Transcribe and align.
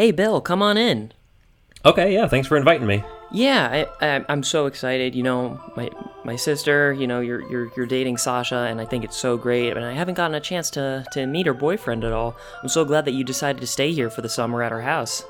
Hey, 0.00 0.12
Bill, 0.12 0.40
come 0.40 0.62
on 0.62 0.78
in. 0.78 1.12
Okay, 1.84 2.14
yeah, 2.14 2.26
thanks 2.26 2.48
for 2.48 2.56
inviting 2.56 2.86
me. 2.86 3.04
Yeah, 3.30 3.86
I, 4.00 4.06
I, 4.16 4.24
I'm 4.30 4.42
so 4.42 4.64
excited. 4.64 5.14
You 5.14 5.22
know, 5.22 5.60
my 5.76 5.90
my 6.24 6.36
sister. 6.36 6.94
You 6.94 7.06
know, 7.06 7.20
you're 7.20 7.42
you're 7.50 7.70
you're 7.76 7.84
dating 7.84 8.16
Sasha, 8.16 8.66
and 8.70 8.80
I 8.80 8.86
think 8.86 9.04
it's 9.04 9.18
so 9.18 9.36
great. 9.36 9.76
And 9.76 9.84
I 9.84 9.92
haven't 9.92 10.14
gotten 10.14 10.34
a 10.34 10.40
chance 10.40 10.70
to 10.70 11.04
to 11.12 11.26
meet 11.26 11.44
her 11.44 11.52
boyfriend 11.52 12.02
at 12.04 12.14
all. 12.14 12.34
I'm 12.62 12.70
so 12.70 12.82
glad 12.86 13.04
that 13.04 13.12
you 13.12 13.24
decided 13.24 13.60
to 13.60 13.66
stay 13.66 13.92
here 13.92 14.08
for 14.08 14.22
the 14.22 14.30
summer 14.30 14.62
at 14.62 14.72
our 14.72 14.80
house. 14.80 15.22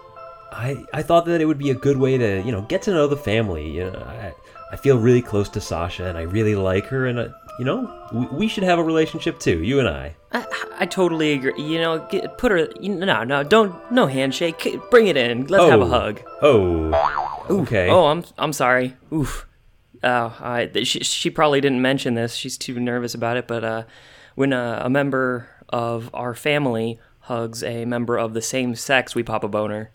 I 0.52 0.84
I 0.92 1.02
thought 1.02 1.24
that 1.24 1.40
it 1.40 1.46
would 1.46 1.58
be 1.58 1.70
a 1.70 1.74
good 1.74 1.96
way 1.96 2.16
to 2.16 2.40
you 2.40 2.52
know 2.52 2.62
get 2.62 2.82
to 2.82 2.92
know 2.92 3.08
the 3.08 3.16
family. 3.16 3.68
You 3.68 3.90
know, 3.90 3.98
I 3.98 4.32
I 4.70 4.76
feel 4.76 4.98
really 4.98 5.20
close 5.20 5.48
to 5.48 5.60
Sasha, 5.60 6.06
and 6.06 6.16
I 6.16 6.22
really 6.22 6.54
like 6.54 6.86
her, 6.86 7.08
and 7.08 7.18
uh, 7.18 7.28
you 7.60 7.64
know 7.66 8.08
we, 8.12 8.26
we 8.40 8.48
should 8.48 8.64
have 8.64 8.78
a 8.80 8.82
relationship 8.82 9.38
too, 9.38 9.62
you 9.62 9.78
and 9.78 9.88
I. 9.88 10.16
I, 10.32 10.46
I 10.80 10.86
totally 10.86 11.32
agree. 11.32 11.52
You 11.62 11.78
know, 11.78 12.06
get, 12.10 12.38
put 12.38 12.50
her. 12.52 12.68
You, 12.80 12.94
no, 12.94 13.22
no, 13.24 13.42
don't. 13.44 13.74
No 13.92 14.06
handshake. 14.06 14.58
Bring 14.90 15.06
it 15.08 15.16
in. 15.16 15.46
Let's 15.46 15.68
have 15.70 15.80
a 15.80 15.84
Oh. 15.84 15.88
hug. 15.88 16.20
Oh, 16.42 17.46
okay. 17.60 17.88
Oh, 17.90 18.06
I'm 18.06 18.24
I'm 18.38 18.52
sorry. 18.52 18.96
Oof. 19.12 19.46
Oh, 20.02 20.34
I, 20.40 20.70
she, 20.84 21.00
she 21.00 21.28
probably 21.30 21.60
didn't 21.60 21.82
mention 21.82 22.14
this. 22.14 22.34
She's 22.34 22.56
too 22.56 22.80
nervous 22.80 23.14
about 23.14 23.36
it. 23.36 23.46
But 23.46 23.62
uh, 23.64 23.82
when 24.36 24.52
a, 24.54 24.82
a 24.84 24.88
member 24.90 25.48
of 25.68 26.08
our 26.14 26.34
family 26.34 26.98
hugs 27.24 27.62
a 27.62 27.84
member 27.84 28.16
of 28.16 28.32
the 28.32 28.40
same 28.42 28.74
sex, 28.74 29.14
we 29.14 29.22
pop 29.22 29.44
a 29.44 29.48
boner. 29.48 29.90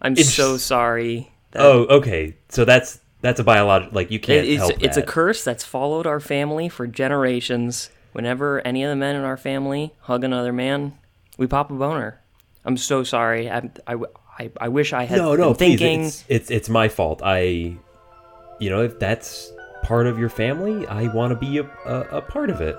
I'm 0.00 0.12
It's- 0.12 0.32
so 0.34 0.56
sorry. 0.56 1.32
That 1.52 1.62
Oh, 1.62 1.86
okay. 1.98 2.36
So 2.50 2.64
that's 2.64 3.00
that's 3.26 3.40
a 3.40 3.44
biological 3.44 3.94
like 3.94 4.10
you 4.10 4.20
can't 4.20 4.46
it's 4.46 4.58
help 4.58 4.82
it's 4.82 4.96
a 4.96 5.02
curse 5.02 5.42
that's 5.42 5.64
followed 5.64 6.06
our 6.06 6.20
family 6.20 6.68
for 6.68 6.86
generations. 6.86 7.90
Whenever 8.12 8.66
any 8.66 8.82
of 8.82 8.88
the 8.88 8.96
men 8.96 9.14
in 9.14 9.22
our 9.22 9.36
family 9.36 9.92
hug 10.00 10.24
another 10.24 10.52
man, 10.52 10.96
we 11.36 11.46
pop 11.46 11.70
a 11.70 11.74
boner. 11.74 12.20
I'm 12.64 12.76
so 12.76 13.02
sorry. 13.02 13.50
I 13.50 13.70
I, 13.86 13.96
I, 14.38 14.50
I 14.60 14.68
wish 14.68 14.92
I 14.92 15.04
had 15.04 15.18
no, 15.18 15.34
no, 15.34 15.48
been 15.48 15.56
please. 15.56 15.80
thinking. 15.80 16.04
It's, 16.04 16.24
it's 16.28 16.50
it's 16.50 16.68
my 16.68 16.88
fault. 16.88 17.20
I, 17.24 17.76
you 18.58 18.70
know, 18.70 18.82
if 18.82 18.98
that's 18.98 19.52
part 19.82 20.06
of 20.06 20.18
your 20.18 20.28
family, 20.30 20.86
I 20.86 21.08
want 21.08 21.32
to 21.32 21.36
be 21.36 21.58
a, 21.58 21.64
a 21.84 22.18
a 22.18 22.22
part 22.22 22.48
of 22.48 22.60
it. 22.60 22.78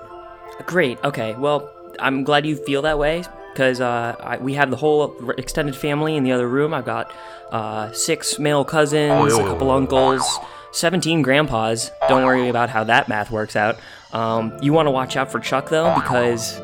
Great. 0.66 0.98
Okay. 1.04 1.34
Well, 1.34 1.70
I'm 2.00 2.24
glad 2.24 2.46
you 2.46 2.56
feel 2.56 2.82
that 2.82 2.98
way 2.98 3.22
because 3.58 3.80
uh, 3.80 4.38
we 4.40 4.54
have 4.54 4.70
the 4.70 4.76
whole 4.76 5.18
extended 5.36 5.74
family 5.74 6.14
in 6.14 6.22
the 6.22 6.30
other 6.30 6.46
room. 6.46 6.72
I've 6.72 6.84
got 6.84 7.12
uh, 7.50 7.90
six 7.90 8.38
male 8.38 8.64
cousins, 8.64 9.34
a 9.34 9.42
couple 9.42 9.72
uncles, 9.72 10.22
17 10.70 11.22
grandpas. 11.22 11.90
Don't 12.08 12.24
worry 12.24 12.48
about 12.48 12.70
how 12.70 12.84
that 12.84 13.08
math 13.08 13.32
works 13.32 13.56
out. 13.56 13.76
Um, 14.12 14.56
you 14.62 14.72
want 14.72 14.86
to 14.86 14.92
watch 14.92 15.16
out 15.16 15.32
for 15.32 15.40
Chuck 15.40 15.70
though 15.70 15.92
because 15.96 16.60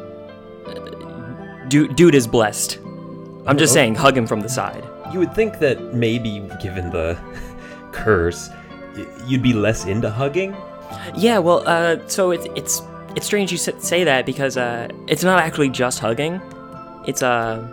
uh, 0.67 1.65
dude, 1.67 1.97
dude 1.97 2.15
is 2.15 2.29
blessed. 2.29 2.79
I'm 3.45 3.59
just 3.59 3.73
saying, 3.73 3.97
hug 3.97 4.17
him 4.17 4.29
from 4.29 4.41
the 4.41 4.49
side. 4.49 4.85
You 5.13 5.19
would 5.19 5.35
think 5.35 5.59
that 5.59 5.95
maybe, 5.95 6.49
given 6.63 6.91
the 6.91 7.19
curse, 7.91 8.51
you'd 9.27 9.43
be 9.43 9.53
less 9.53 9.85
into 9.85 10.11
hugging. 10.11 10.57
Yeah, 11.17 11.39
well, 11.39 11.65
uh, 11.67 12.07
so 12.07 12.31
it's 12.31 12.47
it's 12.55 12.83
it's 13.17 13.27
strange 13.27 13.51
you 13.51 13.59
say 13.59 14.05
that 14.05 14.27
because 14.27 14.57
uh, 14.57 14.87
it's 15.09 15.25
not 15.25 15.41
actually 15.41 15.71
just 15.71 15.99
hugging. 15.99 16.41
It's 17.07 17.23
uh, 17.23 17.67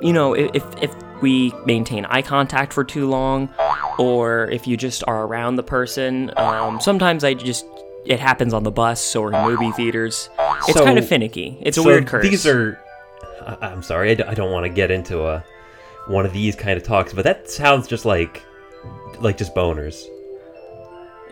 you 0.00 0.12
know, 0.12 0.34
if 0.34 0.64
if 0.82 0.94
we 1.20 1.52
maintain 1.66 2.04
eye 2.06 2.22
contact 2.22 2.72
for 2.72 2.84
too 2.84 3.08
long, 3.08 3.48
or 3.98 4.44
if 4.50 4.66
you 4.66 4.76
just 4.76 5.02
are 5.06 5.24
around 5.24 5.56
the 5.56 5.62
person, 5.62 6.30
um, 6.36 6.80
sometimes 6.80 7.24
I 7.24 7.34
just 7.34 7.66
it 8.06 8.20
happens 8.20 8.54
on 8.54 8.62
the 8.62 8.70
bus 8.70 9.14
or 9.16 9.32
in 9.32 9.42
movie 9.44 9.72
theaters. 9.72 10.30
It's 10.68 10.74
So- 10.78 10.84
kind 10.84 10.98
of 10.98 11.06
finicky. 11.08 11.58
It's 11.60 11.76
a 11.76 11.82
So 11.82 11.86
weird 11.86 12.06
curse. 12.06 12.22
These 12.28 12.46
are. 12.46 12.80
I, 13.46 13.56
I'm 13.68 13.82
sorry, 13.82 14.10
I, 14.10 14.14
d- 14.14 14.22
I 14.24 14.34
don't 14.34 14.52
want 14.52 14.64
to 14.64 14.68
get 14.70 14.90
into 14.90 15.26
a 15.26 15.44
one 16.06 16.24
of 16.24 16.32
these 16.32 16.54
kind 16.56 16.76
of 16.76 16.82
talks, 16.84 17.12
but 17.12 17.24
that 17.24 17.50
sounds 17.50 17.86
just 17.88 18.04
like 18.04 18.42
like 19.20 19.36
just 19.36 19.54
boners. 19.54 20.04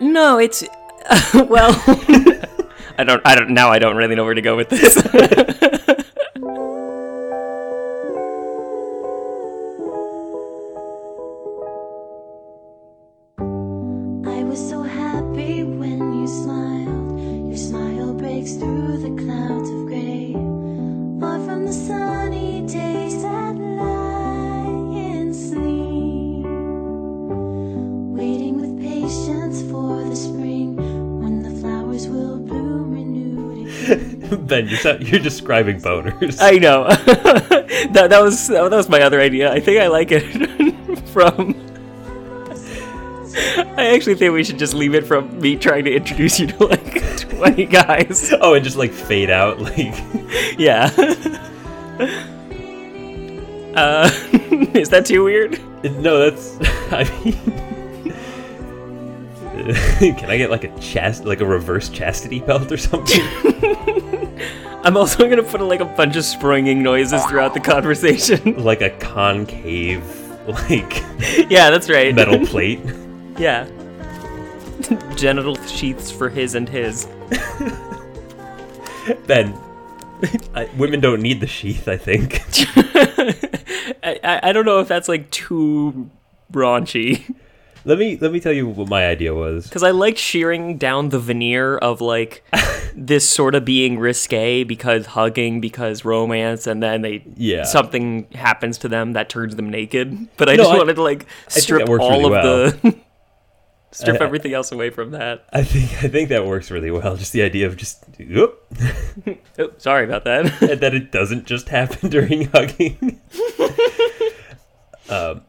no, 0.00 0.38
it's 0.38 0.64
well. 1.34 1.72
I 2.98 3.04
don't. 3.04 3.20
I 3.26 3.34
don't. 3.34 3.50
Now 3.50 3.70
I 3.70 3.78
don't 3.78 3.96
really 3.96 4.14
know 4.14 4.24
where 4.24 4.34
to 4.34 4.40
go 4.42 4.56
with 4.56 4.70
this. 4.70 4.96
ben, 34.46 34.68
you're 34.68 34.78
so- 34.78 34.98
you're 35.00 35.20
describing 35.20 35.80
boners. 35.80 36.38
I 36.40 36.52
know. 36.58 36.84
that 36.88 38.06
that 38.10 38.20
was 38.22 38.48
that 38.48 38.70
was 38.70 38.88
my 38.88 39.00
other 39.02 39.20
idea. 39.20 39.52
I 39.52 39.60
think 39.60 39.80
I 39.80 39.88
like 39.88 40.08
it 40.12 40.22
from. 41.08 41.54
I 43.78 43.90
actually 43.94 44.14
think 44.14 44.32
we 44.32 44.42
should 44.44 44.58
just 44.58 44.72
leave 44.72 44.94
it 44.94 45.06
from 45.06 45.38
me 45.40 45.56
trying 45.56 45.84
to 45.84 45.94
introduce 45.94 46.40
you 46.40 46.46
to 46.46 46.64
like 46.66 47.18
twenty 47.18 47.66
guys. 47.66 48.32
oh, 48.40 48.54
and 48.54 48.64
just 48.64 48.76
like 48.76 48.92
fade 48.92 49.28
out, 49.30 49.60
like 49.60 49.94
Yeah. 50.58 50.90
Uh, 53.76 54.08
is 54.74 54.88
that 54.88 55.04
too 55.04 55.22
weird? 55.24 55.60
no, 55.84 56.30
that's. 56.30 56.56
I 56.90 57.04
mean, 57.24 57.36
can 59.98 60.30
I 60.30 60.36
get 60.36 60.50
like 60.50 60.64
a 60.64 60.68
chast, 60.68 61.24
like 61.24 61.40
a 61.40 61.46
reverse 61.46 61.88
chastity 61.88 62.40
belt 62.40 62.70
or 62.70 62.76
something? 62.76 63.20
I'm 64.84 64.96
also 64.96 65.28
gonna 65.28 65.42
put 65.42 65.60
like 65.60 65.80
a 65.80 65.84
bunch 65.84 66.16
of 66.16 66.24
springing 66.24 66.82
noises 66.82 67.24
throughout 67.26 67.54
the 67.54 67.60
conversation. 67.60 68.54
like 68.64 68.82
a 68.82 68.90
concave, 68.90 70.04
like 70.46 71.02
yeah, 71.50 71.70
that's 71.70 71.90
right. 71.90 72.14
metal 72.14 72.44
plate. 72.46 72.80
Yeah. 73.38 73.68
Genital 75.16 75.56
sheaths 75.64 76.10
for 76.10 76.28
his 76.28 76.54
and 76.54 76.68
his. 76.68 77.06
Ben, 79.26 79.58
I, 80.54 80.68
women 80.76 81.00
don't 81.00 81.20
need 81.20 81.40
the 81.40 81.46
sheath. 81.46 81.88
I 81.88 81.96
think. 81.96 82.42
I 84.04 84.40
I 84.42 84.52
don't 84.52 84.66
know 84.66 84.80
if 84.80 84.88
that's 84.88 85.08
like 85.08 85.30
too 85.30 86.10
raunchy. 86.52 87.34
Let 87.86 87.98
me 87.98 88.18
let 88.20 88.32
me 88.32 88.40
tell 88.40 88.52
you 88.52 88.66
what 88.66 88.88
my 88.88 89.06
idea 89.06 89.32
was. 89.32 89.64
Because 89.68 89.84
I 89.84 89.92
like 89.92 90.18
shearing 90.18 90.76
down 90.76 91.10
the 91.10 91.20
veneer 91.20 91.78
of 91.78 92.00
like 92.00 92.42
this 92.96 93.28
sort 93.28 93.54
of 93.54 93.64
being 93.64 93.96
risque 93.98 94.64
because 94.64 95.06
hugging, 95.06 95.60
because 95.60 96.04
romance, 96.04 96.66
and 96.66 96.82
then 96.82 97.02
they 97.02 97.22
Yeah. 97.36 97.62
something 97.62 98.26
happens 98.34 98.76
to 98.78 98.88
them 98.88 99.12
that 99.12 99.28
turns 99.28 99.54
them 99.54 99.70
naked. 99.70 100.28
But 100.36 100.48
I 100.48 100.56
No, 100.56 100.64
just 100.64 100.74
I- 100.74 100.78
wanted 100.78 100.96
to 100.96 101.02
like 101.02 101.26
strip 101.46 101.88
all 101.88 101.96
really 101.98 102.24
of 102.36 102.42
the 102.82 102.96
strip 103.92 104.20
Uh, 104.20 104.24
everything 104.24 104.52
else 104.52 104.72
away 104.72 104.90
from 104.90 105.12
that. 105.12 105.44
I 105.52 105.62
think 105.62 105.84
I 106.04 106.08
think 106.08 106.28
that 106.30 106.44
works 106.44 106.72
really 106.72 106.90
well. 106.90 107.16
Just 107.16 107.32
the 107.32 107.42
idea 107.42 107.68
of 107.68 107.76
just 107.76 108.04
whoop, 108.18 108.66
Oh, 109.60 109.70
sorry 109.78 110.04
about 110.04 110.24
that. 110.24 110.60
and 110.60 110.80
that 110.80 110.92
it 110.92 111.12
doesn't 111.12 111.46
just 111.46 111.68
happen 111.68 112.10
during 112.10 112.46
hugging. 112.48 113.20
um, 115.08 115.42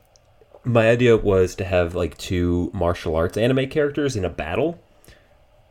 my 0.68 0.90
idea 0.90 1.18
was 1.18 1.56
to 1.56 1.66
have 1.66 1.96
like 1.96 2.18
two 2.18 2.70
martial 2.74 3.16
arts 3.16 3.38
anime 3.38 3.70
characters 3.70 4.16
in 4.16 4.26
a 4.26 4.30
battle, 4.30 4.80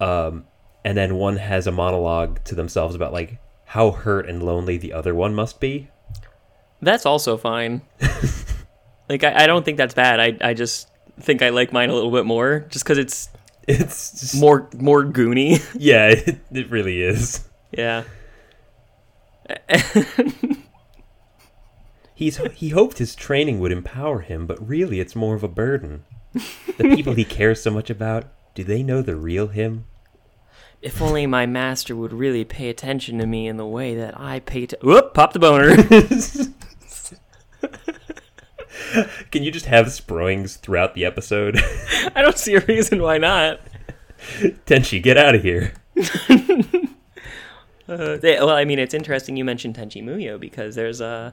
um, 0.00 0.44
and 0.84 0.96
then 0.96 1.16
one 1.16 1.36
has 1.36 1.66
a 1.66 1.72
monologue 1.72 2.42
to 2.44 2.54
themselves 2.54 2.94
about 2.94 3.12
like 3.12 3.38
how 3.66 3.90
hurt 3.90 4.28
and 4.28 4.42
lonely 4.42 4.76
the 4.76 4.92
other 4.92 5.14
one 5.14 5.34
must 5.34 5.60
be. 5.60 5.88
that's 6.80 7.04
also 7.06 7.36
fine. 7.36 7.82
like 9.08 9.22
I, 9.24 9.44
I 9.44 9.46
don't 9.46 9.64
think 9.64 9.76
that's 9.78 9.94
bad. 9.94 10.20
I 10.20 10.36
I 10.50 10.54
just 10.54 10.88
think 11.20 11.42
I 11.42 11.48
like 11.50 11.72
mine 11.72 11.90
a 11.90 11.94
little 11.94 12.10
bit 12.12 12.26
more, 12.26 12.60
just 12.70 12.84
because 12.84 12.98
it's 12.98 13.28
It's 13.68 14.20
just, 14.20 14.36
more 14.40 14.68
more 14.78 15.04
goony. 15.04 15.60
yeah, 15.78 16.08
it, 16.08 16.38
it 16.52 16.70
really 16.70 17.02
is. 17.02 17.44
yeah. 17.72 18.04
He's 22.16 22.38
he 22.54 22.70
hoped 22.70 22.96
his 22.96 23.14
training 23.14 23.60
would 23.60 23.70
empower 23.70 24.20
him, 24.20 24.46
but 24.46 24.66
really 24.66 25.00
it's 25.00 25.14
more 25.14 25.34
of 25.34 25.42
a 25.44 25.48
burden. 25.48 26.04
The 26.32 26.94
people 26.96 27.12
he 27.12 27.26
cares 27.26 27.62
so 27.62 27.70
much 27.70 27.90
about, 27.90 28.24
do 28.54 28.64
they 28.64 28.82
know 28.82 29.02
the 29.02 29.16
real 29.16 29.48
him? 29.48 29.84
If 30.80 31.02
only 31.02 31.26
my 31.26 31.44
master 31.44 31.94
would 31.94 32.14
really 32.14 32.42
pay 32.44 32.70
attention 32.70 33.18
to 33.18 33.26
me 33.26 33.46
in 33.46 33.58
the 33.58 33.66
way 33.66 33.94
that 33.96 34.18
I 34.18 34.40
pay 34.40 34.64
to. 34.66 34.78
Whoop! 34.82 35.12
Pop 35.12 35.34
the 35.34 35.38
boner. 35.38 35.76
Can 39.30 39.42
you 39.42 39.50
just 39.50 39.66
have 39.66 39.86
sproings 39.86 40.58
throughout 40.58 40.94
the 40.94 41.04
episode? 41.04 41.58
I 42.14 42.22
don't 42.22 42.38
see 42.38 42.54
a 42.54 42.60
reason 42.60 43.02
why 43.02 43.18
not. 43.18 43.60
Tenchi, 44.66 45.02
get 45.02 45.18
out 45.18 45.34
of 45.34 45.42
here. 45.42 45.74
Uh, 47.88 48.16
they- 48.16 48.34
well, 48.40 48.50
I 48.50 48.64
mean, 48.64 48.80
it's 48.80 48.94
interesting 48.94 49.36
you 49.36 49.44
mentioned 49.44 49.76
Tenchi 49.76 50.02
Muyo 50.02 50.40
because 50.40 50.74
there's 50.74 51.00
a 51.00 51.32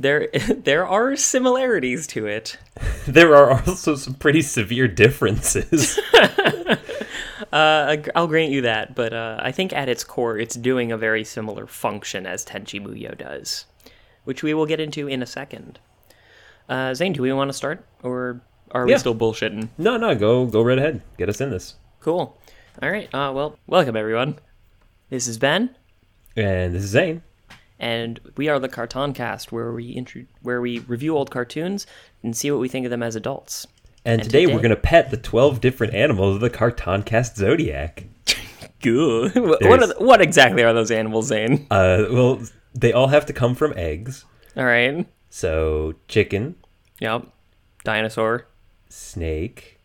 there 0.00 0.28
there 0.56 0.86
are 0.86 1.16
similarities 1.16 2.06
to 2.08 2.26
it. 2.26 2.58
There 3.06 3.34
are 3.34 3.52
also 3.66 3.96
some 3.96 4.14
pretty 4.14 4.42
severe 4.42 4.88
differences. 4.88 5.98
Uh, 7.52 7.96
I'll 8.14 8.26
grant 8.26 8.50
you 8.50 8.60
that, 8.62 8.94
but 8.94 9.14
uh, 9.14 9.38
I 9.40 9.52
think 9.52 9.72
at 9.72 9.88
its 9.88 10.04
core, 10.04 10.36
it's 10.36 10.54
doing 10.54 10.92
a 10.92 10.98
very 10.98 11.24
similar 11.24 11.66
function 11.66 12.26
as 12.26 12.44
Tenchi 12.44 12.78
Muyo 12.78 13.16
does, 13.16 13.64
which 14.24 14.42
we 14.42 14.52
will 14.52 14.66
get 14.66 14.80
into 14.80 15.08
in 15.08 15.22
a 15.22 15.26
second. 15.26 15.78
Uh, 16.68 16.92
Zane, 16.92 17.14
do 17.14 17.22
we 17.22 17.32
want 17.32 17.48
to 17.48 17.54
start, 17.54 17.86
or 18.02 18.42
are 18.72 18.84
we 18.84 18.98
still 18.98 19.14
bullshitting? 19.14 19.68
no, 19.78 19.96
no, 19.96 20.14
go 20.14 20.44
go 20.44 20.60
right 20.60 20.76
ahead. 20.78 21.00
Get 21.16 21.30
us 21.30 21.40
in 21.40 21.48
this. 21.50 21.76
Cool. 22.00 22.36
All 22.82 22.90
right. 22.90 23.08
Uh, 23.14 23.32
well, 23.34 23.56
welcome 23.66 23.96
everyone. 23.96 24.38
This 25.08 25.26
is 25.26 25.38
Ben, 25.38 25.74
And 26.36 26.74
this 26.74 26.84
is 26.84 26.90
Zane. 26.90 27.22
And 27.80 28.18
we 28.36 28.48
are 28.48 28.58
the 28.58 28.68
Cartoon 28.68 29.12
Cast, 29.12 29.52
where 29.52 29.72
we 29.72 29.86
intro- 29.90 30.24
where 30.42 30.60
we 30.60 30.80
review 30.80 31.16
old 31.16 31.30
cartoons 31.30 31.86
and 32.22 32.36
see 32.36 32.50
what 32.50 32.58
we 32.60 32.68
think 32.68 32.84
of 32.86 32.90
them 32.90 33.02
as 33.02 33.14
adults. 33.14 33.66
And, 34.04 34.20
And 34.20 34.22
today, 34.22 34.42
today- 34.42 34.54
we're 34.54 34.60
going 34.62 34.70
to 34.70 34.76
pet 34.76 35.10
the 35.10 35.16
12 35.16 35.60
different 35.60 35.94
animals 35.94 36.36
of 36.36 36.40
the 36.40 36.50
Cartoon 36.50 37.02
Cast 37.04 37.36
Zodiac. 37.36 38.04
Good. 38.82 39.34
what, 39.36 39.62
are 39.82 39.86
the- 39.86 39.94
what 39.98 40.20
exactly 40.20 40.62
are 40.64 40.72
those 40.72 40.90
animals, 40.90 41.26
Zane? 41.28 41.66
Uh, 41.70 42.04
well, 42.10 42.40
they 42.74 42.92
all 42.92 43.08
have 43.08 43.26
to 43.26 43.32
come 43.32 43.54
from 43.54 43.72
eggs. 43.76 44.24
All 44.56 44.64
right. 44.64 45.06
So, 45.30 45.94
chicken, 46.08 46.56
Yep. 47.00 47.26
Dinosaur, 47.84 48.46
snake, 48.88 49.78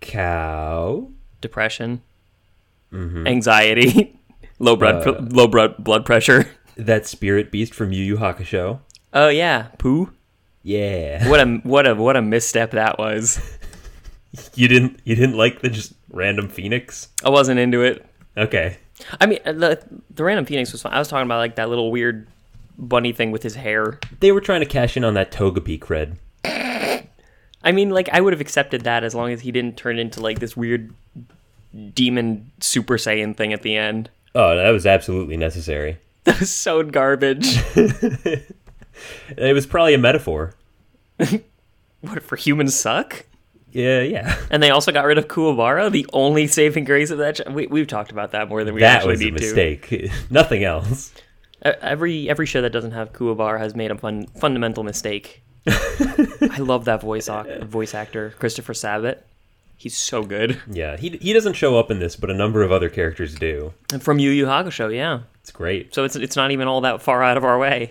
cow, 0.00 1.08
depression, 1.40 2.02
anxiety, 2.92 4.18
low 4.58 4.76
blood 4.76 5.32
low 5.32 5.46
blood 5.48 5.74
blood 5.82 6.04
pressure. 6.06 6.48
That 6.76 7.06
spirit 7.06 7.50
beast 7.50 7.74
from 7.74 7.92
Yu 7.92 8.02
Yu 8.02 8.16
Hakusho. 8.16 8.80
Oh 9.12 9.28
yeah, 9.28 9.68
Pooh. 9.78 10.12
Yeah. 10.62 11.28
What 11.28 11.40
a 11.40 11.46
what 11.64 11.86
a 11.86 11.94
what 11.94 12.16
a 12.16 12.22
misstep 12.22 12.72
that 12.72 12.98
was. 12.98 13.40
You 14.54 14.68
didn't 14.68 15.00
you 15.04 15.14
didn't 15.14 15.36
like 15.36 15.60
the 15.60 15.68
just 15.68 15.92
random 16.10 16.48
phoenix? 16.48 17.08
I 17.24 17.30
wasn't 17.30 17.60
into 17.60 17.82
it. 17.82 18.06
Okay. 18.36 18.78
I 19.20 19.26
mean, 19.26 19.40
uh, 19.44 19.52
the 19.52 19.82
the 20.10 20.24
random 20.24 20.46
phoenix 20.46 20.72
was 20.72 20.82
fine. 20.82 20.92
I 20.92 20.98
was 20.98 21.08
talking 21.08 21.26
about 21.26 21.38
like 21.38 21.56
that 21.56 21.68
little 21.68 21.90
weird 21.90 22.26
bunny 22.78 23.12
thing 23.12 23.30
with 23.30 23.42
his 23.42 23.56
hair. 23.56 23.98
They 24.20 24.32
were 24.32 24.40
trying 24.40 24.60
to 24.60 24.66
cash 24.66 24.96
in 24.96 25.04
on 25.04 25.14
that 25.14 25.32
Togepi 25.32 25.78
cred. 25.78 26.16
I 27.64 27.70
mean, 27.72 27.90
like 27.90 28.08
I 28.12 28.20
would 28.20 28.32
have 28.32 28.40
accepted 28.40 28.82
that 28.82 29.04
as 29.04 29.14
long 29.14 29.30
as 29.32 29.42
he 29.42 29.52
didn't 29.52 29.76
turn 29.76 29.98
into 29.98 30.20
like 30.20 30.40
this 30.40 30.56
weird 30.56 30.92
demon 31.94 32.50
Super 32.60 32.96
Saiyan 32.96 33.36
thing 33.36 33.52
at 33.52 33.62
the 33.62 33.76
end. 33.76 34.10
Oh, 34.34 34.56
that 34.56 34.70
was 34.70 34.86
absolutely 34.86 35.36
necessary. 35.36 35.98
That 36.24 36.38
was 36.38 36.52
so 36.52 36.82
garbage. 36.84 37.56
It 39.36 39.54
was 39.54 39.66
probably 39.66 39.94
a 39.94 39.98
metaphor. 39.98 40.54
what 42.00 42.22
for 42.22 42.36
humans 42.36 42.74
suck? 42.74 43.26
Yeah, 43.70 44.02
yeah. 44.02 44.36
And 44.50 44.62
they 44.62 44.70
also 44.70 44.92
got 44.92 45.06
rid 45.06 45.18
of 45.18 45.28
Kuwabara, 45.28 45.90
the 45.90 46.06
only 46.12 46.46
saving 46.46 46.84
grace 46.84 47.10
of 47.10 47.18
that. 47.18 47.36
Ch- 47.36 47.48
we, 47.50 47.66
we've 47.66 47.86
talked 47.86 48.12
about 48.12 48.32
that 48.32 48.48
more 48.48 48.64
than 48.64 48.74
we 48.74 48.80
that 48.80 48.98
actually 48.98 49.12
was 49.12 49.22
a 49.22 49.30
mistake. 49.30 50.10
Nothing 50.30 50.62
else. 50.64 51.12
Every 51.62 52.28
every 52.28 52.46
show 52.46 52.60
that 52.60 52.70
doesn't 52.70 52.90
have 52.90 53.12
Kuwabara 53.12 53.58
has 53.58 53.74
made 53.74 53.90
a 53.90 53.96
fun, 53.96 54.26
fundamental 54.38 54.84
mistake. 54.84 55.42
I 55.66 56.58
love 56.58 56.84
that 56.86 57.00
voice 57.00 57.28
voice 57.62 57.94
actor, 57.94 58.34
Christopher 58.38 58.74
Sabat. 58.74 59.24
He's 59.76 59.96
so 59.96 60.22
good. 60.22 60.60
Yeah, 60.70 60.96
he 60.96 61.10
he 61.20 61.32
doesn't 61.32 61.54
show 61.54 61.78
up 61.78 61.90
in 61.90 61.98
this, 61.98 62.16
but 62.16 62.30
a 62.30 62.34
number 62.34 62.62
of 62.62 62.70
other 62.70 62.88
characters 62.88 63.34
do. 63.34 63.72
And 63.92 64.02
from 64.02 64.18
Yu 64.18 64.30
Yu 64.30 64.46
Hakusho, 64.46 64.94
yeah. 64.94 65.20
It's 65.40 65.50
great. 65.50 65.94
So 65.94 66.04
it's 66.04 66.16
it's 66.16 66.36
not 66.36 66.50
even 66.50 66.68
all 66.68 66.80
that 66.82 67.02
far 67.02 67.22
out 67.22 67.36
of 67.36 67.44
our 67.44 67.58
way. 67.58 67.90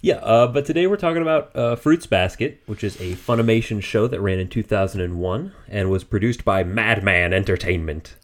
Yeah, 0.00 0.16
uh, 0.16 0.48
but 0.48 0.66
today 0.66 0.88
we're 0.88 0.96
talking 0.96 1.22
about 1.22 1.54
uh, 1.54 1.76
Fruits 1.76 2.06
Basket, 2.06 2.60
which 2.66 2.82
is 2.82 2.96
a 2.96 3.14
Funimation 3.14 3.80
show 3.80 4.08
that 4.08 4.20
ran 4.20 4.40
in 4.40 4.48
2001 4.48 5.52
and 5.68 5.90
was 5.90 6.02
produced 6.02 6.44
by 6.44 6.64
Madman 6.64 7.32
Entertainment. 7.32 8.16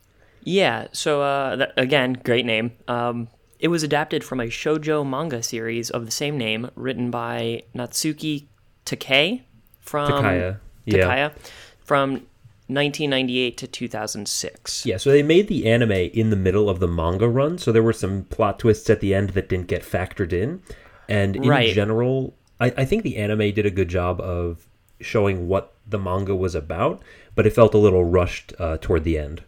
Yeah. 0.43 0.89
So 0.91 1.23
uh, 1.23 1.55
that, 1.55 1.73
again, 1.77 2.15
great 2.25 2.45
name. 2.45 2.73
Um, 2.89 3.29
it 3.61 3.69
was 3.69 3.85
adapted 3.85 4.25
from 4.25 4.41
a 4.41 4.47
shoujo 4.47 5.09
manga 5.09 5.41
series 5.41 5.89
of 5.89 6.05
the 6.05 6.11
same 6.11 6.37
name, 6.37 6.69
written 6.75 7.13
by 7.13 7.63
Natsuki 7.77 8.47
Takei 8.85 9.43
from 9.79 10.11
Takaya, 10.11 10.59
yeah. 10.85 10.97
Takaya 10.97 11.33
from 11.85 12.27
1998 12.69 13.57
to 13.59 13.67
2006. 13.67 14.87
Yeah, 14.87 14.97
so 14.99 15.11
they 15.11 15.23
made 15.23 15.49
the 15.49 15.67
anime 15.67 15.91
in 15.93 16.31
the 16.31 16.37
middle 16.37 16.69
of 16.69 16.81
the 16.81 16.89
manga 16.89 17.29
run, 17.29 17.59
so 17.59 17.73
there 17.73 17.83
were 17.83 17.93
some 17.93 18.25
plot 18.25 18.59
twists 18.59 18.89
at 18.91 19.01
the 19.01 19.15
end 19.15 19.31
that 19.31 19.49
didn't 19.49 19.69
get 19.69 19.83
factored 19.83 20.33
in. 20.33 20.63
And 21.09 21.37
in 21.37 21.49
Right. 21.49 21.75
general, 21.75 22.35
I, 22.61 22.73
I 22.77 22.85
think 22.85 23.03
the 23.03 23.17
anime 23.17 23.53
did 23.53 23.65
a 23.67 23.71
good 23.71 23.89
job 23.89 24.21
of 24.21 24.67
showing 25.01 25.49
what 25.49 25.75
the 25.87 25.99
manga 25.99 26.37
was 26.37 26.55
about, 26.55 27.03
but 27.35 27.47
it 27.47 27.55
felt 27.55 27.73
a 27.75 27.79
little 27.79 28.05
rushed 28.05 28.53
uh, 28.59 28.77
toward 28.79 29.05
the 29.05 29.19
end. 29.19 29.43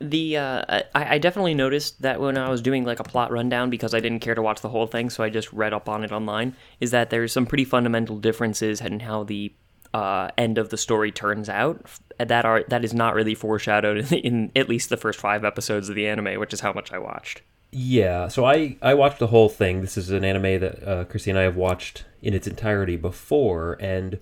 The 0.00 0.36
uh, 0.36 0.82
I, 0.94 1.14
I 1.14 1.18
definitely 1.18 1.54
noticed 1.54 2.02
that 2.02 2.20
when 2.20 2.36
I 2.36 2.48
was 2.48 2.60
doing 2.60 2.84
like 2.84 2.98
a 3.00 3.04
plot 3.04 3.30
rundown 3.30 3.70
because 3.70 3.94
I 3.94 4.00
didn't 4.00 4.20
care 4.20 4.34
to 4.34 4.42
watch 4.42 4.60
the 4.60 4.68
whole 4.68 4.86
thing, 4.86 5.08
so 5.08 5.22
I 5.22 5.30
just 5.30 5.52
read 5.52 5.72
up 5.72 5.88
on 5.88 6.02
it 6.02 6.12
online. 6.12 6.56
Is 6.80 6.90
that 6.90 7.10
there's 7.10 7.32
some 7.32 7.46
pretty 7.46 7.64
fundamental 7.64 8.18
differences 8.18 8.80
in 8.80 9.00
how 9.00 9.22
the 9.22 9.52
uh, 9.94 10.28
end 10.36 10.58
of 10.58 10.70
the 10.70 10.76
story 10.76 11.12
turns 11.12 11.48
out 11.48 11.86
that 12.18 12.44
are 12.44 12.64
that 12.68 12.84
is 12.84 12.92
not 12.92 13.14
really 13.14 13.34
foreshadowed 13.34 14.12
in, 14.12 14.18
in 14.18 14.52
at 14.56 14.68
least 14.68 14.90
the 14.90 14.96
first 14.96 15.20
five 15.20 15.44
episodes 15.44 15.88
of 15.88 15.94
the 15.94 16.06
anime, 16.06 16.38
which 16.40 16.52
is 16.52 16.60
how 16.60 16.72
much 16.72 16.92
I 16.92 16.98
watched. 16.98 17.42
Yeah, 17.70 18.28
so 18.28 18.44
I, 18.44 18.76
I 18.82 18.94
watched 18.94 19.18
the 19.18 19.28
whole 19.28 19.48
thing. 19.48 19.80
This 19.80 19.96
is 19.96 20.10
an 20.10 20.24
anime 20.24 20.60
that 20.60 20.88
uh, 20.88 21.04
Christy 21.06 21.30
and 21.30 21.38
I 21.38 21.42
have 21.42 21.56
watched 21.56 22.04
in 22.22 22.32
its 22.32 22.46
entirety 22.46 22.96
before, 22.96 23.76
and 23.80 24.18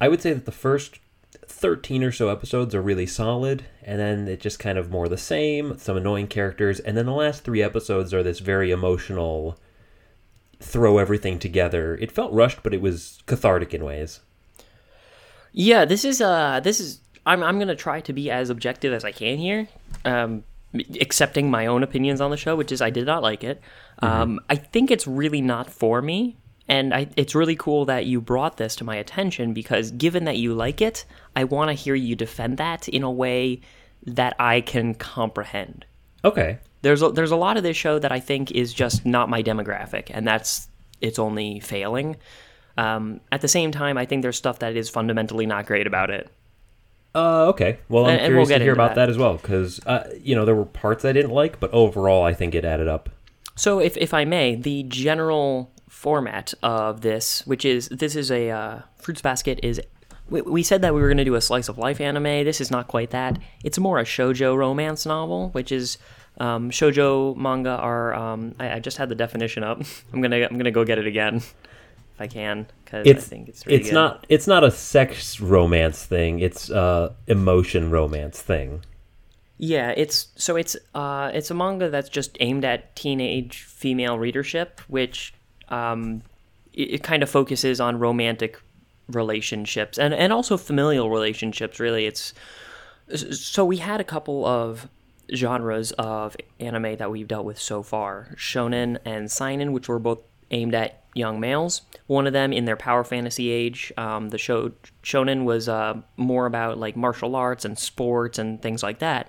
I 0.00 0.08
would 0.08 0.22
say 0.22 0.32
that 0.32 0.44
the 0.44 0.52
first 0.52 1.00
13 1.46 2.04
or 2.04 2.12
so 2.12 2.28
episodes 2.28 2.72
are 2.72 2.82
really 2.82 3.06
solid, 3.06 3.64
and 3.82 3.98
then 3.98 4.28
it 4.28 4.40
just 4.40 4.60
kind 4.60 4.78
of 4.78 4.92
more 4.92 5.08
the 5.08 5.18
same, 5.18 5.76
some 5.76 5.96
annoying 5.96 6.28
characters, 6.28 6.78
and 6.78 6.96
then 6.96 7.06
the 7.06 7.12
last 7.12 7.42
three 7.42 7.62
episodes 7.62 8.14
are 8.14 8.22
this 8.22 8.38
very 8.38 8.70
emotional, 8.70 9.58
throw 10.60 10.98
everything 10.98 11.40
together. 11.40 11.96
It 11.96 12.12
felt 12.12 12.32
rushed, 12.32 12.62
but 12.62 12.74
it 12.74 12.80
was 12.80 13.22
cathartic 13.26 13.74
in 13.74 13.84
ways. 13.84 14.20
Yeah, 15.54 15.84
this 15.84 16.04
is 16.04 16.20
uh 16.20 16.60
this 16.60 16.80
is 16.80 17.00
I'm 17.24 17.42
I'm 17.42 17.58
gonna 17.58 17.76
try 17.76 18.00
to 18.02 18.12
be 18.12 18.30
as 18.30 18.50
objective 18.50 18.92
as 18.92 19.04
I 19.04 19.12
can 19.12 19.38
here. 19.38 19.68
Um 20.04 20.44
accepting 21.00 21.50
my 21.50 21.66
own 21.66 21.84
opinions 21.84 22.20
on 22.20 22.32
the 22.32 22.36
show, 22.36 22.56
which 22.56 22.72
is 22.72 22.82
I 22.82 22.90
did 22.90 23.06
not 23.06 23.22
like 23.22 23.44
it. 23.44 23.62
Um 24.00 24.40
I 24.50 24.56
think 24.56 24.90
it's 24.90 25.06
really 25.06 25.40
not 25.40 25.70
for 25.70 26.02
me. 26.02 26.36
And 26.66 26.94
I, 26.94 27.08
it's 27.16 27.34
really 27.34 27.56
cool 27.56 27.84
that 27.84 28.06
you 28.06 28.20
brought 28.20 28.56
this 28.56 28.74
to 28.76 28.84
my 28.84 28.96
attention 28.96 29.52
because 29.52 29.90
given 29.90 30.24
that 30.24 30.38
you 30.38 30.54
like 30.54 30.80
it, 30.80 31.04
I 31.36 31.44
want 31.44 31.68
to 31.68 31.74
hear 31.74 31.94
you 31.94 32.16
defend 32.16 32.56
that 32.56 32.88
in 32.88 33.02
a 33.02 33.10
way 33.10 33.60
that 34.06 34.34
I 34.38 34.62
can 34.62 34.94
comprehend. 34.94 35.84
Okay. 36.24 36.58
There's 36.80 37.02
a, 37.02 37.10
there's 37.10 37.30
a 37.30 37.36
lot 37.36 37.58
of 37.58 37.62
this 37.62 37.76
show 37.76 37.98
that 37.98 38.12
I 38.12 38.20
think 38.20 38.50
is 38.50 38.72
just 38.72 39.04
not 39.04 39.28
my 39.28 39.42
demographic, 39.42 40.10
and 40.10 40.26
that's 40.26 40.68
its 41.00 41.18
only 41.18 41.60
failing. 41.60 42.16
Um, 42.76 43.20
at 43.30 43.40
the 43.40 43.48
same 43.48 43.70
time, 43.70 43.96
I 43.96 44.04
think 44.06 44.22
there's 44.22 44.36
stuff 44.36 44.58
that 44.60 44.76
is 44.76 44.88
fundamentally 44.90 45.46
not 45.46 45.66
great 45.66 45.86
about 45.86 46.10
it. 46.10 46.28
Uh, 47.14 47.46
okay. 47.48 47.78
Well, 47.88 48.04
I'm 48.06 48.10
And- 48.12 48.20
and 48.22 48.26
curious 48.30 48.48
we'll 48.48 48.58
to 48.58 48.64
hear 48.64 48.72
about 48.72 48.90
that. 48.96 49.06
that, 49.06 49.08
as 49.10 49.16
well, 49.16 49.34
because, 49.34 49.80
uh, 49.86 50.04
you 50.20 50.34
know, 50.34 50.44
there 50.44 50.54
were 50.56 50.64
parts 50.64 51.04
I 51.04 51.12
didn't 51.12 51.30
like, 51.30 51.60
but 51.60 51.72
overall 51.72 52.24
I 52.24 52.34
think 52.34 52.54
it 52.54 52.64
added 52.64 52.88
up. 52.88 53.08
So, 53.54 53.78
if, 53.78 53.96
if 53.96 54.12
I 54.12 54.24
may, 54.24 54.56
the 54.56 54.82
general 54.84 55.70
format 55.88 56.52
of 56.62 57.02
this, 57.02 57.46
which 57.46 57.64
is 57.64 57.88
this 57.88 58.16
is 58.16 58.32
a 58.32 58.50
uh, 58.50 58.78
fruits 58.96 59.22
basket, 59.22 59.60
is 59.62 59.80
we, 60.28 60.42
we 60.42 60.62
said 60.64 60.82
that 60.82 60.92
we 60.92 61.00
were 61.00 61.06
going 61.06 61.18
to 61.18 61.24
do 61.24 61.36
a 61.36 61.40
slice 61.40 61.68
of 61.68 61.78
life 61.78 62.00
anime. 62.00 62.24
This 62.44 62.60
is 62.60 62.68
not 62.72 62.88
quite 62.88 63.10
that. 63.10 63.38
It's 63.62 63.78
more 63.78 64.00
a 64.00 64.04
shojo 64.04 64.56
romance 64.56 65.06
novel, 65.06 65.50
which 65.50 65.70
is 65.70 65.98
um, 66.38 66.70
shojo 66.70 67.36
manga 67.36 67.70
are. 67.76 68.12
Um, 68.12 68.56
I, 68.58 68.72
I 68.72 68.78
just 68.80 68.96
had 68.96 69.08
the 69.08 69.14
definition 69.14 69.62
up. 69.62 69.80
I'm 70.12 70.20
gonna 70.20 70.44
I'm 70.50 70.58
gonna 70.58 70.72
go 70.72 70.84
get 70.84 70.98
it 70.98 71.06
again 71.06 71.42
if 72.14 72.20
I 72.20 72.26
can 72.26 72.66
because 72.84 73.06
I 73.06 73.14
think 73.14 73.48
it's 73.48 73.66
really 73.66 73.78
it's 73.80 73.88
good. 73.88 73.94
not 73.94 74.26
it's 74.28 74.46
not 74.46 74.62
a 74.64 74.70
sex 74.70 75.40
romance 75.40 76.04
thing 76.04 76.40
it's 76.40 76.70
a 76.70 77.14
emotion 77.26 77.90
romance 77.90 78.40
thing 78.40 78.82
Yeah, 79.56 79.94
it's 79.96 80.28
so 80.36 80.56
it's 80.56 80.76
uh 80.94 81.30
it's 81.32 81.50
a 81.50 81.54
manga 81.54 81.88
that's 81.88 82.08
just 82.08 82.36
aimed 82.40 82.64
at 82.64 82.94
teenage 82.96 83.62
female 83.62 84.18
readership, 84.18 84.80
which 84.88 85.32
um 85.68 86.22
it, 86.72 86.94
it 86.94 87.02
kind 87.02 87.22
of 87.22 87.30
focuses 87.30 87.80
on 87.80 87.98
romantic 87.98 88.60
relationships 89.08 89.98
and 89.98 90.12
and 90.14 90.32
also 90.32 90.56
familial 90.56 91.08
relationships. 91.08 91.78
Really, 91.80 92.06
it's 92.06 92.34
so 93.14 93.64
we 93.64 93.76
had 93.78 94.00
a 94.00 94.04
couple 94.04 94.44
of 94.44 94.88
genres 95.34 95.92
of 95.92 96.36
anime 96.60 96.96
that 96.96 97.10
we've 97.10 97.28
dealt 97.28 97.46
with 97.46 97.58
so 97.58 97.82
far 97.82 98.34
shonen 98.36 98.98
and 99.06 99.30
seinen 99.30 99.72
which 99.72 99.88
were 99.88 99.98
both 99.98 100.18
aimed 100.54 100.74
at 100.74 101.02
young 101.14 101.38
males 101.40 101.82
one 102.06 102.26
of 102.26 102.32
them 102.32 102.52
in 102.52 102.64
their 102.64 102.76
power 102.76 103.04
fantasy 103.04 103.48
age 103.50 103.92
um, 103.96 104.30
the 104.30 104.38
show 104.38 104.72
shonen 105.02 105.44
was 105.44 105.68
uh, 105.68 105.94
more 106.16 106.46
about 106.46 106.78
like 106.78 106.96
martial 106.96 107.36
arts 107.36 107.64
and 107.64 107.78
sports 107.78 108.38
and 108.38 108.60
things 108.62 108.82
like 108.82 108.98
that 108.98 109.28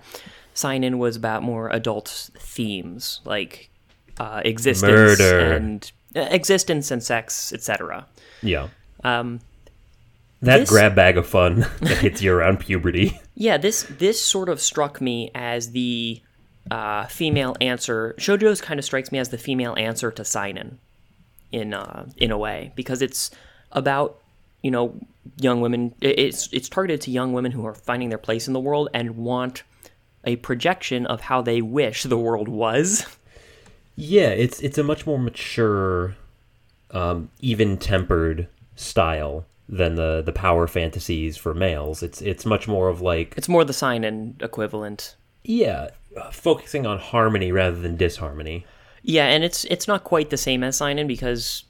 seinen 0.54 0.98
was 0.98 1.14
about 1.16 1.42
more 1.42 1.68
adult 1.70 2.30
themes 2.38 3.20
like 3.24 3.70
uh, 4.18 4.40
existence 4.44 4.90
Murder. 4.90 5.52
and 5.52 5.92
existence 6.14 6.90
and 6.90 7.02
sex, 7.02 7.52
etc. 7.52 8.06
Yeah. 8.42 8.68
Um, 9.04 9.40
That 10.40 10.60
This- 10.60 10.70
grab 10.70 10.94
bag 10.94 11.18
of 11.18 11.26
fun 11.26 11.66
that 11.80 11.98
hits 11.98 12.22
you 12.22 12.32
around 12.32 12.60
puberty. 12.60 13.20
Yeah, 13.34 13.58
this 13.58 13.82
this 13.98 14.18
sort 14.22 14.48
of 14.48 14.58
struck 14.62 15.00
me 15.02 15.30
as 15.34 15.72
the 15.72 16.22
uh, 16.70 17.04
female 17.08 17.54
answer. 17.60 18.14
Shoujo's 18.18 18.62
kind 18.62 18.78
of 18.80 18.84
strikes 18.86 19.12
me 19.12 19.18
as 19.18 19.28
the 19.28 19.36
female 19.38 19.74
answer 19.76 20.10
to 20.10 20.24
seinen, 20.24 20.78
in 21.52 21.74
uh, 21.74 22.06
in 22.16 22.30
a 22.30 22.38
way, 22.38 22.72
because 22.76 23.02
it's 23.02 23.30
about 23.72 24.20
you 24.62 24.70
know 24.70 24.94
young 25.40 25.60
women. 25.60 25.94
It's 26.00 26.48
it's 26.52 26.68
targeted 26.68 27.00
to 27.02 27.10
young 27.10 27.32
women 27.32 27.52
who 27.52 27.64
are 27.66 27.74
finding 27.74 28.08
their 28.08 28.18
place 28.18 28.46
in 28.46 28.52
the 28.52 28.60
world 28.60 28.88
and 28.94 29.16
want 29.16 29.62
a 30.24 30.36
projection 30.36 31.06
of 31.06 31.20
how 31.20 31.40
they 31.42 31.62
wish 31.62 32.02
the 32.02 32.18
world 32.18 32.48
was. 32.48 33.06
Yeah, 33.98 34.28
it's 34.28 34.60
it's 34.60 34.76
a 34.76 34.82
much 34.84 35.06
more 35.06 35.18
mature, 35.18 36.16
um, 36.90 37.30
even 37.40 37.78
tempered 37.78 38.46
style 38.74 39.46
than 39.68 39.94
the 39.94 40.22
the 40.24 40.32
power 40.32 40.66
fantasies 40.66 41.36
for 41.38 41.54
males. 41.54 42.02
It's 42.02 42.20
it's 42.20 42.44
much 42.44 42.68
more 42.68 42.88
of 42.88 43.00
like 43.00 43.32
It's 43.38 43.48
more 43.48 43.64
the 43.64 43.72
seinen 43.72 44.36
equivalent. 44.40 45.16
yeah, 45.44 45.88
focusing 46.30 46.84
on 46.86 46.98
harmony 46.98 47.52
rather 47.52 47.80
than 47.80 47.96
disharmony. 47.96 48.66
Yeah, 49.08 49.26
and 49.26 49.44
it's 49.44 49.64
it's 49.66 49.86
not 49.86 50.02
quite 50.02 50.30
the 50.30 50.36
same 50.36 50.64
as 50.64 50.76
seinen 50.76 51.06
because 51.06 51.62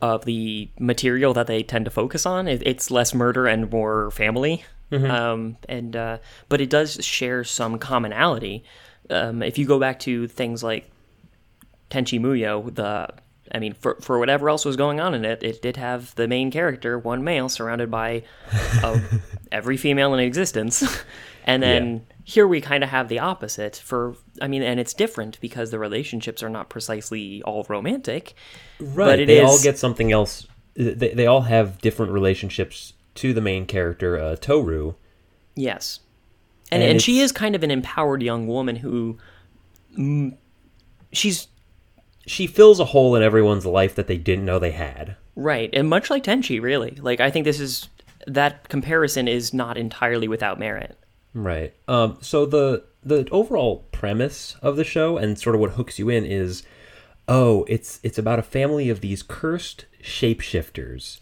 of 0.00 0.24
the 0.24 0.70
material 0.80 1.34
that 1.34 1.46
they 1.46 1.62
tend 1.62 1.84
to 1.84 1.90
focus 1.90 2.24
on. 2.24 2.48
It, 2.48 2.62
it's 2.64 2.90
less 2.90 3.12
murder 3.12 3.46
and 3.46 3.70
more 3.70 4.10
family. 4.12 4.64
Um, 5.10 5.58
and 5.68 5.94
uh, 5.94 6.18
but 6.48 6.62
it 6.62 6.70
does 6.70 7.04
share 7.04 7.44
some 7.44 7.78
commonality. 7.78 8.64
Um, 9.10 9.42
if 9.42 9.58
you 9.58 9.66
go 9.66 9.78
back 9.78 9.98
to 10.00 10.26
things 10.26 10.62
like 10.62 10.90
Tenchi 11.90 12.18
Muyo, 12.18 12.74
the 12.74 13.08
I 13.54 13.58
mean, 13.58 13.74
for 13.74 13.96
for 14.00 14.18
whatever 14.18 14.48
else 14.48 14.64
was 14.64 14.76
going 14.76 15.00
on 15.00 15.12
in 15.14 15.26
it, 15.26 15.42
it 15.42 15.60
did 15.60 15.76
have 15.76 16.14
the 16.14 16.26
main 16.26 16.50
character, 16.50 16.98
one 16.98 17.22
male, 17.24 17.50
surrounded 17.50 17.90
by 17.90 18.22
uh, 18.82 18.98
every 19.52 19.76
female 19.76 20.14
in 20.14 20.20
existence, 20.20 20.82
and 21.44 21.62
then 21.62 22.06
Yeah. 22.08 22.14
Here 22.28 22.46
we 22.46 22.60
kind 22.60 22.84
of 22.84 22.90
have 22.90 23.08
the 23.08 23.18
opposite. 23.18 23.76
For 23.76 24.14
I 24.42 24.48
mean, 24.48 24.62
and 24.62 24.78
it's 24.78 24.92
different 24.92 25.40
because 25.40 25.70
the 25.70 25.78
relationships 25.78 26.42
are 26.42 26.50
not 26.50 26.68
precisely 26.68 27.42
all 27.44 27.64
romantic. 27.70 28.34
Right. 28.78 29.06
But 29.06 29.20
it 29.20 29.26
they 29.28 29.40
all 29.42 29.54
is- 29.54 29.62
get 29.62 29.78
something 29.78 30.12
else. 30.12 30.46
They, 30.74 31.14
they 31.14 31.26
all 31.26 31.40
have 31.42 31.80
different 31.80 32.12
relationships 32.12 32.92
to 33.16 33.32
the 33.32 33.40
main 33.40 33.64
character, 33.66 34.18
uh, 34.18 34.36
Toru. 34.36 34.94
Yes, 35.56 36.00
and 36.70 36.82
And 36.82 36.92
and, 36.92 37.02
she 37.02 37.18
is 37.20 37.32
kind 37.32 37.56
of 37.56 37.62
an 37.64 37.70
empowered 37.70 38.22
young 38.22 38.46
woman 38.46 38.76
who, 38.76 39.18
mm, 39.98 40.36
she's 41.12 41.48
She 42.26 42.46
fills 42.46 42.78
a 42.78 42.84
hole 42.84 43.16
in 43.16 43.22
everyone's 43.22 43.64
life 43.66 43.94
that 43.94 44.06
they 44.06 44.18
didn't 44.18 44.44
know 44.44 44.58
they 44.58 44.70
had. 44.72 45.16
right, 45.34 45.70
and 45.72 45.88
much 45.88 46.10
like 46.10 46.24
Tenchi, 46.24 46.60
really. 46.60 46.98
Like 47.00 47.20
I 47.20 47.30
think 47.30 47.44
this 47.46 47.58
is 47.58 47.88
that 48.26 48.68
comparison 48.68 49.26
is 49.28 49.54
not 49.54 49.78
entirely 49.78 50.28
without 50.28 50.58
merit. 50.58 50.97
Right. 51.34 51.74
Um, 51.86 52.18
so 52.20 52.46
the 52.46 52.84
the 53.02 53.28
overall 53.30 53.86
premise 53.92 54.56
of 54.60 54.76
the 54.76 54.84
show 54.84 55.16
and 55.16 55.38
sort 55.38 55.54
of 55.54 55.60
what 55.60 55.72
hooks 55.72 55.98
you 55.98 56.08
in 56.08 56.24
is, 56.24 56.62
oh, 57.28 57.64
it's 57.68 58.00
it's 58.02 58.18
about 58.18 58.38
a 58.38 58.42
family 58.42 58.90
of 58.90 59.00
these 59.00 59.22
cursed 59.22 59.86
shapeshifters, 60.02 61.20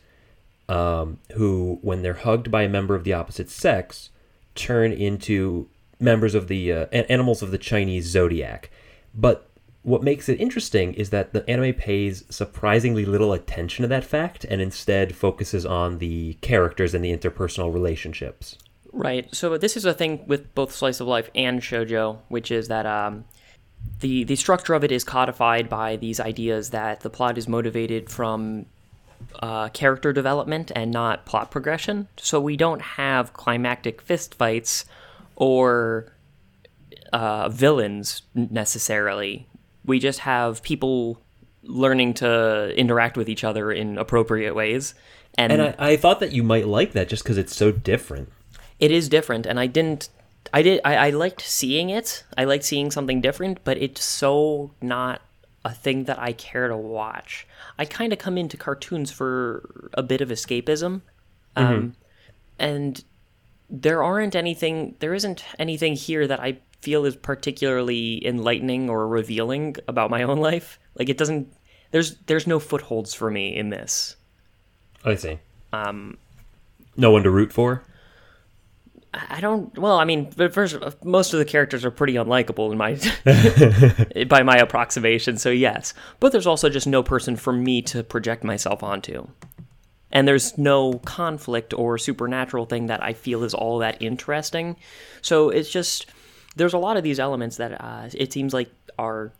um, 0.69 1.19
who, 1.35 1.79
when 1.83 2.03
they're 2.03 2.15
hugged 2.15 2.51
by 2.51 2.63
a 2.63 2.69
member 2.69 2.95
of 2.95 3.05
the 3.05 3.13
opposite 3.13 3.51
sex, 3.51 4.11
turn 4.55 4.93
into 4.93 5.69
members 5.99 6.35
of 6.35 6.49
the 6.49 6.73
uh, 6.73 6.87
animals 6.87 7.43
of 7.43 7.51
the 7.51 7.59
Chinese 7.59 8.07
zodiac. 8.07 8.71
But 9.15 9.49
what 9.83 10.03
makes 10.03 10.29
it 10.29 10.41
interesting 10.41 10.95
is 10.95 11.11
that 11.11 11.33
the 11.33 11.49
anime 11.49 11.75
pays 11.75 12.25
surprisingly 12.29 13.05
little 13.05 13.33
attention 13.33 13.83
to 13.83 13.89
that 13.89 14.05
fact 14.05 14.45
and 14.45 14.61
instead 14.61 15.15
focuses 15.15 15.65
on 15.65 15.99
the 15.99 16.35
characters 16.41 16.93
and 16.93 17.05
the 17.05 17.17
interpersonal 17.17 17.73
relationships. 17.73 18.59
Right. 18.97 19.33
So 19.35 19.59
this 19.59 19.77
is 19.77 19.85
a 19.85 19.93
thing 19.93 20.25
with 20.27 20.55
both 20.55 20.75
slice 20.75 21.01
of 21.01 21.07
life 21.07 21.29
and 21.35 21.61
shojo, 21.61 22.19
which 22.29 22.51
is 22.51 22.69
that 22.69 22.87
um, 22.87 23.27
the 24.01 24.25
the 24.25 24.37
structure 24.37 24.73
of 24.73 24.85
it 24.85 24.91
is 24.91 25.05
codified 25.05 25.69
by 25.69 25.97
these 25.97 26.19
ideas 26.19 26.71
that 26.71 27.01
the 27.01 27.11
plot 27.11 27.37
is 27.37 27.47
motivated 27.47 28.09
from 28.09 28.65
uh, 29.41 29.69
character 29.69 30.15
development 30.15 30.73
and 30.75 30.91
not 30.91 31.27
plot 31.27 31.51
progression. 31.51 32.09
So 32.17 32.41
we 32.41 32.57
don't 32.57 32.81
have 32.81 33.35
climactic 33.35 34.05
fistfights 34.05 34.87
or 35.37 36.13
uh, 37.13 37.51
villains 37.51 38.23
necessarily. 38.35 39.47
We 39.85 39.99
just 39.99 40.21
have 40.21 40.63
people 40.63 41.21
learning 41.63 42.15
to 42.15 42.73
interact 42.77 43.19
with 43.19 43.29
each 43.29 43.45
other 43.45 43.73
in 43.73 43.99
appropriate 43.99 44.55
ways. 44.55 44.95
And, 45.37 45.53
And 45.53 45.63
I, 45.63 45.75
I 45.79 45.97
thought 45.97 46.21
that 46.21 46.33
you 46.33 46.43
might 46.43 46.67
like 46.67 46.93
that 46.93 47.09
just 47.09 47.25
because 47.25 47.37
it's 47.37 47.55
so 47.55 47.71
different. 47.73 48.33
It 48.79 48.91
is 48.91 49.09
different 49.09 49.47
and 49.47 49.59
i 49.59 49.67
didn't 49.67 50.09
i 50.53 50.63
did 50.63 50.81
I, 50.85 51.09
I 51.09 51.11
liked 51.11 51.41
seeing 51.41 51.91
it. 51.91 52.25
I 52.37 52.45
liked 52.45 52.65
seeing 52.65 52.91
something 52.91 53.21
different 53.21 53.65
but 53.65 53.77
it's 53.79 54.05
so 54.05 54.73
not 54.81 55.23
a 55.65 55.73
thing 55.73 56.05
that 56.05 56.19
i 56.19 56.33
care 56.33 56.69
to 56.69 56.77
watch. 56.77 57.47
I 57.79 57.85
kind 57.85 58.13
of 58.13 58.19
come 58.19 58.39
into 58.39 58.57
cartoons 58.57 59.11
for 59.11 59.91
a 59.95 60.03
bit 60.03 60.21
of 60.21 60.29
escapism 60.29 61.03
um, 61.57 61.95
and 62.59 63.03
there 63.69 64.03
aren't 64.03 64.37
anything 64.37 64.95
there 65.01 65.15
isn't 65.15 65.45
anything 65.59 65.95
here 65.95 66.27
that 66.27 66.41
i 66.41 66.59
feel 66.87 67.05
is 67.05 67.17
particularly 67.17 68.25
enlightening 68.25 68.89
or 68.89 69.09
revealing 69.09 69.75
about 69.89 70.09
my 70.09 70.23
own 70.23 70.39
life. 70.39 70.79
Like 70.95 71.09
it 71.09 71.19
doesn't 71.19 71.53
there's 71.91 72.17
there's 72.27 72.47
no 72.47 72.61
footholds 72.61 73.13
for 73.13 73.29
me 73.29 73.57
in 73.57 73.71
this. 73.71 74.17
I 75.05 75.17
see. 75.17 75.39
Um, 75.73 76.17
no 76.97 77.11
one 77.11 77.25
to 77.25 77.31
root 77.31 77.53
for. 77.53 77.83
I 79.31 79.41
don't. 79.41 79.77
Well, 79.79 79.99
I 79.99 80.05
mean, 80.05 80.31
but 80.37 80.53
first, 80.53 80.77
most 81.05 81.33
of 81.33 81.39
the 81.39 81.45
characters 81.45 81.85
are 81.85 81.91
pretty 81.91 82.15
unlikable 82.15 82.71
in 82.73 82.79
my, 82.79 84.25
by 84.27 84.43
my 84.43 84.57
approximation. 84.57 85.39
So 85.39 85.51
yes, 85.51 85.95
but 86.21 86.33
there's 86.33 86.47
also 86.47 86.69
just 86.69 86.87
no 86.87 87.03
person 87.03 87.37
for 87.37 87.53
me 87.53 87.83
to 87.83 88.03
project 88.03 88.45
myself 88.45 88.83
onto, 88.83 89.29
and 90.13 90.27
there's 90.29 90.59
no 90.59 90.95
conflict 91.05 91.73
or 91.75 91.99
supernatural 91.99 92.67
thing 92.67 92.87
that 92.87 93.03
I 93.03 93.13
feel 93.13 93.45
is 93.45 93.55
all 93.55 93.79
that 93.79 94.01
interesting. 94.03 94.77
So 95.23 95.51
it's 95.51 95.71
just 95.71 96.07
there's 96.57 96.75
a 96.75 96.79
lot 96.79 96.97
of 96.97 97.03
these 97.03 97.21
elements 97.21 97.57
that 97.57 97.81
uh, 97.81 98.09
it 98.15 98.33
seems 98.33 98.53
like 98.53 98.71
are 98.99 99.33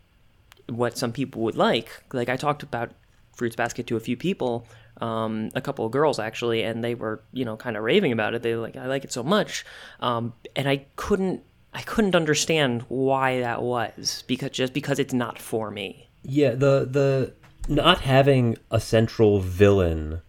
what 0.69 0.97
some 0.97 1.13
people 1.13 1.43
would 1.43 1.57
like. 1.57 1.91
Like 2.13 2.29
I 2.29 2.37
talked 2.37 2.63
about 2.63 2.93
Fruits 3.35 3.57
Basket 3.57 3.87
to 3.89 3.97
a 3.97 4.01
few 4.01 4.17
people, 4.17 4.67
um, 5.01 5.51
a 5.55 5.61
couple 5.61 5.85
of 5.87 5.93
girls 5.93 6.19
actually, 6.19 6.63
and 6.63 6.83
they 6.83 6.95
were 6.95 7.23
you 7.33 7.45
know 7.45 7.57
kind 7.57 7.77
of 7.77 7.83
raving 7.83 8.13
about 8.13 8.35
it. 8.35 8.43
They 8.43 8.55
were 8.55 8.63
like, 8.63 8.77
I 8.77 8.87
like 8.87 9.05
it 9.05 9.13
so 9.13 9.23
much, 9.23 9.65
um, 10.01 10.33
and 10.55 10.69
I 10.69 10.87
couldn't 10.97 11.43
I 11.75 11.83
couldn't 11.83 12.15
understand 12.15 12.85
why 12.89 13.41
that 13.41 13.63
was 13.63 14.25
because 14.27 14.51
just 14.51 14.73
because 14.73 14.99
it's 14.99 15.13
not 15.15 15.39
for 15.39 15.71
me. 15.71 16.09
Yeah, 16.23 16.51
the 16.51 16.89
the 16.91 17.33
not 17.69 18.01
having 18.01 18.57
a 18.71 18.81
central 18.81 19.41
villain, 19.41 20.23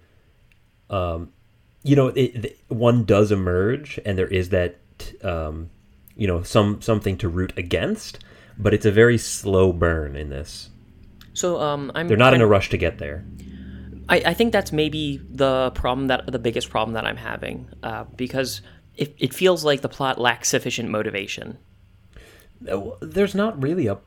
um, 0.89 1.31
you 1.83 1.95
know, 1.95 2.07
it, 2.07 2.45
it- 2.45 2.59
one 2.67 3.05
does 3.05 3.31
emerge, 3.31 3.99
and 4.05 4.17
there 4.17 4.27
is 4.27 4.49
that, 4.49 4.75
um, 5.23 5.69
you 6.15 6.27
know, 6.27 6.43
some 6.43 6.81
something 6.81 7.17
to 7.17 7.29
root 7.29 7.53
against, 7.57 8.19
but 8.57 8.73
it's 8.73 8.85
a 8.85 8.91
very 8.91 9.17
slow 9.17 9.71
burn 9.71 10.15
in 10.15 10.29
this. 10.29 10.69
So 11.33 11.61
um, 11.61 11.91
I'm 11.95 12.07
They're 12.07 12.17
not 12.17 12.33
in 12.33 12.41
a 12.41 12.47
rush 12.47 12.69
to 12.71 12.77
get 12.77 12.97
there. 12.97 13.23
I, 14.09 14.17
I 14.27 14.33
think 14.33 14.53
that's 14.53 14.71
maybe 14.71 15.21
the 15.29 15.71
problem 15.71 16.07
that 16.07 16.31
the 16.31 16.39
biggest 16.39 16.69
problem 16.69 16.93
that 16.93 17.05
I'm 17.05 17.17
having 17.17 17.67
uh, 17.83 18.05
because 18.15 18.61
it, 18.95 19.15
it 19.17 19.33
feels 19.33 19.63
like 19.65 19.81
the 19.81 19.89
plot 19.89 20.19
lacks 20.19 20.49
sufficient 20.49 20.89
motivation. 20.89 21.57
There's 23.01 23.35
not 23.35 23.61
really 23.61 23.87
a 23.87 23.97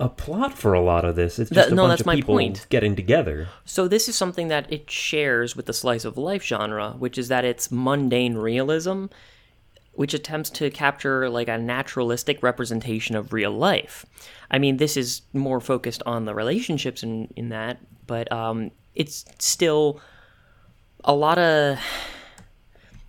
a 0.00 0.08
plot 0.08 0.52
for 0.58 0.72
a 0.72 0.80
lot 0.82 1.04
of 1.04 1.14
this. 1.14 1.38
It's 1.38 1.50
That- 1.50 1.54
just 1.56 1.70
a 1.70 1.74
no, 1.76 1.82
bunch 1.84 1.90
that's 1.92 2.00
of 2.00 2.06
my 2.06 2.16
people 2.16 2.34
point. 2.34 2.66
getting 2.68 2.96
together. 2.96 3.46
So 3.64 3.86
this 3.86 4.08
is 4.08 4.16
something 4.16 4.48
that 4.48 4.70
it 4.72 4.90
shares 4.90 5.54
with 5.54 5.66
the 5.66 5.72
slice 5.72 6.04
of 6.04 6.18
life 6.18 6.42
genre, 6.42 6.96
which 6.98 7.16
is 7.16 7.28
that 7.28 7.44
it's 7.44 7.70
mundane 7.70 8.34
realism, 8.34 9.04
which 9.92 10.12
attempts 10.12 10.50
to 10.50 10.68
capture 10.70 11.30
like 11.30 11.46
a 11.46 11.56
naturalistic 11.58 12.42
representation 12.42 13.14
of 13.14 13.32
real 13.32 13.52
life. 13.52 14.04
I 14.50 14.58
mean, 14.58 14.78
this 14.78 14.96
is 14.96 15.22
more 15.32 15.60
focused 15.60 16.02
on 16.06 16.24
the 16.24 16.34
relationships 16.34 17.04
in 17.04 17.32
in 17.36 17.50
that, 17.50 17.78
but 18.08 18.30
um, 18.32 18.72
it's 18.94 19.24
still 19.38 20.00
a 21.04 21.14
lot 21.14 21.38
of. 21.38 21.78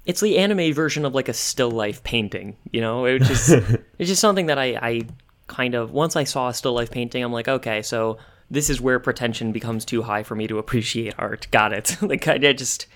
It's 0.06 0.22
the 0.22 0.38
anime 0.38 0.72
version 0.74 1.04
of 1.04 1.16
like 1.16 1.30
a 1.30 1.34
still 1.34 1.72
life 1.72 2.04
painting, 2.04 2.58
you 2.72 2.82
know. 2.82 3.06
It 3.06 3.24
just 3.24 3.50
it's 3.98 4.10
just 4.10 4.22
something 4.22 4.48
that 4.48 4.60
I, 4.60 4.78
I 4.82 5.02
kind 5.48 5.76
of 5.76 5.92
once 5.92 6.16
I 6.16 6.24
saw 6.24 6.50
a 6.50 6.54
still 6.54 6.74
life 6.74 6.92
painting, 6.92 7.24
I'm 7.24 7.34
like, 7.34 7.48
okay, 7.48 7.82
so 7.82 8.18
this 8.50 8.70
is 8.70 8.80
where 8.80 9.00
pretension 9.00 9.52
becomes 9.52 9.86
too 9.86 10.04
high 10.04 10.24
for 10.24 10.36
me 10.36 10.48
to 10.48 10.60
appreciate 10.60 11.16
art. 11.18 11.48
Got 11.52 11.74
it. 11.74 11.98
like 12.02 12.28
I, 12.28 12.36
I 12.36 12.54
just, 12.54 12.88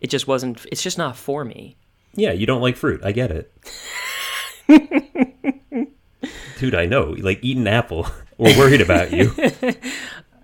it 0.00 0.08
just 0.08 0.26
wasn't. 0.26 0.64
It's 0.72 0.82
just 0.82 0.98
not 0.98 1.16
for 1.16 1.44
me. 1.44 1.76
Yeah, 2.14 2.32
you 2.32 2.46
don't 2.46 2.62
like 2.62 2.76
fruit. 2.76 3.00
I 3.04 3.12
get 3.12 3.30
it. 3.30 3.52
Dude, 6.58 6.74
I 6.74 6.86
know. 6.86 7.14
Like 7.18 7.40
eat 7.42 7.56
an 7.56 7.66
apple. 7.66 8.06
We're 8.38 8.56
worried 8.56 8.80
about 8.80 9.12
you. 9.12 9.32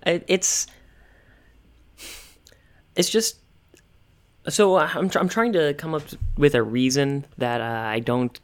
It's 0.05 0.67
it's 2.95 3.09
just 3.09 3.37
so 4.47 4.75
uh, 4.75 4.89
I'm 4.93 5.09
tr- 5.09 5.19
I'm 5.19 5.29
trying 5.29 5.53
to 5.53 5.73
come 5.75 5.93
up 5.93 6.03
with 6.37 6.55
a 6.55 6.63
reason 6.63 7.25
that 7.37 7.61
uh, 7.61 7.87
I 7.89 7.99
don't 7.99 8.39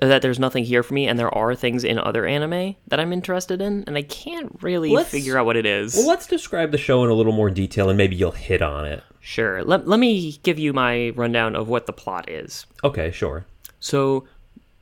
that 0.00 0.22
there's 0.22 0.38
nothing 0.38 0.64
here 0.64 0.82
for 0.82 0.94
me, 0.94 1.08
and 1.08 1.18
there 1.18 1.34
are 1.34 1.54
things 1.56 1.82
in 1.82 1.98
other 1.98 2.24
anime 2.24 2.76
that 2.86 3.00
I'm 3.00 3.12
interested 3.12 3.60
in, 3.60 3.82
and 3.86 3.96
I 3.96 4.02
can't 4.02 4.56
really 4.62 4.90
Let's- 4.90 5.10
figure 5.10 5.36
out 5.36 5.46
what 5.46 5.56
it 5.56 5.66
is. 5.66 5.94
Well, 5.96 6.06
let's 6.06 6.26
describe 6.26 6.70
the 6.70 6.78
show 6.78 7.02
in 7.04 7.10
a 7.10 7.14
little 7.14 7.32
more 7.32 7.50
detail, 7.50 7.88
and 7.88 7.96
maybe 7.96 8.14
you'll 8.14 8.30
hit 8.30 8.62
on 8.62 8.84
it. 8.84 9.02
Sure. 9.20 9.64
Let, 9.64 9.88
let 9.88 9.98
me 9.98 10.38
give 10.44 10.58
you 10.58 10.72
my 10.72 11.10
rundown 11.10 11.56
of 11.56 11.68
what 11.68 11.86
the 11.86 11.92
plot 11.92 12.30
is. 12.30 12.64
Okay, 12.84 13.10
sure. 13.10 13.44
So, 13.80 14.24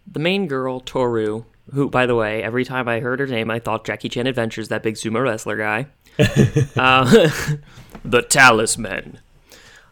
the 0.07 0.21
main 0.21 0.47
girl, 0.47 0.81
Toru, 0.81 1.45
who, 1.73 1.89
by 1.89 2.05
the 2.07 2.15
way, 2.15 2.43
every 2.43 2.65
time 2.65 2.87
I 2.87 3.01
heard 3.01 3.19
her 3.19 3.27
name, 3.27 3.51
I 3.51 3.59
thought 3.59 3.87
Jackie 3.87 4.09
Chan 4.11 4.27
Adventures, 4.27 4.69
that 4.69 4.83
big 4.83 4.95
sumo 4.97 5.23
wrestler 5.25 5.57
guy. 5.57 5.87
uh, 6.77 7.31
the 8.11 8.23
Talisman. 8.23 9.19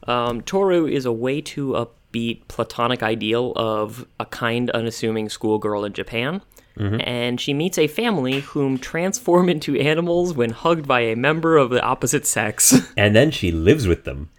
Um, 0.07 0.43
Toru 0.43 0.87
is 0.87 1.07
a 1.07 1.13
way 1.13 1.41
too 1.41 1.71
upbeat, 1.73 2.47
platonic 2.49 3.03
ideal 3.03 3.53
of 3.57 4.07
a 4.21 4.27
kind, 4.27 4.71
unassuming 4.71 5.29
schoolgirl 5.29 5.85
in 5.85 5.93
Japan. 5.93 6.43
And 6.77 7.41
she 7.41 7.55
meets 7.55 7.79
a 7.79 7.87
family 7.87 8.41
whom 8.41 8.79
transform 8.79 9.49
into 9.49 9.79
animals 9.79 10.35
when 10.35 10.51
hugged 10.51 10.89
by 10.89 11.03
a 11.03 11.15
member 11.15 11.57
of 11.57 11.71
the 11.71 11.81
opposite 11.81 12.27
sex. 12.27 12.93
And 12.97 13.15
then 13.15 13.31
she 13.31 13.53
lives 13.53 13.87
with 13.87 14.03
them. 14.03 14.31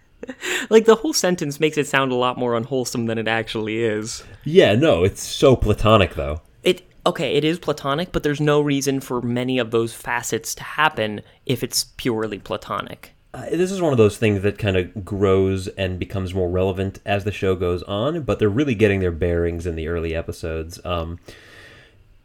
like, 0.68 0.84
the 0.84 0.96
whole 0.96 1.14
sentence 1.14 1.58
makes 1.60 1.78
it 1.78 1.86
sound 1.86 2.12
a 2.12 2.16
lot 2.16 2.36
more 2.36 2.54
unwholesome 2.54 3.06
than 3.06 3.16
it 3.16 3.26
actually 3.26 3.82
is. 3.82 4.22
Yeah, 4.44 4.74
no, 4.74 5.02
it's 5.02 5.22
so 5.22 5.56
platonic 5.56 6.14
though. 6.14 6.42
it 6.62 6.82
okay 7.06 7.36
it 7.36 7.44
is 7.44 7.58
platonic 7.58 8.10
but 8.12 8.22
there's 8.24 8.40
no 8.40 8.60
reason 8.60 9.00
for 9.00 9.22
many 9.22 9.58
of 9.58 9.70
those 9.70 9.94
facets 9.94 10.54
to 10.56 10.62
happen 10.64 11.22
if 11.46 11.62
it's 11.62 11.84
purely 11.96 12.38
platonic 12.38 13.14
Uh, 13.36 13.50
this 13.50 13.70
is 13.70 13.82
one 13.82 13.92
of 13.92 13.98
those 13.98 14.16
things 14.16 14.40
that 14.40 14.56
kind 14.56 14.78
of 14.78 15.04
grows 15.04 15.68
and 15.68 15.98
becomes 15.98 16.32
more 16.32 16.48
relevant 16.48 17.00
as 17.04 17.24
the 17.24 17.32
show 17.32 17.54
goes 17.54 17.82
on, 17.82 18.22
but 18.22 18.38
they're 18.38 18.48
really 18.48 18.74
getting 18.74 19.00
their 19.00 19.12
bearings 19.12 19.66
in 19.66 19.76
the 19.76 19.88
early 19.88 20.14
episodes. 20.14 20.82
Um, 20.86 21.18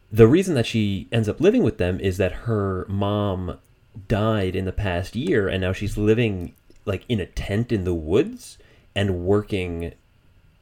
the 0.09 0.25
reason 0.25 0.55
that 0.55 0.65
she 0.65 1.09
ends 1.11 1.27
up 1.27 1.41
living 1.41 1.63
with 1.63 1.79
them 1.79 1.99
is 1.99 2.15
that 2.15 2.31
her 2.31 2.85
mom 2.87 3.57
died 4.07 4.55
in 4.55 4.63
the 4.63 4.71
past 4.71 5.13
year, 5.17 5.49
and 5.49 5.59
now 5.59 5.73
she's 5.73 5.97
living 5.97 6.53
like 6.85 7.03
in 7.09 7.19
a 7.19 7.25
tent 7.25 7.73
in 7.73 7.83
the 7.83 7.93
woods 7.93 8.57
and 8.95 9.25
working 9.25 9.93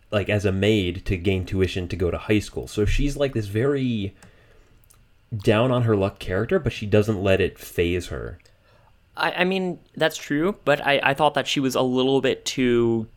like 0.10 0.30
as 0.30 0.46
a 0.46 0.52
maid 0.52 1.06
to 1.06 1.16
gain 1.16 1.46
tuition 1.46 1.88
to 1.88 1.96
go 1.96 2.10
to 2.10 2.18
high 2.18 2.40
school. 2.40 2.68
So 2.68 2.86
she's 2.86 3.16
like 3.16 3.34
this 3.34 3.46
very 3.46 4.16
down 5.44 5.70
on 5.70 5.84
her 5.84 5.96
luck 5.96 6.18
character, 6.18 6.58
but 6.58 6.74
she 6.74 6.88
doesn't 6.88 7.22
let 7.22 7.40
it 7.40 7.60
phase 7.60 8.08
her. 8.08 8.40
I, 9.20 9.32
I 9.32 9.44
mean 9.44 9.80
that's 9.96 10.18
true 10.18 10.56
but 10.66 10.86
I, 10.86 11.00
I 11.04 11.14
thought 11.14 11.34
that 11.36 11.48
she 11.48 11.60
was 11.60 11.76
a 11.76 11.82
little 11.82 12.22
bit 12.22 12.46
too 12.46 13.08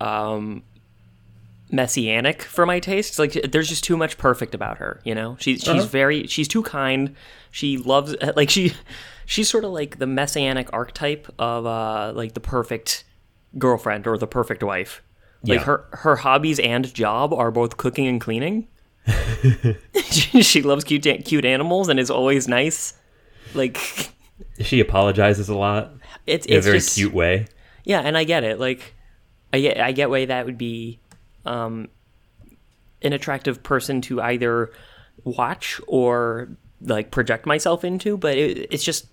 um 0.00 0.62
messianic 1.70 2.42
for 2.42 2.66
my 2.66 2.78
taste 2.78 3.18
like 3.18 3.32
there's 3.50 3.68
just 3.68 3.82
too 3.84 3.96
much 3.96 4.18
perfect 4.18 4.54
about 4.54 4.78
her 4.78 5.00
you 5.04 5.14
know? 5.14 5.36
She's 5.40 5.60
she's 5.62 5.68
Uh-huh. 5.68 5.86
very 5.86 6.26
she's 6.26 6.46
too 6.48 6.62
kind. 6.62 7.16
She 7.50 7.78
loves 7.78 8.14
like 8.36 8.50
she 8.50 8.72
she's 9.24 9.48
sort 9.48 9.64
of 9.64 9.70
like 9.70 9.98
the 9.98 10.06
messianic 10.06 10.70
archetype 10.72 11.32
of 11.38 11.64
uh 11.66 12.12
like 12.14 12.34
the 12.34 12.40
perfect 12.40 13.04
girlfriend 13.58 14.06
or 14.06 14.18
the 14.18 14.26
perfect 14.26 14.62
wife. 14.62 15.02
Like 15.44 15.60
Yeah. 15.60 15.64
her 15.64 15.84
her 15.92 16.16
hobbies 16.16 16.58
and 16.58 16.92
job 16.92 17.32
are 17.32 17.50
both 17.50 17.76
cooking 17.78 18.06
and 18.06 18.20
cleaning. 18.20 18.68
She, 20.10 20.42
she 20.42 20.62
loves 20.62 20.84
cute 20.84 21.06
cute 21.24 21.44
animals 21.46 21.88
and 21.88 21.98
is 21.98 22.10
always 22.10 22.46
nice. 22.48 22.92
Like 23.54 24.11
She 24.62 24.80
apologizes 24.80 25.48
a 25.48 25.56
lot 25.56 25.92
it's 26.26 26.46
in 26.46 26.58
a 26.58 26.60
very 26.60 26.78
just, 26.78 26.94
cute 26.94 27.12
way. 27.12 27.46
yeah 27.84 28.00
and 28.00 28.16
i 28.16 28.24
get 28.24 28.44
it 28.44 28.60
like 28.60 28.94
i 29.52 29.60
get 29.60 29.80
i 29.80 29.92
get 29.92 30.10
why 30.10 30.24
that 30.24 30.46
would 30.46 30.58
be 30.58 31.00
um 31.44 31.88
an 33.02 33.12
attractive 33.12 33.62
person 33.62 34.00
to 34.00 34.20
either 34.20 34.70
watch 35.24 35.80
or 35.86 36.48
like 36.80 37.10
project 37.10 37.46
myself 37.46 37.84
into 37.84 38.16
but 38.16 38.36
it, 38.36 38.68
it's 38.70 38.84
just 38.84 39.06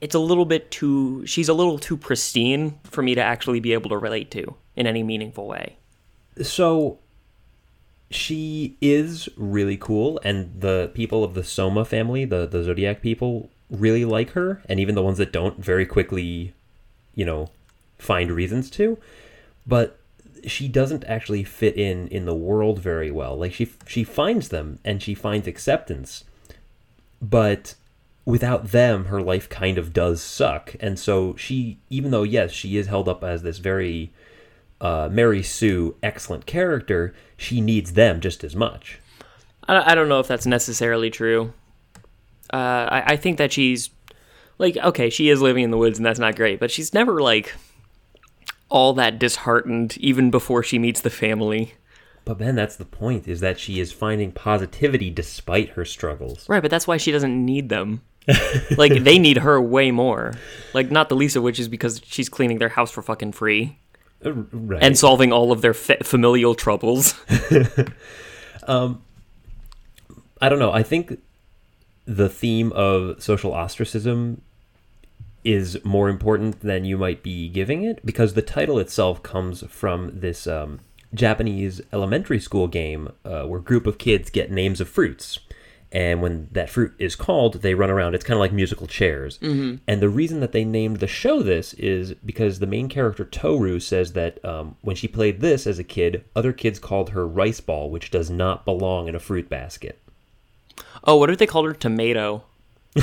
it's 0.00 0.14
a 0.14 0.18
little 0.18 0.44
bit 0.44 0.70
too 0.70 1.24
she's 1.26 1.48
a 1.48 1.54
little 1.54 1.78
too 1.78 1.96
pristine 1.96 2.78
for 2.84 3.02
me 3.02 3.14
to 3.14 3.20
actually 3.22 3.60
be 3.60 3.72
able 3.72 3.90
to 3.90 3.98
relate 3.98 4.30
to 4.30 4.54
in 4.76 4.86
any 4.86 5.02
meaningful 5.02 5.46
way 5.46 5.76
So 6.40 6.98
she 8.10 8.76
is 8.80 9.28
really 9.36 9.76
cool, 9.76 10.20
and 10.24 10.60
the 10.60 10.90
people 10.94 11.24
of 11.24 11.34
the 11.34 11.44
Soma 11.44 11.84
family, 11.84 12.24
the 12.24 12.46
the 12.46 12.62
Zodiac 12.62 13.00
people, 13.02 13.50
really 13.72 14.04
like 14.04 14.30
her, 14.30 14.62
and 14.68 14.78
even 14.78 14.94
the 14.94 15.02
ones 15.02 15.18
that 15.18 15.32
don't 15.32 15.58
very 15.58 15.86
quickly, 15.86 16.52
you 17.14 17.24
know, 17.24 17.50
find 17.98 18.30
reasons 18.30 18.70
to. 18.70 18.98
But 19.66 19.98
she 20.46 20.68
doesn't 20.68 21.04
actually 21.04 21.44
fit 21.44 21.76
in 21.76 22.08
in 22.08 22.26
the 22.26 22.34
world 22.34 22.78
very 22.78 23.10
well. 23.10 23.36
Like 23.36 23.54
she 23.54 23.72
she 23.86 24.04
finds 24.04 24.48
them 24.48 24.78
and 24.84 25.02
she 25.02 25.14
finds 25.14 25.46
acceptance, 25.46 26.24
but 27.20 27.74
without 28.24 28.70
them 28.70 29.06
her 29.06 29.20
life 29.20 29.48
kind 29.48 29.78
of 29.78 29.92
does 29.92 30.20
suck. 30.20 30.76
And 30.80 30.98
so 30.98 31.34
she 31.36 31.78
even 31.90 32.10
though 32.10 32.22
yes, 32.24 32.50
she 32.52 32.76
is 32.76 32.86
held 32.86 33.08
up 33.08 33.24
as 33.24 33.42
this 33.42 33.58
very 33.58 34.12
uh, 34.80 35.08
Mary 35.10 35.42
Sue 35.42 35.94
excellent 36.02 36.44
character, 36.44 37.14
she 37.36 37.60
needs 37.60 37.92
them 37.92 38.20
just 38.20 38.42
as 38.42 38.56
much. 38.56 38.98
I, 39.68 39.92
I 39.92 39.94
don't 39.94 40.08
know 40.08 40.20
if 40.20 40.26
that's 40.26 40.46
necessarily 40.46 41.08
true. 41.08 41.52
Uh, 42.52 42.56
I, 42.90 43.02
I 43.12 43.16
think 43.16 43.38
that 43.38 43.52
she's 43.52 43.90
like 44.58 44.76
okay, 44.76 45.08
she 45.10 45.28
is 45.28 45.40
living 45.40 45.64
in 45.64 45.70
the 45.70 45.78
woods, 45.78 45.98
and 45.98 46.04
that's 46.06 46.18
not 46.18 46.36
great, 46.36 46.60
but 46.60 46.70
she's 46.70 46.92
never 46.94 47.20
like 47.22 47.54
all 48.68 48.92
that 48.94 49.18
disheartened 49.18 49.96
even 49.98 50.30
before 50.30 50.62
she 50.62 50.78
meets 50.78 51.00
the 51.00 51.10
family. 51.10 51.74
But 52.24 52.38
Ben, 52.38 52.54
that's 52.54 52.76
the 52.76 52.84
point, 52.84 53.26
is 53.26 53.40
that 53.40 53.58
she 53.58 53.80
is 53.80 53.92
finding 53.92 54.30
positivity 54.32 55.10
despite 55.10 55.70
her 55.70 55.84
struggles. 55.84 56.48
Right, 56.48 56.62
but 56.62 56.70
that's 56.70 56.86
why 56.86 56.96
she 56.96 57.10
doesn't 57.10 57.44
need 57.44 57.68
them. 57.68 58.00
like 58.76 59.02
they 59.02 59.18
need 59.18 59.38
her 59.38 59.60
way 59.60 59.90
more. 59.90 60.32
Like 60.74 60.90
not 60.92 61.08
the 61.08 61.16
least 61.16 61.34
of 61.34 61.42
which 61.42 61.58
is 61.58 61.66
because 61.66 62.00
she's 62.04 62.28
cleaning 62.28 62.58
their 62.58 62.68
house 62.68 62.92
for 62.92 63.02
fucking 63.02 63.32
free 63.32 63.76
Uh, 64.24 64.30
Right. 64.52 64.80
and 64.80 64.96
solving 64.96 65.32
all 65.32 65.50
of 65.50 65.60
their 65.62 65.74
fa- 65.74 66.04
familial 66.04 66.54
troubles. 66.54 67.14
Um 68.68 69.02
I 70.40 70.48
don't 70.48 70.58
know. 70.60 70.72
I 70.72 70.82
think 70.84 71.18
the 72.04 72.28
theme 72.28 72.72
of 72.72 73.22
social 73.22 73.52
ostracism 73.52 74.42
is 75.44 75.82
more 75.84 76.08
important 76.08 76.60
than 76.60 76.84
you 76.84 76.96
might 76.96 77.22
be 77.22 77.48
giving 77.48 77.82
it 77.82 78.04
because 78.04 78.34
the 78.34 78.42
title 78.42 78.78
itself 78.78 79.22
comes 79.22 79.64
from 79.68 80.20
this 80.20 80.46
um, 80.46 80.80
Japanese 81.14 81.80
elementary 81.92 82.40
school 82.40 82.68
game 82.68 83.10
uh, 83.24 83.42
where 83.44 83.60
a 83.60 83.62
group 83.62 83.86
of 83.86 83.98
kids 83.98 84.30
get 84.30 84.50
names 84.50 84.80
of 84.80 84.88
fruits. 84.88 85.40
And 85.90 86.22
when 86.22 86.48
that 86.52 86.70
fruit 86.70 86.94
is 86.98 87.14
called, 87.14 87.60
they 87.60 87.74
run 87.74 87.90
around. 87.90 88.14
It's 88.14 88.24
kind 88.24 88.36
of 88.36 88.40
like 88.40 88.52
musical 88.52 88.86
chairs. 88.86 89.38
Mm-hmm. 89.38 89.76
And 89.86 90.00
the 90.00 90.08
reason 90.08 90.40
that 90.40 90.52
they 90.52 90.64
named 90.64 91.00
the 91.00 91.06
show 91.06 91.42
this 91.42 91.74
is 91.74 92.14
because 92.24 92.58
the 92.58 92.66
main 92.66 92.88
character, 92.88 93.26
Toru, 93.26 93.78
says 93.78 94.14
that 94.14 94.42
um, 94.42 94.76
when 94.80 94.96
she 94.96 95.06
played 95.06 95.40
this 95.40 95.66
as 95.66 95.78
a 95.78 95.84
kid, 95.84 96.24
other 96.34 96.54
kids 96.54 96.78
called 96.78 97.10
her 97.10 97.28
rice 97.28 97.60
ball, 97.60 97.90
which 97.90 98.10
does 98.10 98.30
not 98.30 98.64
belong 98.64 99.06
in 99.06 99.14
a 99.14 99.20
fruit 99.20 99.50
basket. 99.50 99.98
Oh, 101.04 101.16
what 101.16 101.30
if 101.30 101.38
they 101.38 101.46
called 101.46 101.66
her 101.66 101.72
tomato? 101.74 102.44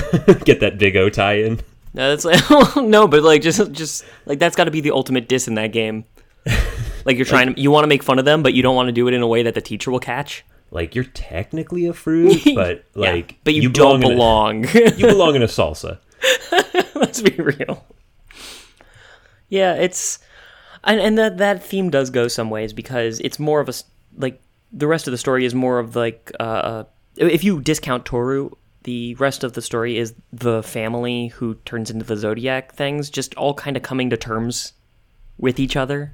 Get 0.46 0.60
that 0.60 0.78
big 0.78 0.96
O 0.98 1.10
tie 1.10 1.36
in. 1.40 1.60
No, 1.94 2.10
that's 2.16 2.24
like 2.26 2.76
no, 2.78 3.08
but 3.08 3.24
like 3.24 3.42
just 3.42 3.72
just 3.72 4.06
like 4.26 4.38
that's 4.40 4.56
got 4.56 4.66
to 4.66 4.72
be 4.72 4.82
the 4.82 4.92
ultimate 4.92 5.28
diss 5.28 5.48
in 5.48 5.56
that 5.56 5.72
game. 5.72 6.06
Like 7.06 7.16
you're 7.16 7.26
trying 7.26 7.56
to 7.56 7.60
you 7.60 7.72
want 7.72 7.86
to 7.86 7.88
make 7.88 8.04
fun 8.04 8.20
of 8.20 8.26
them, 8.26 8.44
but 8.44 8.54
you 8.54 8.62
don't 8.62 8.76
want 8.76 8.88
to 8.88 8.92
do 8.92 9.08
it 9.08 9.14
in 9.14 9.22
a 9.22 9.28
way 9.28 9.42
that 9.44 9.56
the 9.56 9.62
teacher 9.62 9.90
will 9.90 10.02
catch. 10.02 10.44
Like 10.70 10.94
you're 10.96 11.06
technically 11.06 11.86
a 11.88 11.94
fruit, 11.94 12.42
but 12.54 12.84
Yeah, 12.94 13.12
like 13.14 13.38
but 13.46 13.54
you, 13.56 13.70
don't 13.70 14.04
in 14.04 14.12
a- 14.12 14.14
belong. 14.14 14.66
you 14.68 15.08
belong 15.08 15.36
in 15.36 15.42
a 15.42 15.48
salsa. 15.48 15.98
Let's 16.94 17.22
be 17.22 17.32
real. 17.42 17.84
Yeah, 19.48 19.76
it's 19.76 20.20
and, 20.84 21.00
and 21.00 21.18
that 21.18 21.38
that 21.38 21.64
theme 21.64 21.90
does 21.90 22.10
go 22.10 22.28
some 22.28 22.50
ways 22.50 22.74
because 22.74 23.20
it's 23.22 23.40
more 23.40 23.62
of 23.62 23.70
a 23.70 23.74
like 24.18 24.42
the 24.72 24.86
rest 24.86 25.08
of 25.08 25.12
the 25.12 25.18
story 25.18 25.46
is 25.46 25.56
more 25.56 25.80
of 25.80 25.96
like 25.96 26.32
uh 26.40 26.84
if 27.20 27.44
you 27.44 27.62
discount 27.62 28.06
Toru, 28.06 28.52
the 28.84 29.16
rest 29.16 29.44
of 29.44 29.54
the 29.54 29.62
story 29.62 29.98
is 29.98 30.14
the 30.32 30.64
family 30.64 31.28
who 31.28 31.56
turns 31.66 31.92
into 31.92 32.06
the 32.06 32.18
zodiac 32.18 32.74
things 32.74 33.10
just 33.10 33.36
all 33.36 33.54
kind 33.54 33.76
of 33.76 33.84
coming 33.84 34.10
to 34.10 34.18
terms 34.18 34.74
with 35.38 35.60
each 35.60 35.76
other. 35.76 36.14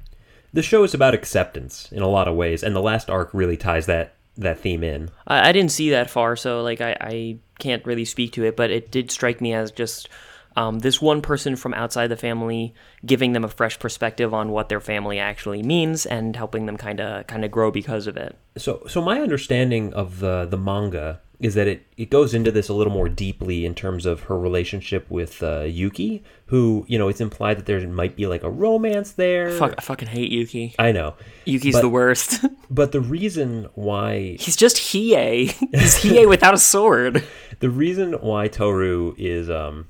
The 0.52 0.62
show 0.62 0.84
is 0.84 0.94
about 0.94 1.14
acceptance 1.14 1.90
in 1.92 2.02
a 2.02 2.08
lot 2.08 2.28
of 2.28 2.34
ways, 2.34 2.62
and 2.62 2.74
the 2.74 2.82
last 2.82 3.10
arc 3.10 3.32
really 3.32 3.56
ties 3.56 3.86
that 3.86 4.14
that 4.38 4.60
theme 4.60 4.84
in. 4.84 5.10
I, 5.26 5.48
I 5.48 5.52
didn't 5.52 5.70
see 5.70 5.90
that 5.90 6.10
far, 6.10 6.36
so 6.36 6.62
like 6.62 6.80
I, 6.80 6.96
I 7.00 7.38
can't 7.58 7.84
really 7.86 8.04
speak 8.04 8.32
to 8.32 8.44
it, 8.44 8.56
but 8.56 8.70
it 8.70 8.90
did 8.90 9.10
strike 9.10 9.40
me 9.40 9.54
as 9.54 9.70
just 9.70 10.08
um, 10.56 10.78
this 10.80 11.00
one 11.00 11.20
person 11.22 11.54
from 11.56 11.74
outside 11.74 12.08
the 12.08 12.16
family 12.16 12.74
giving 13.04 13.32
them 13.32 13.44
a 13.44 13.48
fresh 13.48 13.78
perspective 13.78 14.32
on 14.32 14.50
what 14.50 14.68
their 14.68 14.80
family 14.80 15.18
actually 15.18 15.62
means 15.62 16.06
and 16.06 16.34
helping 16.34 16.66
them 16.66 16.76
kind 16.76 17.00
of 17.00 17.26
kind 17.26 17.44
of 17.44 17.50
grow 17.50 17.70
because 17.70 18.06
of 18.06 18.16
it. 18.16 18.36
So, 18.56 18.82
so 18.88 19.02
my 19.02 19.20
understanding 19.20 19.92
of 19.92 20.20
the 20.20 20.46
the 20.48 20.56
manga 20.56 21.20
is 21.38 21.54
that 21.54 21.68
it, 21.68 21.86
it 21.96 22.08
goes 22.10 22.32
into 22.32 22.50
this 22.50 22.68
a 22.68 22.72
little 22.72 22.92
more 22.92 23.08
deeply 23.08 23.66
in 23.66 23.74
terms 23.74 24.06
of 24.06 24.22
her 24.22 24.38
relationship 24.38 25.04
with 25.10 25.42
uh, 25.42 25.60
Yuki, 25.60 26.24
who, 26.46 26.86
you 26.88 26.98
know, 26.98 27.08
it's 27.08 27.20
implied 27.20 27.58
that 27.58 27.66
there 27.66 27.86
might 27.86 28.16
be 28.16 28.26
like 28.26 28.42
a 28.42 28.50
romance 28.50 29.12
there. 29.12 29.50
Fuck, 29.50 29.74
I 29.76 29.82
fucking 29.82 30.08
hate 30.08 30.30
Yuki. 30.30 30.74
I 30.78 30.92
know. 30.92 31.14
Yuki's 31.44 31.74
But- 31.74 31.82
the 31.82 31.88
worst. 31.88 32.44
But 32.68 32.90
the 32.90 33.00
reason 33.00 33.68
why 33.74 34.36
He's 34.40 34.56
just 34.56 34.76
Hiei. 34.76 35.52
He's 35.72 35.94
Hiei 35.98 36.28
without 36.28 36.52
a 36.52 36.58
sword. 36.58 37.22
the 37.60 37.70
reason 37.70 38.14
why 38.14 38.48
Toru 38.48 39.14
is 39.16 39.48
um 39.48 39.86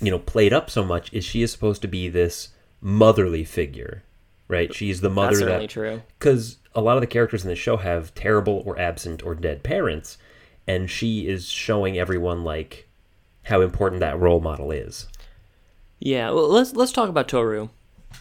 you 0.00 0.10
know 0.10 0.18
played 0.18 0.52
up 0.52 0.70
so 0.70 0.84
much 0.84 1.12
is 1.12 1.24
she 1.24 1.42
is 1.42 1.52
supposed 1.52 1.82
to 1.82 1.88
be 1.88 2.08
this 2.08 2.50
motherly 2.80 3.44
figure, 3.44 4.02
right? 4.48 4.74
She's 4.74 5.00
the 5.00 5.10
mother 5.10 5.30
That's 5.30 5.38
certainly 5.40 5.66
that 5.66 5.70
true. 5.70 6.02
because 6.18 6.58
a 6.74 6.80
lot 6.80 6.96
of 6.96 7.00
the 7.00 7.06
characters 7.06 7.42
in 7.42 7.48
the 7.48 7.56
show 7.56 7.78
have 7.78 8.14
terrible 8.14 8.62
or 8.66 8.78
absent 8.78 9.24
or 9.24 9.34
dead 9.34 9.62
parents, 9.62 10.18
and 10.66 10.90
she 10.90 11.26
is 11.26 11.46
showing 11.48 11.98
everyone 11.98 12.44
like 12.44 12.88
how 13.44 13.60
important 13.60 14.00
that 14.00 14.18
role 14.18 14.40
model 14.40 14.70
is. 14.70 15.08
Yeah, 15.98 16.30
well, 16.30 16.48
let's 16.48 16.74
let's 16.74 16.92
talk 16.92 17.08
about 17.08 17.28
Toru. 17.28 17.68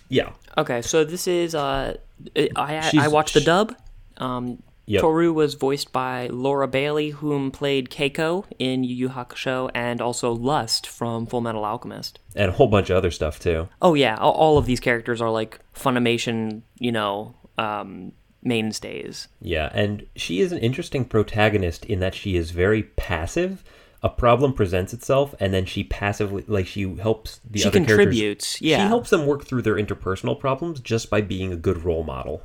Yeah, 0.09 0.31
Okay, 0.57 0.81
so 0.81 1.03
this 1.03 1.27
is 1.27 1.53
uh, 1.53 1.97
I 2.35 2.49
I, 2.55 2.91
I 3.01 3.07
watched 3.09 3.33
the 3.33 3.41
dub. 3.41 3.75
Um, 4.17 4.61
Yep. 4.87 5.01
Toru 5.01 5.33
was 5.33 5.55
voiced 5.55 5.91
by 5.91 6.27
Laura 6.27 6.67
Bailey, 6.67 7.09
whom 7.09 7.49
played 7.49 7.89
Keiko 7.89 8.45
in 8.59 8.83
Yu 8.83 8.93
Yu 8.95 9.09
Hakusho, 9.09 9.71
and 9.73 9.99
also 9.99 10.31
Lust 10.31 10.85
from 10.85 11.25
Full 11.25 11.41
Metal 11.41 11.65
Alchemist. 11.65 12.19
and 12.35 12.49
a 12.49 12.53
whole 12.53 12.67
bunch 12.67 12.89
of 12.91 12.97
other 12.97 13.09
stuff 13.11 13.39
too. 13.39 13.67
Oh 13.81 13.93
yeah, 13.95 14.15
all- 14.17 14.57
of 14.59 14.65
these 14.67 14.79
characters 14.79 15.21
are 15.21 15.31
like 15.31 15.59
Funimation, 15.73 16.61
you 16.79 16.91
know, 16.91 17.33
um, 17.57 18.11
mainstays. 18.43 19.27
Yeah, 19.41 19.69
and 19.73 20.05
she 20.15 20.39
is 20.41 20.51
an 20.51 20.59
interesting 20.59 21.03
protagonist 21.05 21.83
in 21.85 21.99
that 21.99 22.13
she 22.15 22.35
is 22.35 22.51
very 22.51 22.83
passive. 22.83 23.63
A 24.03 24.09
problem 24.09 24.53
presents 24.53 24.93
itself, 24.93 25.33
and 25.39 25.51
then 25.51 25.65
she 25.65 25.83
passively, 25.83 26.43
like, 26.47 26.67
she 26.67 26.83
helps 26.97 27.39
the 27.49 27.59
She 27.61 27.67
other 27.67 27.79
characters. 27.79 27.97
contributes, 27.97 28.61
yeah. 28.61 28.77
she 28.83 28.87
helps 28.87 29.09
them 29.09 29.25
work 29.25 29.45
through 29.45 29.63
their 29.63 29.75
interpersonal 29.75 30.39
problems 30.39 30.79
just 30.79 31.09
by 31.09 31.21
being 31.21 31.51
a 31.51 31.55
good 31.55 31.83
role 31.83 32.03
model. 32.03 32.43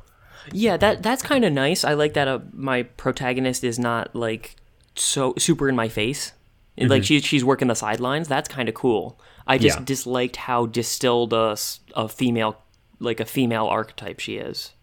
Yeah, 0.51 0.77
that 0.77 1.03
that's 1.03 1.21
kind 1.23 1.45
of 1.45 1.53
nice. 1.53 1.83
I 1.83 1.93
like 1.93 2.13
that 2.13 2.27
uh, 2.27 2.39
my 2.53 2.83
protagonist 2.83 3.63
is 3.63 3.77
not 3.79 4.15
like 4.15 4.55
so 4.95 5.33
super 5.37 5.69
in 5.69 5.75
my 5.75 5.87
face. 5.89 6.33
And, 6.77 6.89
Like 6.89 7.03
she's 7.03 7.23
she's 7.25 7.43
working 7.43 7.67
the 7.67 7.75
sidelines. 7.75 8.27
That's 8.27 8.47
kind 8.49 8.67
of 8.69 8.75
cool. 8.75 9.19
I 9.45 9.57
just 9.57 9.79
Yeah. 9.79 9.85
disliked 9.85 10.35
how 10.37 10.65
distilled 10.65 11.33
a, 11.33 11.57
a 11.95 12.07
female 12.07 12.57
like 12.99 13.19
a 13.19 13.25
female 13.25 13.65
archetype 13.65 14.19
she 14.19 14.37
is. 14.37 14.73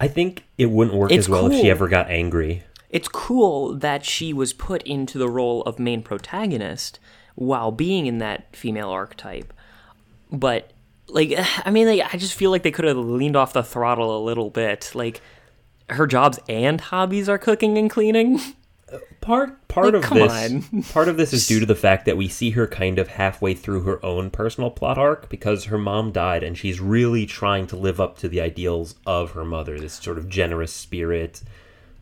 I 0.00 0.08
think 0.08 0.44
it 0.56 0.70
wouldn't 0.70 0.96
work 0.96 1.10
It's 1.12 1.26
as 1.26 1.28
well 1.28 1.46
if 1.50 1.60
she 1.60 1.70
ever 1.70 1.88
got 1.88 2.08
angry. 2.08 2.62
It's 2.88 3.06
cool 3.08 3.74
that 3.74 4.04
she 4.04 4.32
was 4.32 4.52
put 4.52 4.82
into 4.84 5.18
the 5.18 5.28
role 5.28 5.62
of 5.62 5.78
main 5.78 6.02
protagonist 6.02 6.98
while 7.34 7.70
being 7.70 8.06
in 8.06 8.18
that 8.18 8.54
female 8.56 8.88
archetype. 8.88 9.52
But 10.32 10.70
like 11.12 11.32
I 11.64 11.70
mean 11.70 11.86
like 11.86 12.14
I 12.14 12.16
just 12.16 12.34
feel 12.34 12.50
like 12.50 12.62
they 12.62 12.70
could 12.70 12.84
have 12.84 12.96
leaned 12.96 13.36
off 13.36 13.52
the 13.52 13.62
throttle 13.62 14.16
a 14.16 14.22
little 14.24 14.50
bit. 14.50 14.90
Like 14.94 15.20
her 15.88 16.06
jobs 16.06 16.38
and 16.48 16.80
hobbies 16.80 17.28
are 17.28 17.38
cooking 17.38 17.76
and 17.78 17.90
cleaning. 17.90 18.40
Part 19.20 19.68
part 19.68 19.94
Like, 19.94 20.04
of 20.04 20.10
this 20.10 20.52
on. 20.72 20.82
part 20.94 21.06
of 21.08 21.16
this 21.16 21.32
is 21.32 21.46
due 21.46 21.60
to 21.60 21.66
the 21.66 21.74
fact 21.86 22.06
that 22.06 22.16
we 22.16 22.26
see 22.26 22.50
her 22.50 22.66
kind 22.66 22.98
of 22.98 23.06
halfway 23.06 23.54
through 23.54 23.82
her 23.82 24.04
own 24.04 24.30
personal 24.30 24.70
plot 24.70 24.98
arc 24.98 25.28
because 25.28 25.66
her 25.66 25.78
mom 25.78 26.10
died 26.10 26.42
and 26.42 26.56
she's 26.58 26.80
really 26.80 27.24
trying 27.26 27.66
to 27.68 27.76
live 27.76 28.00
up 28.00 28.18
to 28.18 28.28
the 28.28 28.40
ideals 28.40 28.96
of 29.06 29.32
her 29.32 29.44
mother, 29.44 29.78
this 29.78 29.92
sort 29.92 30.18
of 30.18 30.28
generous 30.28 30.72
spirit 30.72 31.42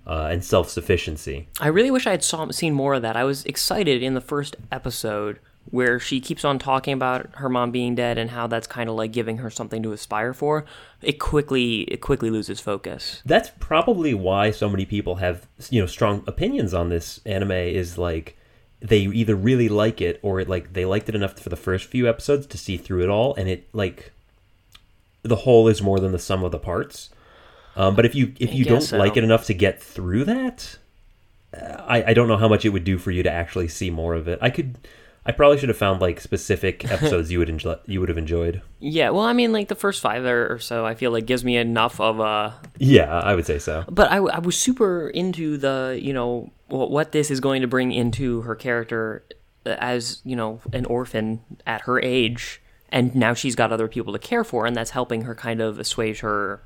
uh, 0.07 0.29
and 0.31 0.43
self-sufficiency. 0.45 1.49
I 1.61 1.69
really 1.69 1.91
wish 1.91 2.07
I 2.07 2.13
had 2.13 2.25
saw, 2.25 2.51
seen 2.53 2.73
more 2.73 2.95
of 2.95 3.03
that. 3.03 3.17
I 3.17 3.25
was 3.25 3.45
excited 3.45 4.03
in 4.03 4.15
the 4.15 4.23
first 4.23 4.57
episode 4.73 5.41
where 5.71 6.01
she 6.01 6.21
keeps 6.21 6.45
on 6.45 6.59
talking 6.59 6.95
about 6.95 7.29
her 7.35 7.49
mom 7.49 7.71
being 7.71 7.95
dead 7.95 8.19
and 8.19 8.31
how 8.31 8.47
that's 8.47 8.67
kind 8.67 8.89
of 8.89 8.97
like 8.97 9.13
giving 9.13 9.39
her 9.39 9.51
something 9.51 9.83
to 9.83 9.93
aspire 9.93 10.33
for. 10.33 10.65
It 11.03 11.19
quickly 11.19 11.81
it 11.83 12.01
quickly 12.01 12.31
loses 12.31 12.61
focus. 12.61 13.23
That's 13.25 13.51
probably 13.59 14.15
why 14.15 14.51
so 14.51 14.69
many 14.69 14.87
people 14.87 15.17
have, 15.17 15.47
you 15.71 15.81
know, 15.81 15.87
strong 15.87 16.25
opinions 16.27 16.73
on 16.73 16.89
this 16.89 17.21
anime 17.27 17.53
is 17.53 17.99
like 17.99 18.37
they 18.81 19.01
either 19.01 19.35
really 19.35 19.69
like 19.69 20.01
it 20.01 20.21
or 20.23 20.41
it, 20.41 20.49
like 20.49 20.73
they 20.73 20.85
liked 20.85 21.09
it 21.09 21.15
enough 21.15 21.39
for 21.39 21.49
the 21.49 21.57
first 21.57 21.87
few 21.87 22.09
episodes 22.09 22.47
to 22.47 22.59
see 22.59 22.77
through 22.77 23.03
it 23.03 23.09
all 23.09 23.35
and 23.35 23.49
it 23.49 23.69
like 23.73 24.13
the 25.23 25.37
whole 25.37 25.69
is 25.69 25.83
more 25.83 25.99
than 25.99 26.13
the 26.13 26.19
sum 26.19 26.45
of 26.45 26.53
the 26.53 26.59
parts. 26.59 27.11
Um, 27.77 27.95
but 27.95 28.05
if 28.05 28.15
you 28.15 28.35
if 28.41 28.55
you 28.55 28.65
don't 28.65 28.81
so. 28.81 28.99
like 28.99 29.17
it 29.17 29.25
enough 29.25 29.47
to 29.47 29.55
get 29.55 29.83
through 29.83 30.25
that, 30.25 30.79
uh, 31.55 31.83
I 31.87 32.05
I 32.11 32.15
don't 32.15 32.27
know 32.27 32.37
how 32.37 32.49
much 32.49 32.65
it 32.65 32.71
would 32.71 32.85
do 32.85 32.99
for 32.99 33.11
you 33.11 33.23
to 33.23 33.31
actually 33.31 33.69
see 33.69 33.91
more 33.91 34.15
of 34.15 34.27
it. 34.27 34.39
I 34.43 34.51
could 34.51 34.77
I 35.29 35.33
probably 35.33 35.59
should 35.59 35.69
have 35.69 35.77
found 35.77 36.01
like 36.01 36.21
specific 36.21 36.85
episodes 36.91 37.31
you 37.31 37.39
would 37.39 37.51
enjoy 37.51 37.77
you 37.85 38.01
would 38.01 38.09
have 38.09 38.17
enjoyed. 38.17 38.63
Yeah, 38.81 39.11
well, 39.11 39.25
I 39.25 39.35
mean, 39.35 39.53
like 39.53 39.69
the 39.69 39.75
first 39.75 40.01
five 40.01 40.25
or 40.25 40.59
so, 40.59 40.87
I 40.87 40.95
feel 40.95 41.11
like 41.11 41.27
gives 41.27 41.45
me 41.45 41.59
enough 41.59 42.01
of 42.01 42.19
a. 42.19 42.59
Yeah, 42.79 43.13
I 43.13 43.35
would 43.35 43.45
say 43.45 43.59
so. 43.59 43.85
But 43.91 44.11
I 44.11 44.21
was 44.21 44.57
super 44.57 45.11
into 45.11 45.59
the 45.59 45.99
you 46.01 46.15
know 46.15 46.51
what, 46.69 46.91
what 46.91 47.13
this 47.13 47.31
is 47.31 47.41
going 47.41 47.61
to 47.61 47.69
bring 47.69 47.93
into 47.93 48.41
her 48.41 48.55
character 48.55 49.23
as 49.67 50.23
you 50.25 50.35
know 50.35 50.63
an 50.73 50.87
orphan 50.87 51.41
at 51.67 51.83
her 51.83 52.01
age, 52.01 52.63
and 52.89 53.15
now 53.15 53.35
she's 53.35 53.55
got 53.55 53.71
other 53.71 53.87
people 53.87 54.15
to 54.15 54.19
care 54.19 54.45
for, 54.45 54.65
and 54.65 54.75
that's 54.75 54.91
helping 54.91 55.23
her 55.23 55.35
kind 55.35 55.61
of 55.61 55.79
assuage 55.79 56.21
her, 56.21 56.63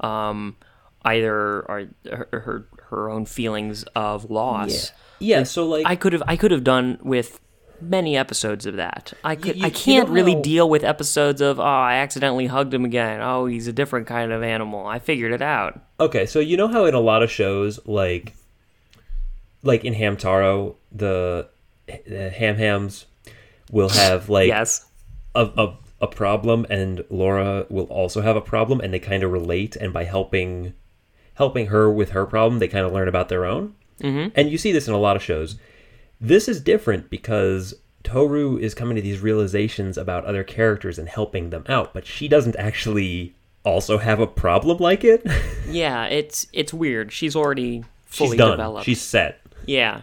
um, 0.00 0.56
either 1.02 1.34
or 1.34 1.88
her 2.06 2.28
her, 2.32 2.66
her 2.88 3.10
own 3.10 3.26
feelings 3.26 3.82
of 3.94 4.30
loss. 4.30 4.92
Yeah, 5.18 5.42
so 5.42 5.66
like 5.66 5.84
I 5.84 5.94
could 5.94 6.14
have 6.14 6.22
I 6.26 6.36
could 6.36 6.52
have 6.52 6.64
done 6.64 6.98
with 7.02 7.38
many 7.80 8.16
episodes 8.16 8.66
of 8.66 8.76
that. 8.76 9.12
I 9.24 9.36
could 9.36 9.56
you- 9.56 9.64
I 9.64 9.70
can't 9.70 10.08
really 10.08 10.34
how- 10.34 10.42
deal 10.42 10.68
with 10.70 10.84
episodes 10.84 11.40
of 11.40 11.58
oh 11.60 11.62
I 11.62 11.94
accidentally 11.96 12.46
hugged 12.46 12.72
him 12.74 12.84
again. 12.84 13.20
Oh 13.22 13.46
he's 13.46 13.66
a 13.66 13.72
different 13.72 14.06
kind 14.06 14.32
of 14.32 14.42
animal. 14.42 14.86
I 14.86 14.98
figured 14.98 15.32
it 15.32 15.42
out. 15.42 15.80
Okay, 16.00 16.26
so 16.26 16.38
you 16.40 16.56
know 16.56 16.68
how 16.68 16.84
in 16.84 16.94
a 16.94 17.00
lot 17.00 17.22
of 17.22 17.30
shows, 17.30 17.80
like, 17.86 18.34
like 19.62 19.84
in 19.84 19.94
Hamtaro, 19.94 20.74
the, 20.92 21.48
the 22.06 22.30
Ham 22.30 22.56
Hams 22.56 23.06
will 23.70 23.88
have 23.88 24.28
like 24.38 24.48
yes. 24.48 24.86
a, 25.34 25.44
a 25.56 25.76
a 26.00 26.06
problem, 26.06 26.64
and 26.70 27.04
Laura 27.10 27.66
will 27.68 27.86
also 27.86 28.20
have 28.20 28.36
a 28.36 28.40
problem, 28.40 28.80
and 28.80 28.94
they 28.94 29.00
kind 29.00 29.24
of 29.24 29.32
relate, 29.32 29.74
and 29.74 29.92
by 29.92 30.04
helping 30.04 30.74
helping 31.34 31.66
her 31.66 31.90
with 31.90 32.10
her 32.10 32.24
problem, 32.24 32.60
they 32.60 32.68
kind 32.68 32.86
of 32.86 32.92
learn 32.92 33.08
about 33.08 33.28
their 33.28 33.44
own. 33.44 33.74
Mm-hmm. 34.00 34.28
And 34.36 34.48
you 34.50 34.58
see 34.58 34.70
this 34.70 34.86
in 34.86 34.94
a 34.94 34.98
lot 34.98 35.16
of 35.16 35.22
shows. 35.22 35.56
This 36.20 36.48
is 36.48 36.60
different 36.60 37.10
because 37.10 37.74
Toru 38.02 38.56
is 38.58 38.74
coming 38.74 38.96
to 38.96 39.02
these 39.02 39.20
realizations 39.20 39.96
about 39.98 40.24
other 40.24 40.42
characters 40.44 40.98
and 40.98 41.08
helping 41.08 41.50
them 41.50 41.64
out, 41.68 41.92
but 41.94 42.06
she 42.06 42.26
doesn't 42.28 42.56
actually 42.56 43.34
also 43.64 43.98
have 43.98 44.18
a 44.20 44.26
problem 44.26 44.78
like 44.78 45.04
it. 45.04 45.24
Yeah, 45.68 46.06
it's 46.06 46.46
it's 46.54 46.72
weird. 46.72 47.12
She's 47.12 47.36
already 47.36 47.84
fully 48.06 48.30
She's 48.30 48.38
done. 48.38 48.52
developed. 48.52 48.86
She's 48.86 49.02
set. 49.02 49.38
yeah. 49.66 50.00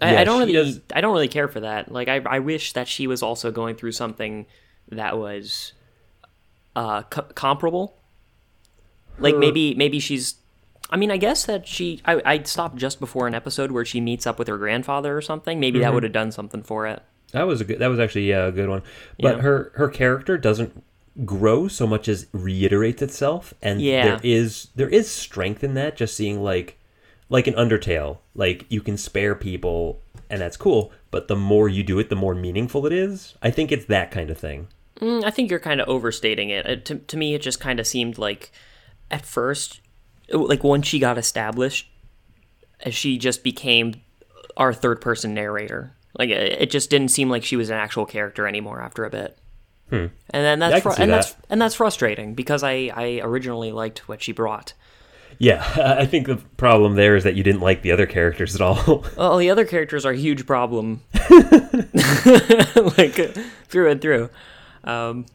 I, 0.00 0.12
Yeah, 0.14 0.20
I 0.20 0.24
don't 0.24 0.38
really 0.40 0.52
does- 0.52 0.80
I 0.94 1.00
don't 1.00 1.12
really 1.12 1.26
care 1.28 1.48
for 1.48 1.60
that. 1.60 1.90
Like 1.90 2.06
I 2.08 2.16
I 2.24 2.38
wish 2.38 2.72
that 2.74 2.86
she 2.88 3.06
was 3.08 3.22
also 3.22 3.50
going 3.50 3.74
through 3.76 3.92
something 3.92 4.46
that 4.90 5.18
was 5.18 5.72
uh 6.76 7.02
co- 7.02 7.22
comparable. 7.34 7.96
Like 9.18 9.36
maybe 9.36 9.74
maybe 9.74 9.98
she's 9.98 10.36
I 10.92 10.96
mean, 10.96 11.10
I 11.10 11.16
guess 11.16 11.44
that 11.46 11.66
she 11.66 12.00
I 12.04 12.22
I 12.24 12.42
stopped 12.44 12.76
just 12.76 13.00
before 13.00 13.26
an 13.26 13.34
episode 13.34 13.72
where 13.72 13.84
she 13.84 14.00
meets 14.00 14.26
up 14.26 14.38
with 14.38 14.46
her 14.48 14.58
grandfather 14.58 15.16
or 15.16 15.22
something. 15.22 15.58
Maybe 15.58 15.78
Mm-hmm. 15.78 15.82
that 15.84 15.94
would 15.94 16.02
have 16.04 16.12
done 16.12 16.30
something 16.30 16.62
for 16.62 16.86
it. 16.86 17.02
That 17.32 17.44
was 17.48 17.60
a 17.60 17.64
good. 17.64 17.78
That 17.80 17.88
was 17.88 17.98
actually 17.98 18.28
yeah, 18.28 18.46
a 18.46 18.52
good 18.52 18.68
one. 18.68 18.82
But 19.18 19.36
Yeah. 19.36 19.42
her 19.42 19.72
her 19.76 19.88
character 19.88 20.36
doesn't 20.38 20.84
grow 21.24 21.68
so 21.68 21.86
much 21.86 22.08
as 22.08 22.26
reiterates 22.32 23.02
itself, 23.02 23.52
and 23.62 23.80
Yeah. 23.80 24.04
there 24.04 24.20
is 24.22 24.68
there 24.76 24.88
is 24.88 25.10
strength 25.10 25.64
in 25.64 25.74
that. 25.74 25.96
Just 25.96 26.14
seeing 26.16 26.42
like 26.42 26.78
like 27.28 27.46
an 27.46 27.54
Undertale, 27.54 28.18
like 28.34 28.66
you 28.68 28.82
can 28.82 28.98
spare 28.98 29.34
people, 29.34 30.00
and 30.28 30.40
that's 30.42 30.56
cool. 30.58 30.92
But 31.10 31.28
the 31.28 31.36
more 31.36 31.68
you 31.68 31.82
do 31.82 31.98
it, 31.98 32.10
the 32.10 32.16
more 32.16 32.34
meaningful 32.34 32.86
it 32.86 32.92
is. 32.92 33.34
I 33.42 33.50
think 33.50 33.72
it's 33.72 33.86
that 33.86 34.10
kind 34.10 34.28
of 34.30 34.36
thing. 34.36 34.68
Mm, 35.00 35.24
I 35.24 35.30
think 35.30 35.50
you're 35.50 35.58
kind 35.58 35.80
of 35.80 35.88
overstating 35.88 36.50
it. 36.50 36.64
it 36.66 36.84
to, 36.86 36.96
to 36.96 37.16
me, 37.16 37.34
it 37.34 37.40
just 37.42 37.58
kind 37.60 37.80
of 37.80 37.86
seemed 37.86 38.18
like, 38.18 38.52
at 39.10 39.24
first, 39.26 39.80
like 40.32 40.64
once 40.64 40.86
she 40.86 40.98
got 40.98 41.18
established, 41.18 41.88
uh, 42.84 42.90
she 42.90 43.18
just 43.18 43.44
became 43.44 43.94
our 44.56 44.72
third 44.72 45.00
person 45.00 45.34
narrator. 45.34 45.94
Like 46.18 46.30
it, 46.30 46.62
it 46.62 46.70
just 46.70 46.90
didn't 46.90 47.08
seem 47.08 47.30
like 47.30 47.44
she 47.44 47.56
was 47.56 47.70
an 47.70 47.76
actual 47.76 48.06
character 48.06 48.46
anymore 48.46 48.80
after 48.80 49.04
a 49.04 49.10
bit. 49.10 49.38
And 49.90 50.10
then 50.30 50.58
Hmm. 50.58 50.70
That's 50.70 50.82
fru- 50.82 50.92
see 50.92 51.02
and 51.02 51.12
that's 51.12 51.36
and 51.50 51.60
that's 51.60 51.74
frustrating 51.74 52.34
because 52.34 52.62
I 52.62 52.90
I 52.94 53.20
originally 53.22 53.72
liked 53.72 54.08
what 54.08 54.22
she 54.22 54.32
brought. 54.32 54.72
Yeah, 55.38 55.62
I 55.98 56.06
think 56.06 56.26
the 56.28 56.36
problem 56.56 56.94
there 56.94 57.14
is 57.14 57.24
that 57.24 57.34
you 57.34 57.42
didn't 57.42 57.60
like 57.60 57.82
the 57.82 57.92
other 57.92 58.06
characters 58.06 58.54
at 58.54 58.60
all. 58.62 59.04
Well, 59.18 59.36
the 59.36 59.50
other 59.50 59.66
characters 59.66 60.06
are 60.06 60.12
a 60.12 60.16
huge 60.16 60.46
problem, 60.46 61.02
like 62.96 63.18
uh, 63.18 63.28
through 63.68 63.90
and 63.90 64.00
through. 64.00 64.30
Um, 64.84 65.26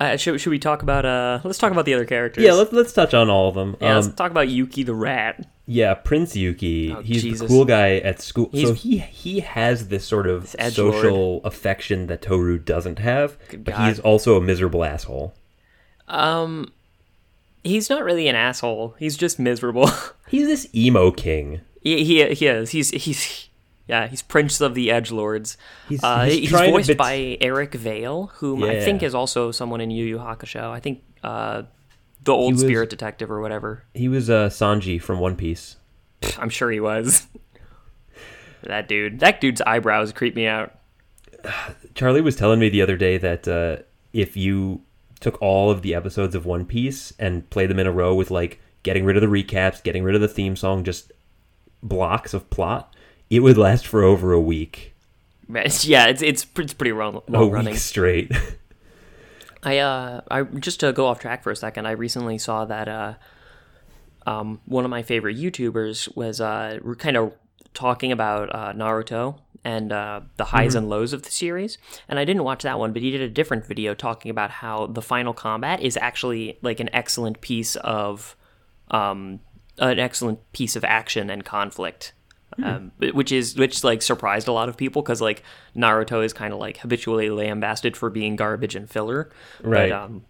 uh, 0.00 0.16
should 0.16 0.40
should 0.40 0.50
we 0.50 0.58
talk 0.58 0.82
about 0.82 1.04
uh? 1.04 1.40
Let's 1.44 1.58
talk 1.58 1.70
about 1.72 1.84
the 1.84 1.94
other 1.94 2.06
characters. 2.06 2.42
yeah, 2.42 2.52
let's 2.54 2.72
let's 2.72 2.92
touch 2.92 3.12
on 3.14 3.28
all 3.30 3.48
of 3.48 3.54
them. 3.54 3.76
Yeah, 3.80 3.96
um, 3.96 4.02
let's 4.02 4.14
talk 4.14 4.30
about 4.30 4.48
Yuki 4.48 4.82
the 4.82 4.94
rat. 4.94 5.46
Yeah, 5.66 5.94
Prince 5.94 6.34
Yuki. 6.34 6.92
Oh, 6.92 7.00
he's 7.02 7.38
the 7.38 7.46
cool 7.46 7.64
guy 7.64 7.98
at 7.98 8.20
school. 8.20 8.50
so 8.54 8.72
he 8.72 8.98
he 8.98 9.40
has 9.40 9.88
this 9.88 10.04
sort 10.04 10.26
of 10.26 10.50
This 10.52 10.74
social 10.74 11.44
affection 11.44 12.06
that 12.08 12.22
Toru 12.22 12.58
doesn't 12.58 12.98
have, 12.98 13.36
Good 13.48 13.64
but 13.64 13.74
God. 13.76 13.88
he's 13.88 14.00
also 14.00 14.36
a 14.36 14.40
miserable 14.40 14.84
asshole. 14.84 15.34
Um, 16.08 16.72
he's 17.62 17.88
not 17.88 18.02
really 18.02 18.26
an 18.26 18.34
asshole. 18.34 18.96
He's 18.98 19.16
just 19.16 19.38
miserable. 19.38 19.88
He's 20.28 20.46
this 20.46 20.68
emo 20.74 21.10
king. 21.10 21.60
he, 21.82 22.04
he 22.04 22.34
he 22.34 22.46
is. 22.46 22.70
He's 22.70 22.90
he's 22.90 23.48
yeah. 23.90 24.06
He's 24.06 24.22
Prince 24.22 24.60
of 24.60 24.74
the 24.74 24.90
Edge 24.90 25.10
Lords. 25.10 25.58
He's- 25.88 26.02
uh, 26.02 26.24
he's 26.24 26.48
he's, 26.48 26.50
voiced 26.50 26.88
bit- 26.88 26.98
by 26.98 27.36
Eric 27.40 27.74
Vale, 27.74 28.30
whom 28.36 28.62
I 28.64 28.80
think 28.80 29.02
is 29.02 29.14
also 29.14 29.50
someone 29.50 29.80
in 29.80 29.90
Yu 29.90 30.04
Yu 30.06 30.18
Hakusho. 30.18 30.70
I 30.70 30.80
think 30.80 31.02
uh, 31.22 31.64
the 32.22 32.32
old 32.32 32.54
was- 32.54 32.62
spirit 32.62 32.88
detective 32.90 33.30
or 33.30 33.40
whatever. 33.40 33.84
He 33.94 34.08
was 34.08 34.30
uh, 34.30 34.48
Sanji 34.48 35.00
from 35.02 35.18
One 35.18 35.36
Piece. 35.36 35.76
I'm 36.38 36.50
sure 36.50 36.70
he 36.70 36.80
was. 36.80 37.26
that 38.62 38.88
dude. 38.88 39.20
That 39.20 39.40
dude's 39.40 39.60
eyebrows 39.62 40.12
creep 40.12 40.34
me 40.34 40.46
out. 40.46 40.78
Charlie 41.94 42.20
was 42.20 42.36
telling 42.36 42.60
me 42.60 42.68
the 42.68 42.82
other 42.82 42.96
day 42.96 43.18
that 43.18 43.48
uh, 43.48 43.82
if 44.12 44.36
you 44.36 44.82
took 45.20 45.40
all 45.42 45.70
of 45.70 45.82
the 45.82 45.94
episodes 45.94 46.34
of 46.34 46.46
One 46.46 46.64
Piece 46.64 47.12
and 47.18 47.48
played 47.50 47.70
them 47.70 47.78
in 47.78 47.86
a 47.86 47.92
row 47.92 48.14
with 48.14 48.30
like 48.30 48.60
getting 48.82 49.04
rid 49.04 49.16
of 49.16 49.20
the 49.20 49.26
recaps, 49.26 49.82
getting 49.82 50.02
rid 50.02 50.14
of 50.14 50.20
the 50.20 50.28
theme 50.28 50.56
song, 50.56 50.84
just 50.84 51.12
blocks 51.82 52.32
of 52.34 52.48
plot, 52.50 52.94
it 53.30 53.40
would 53.40 53.56
last 53.56 53.86
for 53.86 54.02
over 54.02 54.32
a 54.32 54.40
week. 54.40 54.94
Yeah, 55.48 56.06
it's 56.06 56.22
it's, 56.22 56.44
pre- 56.44 56.64
it's 56.64 56.74
pretty 56.74 56.92
long, 56.92 57.22
A 57.26 57.30
long 57.30 57.50
running. 57.50 57.72
week 57.72 57.80
straight. 57.80 58.30
I 59.62 59.78
uh 59.78 60.20
I 60.30 60.42
just 60.44 60.80
to 60.80 60.92
go 60.92 61.06
off 61.06 61.18
track 61.20 61.42
for 61.42 61.50
a 61.50 61.56
second, 61.56 61.86
I 61.86 61.92
recently 61.92 62.38
saw 62.38 62.64
that 62.66 62.88
uh 62.88 63.14
um 64.26 64.60
one 64.66 64.84
of 64.84 64.90
my 64.90 65.02
favorite 65.02 65.36
YouTubers 65.36 66.14
was 66.16 66.40
uh 66.40 66.78
kind 66.98 67.16
of 67.16 67.34
talking 67.74 68.12
about 68.12 68.54
uh 68.54 68.72
Naruto 68.72 69.38
and 69.64 69.92
uh 69.92 70.20
the 70.38 70.44
highs 70.46 70.74
and 70.74 70.88
lows 70.88 71.12
of 71.12 71.22
the 71.22 71.30
series. 71.30 71.78
And 72.08 72.18
I 72.18 72.24
didn't 72.24 72.44
watch 72.44 72.62
that 72.62 72.78
one, 72.78 72.92
but 72.92 73.02
he 73.02 73.10
did 73.10 73.20
a 73.20 73.28
different 73.28 73.66
video 73.66 73.92
talking 73.94 74.30
about 74.30 74.50
how 74.50 74.86
the 74.86 75.02
final 75.02 75.34
combat 75.34 75.80
is 75.82 75.96
actually 75.98 76.58
like 76.62 76.80
an 76.80 76.88
excellent 76.94 77.40
piece 77.40 77.76
of 77.76 78.36
um 78.90 79.40
an 79.78 79.98
excellent 79.98 80.38
piece 80.52 80.74
of 80.76 80.84
action 80.84 81.28
and 81.28 81.44
conflict. 81.44 82.12
Um, 82.62 82.92
which 82.98 83.32
is 83.32 83.56
which 83.56 83.84
like 83.84 84.02
surprised 84.02 84.48
a 84.48 84.52
lot 84.52 84.68
of 84.68 84.76
people 84.76 85.02
because 85.02 85.20
like 85.20 85.42
Naruto 85.76 86.24
is 86.24 86.32
kind 86.32 86.52
of 86.52 86.58
like 86.58 86.78
habitually 86.78 87.30
lambasted 87.30 87.96
for 87.96 88.10
being 88.10 88.36
garbage 88.36 88.74
and 88.74 88.88
filler. 88.88 89.30
Right. 89.62 89.90
But, 89.90 89.92
um, 89.92 90.24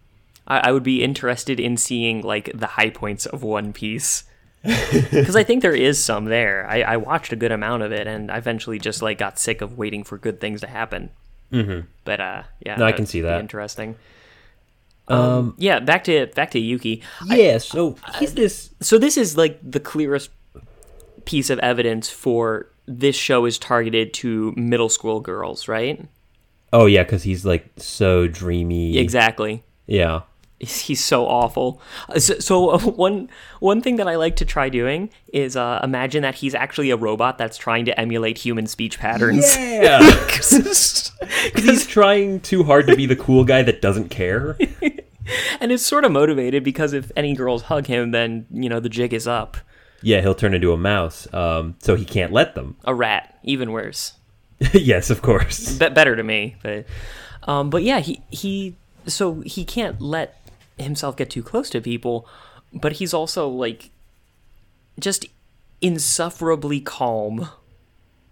I, 0.47 0.69
I 0.69 0.71
would 0.71 0.83
be 0.83 1.03
interested 1.03 1.59
in 1.59 1.77
seeing 1.77 2.21
like 2.21 2.51
the 2.53 2.67
high 2.67 2.89
points 2.89 3.25
of 3.25 3.43
One 3.43 3.73
Piece 3.73 4.23
because 4.63 5.35
I 5.35 5.43
think 5.43 5.61
there 5.61 5.75
is 5.75 6.03
some 6.03 6.25
there. 6.25 6.67
I, 6.69 6.81
I 6.81 6.97
watched 6.97 7.33
a 7.33 7.35
good 7.35 7.51
amount 7.51 7.83
of 7.83 7.91
it 7.91 8.07
and 8.07 8.29
I 8.31 8.37
eventually 8.37 8.77
just 8.79 9.01
like 9.01 9.17
got 9.17 9.39
sick 9.39 9.61
of 9.61 9.77
waiting 9.77 10.03
for 10.03 10.17
good 10.17 10.39
things 10.39 10.61
to 10.61 10.67
happen. 10.67 11.09
Mm-hmm. 11.51 11.87
But 12.05 12.19
uh, 12.19 12.43
yeah, 12.65 12.75
No, 12.75 12.85
I 12.85 12.91
can 12.91 13.05
see 13.05 13.21
that. 13.21 13.39
Interesting. 13.39 13.95
Um, 15.07 15.55
yeah, 15.57 15.79
back 15.79 16.05
to 16.05 16.27
back 16.27 16.51
to 16.51 16.59
Yuki. 16.59 17.03
yeah, 17.25 17.57
so 17.57 17.97
he's 18.19 18.33
this 18.33 18.69
So 18.79 18.97
this 18.97 19.17
is 19.17 19.35
like 19.35 19.59
the 19.61 19.79
clearest 19.79 20.29
piece 21.25 21.49
of 21.49 21.59
evidence 21.59 22.09
for 22.09 22.67
this 22.87 23.15
show 23.15 23.45
is 23.45 23.57
targeted 23.57 24.13
to 24.15 24.53
middle 24.57 24.89
school 24.89 25.19
girls, 25.19 25.67
right? 25.67 26.07
Oh 26.73 26.85
yeah, 26.85 27.03
because 27.03 27.23
he's 27.23 27.45
like 27.45 27.67
so 27.77 28.27
dreamy. 28.27 28.97
Exactly. 28.97 29.63
Yeah. 29.87 30.21
He's 30.59 31.03
so 31.03 31.25
awful. 31.25 31.81
Uh, 32.07 32.19
So, 32.19 32.37
so 32.39 32.69
uh, 32.69 32.79
one 32.79 33.29
one 33.59 33.81
thing 33.81 33.95
that 33.95 34.07
I 34.07 34.15
like 34.15 34.35
to 34.37 34.45
try 34.45 34.69
doing 34.69 35.09
is 35.33 35.55
uh, 35.57 35.79
imagine 35.83 36.21
that 36.21 36.35
he's 36.35 36.53
actually 36.53 36.91
a 36.91 36.97
robot 36.97 37.37
that's 37.37 37.57
trying 37.57 37.85
to 37.85 37.99
emulate 37.99 38.37
human 38.37 38.67
speech 38.67 38.99
patterns. 38.99 39.55
Yeah. 39.57 39.99
Because 40.31 41.11
he's 41.55 41.85
trying 41.85 42.39
too 42.39 42.63
hard 42.63 42.87
to 42.87 42.95
be 42.95 43.05
the 43.05 43.15
cool 43.15 43.43
guy 43.43 43.61
that 43.63 43.81
doesn't 43.81 44.09
care. 44.09 44.57
and 45.59 45.71
it's 45.71 45.83
sort 45.85 46.03
of 46.05 46.11
motivated 46.11 46.63
because 46.63 46.93
if 46.93 47.11
any 47.15 47.35
girls 47.35 47.63
hug 47.63 47.87
him, 47.87 48.11
then 48.11 48.45
you 48.51 48.69
know 48.69 48.79
the 48.79 48.89
jig 48.89 49.13
is 49.13 49.27
up. 49.27 49.57
Yeah, 50.01 50.21
he'll 50.21 50.35
turn 50.35 50.53
into 50.53 50.73
a 50.73 50.77
mouse, 50.77 51.31
um, 51.33 51.75
so 51.79 51.95
he 51.95 52.05
can't 52.05 52.31
let 52.31 52.55
them. 52.55 52.75
A 52.85 52.93
rat, 52.93 53.37
even 53.43 53.71
worse. 53.71 54.13
yes, 54.73 55.09
of 55.09 55.21
course. 55.21 55.77
Be- 55.77 55.89
better 55.89 56.15
to 56.15 56.23
me, 56.23 56.55
but 56.63 56.85
um, 57.43 57.69
but 57.69 57.83
yeah, 57.83 57.99
he 57.99 58.21
he 58.29 58.75
so 59.07 59.41
he 59.41 59.65
can't 59.65 60.01
let 60.01 60.41
himself 60.77 61.15
get 61.15 61.29
too 61.29 61.43
close 61.43 61.69
to 61.71 61.81
people, 61.81 62.27
but 62.73 62.93
he's 62.93 63.13
also 63.13 63.47
like 63.47 63.91
just 64.99 65.25
insufferably 65.81 66.79
calm. 66.79 67.49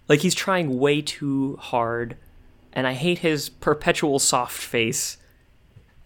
Like 0.08 0.22
he's 0.22 0.36
trying 0.36 0.80
way 0.80 1.02
too 1.02 1.58
hard, 1.58 2.18
and 2.74 2.88
I 2.88 2.94
hate 2.94 3.20
his 3.20 3.50
perpetual 3.50 4.20
soft 4.20 4.58
face. 4.58 5.18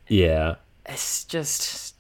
Yeah. 0.07 0.55
It's 0.85 1.23
just 1.23 1.92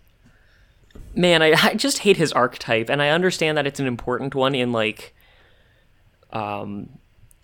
man, 1.15 1.41
I, 1.41 1.53
I 1.63 1.73
just 1.75 1.99
hate 1.99 2.17
his 2.17 2.31
archetype, 2.33 2.89
and 2.89 3.01
I 3.01 3.09
understand 3.09 3.57
that 3.57 3.67
it's 3.67 3.79
an 3.79 3.87
important 3.87 4.35
one 4.35 4.55
in 4.55 4.71
like 4.71 5.13
um 6.31 6.89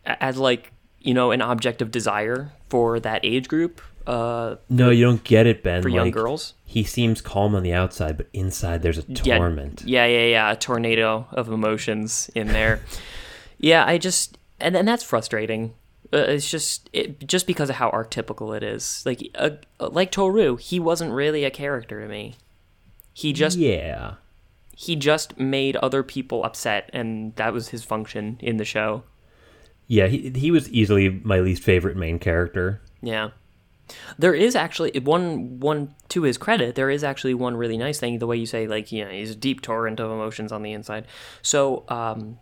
as 0.05 0.37
like 0.37 0.71
you 0.99 1.13
know 1.13 1.31
an 1.31 1.41
object 1.41 1.81
of 1.81 1.91
desire 1.91 2.51
for 2.69 2.99
that 2.99 3.21
age 3.23 3.47
group 3.47 3.81
uh 4.07 4.55
No, 4.69 4.89
you 4.89 5.05
don't 5.05 5.23
get 5.23 5.45
it, 5.45 5.61
Ben. 5.63 5.81
for 5.83 5.89
young 5.89 6.09
girls. 6.11 6.55
He 6.65 6.83
seems 6.83 7.21
calm 7.21 7.53
on 7.55 7.63
the 7.63 7.73
outside, 7.73 8.17
but 8.17 8.27
inside 8.33 8.81
there's 8.81 8.97
a 8.99 9.03
Yeah, 9.23 9.37
torment. 9.37 9.83
yeah 9.85 10.05
yeah 10.05 10.25
yeah 10.25 10.51
a 10.51 10.55
tornado 10.55 11.27
of 11.31 11.49
emotions 11.49 12.29
in 12.35 12.47
there. 12.47 12.81
Yeah 13.61 13.83
i 13.85 13.97
just 13.97 14.37
and, 14.61 14.73
and 14.77 14.87
that's 14.87 15.03
frustrating. 15.03 15.73
Uh, 16.13 16.17
it's 16.19 16.49
just 16.49 16.89
it, 16.93 17.27
just 17.27 17.45
because 17.45 17.69
of 17.69 17.75
how 17.75 17.91
archetypical 17.91 18.55
it 18.55 18.63
is. 18.63 19.03
Like 19.05 19.21
uh, 19.35 19.49
like 19.79 20.11
toru 20.11 20.55
he 20.55 20.79
wasn't 20.79 21.11
really 21.11 21.43
a 21.43 21.51
character 21.51 22.01
to 22.01 22.07
me 22.07 22.35
he 23.13 23.33
just 23.33 23.57
yeah. 23.57 24.15
he 24.75 24.95
just 24.95 25.37
made 25.39 25.75
other 25.77 26.03
people 26.03 26.43
upset 26.43 26.89
and 26.93 27.35
that 27.35 27.53
was 27.53 27.69
his 27.69 27.83
function 27.83 28.37
in 28.41 28.57
the 28.57 28.65
show 28.65 29.03
Yeah, 29.87 30.07
he, 30.07 30.29
he 30.29 30.51
was 30.51 30.69
easily 30.69 31.09
my 31.23 31.39
least 31.39 31.63
favorite 31.63 31.97
main 31.97 32.19
character. 32.19 32.81
yeah 33.01 33.29
there 34.19 34.35
is 34.35 34.55
actually 34.55 34.91
one 34.99 35.59
one 35.59 35.95
to 36.09 36.21
his 36.21 36.37
credit 36.37 36.75
there 36.75 36.91
is 36.91 37.03
actually 37.03 37.33
one 37.33 37.57
really 37.57 37.77
nice 37.77 37.99
thing 37.99 38.19
the 38.19 38.27
way 38.27 38.37
you 38.37 38.45
say 38.45 38.67
like 38.67 38.91
you 38.91 39.03
know 39.03 39.09
he's 39.09 39.31
a 39.31 39.35
deep 39.35 39.61
torrent 39.61 39.99
of 39.99 40.11
emotions 40.11 40.51
on 40.51 40.61
the 40.61 40.71
inside 40.73 41.05
so 41.41 41.83
um 41.89 42.37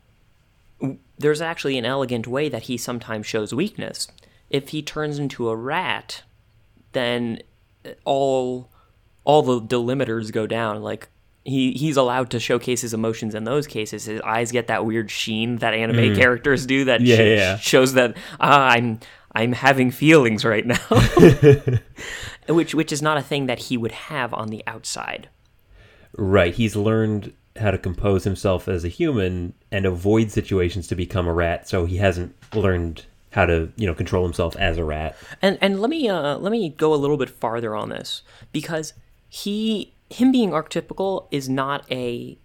w- 0.81 0.99
there's 1.17 1.39
actually 1.41 1.77
an 1.77 1.85
elegant 1.85 2.27
way 2.27 2.49
that 2.49 2.63
he 2.63 2.75
sometimes 2.77 3.25
shows 3.25 3.53
weakness 3.53 4.09
if 4.49 4.69
he 4.69 4.81
turns 4.81 5.17
into 5.19 5.47
a 5.47 5.55
rat 5.55 6.23
then 6.91 7.39
all 8.03 8.69
all 9.27 9.41
the 9.43 9.59
delimiters 9.59 10.31
go 10.31 10.47
down 10.47 10.81
like 10.81 11.09
he 11.43 11.71
he's 11.73 11.97
allowed 11.97 12.29
to 12.31 12.39
showcase 12.39 12.81
his 12.81 12.93
emotions 12.93 13.35
in 13.35 13.43
those 13.43 13.67
cases 13.67 14.05
his 14.05 14.21
eyes 14.21 14.51
get 14.51 14.67
that 14.67 14.85
weird 14.85 15.11
sheen 15.11 15.57
that 15.57 15.73
anime 15.73 16.15
characters 16.15 16.65
do 16.65 16.85
that 16.85 17.01
Yeah, 17.01 17.15
sh- 17.15 17.19
yeah. 17.19 17.57
shows 17.57 17.93
that 17.93 18.15
ah, 18.39 18.67
i'm 18.69 18.99
i'm 19.33 19.51
having 19.53 19.91
feelings 19.91 20.43
right 20.45 20.65
now 20.65 20.79
which 22.49 22.73
which 22.73 22.91
is 22.91 23.01
not 23.01 23.17
a 23.17 23.21
thing 23.21 23.45
that 23.47 23.59
he 23.59 23.77
would 23.77 23.91
have 23.91 24.33
on 24.33 24.47
the 24.49 24.63
outside 24.67 25.29
Right. 26.19 26.55
He's 26.55 26.75
learned 26.75 27.33
how 27.57 27.69
to 27.69 27.77
compose 27.77 28.23
himself 28.23 28.67
as 28.67 28.83
a 28.83 28.87
human 28.87 29.53
and 29.71 29.85
avoid 29.85 30.31
situations 30.31 30.87
to 30.87 30.95
become 30.95 31.27
a 31.27 31.33
rat, 31.33 31.67
so 31.67 31.85
he 31.85 31.97
hasn't 31.97 32.33
learned 32.55 33.05
how 33.33 33.45
to, 33.45 33.71
you 33.75 33.85
know, 33.85 33.93
control 33.93 34.23
himself 34.23 34.55
as 34.55 34.77
a 34.79 34.83
rat. 34.83 35.15
And 35.43 35.59
and 35.61 35.79
let 35.79 35.89
me 35.91 36.07
uh, 36.09 36.37
let 36.37 36.51
me 36.51 36.69
go 36.69 36.91
a 36.91 36.95
little 36.95 37.17
bit 37.17 37.29
farther 37.29 37.75
on 37.75 37.89
this 37.89 38.23
because 38.51 38.93
he 39.29 39.93
him 40.09 40.31
being 40.31 40.51
archetypical 40.51 41.27
is 41.31 41.49
not 41.49 41.89
a 41.91 42.37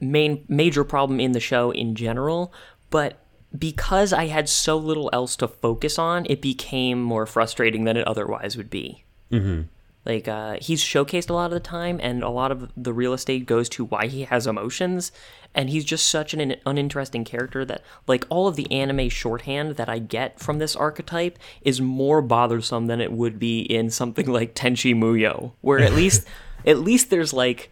main 0.00 0.44
major 0.48 0.84
problem 0.84 1.20
in 1.20 1.32
the 1.32 1.40
show 1.40 1.70
in 1.70 1.94
general, 1.94 2.52
but 2.88 3.18
because 3.56 4.12
I 4.12 4.26
had 4.26 4.48
so 4.48 4.76
little 4.76 5.10
else 5.12 5.36
to 5.36 5.48
focus 5.48 5.98
on, 5.98 6.26
it 6.30 6.40
became 6.40 7.02
more 7.02 7.26
frustrating 7.26 7.84
than 7.84 7.96
it 7.96 8.06
otherwise 8.06 8.56
would 8.56 8.70
be. 8.70 9.04
Mm-hmm. 9.30 9.62
Like 10.06 10.28
uh, 10.28 10.56
he's 10.60 10.82
showcased 10.82 11.28
a 11.28 11.34
lot 11.34 11.46
of 11.46 11.50
the 11.50 11.60
time, 11.60 12.00
and 12.02 12.22
a 12.22 12.30
lot 12.30 12.50
of 12.50 12.70
the 12.76 12.92
real 12.92 13.12
estate 13.12 13.44
goes 13.46 13.68
to 13.70 13.84
why 13.84 14.06
he 14.06 14.22
has 14.22 14.46
emotions, 14.46 15.12
and 15.54 15.68
he's 15.68 15.84
just 15.84 16.06
such 16.06 16.32
an 16.32 16.56
uninteresting 16.64 17.24
character 17.24 17.64
that 17.66 17.82
like 18.06 18.24
all 18.30 18.48
of 18.48 18.56
the 18.56 18.70
anime 18.72 19.10
shorthand 19.10 19.76
that 19.76 19.88
I 19.90 19.98
get 19.98 20.40
from 20.40 20.58
this 20.58 20.74
archetype 20.74 21.38
is 21.62 21.80
more 21.80 22.22
bothersome 22.22 22.86
than 22.86 23.00
it 23.00 23.12
would 23.12 23.38
be 23.38 23.60
in 23.60 23.90
something 23.90 24.26
like 24.32 24.54
Tenchi 24.54 24.94
Muyo, 24.94 25.52
where 25.60 25.80
at 25.80 25.92
least 25.92 26.26
at 26.66 26.78
least 26.78 27.10
there's 27.10 27.34
like 27.34 27.70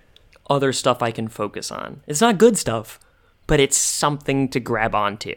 other 0.51 0.73
stuff 0.73 1.03
I 1.03 1.11
can 1.11 1.29
focus 1.29 1.71
on. 1.71 2.03
It's 2.07 2.21
not 2.21 2.38
good 2.38 2.59
stuff, 2.59 3.01
but 3.47 3.59
it's 3.59 3.77
something 3.77 4.49
to 4.51 4.61
grab 4.61 4.95
onto. 4.95 5.35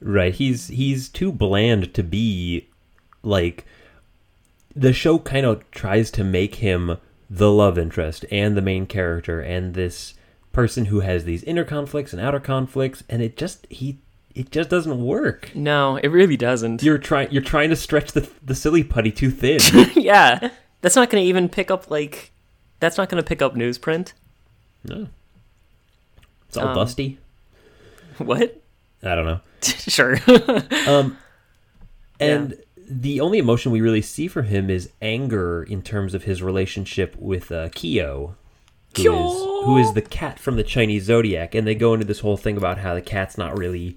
Right. 0.00 0.34
He's 0.34 0.68
he's 0.68 1.08
too 1.08 1.32
bland 1.32 1.92
to 1.94 2.02
be 2.02 2.68
like 3.22 3.66
the 4.74 4.92
show 4.92 5.18
kind 5.18 5.46
of 5.46 5.68
tries 5.70 6.10
to 6.12 6.24
make 6.24 6.56
him 6.56 6.96
the 7.28 7.50
love 7.50 7.78
interest 7.78 8.24
and 8.30 8.56
the 8.56 8.62
main 8.62 8.86
character 8.86 9.40
and 9.40 9.74
this 9.74 10.14
person 10.52 10.86
who 10.86 11.00
has 11.00 11.24
these 11.24 11.42
inner 11.44 11.64
conflicts 11.64 12.12
and 12.12 12.20
outer 12.20 12.40
conflicts, 12.40 13.02
and 13.08 13.22
it 13.22 13.36
just 13.36 13.66
he 13.70 13.98
it 14.34 14.50
just 14.50 14.70
doesn't 14.70 15.04
work. 15.04 15.50
No, 15.54 15.96
it 15.96 16.08
really 16.08 16.36
doesn't. 16.36 16.82
You're 16.82 16.98
trying 16.98 17.30
you're 17.30 17.42
trying 17.42 17.70
to 17.70 17.76
stretch 17.76 18.12
the 18.12 18.28
the 18.44 18.54
silly 18.54 18.82
putty 18.84 19.12
too 19.12 19.30
thin. 19.30 19.60
yeah, 19.94 20.50
that's 20.80 20.96
not 20.96 21.10
going 21.10 21.22
to 21.22 21.28
even 21.28 21.48
pick 21.48 21.70
up 21.70 21.90
like. 21.90 22.32
That's 22.80 22.96
not 22.96 23.08
going 23.10 23.22
to 23.22 23.26
pick 23.28 23.42
up 23.42 23.54
newsprint. 23.54 24.12
no, 24.84 25.08
it's 26.48 26.56
all 26.56 26.68
Um, 26.68 26.74
dusty. 26.74 27.18
What? 28.18 28.60
I 29.02 29.14
don't 29.14 29.24
know. 29.26 29.40
sure. 29.62 30.18
Um 30.86 31.16
and 32.18 32.58
the 32.90 33.20
only 33.20 33.38
emotion 33.38 33.70
we 33.72 33.80
really 33.80 34.02
see 34.02 34.26
from 34.28 34.46
him 34.46 34.68
is 34.68 34.90
anger 35.00 35.62
in 35.62 35.80
terms 35.82 36.12
of 36.14 36.24
his 36.24 36.42
relationship 36.42 37.14
with 37.16 37.52
uh, 37.52 37.68
Kyo, 37.70 38.34
who 38.96 39.02
is, 39.02 39.04
Kyo! 39.04 39.62
who 39.64 39.78
is 39.78 39.92
the 39.92 40.02
cat 40.02 40.38
from 40.38 40.56
the 40.56 40.64
Chinese 40.64 41.04
zodiac. 41.04 41.54
And 41.54 41.66
they 41.66 41.74
go 41.76 41.94
into 41.94 42.04
this 42.04 42.20
whole 42.20 42.36
thing 42.36 42.56
about 42.56 42.78
how 42.78 42.94
the 42.94 43.00
cat's 43.02 43.38
not 43.38 43.56
really 43.56 43.96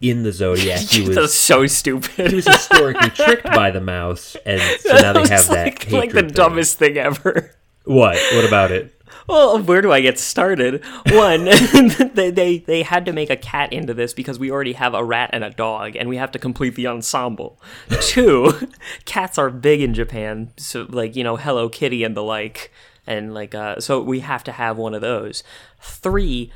in 0.00 0.22
the 0.22 0.32
zodiac. 0.32 0.80
He 0.88 1.04
That's 1.04 1.16
was 1.16 1.34
so 1.34 1.66
stupid. 1.66 2.28
he 2.30 2.36
was 2.36 2.46
historically 2.46 3.10
tricked 3.10 3.44
by 3.44 3.70
the 3.70 3.80
mouse, 3.80 4.36
and 4.46 4.60
so 4.80 4.94
now 5.00 5.12
they 5.14 5.20
have 5.20 5.30
It's 5.30 5.48
that 5.48 5.64
like, 5.66 5.90
like 5.90 6.12
the 6.12 6.22
thing. 6.22 6.30
dumbest 6.30 6.78
thing 6.78 6.96
ever. 6.96 7.54
What? 7.84 8.16
What 8.34 8.44
about 8.46 8.70
it? 8.70 8.94
Well, 9.26 9.62
where 9.62 9.82
do 9.82 9.92
I 9.92 10.00
get 10.00 10.18
started? 10.18 10.84
One, 11.10 11.44
they, 12.14 12.30
they 12.30 12.58
they 12.58 12.82
had 12.82 13.04
to 13.06 13.12
make 13.12 13.30
a 13.30 13.36
cat 13.36 13.72
into 13.72 13.94
this 13.94 14.12
because 14.12 14.38
we 14.38 14.50
already 14.50 14.72
have 14.74 14.94
a 14.94 15.04
rat 15.04 15.30
and 15.32 15.44
a 15.44 15.50
dog, 15.50 15.96
and 15.96 16.08
we 16.08 16.16
have 16.16 16.32
to 16.32 16.38
complete 16.38 16.74
the 16.74 16.86
ensemble. 16.86 17.60
Two, 18.00 18.68
cats 19.04 19.38
are 19.38 19.50
big 19.50 19.80
in 19.80 19.94
Japan, 19.94 20.52
so 20.56 20.86
like 20.88 21.16
you 21.16 21.24
know 21.24 21.36
Hello 21.36 21.68
Kitty 21.68 22.04
and 22.04 22.16
the 22.16 22.22
like, 22.22 22.72
and 23.06 23.34
like 23.34 23.54
uh, 23.54 23.80
so 23.80 24.00
we 24.00 24.20
have 24.20 24.44
to 24.44 24.52
have 24.52 24.76
one 24.76 24.94
of 24.94 25.00
those. 25.00 25.42
Three. 25.80 26.52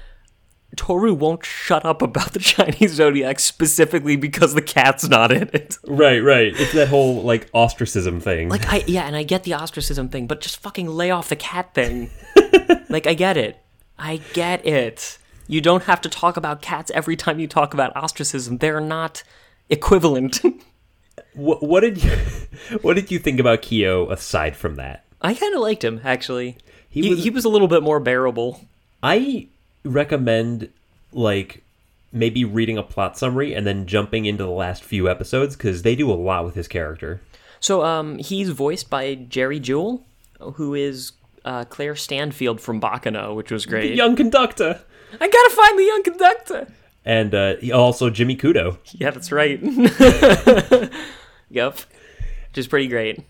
Toru 0.77 1.15
won't 1.15 1.45
shut 1.45 1.85
up 1.85 2.03
about 2.03 2.33
the 2.33 2.39
Chinese 2.39 2.93
zodiac 2.95 3.39
specifically 3.41 4.17
because 4.17 4.55
the 4.55 4.63
cat's 4.63 5.09
not 5.09 5.33
in 5.33 5.51
it. 5.53 5.79
Right, 5.87 6.21
right. 6.21 6.53
It's 6.55 6.73
that 6.73 6.89
whole 6.89 7.23
like 7.23 7.49
ostracism 7.53 8.21
thing. 8.21 8.49
Like 8.49 8.67
I 8.73 8.85
yeah, 8.87 9.05
and 9.05 9.17
I 9.17 9.23
get 9.23 9.45
the 9.45 9.55
ostracism 9.55 10.09
thing, 10.09 10.27
but 10.27 10.41
just 10.41 10.59
fucking 10.61 10.89
lay 10.89 11.11
off 11.11 11.29
the 11.29 11.37
cat 11.37 11.75
thing. 11.75 12.11
like 12.89 13.07
I 13.07 13.15
get 13.15 13.37
it. 13.37 13.59
I 13.99 14.21
get 14.33 14.65
it. 14.67 15.19
You 15.47 15.61
don't 15.61 15.85
have 15.85 16.01
to 16.03 16.09
talk 16.09 16.37
about 16.37 16.63
cats 16.63 16.91
every 16.95 17.17
time 17.17 17.39
you 17.39 17.47
talk 17.47 17.75
about 17.75 17.95
ostracism. 17.97 18.59
They're 18.59 18.81
not 18.81 19.23
equivalent. 19.71 20.41
what, 21.35 21.63
what 21.63 21.81
did 21.81 22.03
you 22.03 22.11
what 22.83 22.95
did 22.95 23.11
you 23.11 23.19
think 23.19 23.41
about 23.41 23.63
Kyo 23.63 24.09
aside 24.11 24.57
from 24.57 24.77
that? 24.77 25.05
I 25.21 25.35
kind 25.35 25.55
of 25.55 25.61
liked 25.61 25.85
him 25.85 26.01
actually. 26.05 26.59
He 26.89 27.03
He, 27.03 27.11
was- 27.11 27.23
he 27.25 27.31
was 27.31 27.45
a 27.45 27.49
little 27.49 27.69
bit 27.69 27.83
more 27.83 28.01
bearable. 28.01 28.61
I 29.03 29.49
recommend 29.85 30.71
like 31.13 31.63
maybe 32.13 32.45
reading 32.45 32.79
a 32.79 32.83
plot 32.83 33.19
summary 33.19 33.55
and 33.55 33.67
then 33.67 33.87
jumping 33.87 34.25
into 34.25 34.45
the 34.45 34.51
last 34.51 34.85
few 34.85 35.09
episodes 35.09 35.57
because 35.57 35.83
they 35.83 35.95
do 35.97 36.11
a 36.11 36.15
lot 36.15 36.45
with 36.45 36.55
his 36.55 36.69
character. 36.69 37.21
So 37.61 37.83
um 37.85 38.19
he's 38.19 38.51
voiced 38.51 38.89
by 38.91 39.15
Jerry 39.15 39.59
Jewell, 39.61 40.05
who 40.41 40.75
is 40.75 41.13
uh, 41.45 41.65
Claire 41.67 41.95
Stanfield 41.97 42.61
from 42.61 42.81
Baccano, 42.81 43.35
which 43.35 43.51
was 43.51 43.65
The 43.65 43.71
great. 43.71 43.95
young 43.95 44.17
conductor. 44.17 44.81
I 45.21 45.29
gotta 45.29 45.51
find 45.55 45.79
the 45.79 45.85
young 45.85 46.03
conductor. 46.03 46.69
And 47.05 47.35
uh, 47.35 47.55
also 47.75 48.09
Jimmy 48.09 48.35
Kudo. 48.37 48.79
Yeah, 48.93 49.11
that's 49.11 49.31
right. 49.31 49.61
yep, 51.51 51.75
which 51.77 52.57
is 52.59 52.67
pretty 52.67 52.89
great. 52.89 53.21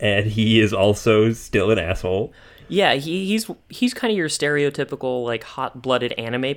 And 0.00 0.26
he 0.26 0.60
is 0.60 0.72
also 0.72 1.32
still 1.32 1.70
an 1.70 1.78
asshole. 1.78 2.32
Yeah, 2.68 2.94
he, 2.94 3.26
he's 3.26 3.50
he's 3.68 3.94
kind 3.94 4.10
of 4.10 4.16
your 4.16 4.28
stereotypical 4.28 5.24
like 5.24 5.44
hot-blooded 5.44 6.12
anime 6.12 6.56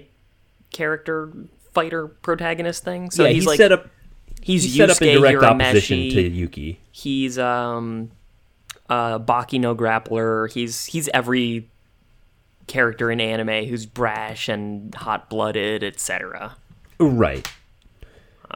character 0.72 1.32
fighter 1.74 2.08
protagonist 2.08 2.84
thing. 2.84 3.12
So 3.12 3.24
yeah, 3.24 3.30
he's 3.30 3.44
he 3.44 3.48
like 3.48 3.58
set 3.58 3.72
up 3.72 3.88
he's 4.42 4.64
he 4.64 4.78
set 4.78 4.90
up 4.90 5.02
in 5.02 5.22
direct 5.22 5.44
opposition 5.44 5.98
to 5.98 6.22
Yuki. 6.22 6.80
He's 6.92 7.38
um 7.38 8.12
uh 8.90 9.20
Baki 9.20 9.60
no 9.60 9.76
grappler. 9.76 10.52
He's 10.52 10.86
he's 10.86 11.10
every 11.10 11.70
character 12.68 13.10
in 13.12 13.22
anime 13.22 13.66
who's 13.66 13.86
brash 13.86 14.50
and 14.50 14.94
hot-blooded, 14.94 15.84
etc. 15.84 16.58
Right. 17.00 17.50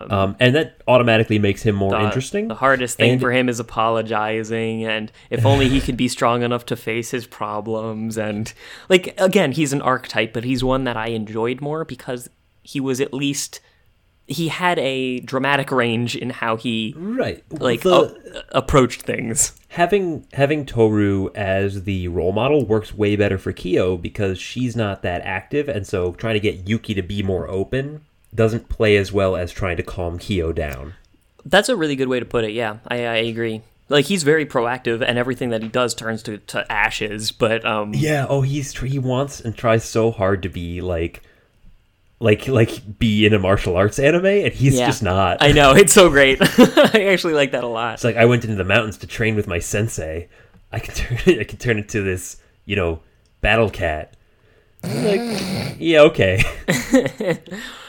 Um, 0.09 0.35
and 0.39 0.55
that 0.55 0.81
automatically 0.87 1.37
makes 1.39 1.63
him 1.63 1.75
more 1.75 1.91
The- 1.91 2.01
interesting. 2.01 2.47
The 2.47 2.55
hardest 2.55 2.97
thing 2.97 3.11
And- 3.13 3.21
for 3.21 3.31
him 3.31 3.49
is 3.49 3.59
apologizing, 3.59 4.83
and 4.85 5.11
if 5.29 5.45
only 5.45 5.69
he 5.69 5.81
could 5.81 5.97
be 5.97 6.07
strong 6.07 6.43
enough 6.43 6.65
to 6.67 6.75
face 6.75 7.11
his 7.11 7.25
problems. 7.27 8.17
And 8.17 8.51
like 8.89 9.13
again, 9.19 9.51
he's 9.51 9.73
an 9.73 9.81
archetype, 9.81 10.33
but 10.33 10.43
he's 10.43 10.63
one 10.63 10.83
that 10.85 10.97
I 10.97 11.07
enjoyed 11.07 11.61
more 11.61 11.85
because 11.85 12.29
he 12.63 12.79
was 12.79 13.01
at 13.01 13.13
least 13.13 13.59
he 14.27 14.47
had 14.47 14.79
a 14.79 15.19
dramatic 15.21 15.71
range 15.71 16.15
in 16.15 16.29
how 16.29 16.55
he 16.55 16.93
Right. 16.97 17.43
like 17.51 17.81
The- 17.81 18.43
approached 18.53 19.01
things. 19.01 19.59
having 19.69 20.25
having 20.33 20.65
Toru 20.65 21.29
as 21.35 21.83
the 21.83 22.07
role 22.07 22.31
model 22.31 22.65
works 22.65 22.95
way 22.95 23.15
better 23.17 23.37
for 23.37 23.51
Kyo 23.51 23.97
because 23.97 24.39
she's 24.39 24.75
not 24.75 25.01
that 25.01 25.21
active, 25.25 25.67
and 25.67 25.85
so 25.85 26.13
trying 26.13 26.35
to 26.35 26.39
get 26.39 26.67
Yuki 26.69 26.93
to 26.93 27.01
be 27.01 27.21
more 27.23 27.49
open 27.49 28.01
doesn't 28.33 28.69
play 28.69 28.97
as 28.97 29.11
well 29.11 29.35
as 29.35 29.51
trying 29.51 29.77
to 29.77 29.83
calm 29.83 30.17
Kyo 30.17 30.51
down. 30.51 30.93
That's 31.45 31.69
a 31.69 31.75
really 31.75 31.95
good 31.95 32.07
way 32.07 32.19
to 32.19 32.25
put 32.25 32.43
it. 32.43 32.51
Yeah, 32.51 32.77
I, 32.87 33.05
I 33.05 33.15
agree. 33.15 33.61
Like 33.89 34.05
he's 34.05 34.23
very 34.23 34.45
proactive, 34.45 35.03
and 35.05 35.17
everything 35.17 35.49
that 35.49 35.61
he 35.61 35.67
does 35.67 35.93
turns 35.93 36.23
to, 36.23 36.37
to 36.37 36.71
ashes. 36.71 37.31
But 37.31 37.65
um, 37.65 37.93
Yeah. 37.93 38.25
Oh, 38.29 38.41
he's 38.41 38.77
he 38.79 38.99
wants 38.99 39.41
and 39.41 39.55
tries 39.55 39.83
so 39.83 40.11
hard 40.11 40.43
to 40.43 40.49
be 40.49 40.79
like, 40.79 41.21
like 42.19 42.47
like 42.47 42.99
be 42.99 43.25
in 43.25 43.33
a 43.33 43.39
martial 43.39 43.75
arts 43.75 43.99
anime, 43.99 44.25
and 44.25 44.53
he's 44.53 44.77
yeah. 44.77 44.85
just 44.85 45.03
not. 45.03 45.41
I 45.41 45.51
know 45.51 45.73
it's 45.73 45.91
so 45.91 46.09
great. 46.09 46.37
I 46.57 47.07
actually 47.09 47.33
like 47.33 47.51
that 47.51 47.63
a 47.63 47.67
lot. 47.67 47.95
It's 47.95 48.03
like 48.03 48.15
I 48.15 48.25
went 48.25 48.45
into 48.45 48.55
the 48.55 48.63
mountains 48.63 48.97
to 48.99 49.07
train 49.07 49.35
with 49.35 49.47
my 49.47 49.59
sensei. 49.59 50.29
I 50.71 50.79
can 50.79 50.93
turn 50.95 51.17
it 51.25 51.39
I 51.39 51.43
can 51.43 51.57
turn 51.57 51.77
into 51.77 52.01
this, 52.01 52.37
you 52.65 52.75
know, 52.75 53.01
battle 53.41 53.69
cat. 53.69 54.15
Like, 54.83 55.75
yeah, 55.79 56.01
okay. 56.01 56.43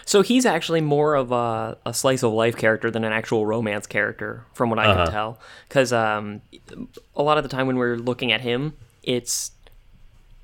So 0.05 0.21
he's 0.21 0.45
actually 0.45 0.81
more 0.81 1.15
of 1.15 1.31
a, 1.31 1.79
a 1.87 1.95
slice 1.95 2.25
of 2.25 2.33
life 2.33 2.57
character 2.57 2.91
than 2.91 3.05
an 3.05 3.13
actual 3.13 3.47
romance 3.47 3.87
character, 3.87 4.45
from 4.53 4.69
what 4.69 4.81
I 4.81 4.87
Uh-huh. 4.87 5.05
can 5.05 5.13
tell. 5.13 5.41
Because 5.69 5.93
um, 5.93 6.43
a 7.15 7.23
lot 7.23 7.39
of 7.39 7.45
the 7.45 7.49
time 7.49 7.69
when 7.69 7.77
we're 7.77 7.97
looking 7.97 8.33
at 8.33 8.41
him, 8.41 8.75
it's 9.05 9.53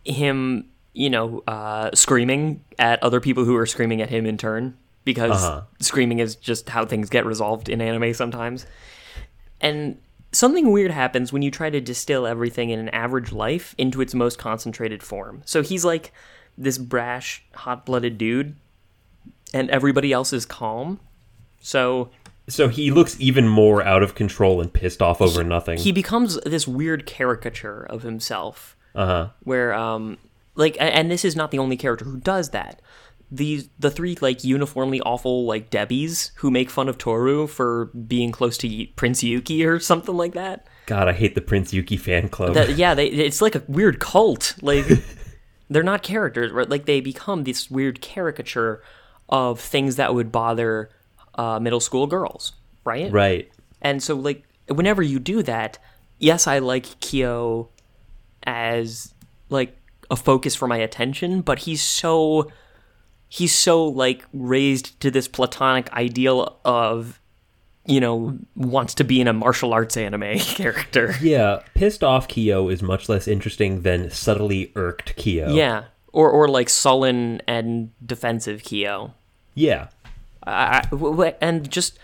him, 0.05 0.67
you 0.95 1.11
know, 1.11 1.43
uh, 1.49 1.91
screaming 1.93 2.63
at 2.79 3.03
other 3.03 3.21
people 3.21 3.45
who 3.45 3.57
are 3.57 3.67
screaming 3.67 4.01
at 4.01 4.09
him 4.09 4.27
in 4.27 4.39
turn. 4.39 4.77
Because 5.05 5.33
Uh-huh. 5.45 5.63
screaming 5.81 6.21
is 6.21 6.37
just 6.37 6.69
how 6.69 6.87
things 6.87 7.11
get 7.11 7.27
resolved 7.27 7.69
in 7.69 7.81
anime 7.81 8.15
sometimes. 8.15 8.65
And 9.61 9.99
something 10.31 10.71
weird 10.71 10.93
happens 10.93 11.33
when 11.33 11.43
you 11.43 11.51
try 11.51 11.69
to 11.69 11.81
distill 11.81 12.27
everything 12.29 12.71
in 12.71 12.79
an 12.79 12.91
average 12.91 13.33
life 13.33 13.75
into 13.77 14.01
its 14.01 14.15
most 14.15 14.39
concentrated 14.39 15.03
form. 15.03 15.43
So 15.45 15.63
he's 15.63 15.85
like 15.85 16.13
this 16.59 16.77
brash, 16.79 17.43
hot 17.55 17.87
blooded 17.87 18.19
dude, 18.19 18.57
and 19.55 19.71
everybody 19.71 20.13
else 20.13 20.33
is 20.33 20.45
calm. 20.45 21.01
So 21.61 22.11
So 22.49 22.69
he 22.69 22.91
looks 22.91 23.17
even 23.21 23.49
more 23.49 23.83
out 23.83 24.03
of 24.03 24.15
control 24.15 24.61
and 24.61 24.73
pissed 24.73 25.01
off 25.03 25.21
over 25.23 25.43
nothing. 25.45 25.79
he 25.79 25.93
becomes 25.93 26.39
this 26.41 26.67
weird 26.69 27.07
caricature 27.07 27.83
of 27.89 28.03
himself 28.03 28.77
uh 28.95 29.07
huh. 29.07 29.29
where 29.45 29.73
um 29.75 30.17
like 30.55 30.77
and 30.81 31.11
this 31.11 31.25
is 31.25 31.37
not 31.37 31.51
the 31.51 31.59
only 31.59 31.77
character 31.77 32.05
who 32.07 32.17
does 32.19 32.51
that 32.51 32.81
these 33.31 33.69
the 33.79 33.91
three 33.91 34.17
like 34.23 34.43
uniformly 34.45 35.01
awful 35.03 35.45
like 35.45 35.71
debbies 35.71 36.31
who 36.37 36.51
make 36.51 36.71
fun 36.71 36.89
of 36.89 36.97
toru 36.97 37.47
for 37.47 37.87
being 37.87 38.33
close 38.33 38.57
to 38.57 38.67
Y- 38.67 38.89
prince 38.97 39.23
yuki 39.23 39.63
or 39.65 39.79
something 39.79 40.17
like 40.17 40.33
that 40.33 40.67
God, 40.87 41.07
I 41.07 41.13
hate 41.13 41.35
the 41.35 41.43
Prince 41.43 41.75
Yuki 41.75 41.99
fan 41.99 42.31
club. 42.31 42.55
that 42.55 42.71
yeah 42.77 42.95
they 42.95 43.09
it's 43.09 43.43
like 43.43 43.55
a 43.55 43.63
weird 43.69 44.01
cult 44.01 44.55
like 44.63 44.87
they're 45.71 45.83
not 45.83 46.03
characters 46.03 46.53
right 46.53 46.69
like 46.69 46.87
they 46.87 47.01
become 47.01 47.45
this 47.45 47.71
weird 47.71 48.01
caricature 48.01 48.83
of 49.29 49.61
things 49.61 49.97
that 49.97 50.15
would 50.15 50.33
bother 50.33 50.91
uh, 51.35 51.59
middle 51.61 51.81
school 51.81 52.07
girls 52.07 52.53
right 52.85 53.13
right. 53.13 53.51
and 53.83 54.03
so 54.03 54.15
like 54.15 54.45
whenever 54.69 55.03
you 55.03 55.19
do 55.19 55.43
that 55.43 55.79
yes 56.19 56.47
i 56.47 56.59
like 56.59 56.99
kyo 57.01 57.69
as 58.45 59.15
like 59.51 59.77
a 60.11 60.17
focus 60.17 60.55
for 60.55 60.67
my 60.67 60.79
attention 60.79 61.41
but 61.41 61.61
he's 61.61 61.83
so 61.83 62.51
he's 63.29 63.55
so 63.55 63.85
like 63.85 64.25
raised 64.33 64.99
to 65.01 65.11
this 65.11 65.29
platonic 65.29 65.93
ideal 65.93 66.59
of 66.65 67.21
you 67.89 67.99
know 68.01 68.39
wants 68.55 68.95
to 68.95 69.03
be 69.05 69.21
in 69.21 69.27
a 69.27 69.33
martial 69.33 69.73
arts 69.73 69.97
anime 69.97 70.39
character 70.39 71.15
Yeah, 71.21 71.63
pissed 71.75 72.05
off 72.05 72.29
Kyo 72.29 72.69
is 72.69 72.83
much 72.83 73.09
less 73.09 73.27
interesting 73.27 73.83
than 73.83 74.11
subtly 74.11 74.71
irked 74.77 75.17
Kyo. 75.17 75.49
yeah 75.55 75.85
or 76.13 76.31
or 76.31 76.47
like 76.49 76.69
sullen 76.69 77.43
and 77.49 77.91
defensive 78.05 78.63
kyo 78.63 79.13
Yeah. 79.55 79.89
I, 80.47 80.83
I- 80.93 81.35
and 81.41 81.71
just 81.71 81.99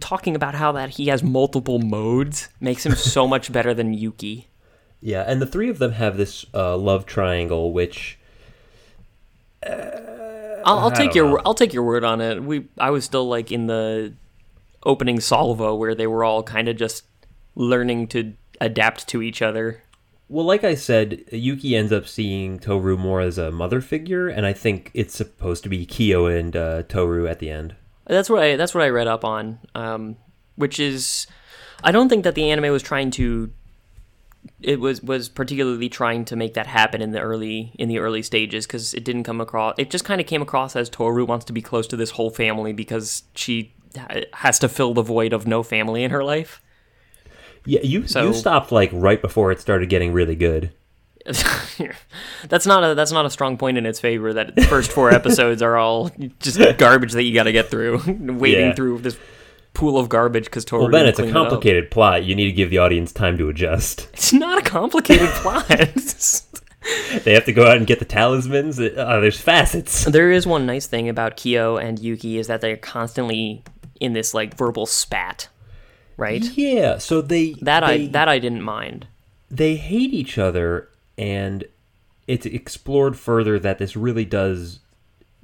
talking 0.00 0.34
about 0.34 0.54
how 0.56 0.72
that 0.72 0.90
he 0.90 1.06
has 1.08 1.22
multiple 1.22 1.78
modes 1.78 2.48
makes 2.60 2.84
him 2.84 2.94
so 2.96 3.26
much 3.34 3.52
better 3.52 3.72
than 3.74 3.94
yuki 3.94 4.48
Yeah, 5.00 5.22
and 5.26 5.40
the 5.40 5.46
three 5.46 5.68
of 5.70 5.78
them 5.78 5.92
have 5.92 6.16
this 6.16 6.44
uh, 6.54 6.76
love 6.76 7.06
triangle, 7.06 7.72
which 7.72 8.18
I'll, 9.62 10.78
I'll 10.78 10.90
take 10.90 11.14
your 11.14 11.28
know. 11.28 11.42
I'll 11.44 11.54
take 11.54 11.72
your 11.72 11.82
word 11.84 12.04
on 12.04 12.20
it. 12.20 12.42
We 12.42 12.66
I 12.78 12.90
was 12.90 13.04
still 13.04 13.28
like 13.28 13.52
in 13.52 13.66
the 13.66 14.12
opening 14.86 15.20
salvo 15.20 15.74
where 15.74 15.94
they 15.94 16.06
were 16.06 16.24
all 16.24 16.42
kind 16.42 16.68
of 16.68 16.76
just 16.76 17.04
learning 17.54 18.06
to 18.08 18.32
adapt 18.60 19.06
to 19.08 19.20
each 19.20 19.42
other. 19.42 19.82
Well, 20.28 20.44
like 20.44 20.64
I 20.64 20.74
said, 20.74 21.24
Yuki 21.30 21.76
ends 21.76 21.92
up 21.92 22.08
seeing 22.08 22.58
Toru 22.58 22.96
more 22.96 23.20
as 23.20 23.38
a 23.38 23.52
mother 23.52 23.80
figure, 23.80 24.28
and 24.28 24.44
I 24.44 24.52
think 24.52 24.90
it's 24.92 25.14
supposed 25.14 25.62
to 25.64 25.68
be 25.68 25.86
Kyo 25.86 26.26
and 26.26 26.56
uh, 26.56 26.82
Toru 26.84 27.26
at 27.28 27.38
the 27.38 27.50
end. 27.50 27.76
That's 28.06 28.30
what 28.30 28.42
I 28.42 28.56
that's 28.56 28.74
what 28.74 28.84
I 28.84 28.88
read 28.88 29.06
up 29.06 29.24
on, 29.24 29.58
um, 29.74 30.16
which 30.56 30.80
is 30.80 31.26
I 31.84 31.92
don't 31.92 32.08
think 32.08 32.24
that 32.24 32.34
the 32.34 32.50
anime 32.50 32.72
was 32.72 32.82
trying 32.82 33.10
to 33.12 33.52
it 34.62 34.80
was 34.80 35.02
was 35.02 35.28
particularly 35.28 35.88
trying 35.88 36.24
to 36.24 36.36
make 36.36 36.54
that 36.54 36.66
happen 36.66 37.02
in 37.02 37.12
the 37.12 37.20
early 37.20 37.72
in 37.78 37.88
the 37.88 37.98
early 37.98 38.22
stages 38.22 38.66
because 38.66 38.94
it 38.94 39.04
didn't 39.04 39.24
come 39.24 39.40
across 39.40 39.74
it 39.76 39.90
just 39.90 40.04
kind 40.04 40.20
of 40.20 40.26
came 40.26 40.42
across 40.42 40.76
as 40.76 40.88
Toru 40.88 41.24
wants 41.24 41.44
to 41.46 41.52
be 41.52 41.62
close 41.62 41.86
to 41.88 41.96
this 41.96 42.10
whole 42.10 42.30
family 42.30 42.72
because 42.72 43.24
she 43.34 43.74
has 44.34 44.58
to 44.60 44.68
fill 44.68 44.94
the 44.94 45.02
void 45.02 45.32
of 45.32 45.46
no 45.46 45.62
family 45.62 46.04
in 46.04 46.10
her 46.10 46.22
life. 46.24 46.62
Yeah, 47.64 47.80
you 47.82 48.06
So- 48.06 48.26
you 48.28 48.32
stopped 48.34 48.70
like 48.72 48.90
right 48.92 49.20
before 49.20 49.50
it 49.52 49.60
started 49.60 49.88
getting 49.88 50.12
really 50.12 50.36
good. 50.36 50.70
that's 52.48 52.66
not 52.66 52.84
a 52.84 52.94
that's 52.94 53.10
not 53.10 53.26
a 53.26 53.30
strong 53.30 53.56
point 53.58 53.76
in 53.76 53.84
its 53.84 53.98
favor 53.98 54.32
that 54.32 54.54
the 54.54 54.62
first 54.62 54.92
four 54.92 55.10
episodes 55.10 55.60
are 55.60 55.76
all 55.76 56.08
just 56.38 56.56
garbage 56.78 57.12
that 57.12 57.24
you 57.24 57.34
got 57.34 57.44
to 57.44 57.52
get 57.52 57.68
through 57.68 57.98
wading 58.06 58.66
Yeah. 58.68 58.74
through 58.74 58.98
this 58.98 59.18
pool 59.74 59.98
of 59.98 60.08
garbage 60.08 60.44
because 60.44 60.64
Toru 60.64 60.82
Well, 60.84 60.92
Ben, 60.92 61.06
it's 61.06 61.18
a 61.18 61.22
clean 61.22 61.30
it 61.30 61.32
complicated 61.34 61.90
plot. 61.90 62.24
You 62.24 62.36
need 62.36 62.46
to 62.46 62.52
give 62.52 62.70
the 62.70 62.78
audience 62.78 63.12
time 63.12 63.36
to 63.38 63.48
adjust. 63.48 64.08
It's 64.12 64.32
not 64.32 64.58
a 64.58 64.62
complicated 64.62 65.28
plot. 65.30 65.66
They 67.24 67.34
have 67.34 67.44
to 67.46 67.52
go 67.52 67.66
out 67.66 67.76
and 67.76 67.86
get 67.86 67.98
the 67.98 68.04
talismans. 68.04 68.78
Uh, 68.78 69.18
there's 69.20 69.40
facets. 69.40 70.04
there 70.04 70.30
is 70.30 70.46
one 70.46 70.64
nice 70.66 70.86
thing 70.86 71.08
about 71.08 71.36
Kyo 71.36 71.76
and 71.76 71.98
Yuki 71.98 72.38
is 72.38 72.46
that 72.46 72.60
they're 72.60 72.76
constantly 72.76 73.64
in 74.00 74.12
this 74.12 74.34
like 74.34 74.56
verbal 74.56 74.86
spat, 74.86 75.48
right? 76.16 76.44
Yeah, 76.56 76.98
so 76.98 77.20
they 77.20 77.52
That 77.62 77.82
I 77.84 78.06
that 78.08 78.28
I 78.28 78.38
didn't 78.38 78.62
mind. 78.62 79.06
they 79.50 79.76
hate 79.76 80.12
each 80.12 80.38
other, 80.38 80.88
and 81.18 81.64
it's 82.26 82.46
explored 82.46 83.16
further 83.18 83.58
that 83.58 83.78
this 83.78 83.96
really 83.96 84.24
does 84.24 84.80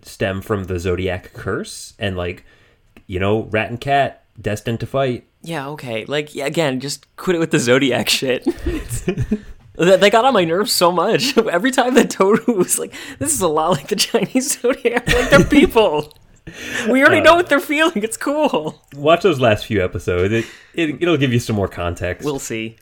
stem 0.02 0.40
from 0.42 0.64
the 0.64 0.78
zodiac 0.78 1.32
curse, 1.32 1.94
and 1.98 2.16
like 2.16 2.44
you 3.06 3.18
know, 3.20 3.42
rat 3.50 3.70
and 3.70 3.80
cat 3.80 4.24
destined 4.40 4.80
to 4.80 4.86
fight. 4.86 5.26
Yeah, 5.42 5.68
okay. 5.70 6.04
Like 6.04 6.34
yeah, 6.34 6.46
again, 6.46 6.80
just 6.80 7.06
quit 7.16 7.36
it 7.36 7.38
with 7.40 7.50
the 7.50 7.58
zodiac 7.58 8.08
shit. 8.08 8.46
They 9.74 9.96
they 9.96 10.10
got 10.10 10.26
on 10.26 10.34
my 10.34 10.44
nerves 10.44 10.70
so 10.70 10.92
much. 10.92 11.36
Every 11.38 11.70
time 11.70 11.94
that 11.94 12.10
Toru 12.10 12.44
was 12.54 12.78
like, 12.78 12.92
"This 13.18 13.32
is 13.32 13.40
a 13.40 13.48
lot 13.48 13.70
like 13.70 13.88
the 13.88 13.96
Chinese 13.96 14.60
zodiac. 14.60 15.08
Like 15.10 15.30
they're 15.30 15.44
people. 15.60 16.12
We 16.88 17.00
already 17.02 17.20
Uh, 17.20 17.24
know 17.24 17.34
what 17.36 17.48
they're 17.48 17.60
feeling. 17.60 18.02
It's 18.02 18.16
cool." 18.16 18.80
Watch 18.96 19.22
those 19.22 19.38
last 19.40 19.66
few 19.66 19.82
episodes. 19.82 20.32
It, 20.32 20.44
it 20.74 21.02
it'll 21.02 21.16
give 21.16 21.32
you 21.32 21.38
some 21.38 21.56
more 21.56 21.68
context. 21.68 22.24
We'll 22.24 22.38
see. 22.38 22.76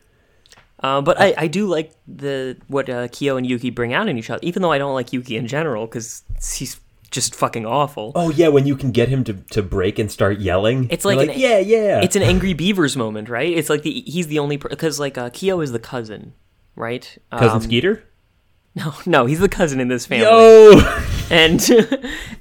Uh, 0.83 1.03
but 1.03 1.21
I, 1.21 1.35
I 1.37 1.47
do 1.47 1.67
like 1.67 1.93
the 2.09 2.57
what 2.69 2.89
uh, 2.89 3.09
Kyo 3.09 3.37
and 3.37 3.47
Yuki 3.47 3.69
bring 3.71 3.93
out 3.93 4.09
in 4.09 4.17
each 4.17 4.31
other, 4.31 4.41
even 4.43 4.63
though 4.63 4.73
I 4.73 4.79
don't 4.79 4.95
like 4.95 5.13
Yuki 5.13 5.37
in 5.37 5.47
general 5.47 5.87
because 5.87 6.23
he's 6.55 6.81
just 7.11 7.35
fucking 7.35 7.67
awful. 7.67 8.13
Oh 8.15 8.31
yeah, 8.31 8.49
when 8.49 8.67
you 8.67 8.77
can 8.77 8.91
get 8.93 9.09
him 9.11 9.23
to, 9.25 9.35
to 9.35 9.63
break 9.63 9.99
and 9.99 10.11
start 10.11 10.39
yelling, 10.39 10.87
It's 10.91 11.05
like 11.05 11.19
like, 11.19 11.31
an- 11.31 11.39
yeah, 11.39 11.59
yeah. 11.59 12.01
It's 12.01 12.17
an 12.17 12.23
Angry 12.23 12.55
Beavers 12.55 12.97
moment, 12.97 13.29
right? 13.29 13.53
It's 13.53 13.69
like 13.69 13.83
the 13.83 14.01
he's 14.07 14.29
the 14.29 14.39
only 14.39 14.57
because 14.57 14.99
like 14.99 15.19
uh, 15.19 15.29
Kyo 15.31 15.61
is 15.61 15.73
the 15.73 15.79
cousin, 15.79 16.33
right? 16.77 17.19
cousin 17.31 17.57
Um, 17.57 17.61
Skeeter. 17.63 18.05
No, 18.75 18.95
no, 19.05 19.27
he's 19.27 19.41
the 19.41 19.49
cousin 19.49 19.81
in 19.81 19.89
this 19.89 20.07
family. 20.07 20.27
Yo, 20.27 20.81
and 21.31 21.61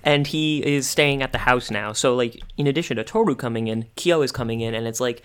and 0.04 0.28
he 0.28 0.66
is 0.66 0.88
staying 0.88 1.22
at 1.24 1.32
the 1.32 1.40
house 1.40 1.72
now. 1.72 1.94
So 1.94 2.16
like, 2.16 2.42
in 2.58 2.68
addition 2.68 2.98
to 2.98 3.04
Toru 3.04 3.36
coming 3.36 3.68
in, 3.68 3.86
Kyo 3.96 4.22
is 4.22 4.32
coming 4.32 4.62
in, 4.62 4.74
and 4.74 4.88
it's 4.88 5.00
like, 5.00 5.24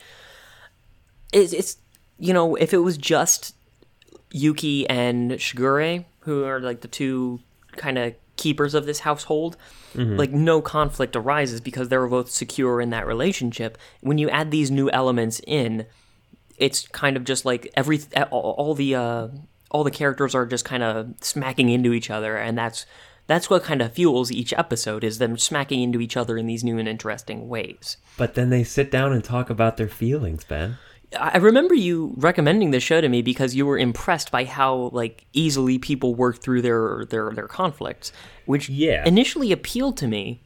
it's, 1.32 1.52
it's 1.52 1.76
you 2.18 2.32
know, 2.32 2.54
if 2.54 2.72
it 2.72 2.78
was 2.78 2.96
just 2.96 3.54
Yuki 4.32 4.88
and 4.88 5.32
Shigure, 5.32 6.04
who 6.20 6.44
are 6.44 6.60
like 6.60 6.80
the 6.80 6.88
two 6.88 7.40
kind 7.76 7.98
of 7.98 8.14
keepers 8.36 8.74
of 8.74 8.86
this 8.86 9.00
household, 9.00 9.56
like 10.16 10.32
no 10.32 10.60
conflict 10.60 11.14
arises 11.14 11.60
because 11.60 11.88
they're 11.88 12.06
both 12.06 12.30
secure 12.30 12.80
in 12.80 12.90
that 12.90 13.06
relationship. 13.06 13.78
When 14.00 14.18
you 14.18 14.28
add 14.30 14.50
these 14.50 14.70
new 14.70 14.90
elements 14.90 15.40
in, 15.46 15.86
it's 16.56 16.88
kind 16.88 17.16
of 17.16 17.24
just 17.24 17.44
like 17.44 17.70
every 17.76 18.00
all, 18.30 18.54
all 18.58 18.74
the 18.74 18.94
uh, 18.94 19.28
all 19.74 19.82
the 19.84 19.90
characters 19.90 20.34
are 20.36 20.46
just 20.46 20.64
kind 20.64 20.84
of 20.84 21.12
smacking 21.20 21.68
into 21.68 21.92
each 21.92 22.08
other, 22.08 22.36
and 22.36 22.56
that's 22.56 22.86
that's 23.26 23.50
what 23.50 23.64
kind 23.64 23.82
of 23.82 23.92
fuels 23.92 24.30
each 24.30 24.52
episode 24.52 25.02
is 25.02 25.18
them 25.18 25.36
smacking 25.36 25.82
into 25.82 26.00
each 26.00 26.16
other 26.16 26.38
in 26.38 26.46
these 26.46 26.62
new 26.62 26.78
and 26.78 26.86
interesting 26.88 27.48
ways. 27.48 27.96
but 28.16 28.34
then 28.34 28.50
they 28.50 28.62
sit 28.62 28.90
down 28.90 29.12
and 29.12 29.24
talk 29.24 29.50
about 29.50 29.76
their 29.76 29.88
feelings, 29.88 30.44
Ben. 30.44 30.76
I 31.18 31.38
remember 31.38 31.74
you 31.74 32.12
recommending 32.16 32.70
this 32.70 32.82
show 32.82 33.00
to 33.00 33.08
me 33.08 33.22
because 33.22 33.54
you 33.54 33.66
were 33.66 33.78
impressed 33.78 34.30
by 34.30 34.44
how 34.44 34.90
like 34.92 35.24
easily 35.32 35.78
people 35.78 36.14
work 36.14 36.40
through 36.42 36.62
their 36.62 37.04
their 37.06 37.30
their 37.32 37.48
conflicts, 37.48 38.12
which 38.46 38.68
Yeah. 38.68 39.02
initially 39.06 39.50
appealed 39.52 39.96
to 39.98 40.06
me, 40.06 40.40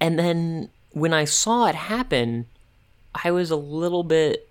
and 0.00 0.18
then 0.18 0.70
when 0.92 1.12
I 1.12 1.24
saw 1.24 1.66
it 1.66 1.74
happen, 1.76 2.46
I 3.24 3.30
was 3.30 3.50
a 3.50 3.56
little 3.56 4.02
bit 4.04 4.48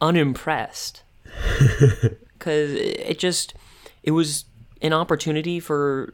unimpressed 0.00 1.02
because 2.42 2.72
it 2.72 3.18
just 3.20 3.54
it 4.02 4.10
was 4.10 4.44
an 4.80 4.92
opportunity 4.92 5.60
for 5.60 6.12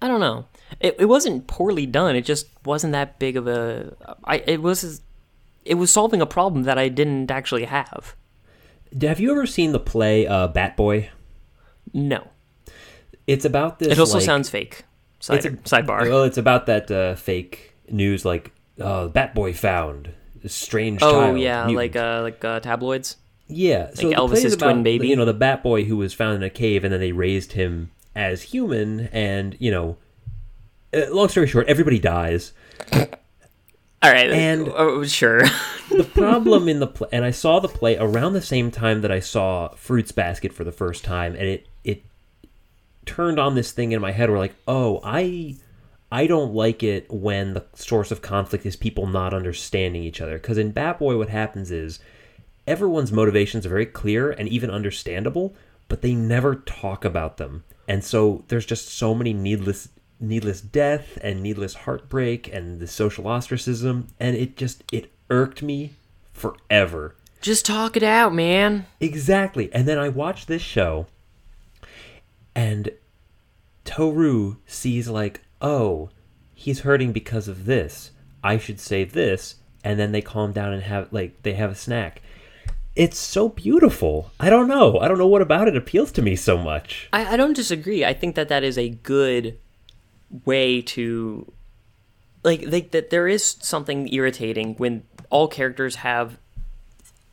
I 0.00 0.08
don't 0.08 0.20
know. 0.20 0.46
It, 0.80 0.96
it 0.98 1.04
wasn't 1.06 1.46
poorly 1.46 1.84
done. 1.86 2.16
It 2.16 2.22
just 2.24 2.46
wasn't 2.64 2.92
that 2.92 3.18
big 3.18 3.36
of 3.36 3.46
a. 3.46 3.94
I 4.24 4.36
it 4.46 4.62
was 4.62 5.02
it 5.64 5.74
was 5.74 5.90
solving 5.90 6.22
a 6.22 6.26
problem 6.26 6.62
that 6.64 6.78
I 6.78 6.88
didn't 6.88 7.30
actually 7.30 7.64
have. 7.66 8.14
Have 9.02 9.20
you 9.20 9.30
ever 9.32 9.46
seen 9.46 9.72
the 9.72 9.80
play 9.80 10.26
uh, 10.26 10.48
Bat 10.48 10.76
Boy? 10.76 11.10
No, 11.92 12.28
It's 13.26 13.44
about 13.44 13.78
this. 13.78 13.88
it 13.88 13.98
also 13.98 14.14
like- 14.18 14.24
sounds 14.24 14.48
fake. 14.48 14.84
Side, 15.20 15.44
It's 15.44 15.46
a- 15.46 15.50
sidebar. 15.82 16.08
Well, 16.08 16.22
it's 16.24 16.38
about 16.38 16.66
that 16.66 16.90
uh, 16.90 17.14
fake 17.16 17.74
news, 17.90 18.24
like 18.24 18.52
uh, 18.80 19.08
Bat 19.08 19.34
Boy 19.34 19.52
found 19.52 20.10
strange 20.46 21.02
oh 21.02 21.10
child. 21.10 21.38
yeah, 21.40 21.66
mutant. 21.66 21.76
like 21.76 21.96
uh, 21.96 22.22
like 22.22 22.44
uh, 22.44 22.60
tabloids. 22.60 23.16
Yeah. 23.48 23.90
So 23.94 24.08
the 24.08 24.14
Elvis's 24.14 24.44
is 24.44 24.54
about, 24.54 24.72
twin 24.72 24.82
baby? 24.82 25.08
You 25.08 25.16
know, 25.16 25.24
the 25.24 25.34
Bat 25.34 25.62
Boy 25.62 25.84
who 25.84 25.96
was 25.96 26.14
found 26.14 26.36
in 26.36 26.42
a 26.42 26.50
cave, 26.50 26.84
and 26.84 26.92
then 26.92 27.00
they 27.00 27.12
raised 27.12 27.52
him 27.52 27.90
as 28.14 28.42
human, 28.42 29.08
and 29.12 29.56
you 29.58 29.70
know, 29.70 29.96
uh, 30.94 31.10
long 31.10 31.28
story 31.28 31.46
short, 31.46 31.66
everybody 31.68 31.98
dies. 31.98 32.52
All 34.00 34.12
right, 34.12 34.30
And- 34.30 34.68
oh, 34.68 35.02
sure. 35.04 35.40
the 35.90 36.08
problem 36.14 36.68
in 36.68 36.78
the 36.78 36.86
play, 36.86 37.08
and 37.10 37.24
I 37.24 37.32
saw 37.32 37.58
the 37.58 37.68
play 37.68 37.96
around 37.96 38.32
the 38.32 38.42
same 38.42 38.70
time 38.70 39.00
that 39.00 39.10
I 39.10 39.18
saw 39.20 39.68
Fruits 39.70 40.12
Basket 40.12 40.52
for 40.52 40.62
the 40.64 40.72
first 40.72 41.04
time, 41.04 41.34
and 41.34 41.44
it 41.44 41.66
it 41.82 42.02
turned 43.06 43.40
on 43.40 43.54
this 43.54 43.72
thing 43.72 43.92
in 43.92 44.00
my 44.00 44.12
head 44.12 44.30
where 44.30 44.38
like, 44.38 44.54
oh, 44.68 45.00
I 45.02 45.56
I 46.12 46.26
don't 46.26 46.54
like 46.54 46.82
it 46.82 47.10
when 47.10 47.54
the 47.54 47.64
source 47.74 48.10
of 48.10 48.22
conflict 48.22 48.64
is 48.64 48.76
people 48.76 49.06
not 49.06 49.34
understanding 49.34 50.02
each 50.04 50.20
other. 50.20 50.38
Because 50.38 50.58
in 50.58 50.70
Bat 50.70 51.00
Boy, 51.00 51.16
what 51.16 51.28
happens 51.28 51.70
is 51.70 51.98
everyone's 52.68 53.10
motivations 53.10 53.66
are 53.66 53.70
very 53.70 53.86
clear 53.86 54.30
and 54.30 54.48
even 54.48 54.70
understandable, 54.70 55.54
but 55.88 56.02
they 56.02 56.14
never 56.14 56.54
talk 56.54 57.04
about 57.04 57.38
them, 57.38 57.64
and 57.88 58.04
so 58.04 58.44
there's 58.48 58.66
just 58.66 58.88
so 58.88 59.14
many 59.14 59.32
needless 59.32 59.88
needless 60.20 60.60
death 60.60 61.18
and 61.22 61.42
needless 61.42 61.74
heartbreak 61.74 62.52
and 62.52 62.80
the 62.80 62.86
social 62.86 63.28
ostracism 63.28 64.08
and 64.18 64.36
it 64.36 64.56
just 64.56 64.82
it 64.92 65.12
irked 65.30 65.62
me 65.62 65.92
forever. 66.32 67.14
Just 67.40 67.64
talk 67.64 67.96
it 67.96 68.02
out, 68.02 68.34
man. 68.34 68.86
exactly. 69.00 69.72
And 69.72 69.86
then 69.86 69.98
i 69.98 70.08
watched 70.08 70.48
this 70.48 70.62
show 70.62 71.06
and 72.54 72.90
toru 73.84 74.56
sees 74.66 75.08
like 75.08 75.40
oh 75.62 76.10
he's 76.54 76.80
hurting 76.80 77.12
because 77.12 77.48
of 77.48 77.64
this. 77.64 78.10
I 78.42 78.58
should 78.58 78.80
say 78.80 79.04
this. 79.04 79.56
And 79.84 79.98
then 79.98 80.10
they 80.12 80.20
calm 80.20 80.52
down 80.52 80.72
and 80.72 80.82
have 80.82 81.12
like 81.12 81.42
they 81.42 81.54
have 81.54 81.70
a 81.70 81.76
snack 81.76 82.20
it's 82.98 83.16
so 83.18 83.48
beautiful 83.48 84.30
i 84.40 84.50
don't 84.50 84.66
know 84.68 84.98
i 84.98 85.06
don't 85.08 85.18
know 85.18 85.26
what 85.26 85.40
about 85.40 85.68
it 85.68 85.76
appeals 85.76 86.10
to 86.12 86.20
me 86.20 86.34
so 86.36 86.58
much 86.58 87.08
I, 87.12 87.34
I 87.34 87.36
don't 87.36 87.54
disagree. 87.54 88.04
I 88.04 88.12
think 88.12 88.34
that 88.34 88.48
that 88.48 88.64
is 88.64 88.76
a 88.76 88.88
good 88.90 89.56
way 90.44 90.82
to 90.82 91.50
like 92.44 92.62
they, 92.62 92.82
that 92.82 93.10
there 93.10 93.28
is 93.28 93.56
something 93.60 94.12
irritating 94.12 94.74
when 94.76 95.04
all 95.30 95.48
characters 95.48 95.96
have 95.96 96.38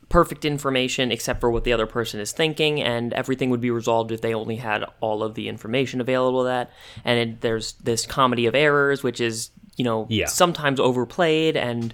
perfect 0.08 0.44
information 0.44 1.10
except 1.10 1.40
for 1.40 1.50
what 1.50 1.64
the 1.64 1.72
other 1.72 1.86
person 1.86 2.20
is 2.20 2.30
thinking 2.30 2.80
and 2.80 3.12
everything 3.12 3.50
would 3.50 3.60
be 3.60 3.70
resolved 3.72 4.12
if 4.12 4.20
they 4.20 4.32
only 4.34 4.56
had 4.56 4.84
all 5.00 5.22
of 5.24 5.34
the 5.34 5.48
information 5.48 6.00
available 6.00 6.44
that 6.44 6.70
and 7.04 7.18
it, 7.18 7.40
there's 7.40 7.72
this 7.82 8.06
comedy 8.06 8.46
of 8.46 8.54
errors 8.54 9.02
which 9.02 9.20
is 9.20 9.50
you 9.76 9.84
know 9.84 10.06
Yeah. 10.08 10.26
sometimes 10.26 10.78
overplayed 10.78 11.56
and 11.56 11.92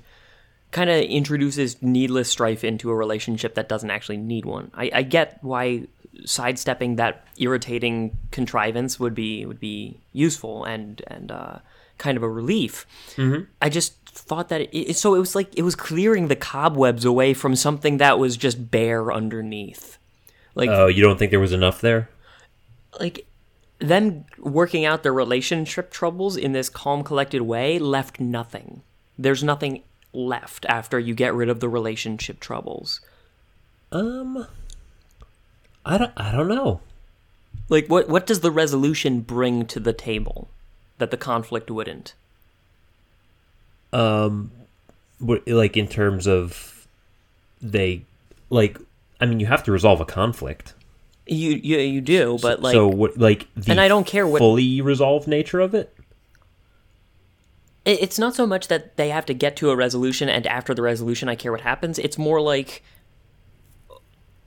kind 0.73 0.91
of 0.91 1.03
introduces 1.05 1.81
needless 1.81 2.29
strife 2.29 2.65
into 2.65 2.91
a 2.91 2.95
relationship 2.95 3.55
that 3.55 3.69
doesn't 3.69 3.91
actually 3.91 4.17
need 4.17 4.45
one 4.45 4.71
I, 4.75 4.91
I 4.93 5.03
get 5.03 5.39
why 5.43 5.87
sidestepping 6.25 6.97
that 6.97 7.27
irritating 7.39 8.17
contrivance 8.31 9.01
would 9.01 9.15
be 9.15 9.47
would 9.47 9.61
be 9.61 10.01
useful 10.13 10.65
and 10.65 11.03
and 11.07 11.31
uh, 11.31 11.59
kind 11.99 12.17
of 12.17 12.23
a 12.23 12.29
relief. 12.29 12.87
Mm-hmm. 13.17 13.45
I 13.61 13.69
just 13.69 13.95
thought 14.07 14.49
that 14.49 14.61
it, 14.63 14.77
it, 14.77 14.97
so 14.97 15.15
it 15.15 15.19
was 15.19 15.35
like 15.35 15.57
it 15.57 15.63
was 15.63 15.75
clearing 15.75 16.29
the 16.29 16.37
cobwebs 16.37 17.05
away 17.05 17.33
from 17.35 17.57
something 17.57 17.99
that 17.99 18.19
was 18.19 18.37
just 18.37 18.71
bare 18.71 19.13
underneath. 19.13 19.99
Like 20.55 20.71
Oh, 20.71 20.87
you 20.87 21.03
don't 21.03 21.19
think 21.19 21.31
there 21.31 21.41
was 21.41 21.53
enough 21.53 21.81
there? 21.81 22.09
like 23.01 23.27
them 23.79 24.27
working 24.39 24.85
out 24.85 25.03
their 25.03 25.15
relationship 25.15 25.91
troubles 25.91 26.37
in 26.37 26.53
this 26.53 26.69
calm 26.69 27.03
collected 27.03 27.41
way 27.41 27.79
left 27.79 28.21
nothing. 28.21 28.83
There's 29.19 29.43
nothing 29.43 29.83
left 30.13 30.67
after 30.69 30.99
you 30.99 31.15
get 31.15 31.35
rid 31.35 31.49
of 31.49 31.61
the 31.61 31.69
relationship 31.69 32.41
troubles. 32.41 33.01
Um, 33.91 34.47
I 35.85 35.99
don't. 35.99 36.13
I 36.17 36.33
don't 36.33 36.49
know. 36.49 36.81
Like 37.69 37.87
what 37.87 38.09
what 38.09 38.27
does 38.27 38.41
the 38.41 38.51
resolution 38.51 39.21
bring 39.21 39.67
to 39.67 39.81
the 39.81 39.93
table 39.93 40.49
that 40.99 41.11
the 41.11 41.17
conflict 41.17 41.71
wouldn't? 41.71 42.15
Um, 43.93 44.51
like 45.21 45.77
in 45.77 45.87
terms 45.87 46.27
of 46.27 46.87
they, 47.61 48.03
like, 48.51 48.79
I 49.21 49.27
mean, 49.27 49.39
you 49.41 49.47
have 49.47 49.65
to 49.65 49.73
resolve 49.73 50.01
a 50.01 50.05
conflict. 50.07 50.75
You 51.27 51.51
you 51.51 51.79
you 51.79 52.01
do, 52.01 52.39
but 52.43 52.61
like 52.61 52.73
so 52.73 52.89
what, 52.89 53.17
like, 53.17 53.47
the 53.55 53.71
And 53.71 53.81
I 53.81 53.89
don't 53.89 54.07
care 54.07 54.27
what- 54.27 54.39
fully 54.39 54.81
resolved 54.81 55.29
nature 55.29 55.61
of 55.61 55.75
it. 55.75 55.95
It- 57.85 58.03
it's 58.03 58.19
not 58.19 58.35
so 58.35 58.47
much 58.47 58.69
that 58.69 58.97
they 58.97 59.09
have 59.11 59.27
to 59.27 59.35
get 59.35 59.57
to 59.57 59.71
a 59.71 59.77
resolution 59.77 60.29
and 60.29 60.47
after 60.47 60.75
the 60.75 60.83
resolution 60.83 61.29
I 61.29 61.35
care 61.35 61.53
what 61.53 61.63
happens. 61.63 61.99
It's 61.99 62.19
more 62.19 62.41
like 62.41 62.83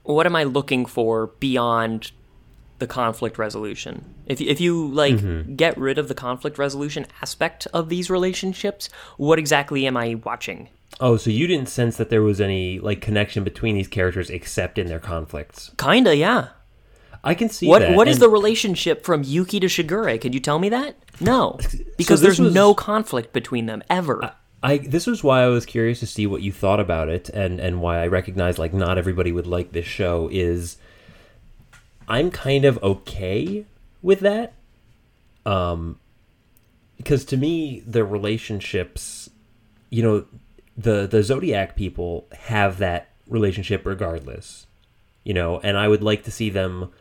what 0.02 0.26
am 0.26 0.36
I 0.36 0.44
looking 0.44 0.86
for 0.86 1.28
beyond 1.40 2.12
the 2.78 2.86
conflict 2.86 3.38
resolution? 3.38 4.14
If 4.26 4.40
if 4.40 4.60
you 4.60 4.88
like 4.88 5.14
mm-hmm. 5.14 5.54
get 5.56 5.76
rid 5.76 5.98
of 5.98 6.08
the 6.08 6.14
conflict 6.14 6.58
resolution 6.58 7.06
aspect 7.22 7.66
of 7.72 7.88
these 7.88 8.10
relationships, 8.10 8.88
what 9.16 9.38
exactly 9.38 9.86
am 9.86 9.96
I 9.96 10.16
watching? 10.24 10.68
Oh, 11.00 11.16
so 11.16 11.30
you 11.30 11.46
didn't 11.46 11.68
sense 11.68 11.96
that 11.96 12.10
there 12.10 12.22
was 12.22 12.40
any 12.40 12.78
like 12.78 13.00
connection 13.00 13.44
between 13.44 13.74
these 13.74 13.88
characters 13.88 14.30
except 14.30 14.78
in 14.78 14.86
their 14.86 15.00
conflicts. 15.00 15.72
Kinda, 15.78 16.16
yeah. 16.16 16.48
I 17.26 17.34
can 17.34 17.48
see 17.50 17.66
What 17.66 17.80
that. 17.80 17.96
what 17.96 18.08
is 18.08 18.16
and- 18.16 18.22
the 18.22 18.28
relationship 18.28 19.04
from 19.04 19.22
Yuki 19.24 19.58
to 19.60 19.66
Shigure? 19.66 20.18
Could 20.20 20.32
you 20.32 20.40
tell 20.40 20.58
me 20.58 20.68
that? 20.70 20.96
No, 21.20 21.58
because 21.96 22.20
this 22.20 22.36
there's 22.36 22.40
was- 22.40 22.54
no 22.54 22.72
conflict 22.74 23.32
between 23.32 23.66
them 23.66 23.82
ever. 23.90 24.32
I 24.62 24.78
this 24.78 25.06
was 25.06 25.22
why 25.22 25.42
I 25.42 25.48
was 25.48 25.66
curious 25.66 26.00
to 26.00 26.06
see 26.06 26.26
what 26.26 26.40
you 26.42 26.50
thought 26.52 26.80
about 26.80 27.08
it 27.08 27.28
and 27.30 27.60
and 27.60 27.80
why 27.80 28.02
I 28.02 28.06
recognize 28.06 28.58
like 28.58 28.72
not 28.72 28.96
everybody 28.96 29.30
would 29.32 29.46
like 29.46 29.72
this 29.72 29.84
show 29.86 30.28
is 30.32 30.76
I'm 32.08 32.30
kind 32.30 32.64
of 32.64 32.82
okay 32.82 33.66
with 34.02 34.20
that. 34.20 34.54
Um 35.44 35.98
because 36.96 37.24
to 37.26 37.36
me 37.36 37.82
the 37.86 38.04
relationships 38.04 39.28
you 39.90 40.02
know 40.02 40.24
the 40.76 41.06
the 41.06 41.22
zodiac 41.22 41.76
people 41.76 42.26
have 42.32 42.78
that 42.78 43.08
relationship 43.28 43.84
regardless. 43.84 44.66
You 45.24 45.34
know, 45.34 45.58
and 45.60 45.76
I 45.76 45.88
would 45.88 46.02
like 46.02 46.22
to 46.24 46.30
see 46.30 46.50
them 46.50 46.92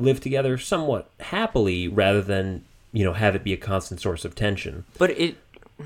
live 0.00 0.20
together 0.20 0.58
somewhat 0.58 1.10
happily 1.20 1.88
rather 1.88 2.22
than, 2.22 2.64
you 2.92 3.04
know, 3.04 3.12
have 3.12 3.34
it 3.34 3.44
be 3.44 3.52
a 3.52 3.56
constant 3.56 4.00
source 4.00 4.24
of 4.24 4.34
tension. 4.34 4.84
But 4.98 5.10
it, 5.10 5.36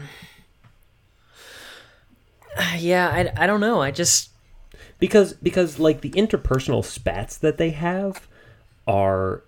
yeah, 2.78 3.08
I, 3.08 3.44
I 3.44 3.46
don't 3.46 3.60
know. 3.60 3.80
I 3.82 3.90
just 3.90 4.30
because 4.98 5.34
because 5.34 5.78
like 5.78 6.00
the 6.00 6.10
interpersonal 6.10 6.84
spats 6.84 7.36
that 7.38 7.58
they 7.58 7.70
have 7.70 8.26
are 8.86 9.42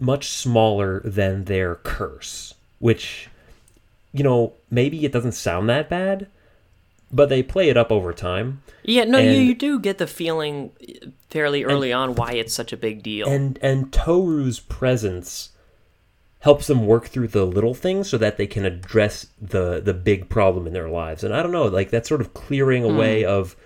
much 0.00 0.28
smaller 0.28 1.00
than 1.00 1.44
their 1.44 1.76
curse 1.76 2.54
which 2.78 3.28
you 4.12 4.24
know 4.24 4.52
maybe 4.70 5.04
it 5.04 5.12
doesn't 5.12 5.32
sound 5.32 5.68
that 5.68 5.88
bad 5.88 6.26
but 7.14 7.28
they 7.28 7.42
play 7.42 7.68
it 7.68 7.76
up 7.76 7.90
over 7.92 8.12
time 8.12 8.62
yeah 8.82 9.04
no, 9.04 9.18
you 9.18 9.30
And- 9.30 9.46
you 9.46 9.54
do 9.54 9.78
get 9.78 9.98
the 9.98 10.06
feeling 10.06 10.70
uh, 10.82 11.06
fairly 11.30 11.64
early 11.64 11.92
on 11.92 12.14
why 12.14 12.32
it's 12.32 12.54
such 12.54 12.72
a 12.72 12.76
big 12.76 13.02
deal. 13.02 13.28
and 13.28 13.58
and 13.62 13.92
toru's 13.92 14.60
presence 14.60 15.50
helps 16.40 16.66
them 16.66 16.86
work 16.86 17.06
through 17.06 17.28
the 17.28 17.46
little 17.46 17.72
things 17.74 18.08
so 18.10 18.18
that 18.18 18.36
they 18.36 18.46
can 18.46 18.64
address 18.64 19.26
the 19.40 19.80
the 19.80 19.94
big 19.94 20.28
problem 20.28 20.66
in 20.66 20.72
their 20.74 20.88
lives 20.90 21.24
and 21.24 21.34
i 21.34 21.42
don't 21.42 21.52
know 21.52 21.64
like 21.64 21.90
that 21.90 22.06
sort 22.06 22.20
of 22.20 22.34
clearing 22.34 22.82
hmm. 22.84 22.90
away 22.94 23.24
of 23.24 23.56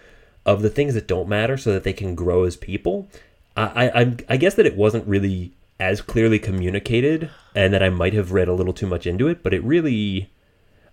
of 0.47 0.63
the 0.63 0.71
things 0.71 0.95
that 0.95 1.09
don't 1.09 1.29
matter 1.29 1.57
so 1.57 1.73
that 1.73 1.83
they 1.85 1.93
can 1.93 2.15
grow 2.15 2.45
as 2.45 2.57
people 2.57 3.09
i 3.57 3.87
i 3.87 3.91
I'm- 4.01 4.39
guess 4.39 4.55
that 4.55 4.67
it 4.67 4.77
wasn't 4.77 5.07
really 5.09 5.53
as 5.81 6.01
clearly 6.01 6.39
communicated 6.39 7.31
and 7.55 7.75
that 7.75 7.83
i 7.83 7.91
might 7.91 8.15
have 8.15 8.33
read 8.33 8.49
a 8.49 8.55
little 8.55 8.73
too 8.73 8.87
much 8.87 9.07
into 9.07 9.27
it 9.29 9.43
but 9.43 9.53
it 9.53 9.63
really 9.65 10.31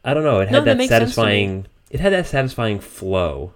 i 0.03 0.13
don't 0.13 0.23
know 0.23 0.39
it 0.39 0.51
No, 0.51 0.57
had 0.57 0.65
that 0.65 0.65
that 0.65 0.77
makes 0.77 0.89
sense 0.89 1.15
to 1.15 1.21
me. 1.21 1.25
satisfying 1.25 1.65
it 1.95 1.99
had 2.01 2.13
that 2.13 2.27
satisfying 2.27 2.79
flow 2.79 3.53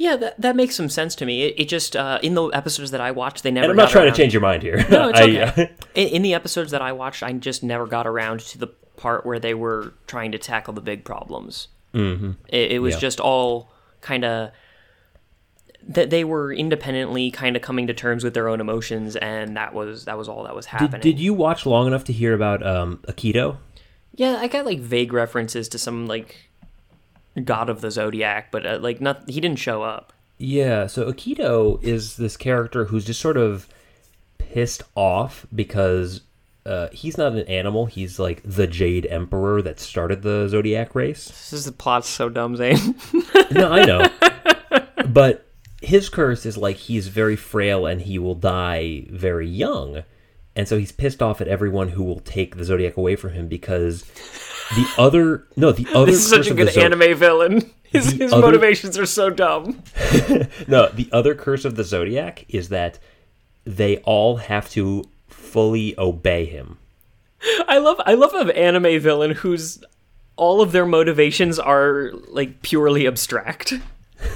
yeah, 0.00 0.14
that 0.14 0.40
that 0.40 0.54
makes 0.54 0.76
some 0.76 0.88
sense 0.88 1.16
to 1.16 1.26
me. 1.26 1.42
It, 1.42 1.54
it 1.62 1.68
just 1.68 1.96
uh, 1.96 2.20
in 2.22 2.34
the 2.34 2.44
episodes 2.50 2.92
that 2.92 3.00
I 3.00 3.10
watched, 3.10 3.42
they 3.42 3.50
never. 3.50 3.64
and 3.64 3.70
i'm 3.72 3.76
not 3.76 3.90
trying 3.90 4.04
around- 4.04 4.14
to 4.14 4.22
change 4.22 4.32
your 4.32 4.40
mind 4.42 4.62
here 4.62 4.76
No, 4.88 5.08
it's 5.08 5.18
I, 5.24 5.24
okay. 5.24 5.72
in, 5.96 6.08
in 6.08 6.22
the 6.22 6.34
episodes 6.34 6.70
that 6.70 6.80
I 6.80 6.92
watched, 6.92 7.24
I 7.24 7.32
just 7.32 7.64
never 7.64 7.84
got 7.84 8.06
around 8.06 8.38
to 8.40 8.58
the 8.58 8.68
part 8.96 9.26
where 9.26 9.40
they 9.40 9.54
were 9.54 9.94
trying 10.06 10.30
to 10.32 10.38
tackle 10.38 10.72
the 10.72 10.80
big 10.80 11.04
problems. 11.04 11.66
Mm-hmm. 11.94 12.30
It, 12.48 12.72
it 12.72 12.78
was 12.78 12.94
Yeah. 12.94 13.00
just 13.00 13.18
all 13.18 13.72
kind 14.00 14.24
of 14.24 14.52
that 15.88 16.10
they 16.10 16.22
were 16.22 16.52
independently 16.52 17.30
kind 17.32 17.56
of 17.56 17.62
coming 17.62 17.86
to 17.88 17.94
terms 17.94 18.22
with 18.22 18.34
their 18.34 18.48
own 18.48 18.60
emotions, 18.60 19.16
and 19.16 19.56
that 19.56 19.74
was 19.74 20.04
that 20.04 20.16
was 20.18 20.28
all 20.28 20.44
that 20.44 20.54
was 20.54 20.66
happening. 20.66 21.00
did, 21.00 21.16
did 21.16 21.18
you 21.20 21.34
watch 21.34 21.66
long 21.66 21.86
enough 21.88 22.04
to 22.04 22.12
hear 22.12 22.34
about 22.34 22.64
um 22.64 22.98
akito 23.08 23.56
Yeah, 24.14 24.36
I 24.38 24.46
got 24.48 24.64
like 24.66 24.78
vague 24.80 25.12
references 25.12 25.68
to 25.70 25.78
some 25.78 26.06
like 26.06 26.47
god 27.40 27.68
of 27.68 27.80
the 27.80 27.90
zodiac, 27.90 28.50
but 28.50 28.66
uh, 28.66 28.78
like 28.80 29.00
not 29.00 29.28
he 29.28 29.40
didn't 29.40 29.58
show 29.58 29.82
up. 29.82 30.12
Yeah, 30.38 30.86
so 30.86 31.10
Akito 31.10 31.82
is 31.82 32.16
this 32.16 32.36
character 32.36 32.86
who's 32.86 33.04
just 33.04 33.20
sort 33.20 33.36
of 33.36 33.68
pissed 34.38 34.82
off 34.94 35.46
because 35.52 36.20
uh, 36.64 36.88
he's 36.92 37.18
not 37.18 37.32
an 37.32 37.46
animal. 37.48 37.86
He's 37.86 38.18
like 38.18 38.42
the 38.44 38.66
Jade 38.66 39.06
Emperor 39.06 39.62
that 39.62 39.80
started 39.80 40.22
the 40.22 40.48
Zodiac 40.48 40.94
race. 40.94 41.26
This 41.26 41.52
is 41.52 41.64
the 41.64 41.72
plot's 41.72 42.08
so 42.08 42.28
dumb, 42.28 42.56
Zane. 42.56 42.94
No, 43.50 43.72
I 43.72 43.84
know. 43.86 44.06
but 45.08 45.46
his 45.80 46.10
curse 46.10 46.44
is 46.44 46.58
like 46.58 46.76
he's 46.76 47.08
very 47.08 47.34
frail 47.34 47.86
and 47.86 48.02
he 48.02 48.18
will 48.18 48.34
die 48.34 49.06
very 49.08 49.48
young. 49.48 50.02
And 50.58 50.66
so 50.66 50.76
he's 50.76 50.90
pissed 50.90 51.22
off 51.22 51.40
at 51.40 51.46
everyone 51.46 51.90
who 51.90 52.02
will 52.02 52.18
take 52.20 52.56
the 52.56 52.64
Zodiac 52.64 52.96
away 52.96 53.14
from 53.14 53.32
him 53.32 53.46
because 53.46 54.02
the 54.74 54.86
other 54.98 55.46
no, 55.56 55.70
the 55.70 55.86
other 55.94 56.10
this 56.10 56.16
is 56.16 56.28
such 56.28 56.48
a 56.50 56.54
good 56.54 56.72
Zo- 56.72 56.80
anime 56.80 57.16
villain. 57.16 57.70
His, 57.84 58.10
his 58.12 58.34
other- 58.34 58.42
motivations 58.42 58.98
are 58.98 59.06
so 59.06 59.30
dumb. 59.30 59.82
No, 60.68 60.88
the 60.90 61.08
other 61.10 61.34
curse 61.34 61.64
of 61.64 61.76
the 61.76 61.84
Zodiac 61.84 62.44
is 62.50 62.68
that 62.68 62.98
they 63.64 63.96
all 63.98 64.36
have 64.36 64.68
to 64.70 65.04
fully 65.28 65.98
obey 65.98 66.44
him. 66.44 66.76
I 67.66 67.78
love 67.78 67.98
I 68.04 68.12
love 68.12 68.34
an 68.34 68.50
anime 68.50 69.00
villain 69.00 69.30
whose 69.30 69.82
all 70.36 70.60
of 70.60 70.72
their 70.72 70.84
motivations 70.84 71.58
are 71.58 72.10
like 72.26 72.60
purely 72.62 73.06
abstract. 73.06 73.72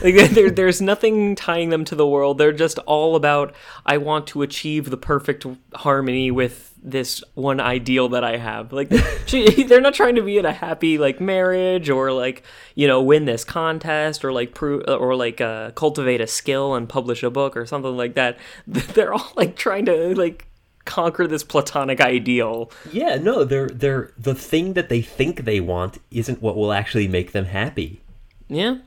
Like 0.02 0.14
there, 0.30 0.50
there's 0.50 0.80
nothing 0.80 1.34
tying 1.34 1.70
them 1.70 1.84
to 1.86 1.94
the 1.94 2.06
world. 2.06 2.38
They're 2.38 2.52
just 2.52 2.78
all 2.80 3.16
about 3.16 3.54
I 3.84 3.98
want 3.98 4.26
to 4.28 4.42
achieve 4.42 4.90
the 4.90 4.96
perfect 4.96 5.46
harmony 5.74 6.30
with 6.30 6.74
this 6.82 7.22
one 7.34 7.60
ideal 7.60 8.08
that 8.10 8.24
I 8.24 8.36
have. 8.36 8.72
Like 8.72 8.88
they're 9.28 9.80
not 9.80 9.94
trying 9.94 10.16
to 10.16 10.22
be 10.22 10.38
in 10.38 10.44
a 10.44 10.52
happy 10.52 10.98
like 10.98 11.20
marriage 11.20 11.88
or 11.88 12.12
like 12.12 12.42
you 12.74 12.86
know 12.86 13.02
win 13.02 13.24
this 13.24 13.44
contest 13.44 14.24
or 14.24 14.32
like 14.32 14.54
prove 14.54 14.84
or 14.88 15.14
like 15.14 15.40
uh, 15.40 15.70
cultivate 15.72 16.20
a 16.20 16.26
skill 16.26 16.74
and 16.74 16.88
publish 16.88 17.22
a 17.22 17.30
book 17.30 17.56
or 17.56 17.66
something 17.66 17.96
like 17.96 18.14
that. 18.14 18.38
They're 18.66 19.14
all 19.14 19.32
like 19.36 19.56
trying 19.56 19.86
to 19.86 20.14
like 20.14 20.46
conquer 20.84 21.26
this 21.26 21.44
platonic 21.44 22.00
ideal. 22.00 22.70
Yeah, 22.90 23.16
no, 23.16 23.44
they're 23.44 23.68
they're 23.68 24.12
the 24.18 24.34
thing 24.34 24.72
that 24.74 24.88
they 24.88 25.02
think 25.02 25.44
they 25.44 25.60
want 25.60 25.98
isn't 26.10 26.42
what 26.42 26.56
will 26.56 26.72
actually 26.72 27.08
make 27.08 27.32
them 27.32 27.46
happy. 27.46 28.02
Yeah. 28.48 28.78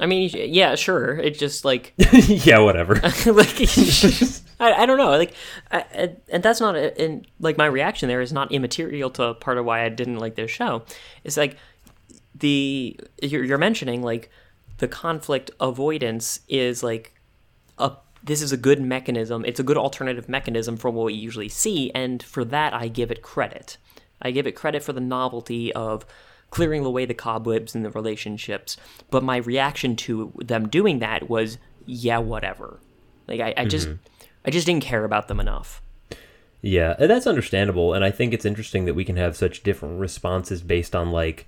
I 0.00 0.06
mean, 0.06 0.28
yeah, 0.34 0.74
sure. 0.74 1.16
It's 1.16 1.38
just 1.38 1.64
like, 1.64 1.94
yeah, 1.98 2.58
whatever. 2.58 2.94
like 3.26 3.60
I, 4.60 4.72
I 4.82 4.86
don't 4.86 4.98
know. 4.98 5.10
Like, 5.10 5.34
I, 5.70 5.78
I- 5.94 6.16
and 6.30 6.42
that's 6.42 6.60
not, 6.60 6.76
and 6.76 7.26
like 7.40 7.56
my 7.56 7.66
reaction 7.66 8.08
there 8.08 8.20
is 8.20 8.32
not 8.32 8.50
immaterial 8.52 9.10
to 9.10 9.34
part 9.34 9.58
of 9.58 9.64
why 9.64 9.84
I 9.84 9.88
didn't 9.88 10.18
like 10.18 10.34
this 10.34 10.50
show. 10.50 10.82
It's 11.22 11.36
like 11.36 11.56
the 12.34 12.98
you're, 13.22 13.44
you're 13.44 13.58
mentioning 13.58 14.02
like 14.02 14.30
the 14.78 14.88
conflict 14.88 15.50
avoidance 15.60 16.40
is 16.48 16.82
like 16.82 17.14
a 17.78 17.92
this 18.24 18.42
is 18.42 18.50
a 18.52 18.56
good 18.56 18.80
mechanism. 18.80 19.44
It's 19.44 19.60
a 19.60 19.64
good 19.64 19.76
alternative 19.76 20.28
mechanism 20.28 20.76
from 20.76 20.94
what 20.96 21.04
we 21.06 21.14
usually 21.14 21.48
see, 21.48 21.92
and 21.94 22.22
for 22.22 22.44
that 22.46 22.72
I 22.74 22.88
give 22.88 23.10
it 23.12 23.22
credit. 23.22 23.76
I 24.20 24.30
give 24.30 24.46
it 24.46 24.52
credit 24.52 24.82
for 24.82 24.92
the 24.92 25.00
novelty 25.00 25.72
of 25.74 26.04
clearing 26.54 26.84
away 26.84 27.04
the 27.04 27.14
cobwebs 27.14 27.74
in 27.74 27.82
the 27.82 27.90
relationships. 27.90 28.76
But 29.10 29.24
my 29.24 29.38
reaction 29.38 29.96
to 29.96 30.32
them 30.38 30.68
doing 30.68 31.00
that 31.00 31.28
was, 31.28 31.58
yeah, 31.84 32.18
whatever. 32.18 32.78
Like 33.26 33.40
I, 33.40 33.54
I 33.56 33.64
just 33.64 33.88
I 34.44 34.50
just 34.50 34.66
didn't 34.66 34.84
care 34.84 35.04
about 35.04 35.26
them 35.28 35.40
enough. 35.40 35.82
Yeah, 36.62 36.94
that's 36.98 37.26
understandable, 37.26 37.92
and 37.92 38.02
I 38.04 38.10
think 38.10 38.32
it's 38.32 38.46
interesting 38.46 38.86
that 38.86 38.94
we 38.94 39.04
can 39.04 39.16
have 39.16 39.36
such 39.36 39.62
different 39.62 40.00
responses 40.00 40.62
based 40.62 40.94
on 40.96 41.10
like 41.10 41.46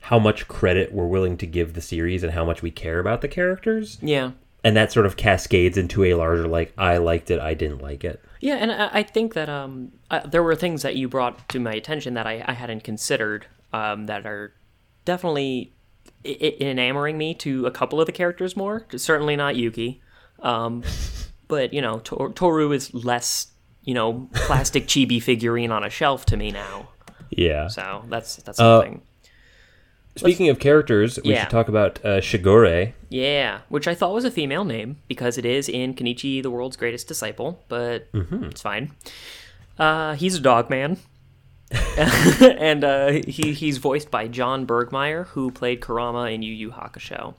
how 0.00 0.18
much 0.18 0.48
credit 0.48 0.92
we're 0.92 1.06
willing 1.06 1.36
to 1.36 1.46
give 1.46 1.74
the 1.74 1.80
series 1.80 2.22
and 2.24 2.32
how 2.32 2.44
much 2.44 2.62
we 2.62 2.70
care 2.72 2.98
about 2.98 3.20
the 3.20 3.28
characters, 3.28 3.98
Yeah. 4.02 4.32
and 4.64 4.76
that 4.76 4.90
sort 4.90 5.06
of 5.06 5.16
cascades 5.16 5.76
into 5.78 6.02
a 6.04 6.14
larger 6.14 6.48
like 6.48 6.72
I 6.76 6.96
liked 6.96 7.30
it, 7.30 7.38
I 7.40 7.54
didn't 7.54 7.80
like 7.82 8.02
it. 8.04 8.20
Yeah, 8.40 8.56
and 8.56 8.72
I, 8.72 8.88
I 8.92 9.02
think 9.04 9.34
that 9.34 9.48
um, 9.48 9.92
uh, 10.10 10.26
there 10.26 10.42
were 10.42 10.56
things 10.56 10.82
that 10.82 10.96
you 10.96 11.08
brought 11.08 11.48
to 11.50 11.60
my 11.60 11.72
attention 11.72 12.14
that 12.14 12.26
I, 12.26 12.42
I 12.46 12.52
hadn't 12.52 12.82
considered 12.82 13.46
um, 13.72 14.06
that 14.06 14.26
are 14.26 14.52
definitely 15.04 15.72
I- 16.24 16.56
enamoring 16.60 17.16
me 17.18 17.34
to 17.34 17.66
a 17.66 17.70
couple 17.70 18.00
of 18.00 18.06
the 18.06 18.12
characters 18.12 18.56
more. 18.56 18.86
Certainly 18.96 19.36
not 19.36 19.56
Yuki, 19.56 20.00
um, 20.40 20.82
but 21.48 21.72
you 21.72 21.80
know, 21.80 22.00
Tor- 22.00 22.32
Toru 22.32 22.72
is 22.72 22.92
less 22.94 23.48
you 23.84 23.94
know 23.94 24.28
plastic 24.34 24.86
chibi 24.88 25.22
figurine 25.22 25.70
on 25.70 25.84
a 25.84 25.90
shelf 25.90 26.26
to 26.26 26.36
me 26.36 26.50
now. 26.50 26.88
Yeah. 27.30 27.68
So 27.68 28.04
that's 28.08 28.36
that's 28.36 28.58
Uh, 28.60 28.80
something. 28.80 29.02
Speaking 30.16 30.48
of 30.48 30.58
characters, 30.58 31.18
we 31.22 31.32
Yeah. 31.32 31.42
should 31.42 31.50
talk 31.50 31.68
about 31.68 31.98
uh, 32.02 32.20
Shigure. 32.22 32.94
Yeah, 33.10 33.60
which 33.68 33.86
I 33.86 33.94
thought 33.94 34.14
was 34.14 34.24
a 34.24 34.30
female 34.30 34.64
name 34.64 34.96
because 35.08 35.36
it 35.36 35.44
is 35.44 35.68
in 35.68 35.92
Kenichi, 35.94 36.42
the 36.42 36.50
world's 36.50 36.76
greatest 36.78 37.06
disciple, 37.06 37.62
but 37.68 38.08
it's 38.14 38.62
fine. 38.62 38.92
Uh, 39.78 40.14
he's 40.14 40.34
a 40.36 40.40
dog 40.40 40.70
man. 40.70 40.96
And 41.72 42.84
uh, 42.84 43.10
he 43.26 43.52
he's 43.52 43.78
voiced 43.78 44.10
by 44.10 44.28
John 44.28 44.66
Burgmeier, 44.66 45.26
who 45.28 45.50
played 45.50 45.80
Kurama 45.80 46.24
in 46.30 46.42
Yu 46.42 46.52
Yu 46.52 46.70
Hakusho. 46.70 47.34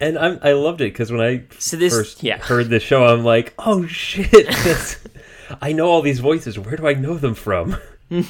And 0.00 0.18
I'm, 0.18 0.38
I 0.42 0.52
loved 0.52 0.80
it 0.80 0.92
because 0.92 1.10
when 1.10 1.20
I 1.20 1.44
So 1.58 1.76
this- 1.76 1.92
first 1.92 2.22
yeah. 2.22 2.38
heard 2.38 2.68
this 2.68 2.82
show, 2.82 3.04
I'm 3.06 3.24
like, 3.24 3.54
oh 3.58 3.86
shit, 3.86 4.30
this- 4.30 4.98
I 5.62 5.72
know 5.72 5.88
all 5.88 6.02
these 6.02 6.20
voices. 6.20 6.58
Where 6.58 6.76
do 6.76 6.86
I 6.86 6.94
know 6.94 7.14
them 7.16 7.34
from? 7.34 7.76
What 8.08 8.24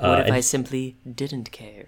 Uh, 0.00 0.22
if 0.26 0.32
I 0.32 0.40
simply 0.40 0.96
didn't 1.12 1.50
care? 1.50 1.86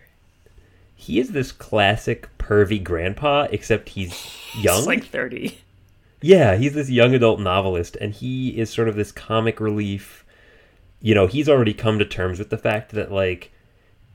He 0.97 1.21
is 1.21 1.31
this 1.31 1.53
classic 1.53 2.29
pervy 2.39 2.83
grandpa, 2.83 3.47
except 3.51 3.91
he's 3.91 4.13
young. 4.61 4.79
It's 4.79 4.87
like 4.87 5.05
thirty. 5.07 5.59
Yeah, 6.23 6.57
he's 6.57 6.75
this 6.75 6.91
young 6.91 7.15
adult 7.15 7.39
novelist, 7.41 7.95
and 8.01 8.13
he 8.13 8.59
is 8.59 8.71
sort 8.71 8.89
of 8.89 8.97
this 8.97 9.13
comic 9.13 9.61
relief. 9.61 10.25
You 11.01 11.15
know, 11.15 11.27
he's 11.27 11.49
already 11.49 11.75
come 11.75 11.99
to 11.99 12.05
terms 12.05 12.39
with 12.39 12.51
the 12.51 12.59
fact 12.59 12.93
that, 12.93 13.13
like, 13.13 13.53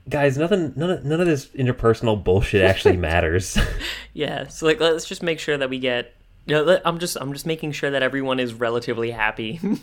guys, 0.09 0.37
nothing, 0.37 0.73
none 0.75 0.89
of, 0.89 1.05
none 1.05 1.21
of 1.21 1.27
this 1.27 1.47
interpersonal 1.47 2.21
bullshit 2.21 2.63
actually 2.63 2.97
matters. 3.09 3.57
Yeah, 4.13 4.49
so 4.49 4.65
like 4.65 4.81
let's 4.81 5.05
just 5.05 5.23
make 5.23 5.39
sure 5.39 5.57
that 5.57 5.69
we 5.69 5.79
get. 5.79 6.13
You 6.45 6.55
know, 6.55 6.81
I'm 6.83 6.99
just 6.99 7.15
I'm 7.21 7.31
just 7.31 7.45
making 7.45 7.71
sure 7.71 7.91
that 7.91 8.03
everyone 8.03 8.41
is 8.41 8.53
relatively 8.53 9.11
happy. 9.11 9.59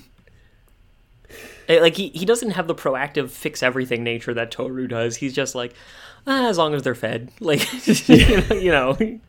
Eh, 1.68 1.80
like 1.80 1.96
he, 1.96 2.08
he 2.08 2.24
doesn't 2.24 2.52
have 2.52 2.66
the 2.66 2.74
proactive 2.74 3.28
fix 3.28 3.62
everything 3.62 4.02
nature 4.02 4.32
that 4.32 4.50
Toru 4.50 4.86
does. 4.86 5.16
He's 5.16 5.34
just 5.34 5.54
like, 5.54 5.74
ah, 6.26 6.48
as 6.48 6.56
long 6.56 6.72
as 6.72 6.82
they're 6.82 6.94
fed, 6.94 7.30
like 7.40 7.60
you 8.08 8.36
know. 8.38 8.54
You 8.54 8.70
know. 8.72 9.20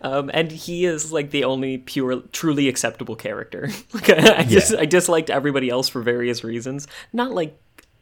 Um, 0.00 0.30
and 0.32 0.52
he 0.52 0.84
is 0.84 1.12
like 1.12 1.30
the 1.30 1.44
only 1.44 1.78
pure, 1.78 2.20
truly 2.32 2.68
acceptable 2.68 3.16
character. 3.16 3.68
like 3.92 4.10
I, 4.10 4.38
I 4.38 4.44
just 4.44 4.74
I 4.74 4.84
disliked 4.84 5.30
everybody 5.30 5.70
else 5.70 5.88
for 5.88 6.02
various 6.02 6.44
reasons. 6.44 6.86
Not 7.12 7.32
like 7.32 7.58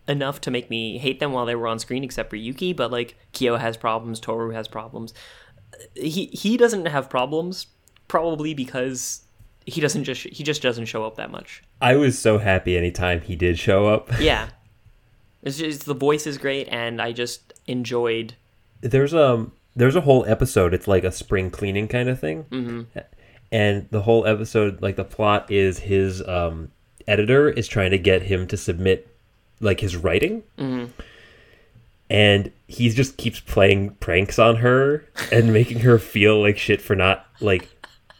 enough 0.06 0.40
to 0.42 0.50
make 0.50 0.70
me 0.70 0.98
hate 0.98 1.20
them 1.20 1.32
while 1.32 1.46
they 1.46 1.54
were 1.54 1.66
on 1.66 1.78
screen, 1.78 2.04
except 2.04 2.30
for 2.30 2.36
Yuki. 2.36 2.72
But 2.72 2.90
like 2.90 3.16
Kyo 3.32 3.56
has 3.56 3.76
problems, 3.76 4.20
Toru 4.20 4.50
has 4.50 4.68
problems 4.68 5.14
he 5.94 6.26
he 6.26 6.56
doesn't 6.56 6.86
have 6.86 7.10
problems 7.10 7.66
probably 8.08 8.54
because 8.54 9.22
he 9.64 9.80
doesn't 9.80 10.04
just 10.04 10.22
he 10.22 10.44
just 10.44 10.62
doesn't 10.62 10.86
show 10.86 11.04
up 11.04 11.16
that 11.16 11.30
much 11.30 11.62
I 11.80 11.96
was 11.96 12.18
so 12.18 12.38
happy 12.38 12.76
anytime 12.76 13.20
he 13.20 13.36
did 13.36 13.58
show 13.58 13.86
up. 13.88 14.10
yeah 14.20 14.48
it's 15.42 15.58
just 15.58 15.86
the 15.86 15.94
voice 15.94 16.26
is 16.26 16.38
great 16.38 16.68
and 16.68 17.00
i 17.00 17.12
just 17.12 17.52
enjoyed 17.66 18.34
there's 18.80 19.14
um 19.14 19.52
there's 19.76 19.94
a 19.94 20.00
whole 20.00 20.24
episode 20.26 20.72
it's 20.74 20.88
like 20.88 21.04
a 21.04 21.12
spring 21.12 21.50
cleaning 21.50 21.86
kind 21.86 22.08
of 22.08 22.18
thing. 22.18 22.44
Mm-hmm. 22.44 22.98
and 23.52 23.86
the 23.90 24.02
whole 24.02 24.26
episode 24.26 24.82
like 24.82 24.96
the 24.96 25.04
plot 25.04 25.50
is 25.50 25.78
his 25.78 26.26
um 26.26 26.70
editor 27.06 27.48
is 27.48 27.68
trying 27.68 27.90
to 27.90 27.98
get 27.98 28.22
him 28.22 28.46
to 28.48 28.56
submit 28.56 29.08
like 29.60 29.80
his 29.80 29.96
writing. 29.96 30.42
And 32.08 32.52
he 32.68 32.88
just 32.90 33.16
keeps 33.16 33.40
playing 33.40 33.90
pranks 33.96 34.38
on 34.38 34.56
her 34.56 35.04
and 35.32 35.52
making 35.52 35.80
her 35.80 35.98
feel 35.98 36.40
like 36.40 36.56
shit 36.56 36.80
for 36.80 36.94
not 36.94 37.26
like 37.40 37.68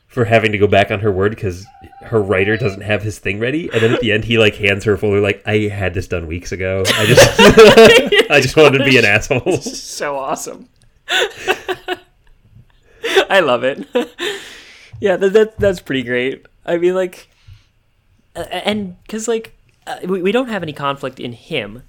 for 0.09 0.24
having 0.24 0.50
to 0.52 0.59
go 0.59 0.66
back 0.66 0.90
on 0.90 1.00
her 1.00 1.12
word 1.12 1.30
because 1.30 1.64
her 2.02 2.20
writer 2.20 2.57
doesn't 2.57 2.80
have 2.80 3.02
his 3.02 3.18
thing 3.18 3.38
ready. 3.38 3.70
And 3.72 3.80
then 3.82 3.92
at 3.94 4.00
the 4.00 4.12
end 4.12 4.24
he 4.24 4.38
like 4.38 4.57
hands 4.57 4.84
her 4.84 4.94
a 4.94 4.98
folder 4.98 5.20
like 5.20 5.42
i 5.46 5.68
had 5.68 5.94
this 5.94 6.09
done 6.09 6.26
weeks 6.26 6.52
ago. 6.52 6.82
I 6.86 7.07
just 7.07 7.40
i 8.30 8.40
just 8.40 8.57
wanted 8.57 8.78
to 8.78 8.84
be 8.84 8.98
an 8.98 9.04
asshole. 9.04 9.61
So 9.62 10.16
awesome 10.16 10.68
i 13.30 13.40
love 13.40 13.64
it. 13.64 13.86
Yeah 14.98 15.16
that, 15.16 15.34
that 15.34 15.59
that's 15.59 15.80
pretty 15.80 16.02
great. 16.02 16.46
I 16.64 16.78
mean 16.78 16.94
like 16.94 17.28
and 18.34 18.96
because 19.02 19.28
like 19.28 19.54
uh, 19.86 19.98
we, 20.04 20.22
we 20.22 20.32
don't 20.32 20.48
have 20.48 20.62
any 20.62 20.72
conflict 20.72 21.20
in 21.20 21.32
him 21.32 21.82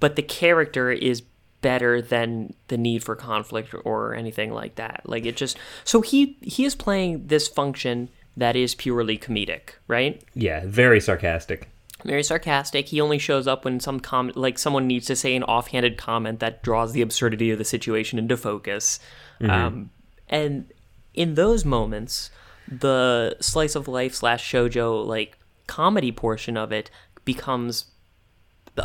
but 0.00 0.16
the 0.16 0.22
character 0.22 0.90
is 0.90 1.22
better 1.60 2.00
than 2.00 2.54
the 2.68 2.78
need 2.78 3.02
for 3.04 3.16
conflict 3.16 3.74
or 3.84 4.14
anything 4.14 4.50
like 4.52 4.76
that. 4.76 5.02
Like 5.04 5.26
it 5.26 5.36
just 5.36 5.58
so 5.84 6.00
he 6.00 6.38
he 6.40 6.64
is 6.64 6.74
playing 6.74 7.26
this 7.26 7.48
function 7.48 8.08
that 8.36 8.56
is 8.56 8.74
purely 8.74 9.18
comedic 9.18 9.74
right? 9.86 10.22
Yeah, 10.34 10.62
very 10.64 11.00
sarcastic. 11.00 11.68
Very 12.04 12.22
sarcastic. 12.22 12.88
He 12.88 13.00
only 13.00 13.18
shows 13.18 13.46
up 13.46 13.64
when 13.64 13.80
some 13.80 14.00
comment, 14.00 14.36
like 14.36 14.58
someone 14.58 14.86
needs 14.86 15.06
to 15.06 15.16
say 15.16 15.34
an 15.34 15.42
offhanded 15.42 15.96
comment 15.96 16.40
that 16.40 16.62
draws 16.62 16.92
the 16.92 17.02
absurdity 17.02 17.50
of 17.50 17.58
the 17.58 17.64
situation 17.64 18.18
into 18.18 18.36
focus. 18.36 18.98
Um, 19.40 19.90
and 20.28 20.72
in 21.14 21.34
those 21.34 21.64
moments, 21.64 22.30
the 22.68 23.36
slice 23.40 23.74
of 23.74 23.88
life 23.88 24.14
slash 24.14 24.50
shojo 24.50 25.04
like 25.06 25.38
comedy 25.66 26.12
portion 26.12 26.56
of 26.56 26.72
it 26.72 26.90
becomes 27.24 27.86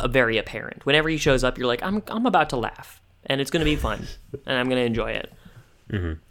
very 0.08 0.38
apparent. 0.38 0.86
Whenever 0.86 1.08
he 1.08 1.16
shows 1.16 1.44
up, 1.44 1.58
you're 1.58 1.66
like, 1.66 1.82
I'm 1.82 2.02
I'm 2.08 2.26
about 2.26 2.50
to 2.50 2.56
laugh, 2.56 3.00
and 3.26 3.40
it's 3.40 3.50
going 3.50 3.60
to 3.60 3.70
be 3.70 3.76
fun, 3.76 4.06
and 4.46 4.58
I'm 4.58 4.66
going 4.68 4.80
to 4.80 4.86
enjoy 4.86 5.12
it. 5.12 5.32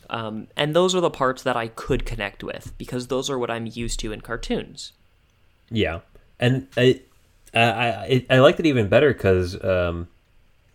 Um, 0.10 0.48
and 0.56 0.76
those 0.76 0.96
are 0.96 1.02
the 1.02 1.10
parts 1.10 1.44
that 1.44 1.58
I 1.58 1.68
could 1.68 2.06
connect 2.06 2.44
with 2.44 2.74
because 2.78 3.08
those 3.08 3.30
are 3.30 3.38
what 3.38 3.52
I'm 3.52 3.68
used 3.68 4.00
to 4.00 4.12
in 4.12 4.22
cartoons. 4.22 4.94
Yeah, 5.70 6.00
and 6.40 6.68
I 6.78 7.02
I 7.54 7.62
I, 7.62 8.26
I 8.30 8.40
liked 8.40 8.60
it 8.60 8.66
even 8.66 8.88
better 8.88 9.14
because 9.14 9.62
um, 9.64 10.08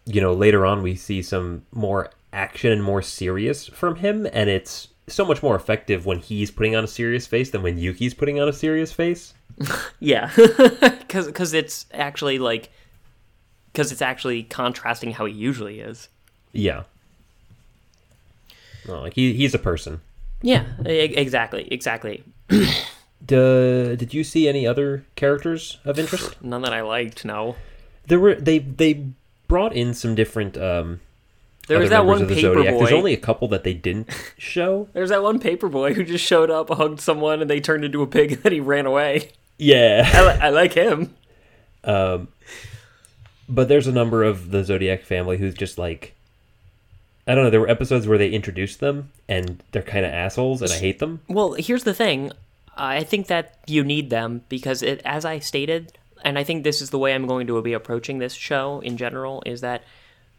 you 0.07 0.21
know 0.21 0.33
later 0.33 0.67
on 0.67 0.83
we 0.83 0.95
see 0.95 1.23
some 1.23 1.65
more 1.73 2.11
action 2.33 2.73
and 2.73 2.83
more 2.83 3.03
serious 3.03 3.67
from 3.67 3.97
him, 3.97 4.27
and 4.33 4.51
it's 4.51 4.89
so 5.07 5.25
much 5.25 5.43
more 5.43 5.55
effective 5.55 6.07
when 6.07 6.19
he's 6.19 6.51
putting 6.51 6.75
on 6.75 6.85
a 6.85 6.89
serious 6.89 7.27
face 7.27 7.51
than 7.51 7.63
when 7.63 7.79
Yuki's 7.79 8.15
putting 8.15 8.41
on 8.41 8.49
a 8.49 8.53
serious 8.53 8.93
face. 8.93 9.35
Yeah, 10.01 10.31
because 10.37 11.27
because 11.27 11.55
it's 11.55 11.87
actually 11.93 12.39
like 12.39 12.71
because 13.73 13.91
it's 13.93 14.03
actually 14.03 14.43
contrasting 14.43 15.13
how 15.13 15.25
he 15.25 15.33
usually 15.33 15.81
is. 15.81 16.09
Yeah. 16.53 16.83
No, 18.87 19.01
like 19.01 19.15
he 19.15 19.33
he's 19.33 19.55
a 19.55 19.59
person. 19.59 20.01
Yeah, 20.43 20.65
exactly, 20.85 21.67
exactly. 21.71 22.23
Duh, 23.27 23.95
did 23.97 24.13
you 24.13 24.25
see 24.25 24.49
any 24.49 24.67
other 24.67 25.05
characters 25.17 25.79
of 25.85 25.99
interest? 25.99 26.37
None 26.43 26.63
that 26.63 26.73
I 26.73 26.83
liked. 26.83 27.25
No, 27.25 27.57
there 28.07 28.21
were 28.21 28.35
they 28.35 28.59
they 28.59 29.07
brought 29.49 29.75
in 29.75 29.95
some 29.95 30.15
different 30.15 30.57
um 30.57 31.01
there 31.69 31.79
was 31.79 31.91
that 31.91 32.05
one 32.05 32.27
the 32.27 32.35
paper 32.35 32.41
Zodiac. 32.41 32.77
There's 32.79 32.91
boy. 32.91 32.97
only 32.97 33.13
a 33.15 33.19
couple 33.19 33.49
that 33.49 33.65
they 33.65 33.75
didn't 33.75 34.11
show. 34.39 34.89
There's 34.93 35.11
that 35.11 35.23
one 35.23 35.39
paper 35.41 35.69
boy 35.69 35.95
who 35.95 36.05
just 36.05 36.25
showed 36.25 36.51
up, 36.51 36.69
hugged 36.69 37.01
someone, 37.01 37.41
and 37.41 37.49
they 37.49 37.61
turned 37.61 37.85
into 37.85 38.03
a 38.03 38.07
pig, 38.07 38.33
and 38.33 38.43
then 38.43 38.53
he 38.53 38.61
ran 38.61 38.87
away. 38.87 39.31
Yeah. 39.57 40.09
I, 40.13 40.27
li- 40.27 40.41
I 40.43 40.51
like 40.51 40.75
him. 40.75 41.15
Um, 41.85 42.29
but 43.49 43.69
there's 43.69 43.87
a 43.87 43.93
number 43.93 44.23
of 44.25 44.51
the 44.51 44.65
Zodiac 44.65 45.03
family 45.03 45.39
who's 45.39 45.55
just 45.55 45.79
like 45.79 46.15
I 47.27 47.35
don't 47.35 47.45
know, 47.45 47.51
there 47.51 47.61
were 47.61 47.71
episodes 47.71 48.07
where 48.07 48.19
they 48.19 48.29
introduced 48.29 48.81
them 48.81 49.11
and 49.29 49.63
they're 49.73 49.83
kind 49.83 50.05
of 50.05 50.13
assholes 50.13 50.61
and 50.61 50.71
I 50.71 50.77
hate 50.77 50.99
them. 50.99 51.21
Well, 51.29 51.55
here's 51.55 51.85
the 51.85 51.95
thing. 51.95 52.33
I 52.77 53.05
think 53.05 53.29
that 53.29 53.59
you 53.67 53.85
need 53.85 54.11
them 54.11 54.43
because, 54.49 54.83
it, 54.83 55.01
as 55.05 55.25
I 55.25 55.39
stated, 55.39 55.97
and 56.25 56.39
I 56.39 56.45
think 56.45 56.65
this 56.65 56.81
is 56.81 56.91
the 56.91 56.99
way 56.99 57.15
I'm 57.15 57.27
going 57.27 57.47
to 57.47 57.61
be 57.63 57.73
approaching 57.73 58.19
this 58.19 58.35
show 58.35 58.81
in 58.81 58.97
general, 58.97 59.43
is 59.47 59.61
that 59.61 59.85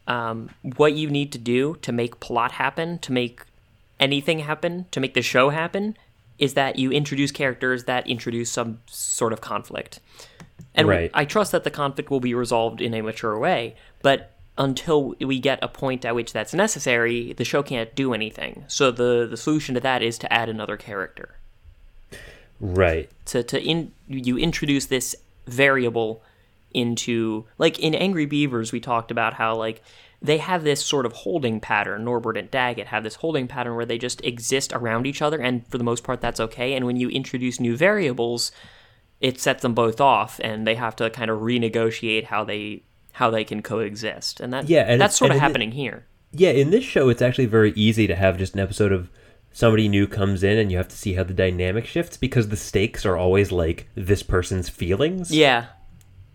um, 0.08 0.50
what 0.76 0.94
you 0.94 1.10
need 1.10 1.32
to 1.32 1.38
do 1.38 1.76
to 1.82 1.92
make 1.92 2.20
plot 2.20 2.54
happen, 2.54 3.00
to 3.00 3.12
make 3.12 3.42
anything 4.00 4.40
happen, 4.40 4.86
to 4.92 5.00
make 5.00 5.14
the 5.14 5.22
show 5.22 5.50
happen, 5.50 5.98
is 6.38 6.54
that 6.54 6.78
you 6.78 6.92
introduce 6.92 7.32
characters 7.32 7.86
that 7.86 8.08
introduce 8.08 8.52
some 8.52 8.80
sort 8.88 9.34
of 9.34 9.42
conflict. 9.42 10.00
And 10.74 10.88
Right. 10.88 11.12
I 11.14 11.26
trust 11.26 11.52
that 11.54 11.64
the 11.64 11.72
conflict 11.72 12.10
will 12.10 12.20
be 12.20 12.34
resolved 12.34 12.82
in 12.82 12.94
a 12.94 13.02
mature 13.02 13.38
way, 13.40 13.76
but 14.02 14.32
until 14.58 15.16
we 15.20 15.40
get 15.40 15.60
a 15.62 15.68
point 15.68 16.06
at 16.06 16.16
which 16.16 16.34
that's 16.34 16.54
necessary, 16.54 17.34
the 17.34 17.46
show 17.46 17.64
can't 17.64 17.94
do 17.96 18.14
anything. 18.14 18.66
So 18.68 18.92
the 18.92 19.28
the 19.30 19.38
solution 19.38 19.76
to 19.76 19.82
that 19.82 20.02
is 20.02 20.18
to 20.20 20.32
add 20.32 20.50
another 20.50 20.78
character. 20.78 21.38
Right. 22.60 23.10
to 23.26 23.44
to 23.44 23.62
in 23.62 23.92
you 24.08 24.38
introduce 24.38 24.86
this 24.86 25.16
variable 25.48 26.24
into 26.74 27.46
like 27.58 27.80
in 27.80 27.96
Angry 27.96 28.26
Beavers 28.26 28.72
we 28.72 28.80
talked 28.80 29.12
about 29.12 29.34
how 29.34 29.56
like 29.56 29.82
they 30.22 30.38
have 30.38 30.64
this 30.64 30.84
sort 30.84 31.06
of 31.06 31.14
holding 31.14 31.60
pattern. 31.60 32.04
Norbert 32.04 32.38
and 32.38 32.50
Daggett 32.50 32.88
have 32.88 33.04
this 33.04 33.16
holding 33.16 33.48
pattern 33.48 33.76
where 33.76 33.86
they 33.86 33.98
just 33.98 34.24
exist 34.24 34.74
around 34.74 35.06
each 35.06 35.22
other, 35.22 35.40
and 35.40 35.68
for 35.68 35.78
the 35.78 35.84
most 35.84 36.04
part 36.04 36.22
that's 36.22 36.40
okay. 36.40 36.74
And 36.74 36.86
when 36.86 36.98
you 36.98 37.10
introduce 37.10 37.60
new 37.60 37.78
variables, 37.78 38.52
it 39.22 39.40
sets 39.40 39.62
them 39.62 39.74
both 39.74 40.02
off, 40.02 40.40
and 40.44 40.66
they 40.66 40.76
have 40.76 40.96
to 40.98 41.10
kind 41.10 41.30
of 41.30 41.42
renegotiate 41.42 42.26
how 42.26 42.44
they 42.44 42.84
how 43.14 43.30
they 43.30 43.44
can 43.44 43.62
coexist. 43.62 44.40
And 44.40 44.52
that 44.54 44.70
Yeah, 44.70 44.82
and 44.88 45.00
that's 45.00 45.18
sort 45.18 45.32
of 45.32 45.38
happening 45.38 45.72
here. 45.72 46.06
Yeah, 46.32 46.50
in 46.50 46.70
this 46.70 46.84
show, 46.84 47.10
it's 47.10 47.22
actually 47.22 47.46
very 47.46 47.72
easy 47.76 48.08
to 48.08 48.16
have 48.16 48.38
just 48.38 48.56
an 48.56 48.60
episode 48.60 48.92
of 48.92 49.10
somebody 49.56 49.88
new 49.88 50.06
comes 50.06 50.44
in 50.44 50.58
and 50.58 50.70
you 50.70 50.76
have 50.78 50.90
to 50.90 50.98
see 50.98 51.14
how 51.14 51.24
the 51.24 51.34
dynamic 51.34 51.86
shifts 51.86 52.18
because 52.18 52.50
the 52.50 52.58
stakes 52.58 53.06
are 53.06 53.16
always 53.16 53.54
like 53.54 53.88
this 53.96 54.22
person's 54.22 54.68
feelings. 54.68 55.32
Yeah. 55.34 55.68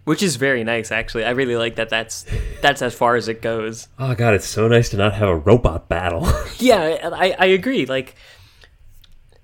Which 0.05 0.23
is 0.23 0.37
very 0.37 0.65
nice, 0.65 0.91
actually. 0.91 1.27
I 1.27 1.31
really 1.33 1.55
like 1.55 1.77
that. 1.77 1.91
That's 1.91 2.25
that's 2.63 2.81
as 2.81 2.95
far 2.95 3.17
as 3.17 3.29
it 3.29 3.43
goes. 3.43 3.89
Oh 3.99 4.15
god, 4.15 4.33
it's 4.33 4.47
so 4.47 4.67
nice 4.69 4.89
to 4.89 4.97
not 4.97 5.13
have 5.13 5.29
a 5.29 5.37
robot 5.37 5.89
battle. 5.89 6.27
Yeah, 6.59 7.11
I, 7.13 7.37
I 7.39 7.47
agree. 7.47 7.85
Like, 7.87 8.15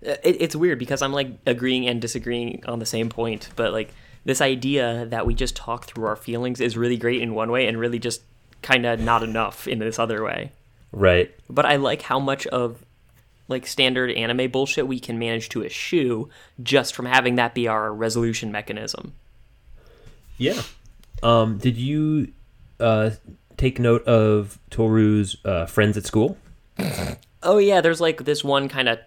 it, 0.00 0.20
it's 0.40 0.56
weird 0.56 0.78
because 0.78 1.02
I'm 1.02 1.12
like 1.12 1.28
agreeing 1.46 1.86
and 1.86 2.00
disagreeing 2.00 2.62
on 2.66 2.78
the 2.78 2.86
same 2.86 3.10
point, 3.10 3.50
but 3.56 3.72
like 3.72 3.92
this 4.24 4.40
idea 4.40 5.04
that 5.10 5.26
we 5.26 5.34
just 5.34 5.54
talk 5.54 5.84
through 5.84 6.06
our 6.06 6.16
feelings 6.16 6.60
is 6.62 6.76
really 6.78 6.96
great 6.96 7.20
in 7.20 7.34
one 7.34 7.50
way 7.50 7.66
and 7.68 7.78
really 7.78 7.98
just 7.98 8.22
kind 8.62 8.86
of 8.86 8.98
not 9.00 9.22
enough 9.22 9.68
in 9.68 9.78
this 9.78 9.98
other 9.98 10.24
way. 10.24 10.50
right. 10.92 11.30
But 11.50 11.66
I 11.66 11.76
like 11.76 12.00
how 12.02 12.18
much 12.18 12.46
of 12.48 12.84
like 13.48 13.66
standard 13.66 14.10
anime 14.10 14.50
bullshit 14.50 14.86
we 14.88 14.98
can 15.00 15.18
manage 15.18 15.48
to 15.50 15.64
eschew 15.64 16.28
just 16.62 16.94
from 16.94 17.06
having 17.06 17.36
that 17.36 17.54
be 17.54 17.68
our 17.68 17.92
resolution 17.92 18.50
mechanism. 18.52 19.12
Yeah. 20.38 20.60
Um, 21.22 21.58
did 21.58 21.76
you 21.76 22.32
uh, 22.80 23.10
take 23.56 23.78
note 23.78 24.04
of 24.04 24.58
Toru's 24.70 25.36
uh, 25.44 25.66
friends 25.66 25.96
at 25.96 26.04
school? 26.04 26.36
Oh 27.42 27.58
yeah, 27.58 27.80
there's 27.80 28.00
like 28.00 28.24
this 28.24 28.44
one 28.44 28.68
kind 28.68 28.88
of 28.88 28.98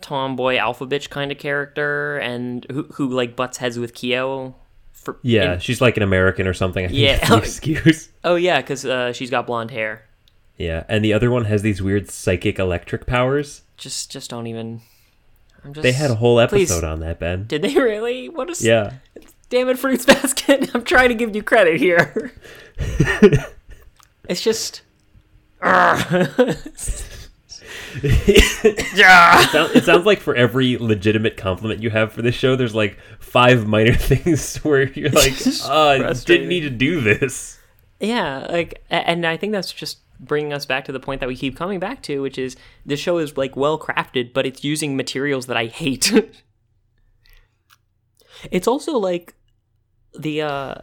tomboy 0.00 0.56
alpha 0.56 0.86
bitch 0.86 1.10
kind 1.10 1.30
of 1.30 1.38
character, 1.38 2.18
and 2.18 2.66
who 2.70 2.84
who 2.94 3.08
like 3.08 3.36
butts 3.36 3.58
heads 3.58 3.78
with 3.78 3.94
Kyo. 3.94 4.54
For, 4.92 5.18
Yeah, 5.22 5.54
in- 5.54 5.60
she's 5.60 5.80
like 5.80 5.96
an 5.96 6.02
American 6.04 6.46
or 6.46 6.54
something. 6.54 6.84
I 6.84 6.88
think 6.88 6.98
Yeah. 7.00 7.36
excuse. 7.38 8.08
oh 8.24 8.36
yeah, 8.36 8.60
because 8.60 8.84
uh, 8.86 9.12
she's 9.12 9.30
got 9.30 9.46
blonde 9.46 9.72
hair. 9.72 10.04
Yeah, 10.56 10.84
and 10.88 11.04
the 11.04 11.12
other 11.12 11.30
one 11.30 11.44
has 11.46 11.62
these 11.62 11.82
weird 11.82 12.08
psychic 12.10 12.58
electric 12.58 13.04
powers. 13.06 13.62
Just 13.82 14.12
just 14.12 14.30
don't 14.30 14.46
even. 14.46 14.80
I'm 15.64 15.74
just. 15.74 15.82
They 15.82 15.90
had 15.90 16.12
a 16.12 16.14
whole 16.14 16.36
Please. 16.46 16.70
episode 16.70 16.86
on 16.86 17.00
that, 17.00 17.18
Ben. 17.18 17.46
Did 17.48 17.62
they 17.62 17.74
really? 17.74 18.28
What 18.28 18.46
a 18.48 18.52
s- 18.52 18.62
Yeah. 18.62 18.92
damn 19.50 19.68
it, 19.68 19.76
fruits 19.78 20.04
basket! 20.14 20.70
I'm 20.72 20.84
trying 20.84 21.08
to 21.08 21.16
give 21.16 21.34
you 21.34 21.42
credit 21.42 21.80
here. 21.80 22.32
it's 24.28 24.40
just. 24.42 24.82
It, 28.04 29.76
it 29.76 29.84
sounds 29.84 30.06
like 30.06 30.20
for 30.20 30.34
every 30.34 30.78
legitimate 30.78 31.36
compliment 31.36 31.82
you 31.82 31.90
have 31.90 32.12
for 32.12 32.22
this 32.22 32.34
show, 32.34 32.56
there's 32.56 32.74
like 32.74 32.98
five 33.20 33.66
minor 33.66 33.92
things 33.94 34.56
where 34.58 34.88
you're 34.92 35.10
like, 35.10 35.32
uh, 35.32 35.98
frustrating. 35.98 36.14
didn't 36.24 36.48
need 36.48 36.60
to 36.60 36.70
do 36.70 37.00
this. 37.02 37.58
Yeah, 38.00 38.46
like, 38.50 38.82
and 38.90 39.26
I 39.26 39.36
think 39.36 39.52
that's 39.52 39.72
just 39.72 39.98
bringing 40.22 40.52
us 40.52 40.64
back 40.64 40.84
to 40.86 40.92
the 40.92 41.00
point 41.00 41.20
that 41.20 41.28
we 41.28 41.36
keep 41.36 41.56
coming 41.56 41.78
back 41.78 42.02
to, 42.04 42.22
which 42.22 42.38
is 42.38 42.56
the 42.86 42.96
show 42.96 43.18
is 43.18 43.36
like 43.36 43.56
well 43.56 43.78
crafted, 43.78 44.32
but 44.32 44.46
it's 44.46 44.64
using 44.64 44.96
materials 44.96 45.46
that 45.46 45.56
I 45.56 45.66
hate. 45.66 46.10
it's 48.50 48.66
also 48.66 48.96
like 48.98 49.34
the 50.18 50.42
uh 50.42 50.74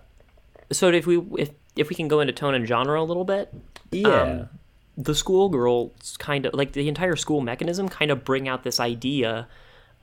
so 0.72 0.90
if 0.90 1.08
we 1.08 1.22
if 1.38 1.52
if 1.76 1.90
we 1.90 1.96
can 1.96 2.08
go 2.08 2.20
into 2.20 2.34
tone 2.34 2.54
and 2.54 2.68
genre 2.68 3.02
a 3.02 3.04
little 3.04 3.26
bit, 3.26 3.54
Yeah. 3.92 4.22
Um, 4.22 4.50
the 4.98 5.16
schoolgirls 5.16 6.18
kind 6.18 6.46
of 6.46 6.54
like 6.54 6.74
the 6.74 6.90
entire 6.90 7.16
school 7.16 7.40
mechanism 7.40 7.88
kind 7.88 8.12
of 8.12 8.26
bring 8.26 8.50
out 8.50 8.64
this 8.64 8.82
idea 8.82 9.48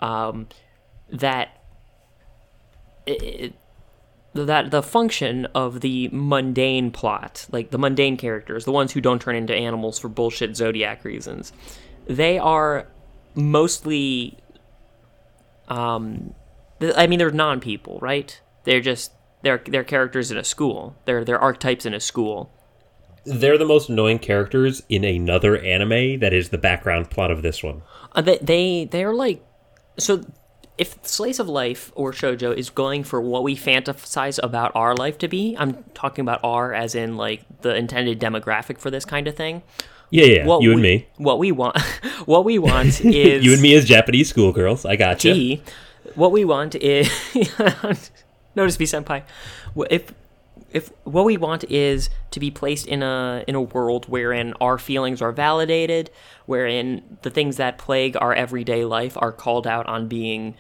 um, 0.01 0.49
that 1.11 1.63
it, 3.07 3.55
that 4.45 4.71
the 4.71 4.83
function 4.83 5.47
of 5.55 5.81
the 5.81 6.09
mundane 6.13 6.91
plot, 6.91 7.47
like 7.51 7.71
the 7.71 7.79
mundane 7.79 8.17
characters, 8.17 8.65
the 8.65 8.73
ones 8.73 8.93
who 8.93 9.01
don't 9.01 9.21
turn 9.21 9.37
into 9.37 9.55
animals 9.55 9.99
for 9.99 10.09
bullshit 10.09 10.57
zodiac 10.57 11.05
reasons, 11.05 11.53
they 12.07 12.39
are 12.39 12.87
mostly 13.35 14.39
um 15.69 16.35
I 16.97 17.07
mean 17.07 17.19
they're 17.19 17.31
non-people, 17.31 17.99
right? 18.01 18.39
They're 18.65 18.81
just 18.81 19.13
they're 19.43 19.63
they're 19.67 19.85
characters 19.85 20.31
in 20.31 20.37
a 20.37 20.45
school. 20.45 20.97
They're 21.05 21.25
they're 21.25 21.41
archetypes 21.41 21.87
in 21.87 21.95
a 21.95 22.01
school. 22.01 22.53
They're 23.25 23.59
the 23.59 23.65
most 23.65 23.89
annoying 23.89 24.21
characters 24.21 24.83
in 24.89 25.05
another 25.05 25.59
anime 25.59 26.21
that 26.21 26.33
is 26.33 26.51
the 26.51 26.59
background 26.59 27.11
plot 27.11 27.31
of 27.31 27.43
this 27.43 27.63
one. 27.63 27.83
Uh, 28.13 28.23
they 28.23 28.39
they 28.39 28.89
they're 28.91 29.15
like 29.15 29.45
so. 29.99 30.23
If 30.79 30.99
Slice 31.03 31.39
of 31.39 31.49
Life 31.49 31.91
or 31.95 32.13
Shoujo 32.13 32.55
is 32.55 32.69
going 32.69 33.03
for 33.03 33.21
what 33.21 33.43
we 33.43 33.57
fantasize 33.57 34.39
about 34.43 34.73
our 34.75 34.95
life 34.95 35.17
to 35.19 35.29
be, 35.29 35.57
I'm 35.59 35.85
talking 35.95 36.23
about 36.23 36.41
R 36.45 36.75
as 36.75 36.95
in 36.95 37.17
like 37.17 37.45
the 37.63 37.75
intended 37.75 38.21
demographic 38.21 38.79
for 38.79 38.91
this 38.91 39.05
kind 39.05 39.27
of 39.27 39.35
thing. 39.35 39.63
Yeah, 40.11 40.25
yeah, 40.25 40.47
What 40.47 40.63
you 40.63 40.73
and 40.73 40.81
we, 40.81 40.83
me. 40.83 41.09
What 41.17 41.39
we 41.39 41.51
want, 41.51 41.81
what 42.27 42.45
we 42.45 42.59
want 42.59 43.01
is 43.01 43.45
You 43.45 43.55
and 43.55 43.63
me 43.63 43.75
as 43.75 43.87
Japanese 43.87 44.29
schoolgirls. 44.29 44.85
I 44.85 44.97
got 44.97 45.25
you. 45.25 45.61
What 46.15 46.31
we 46.31 46.45
want 46.45 46.75
is 46.77 47.09
notice 48.55 48.79
me, 48.79 48.87
senpai. 48.87 49.23
If 49.91 50.13
if 50.73 50.91
what 51.05 51.25
we 51.25 51.37
want 51.37 51.65
is 51.65 52.11
to 52.31 52.41
be 52.41 52.51
placed 52.51 52.87
in 52.87 53.03
a 53.03 53.45
in 53.47 53.55
a 53.55 53.63
world 53.63 54.09
wherein 54.09 54.53
our 54.61 54.79
feelings 54.79 55.23
are 55.23 55.33
validated, 55.33 56.11
wherein 56.47 57.19
the 57.23 57.31
things 57.31 57.57
that 57.57 57.79
plague 57.79 58.17
our 58.21 58.35
everyday 58.35 58.85
life 58.85 59.17
are 59.21 59.33
called 59.33 59.67
out 59.67 59.87
on 59.87 60.09
being 60.09 60.55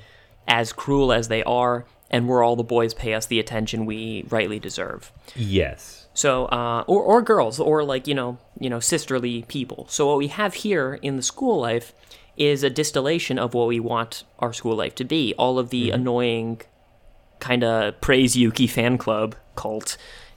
as 0.48 0.72
cruel 0.72 1.12
as 1.12 1.28
they 1.28 1.42
are, 1.42 1.84
and 2.10 2.28
where 2.28 2.42
all 2.42 2.56
the 2.56 2.62
boys 2.62 2.94
pay 2.94 3.14
us 3.14 3.26
the 3.26 3.40
attention 3.40 3.86
we 3.86 4.24
rightly 4.28 4.58
deserve. 4.58 5.12
Yes. 5.34 6.06
So, 6.14 6.46
uh, 6.46 6.84
or 6.86 7.02
or 7.02 7.22
girls, 7.22 7.60
or 7.60 7.84
like 7.84 8.06
you 8.06 8.14
know, 8.14 8.38
you 8.58 8.70
know, 8.70 8.80
sisterly 8.80 9.44
people. 9.48 9.86
So 9.88 10.06
what 10.06 10.18
we 10.18 10.28
have 10.28 10.54
here 10.54 10.94
in 11.02 11.16
the 11.16 11.22
school 11.22 11.60
life 11.60 11.92
is 12.36 12.62
a 12.62 12.70
distillation 12.70 13.38
of 13.38 13.54
what 13.54 13.66
we 13.66 13.80
want 13.80 14.24
our 14.38 14.52
school 14.52 14.76
life 14.76 14.94
to 14.96 15.04
be. 15.04 15.34
All 15.38 15.58
of 15.58 15.70
the 15.70 15.90
annoying, 15.90 16.60
kind 17.40 17.64
of 17.64 18.00
praise 18.00 18.36
Yuki 18.36 18.66
fan 18.66 18.98
club 18.98 19.34
cult 19.54 19.96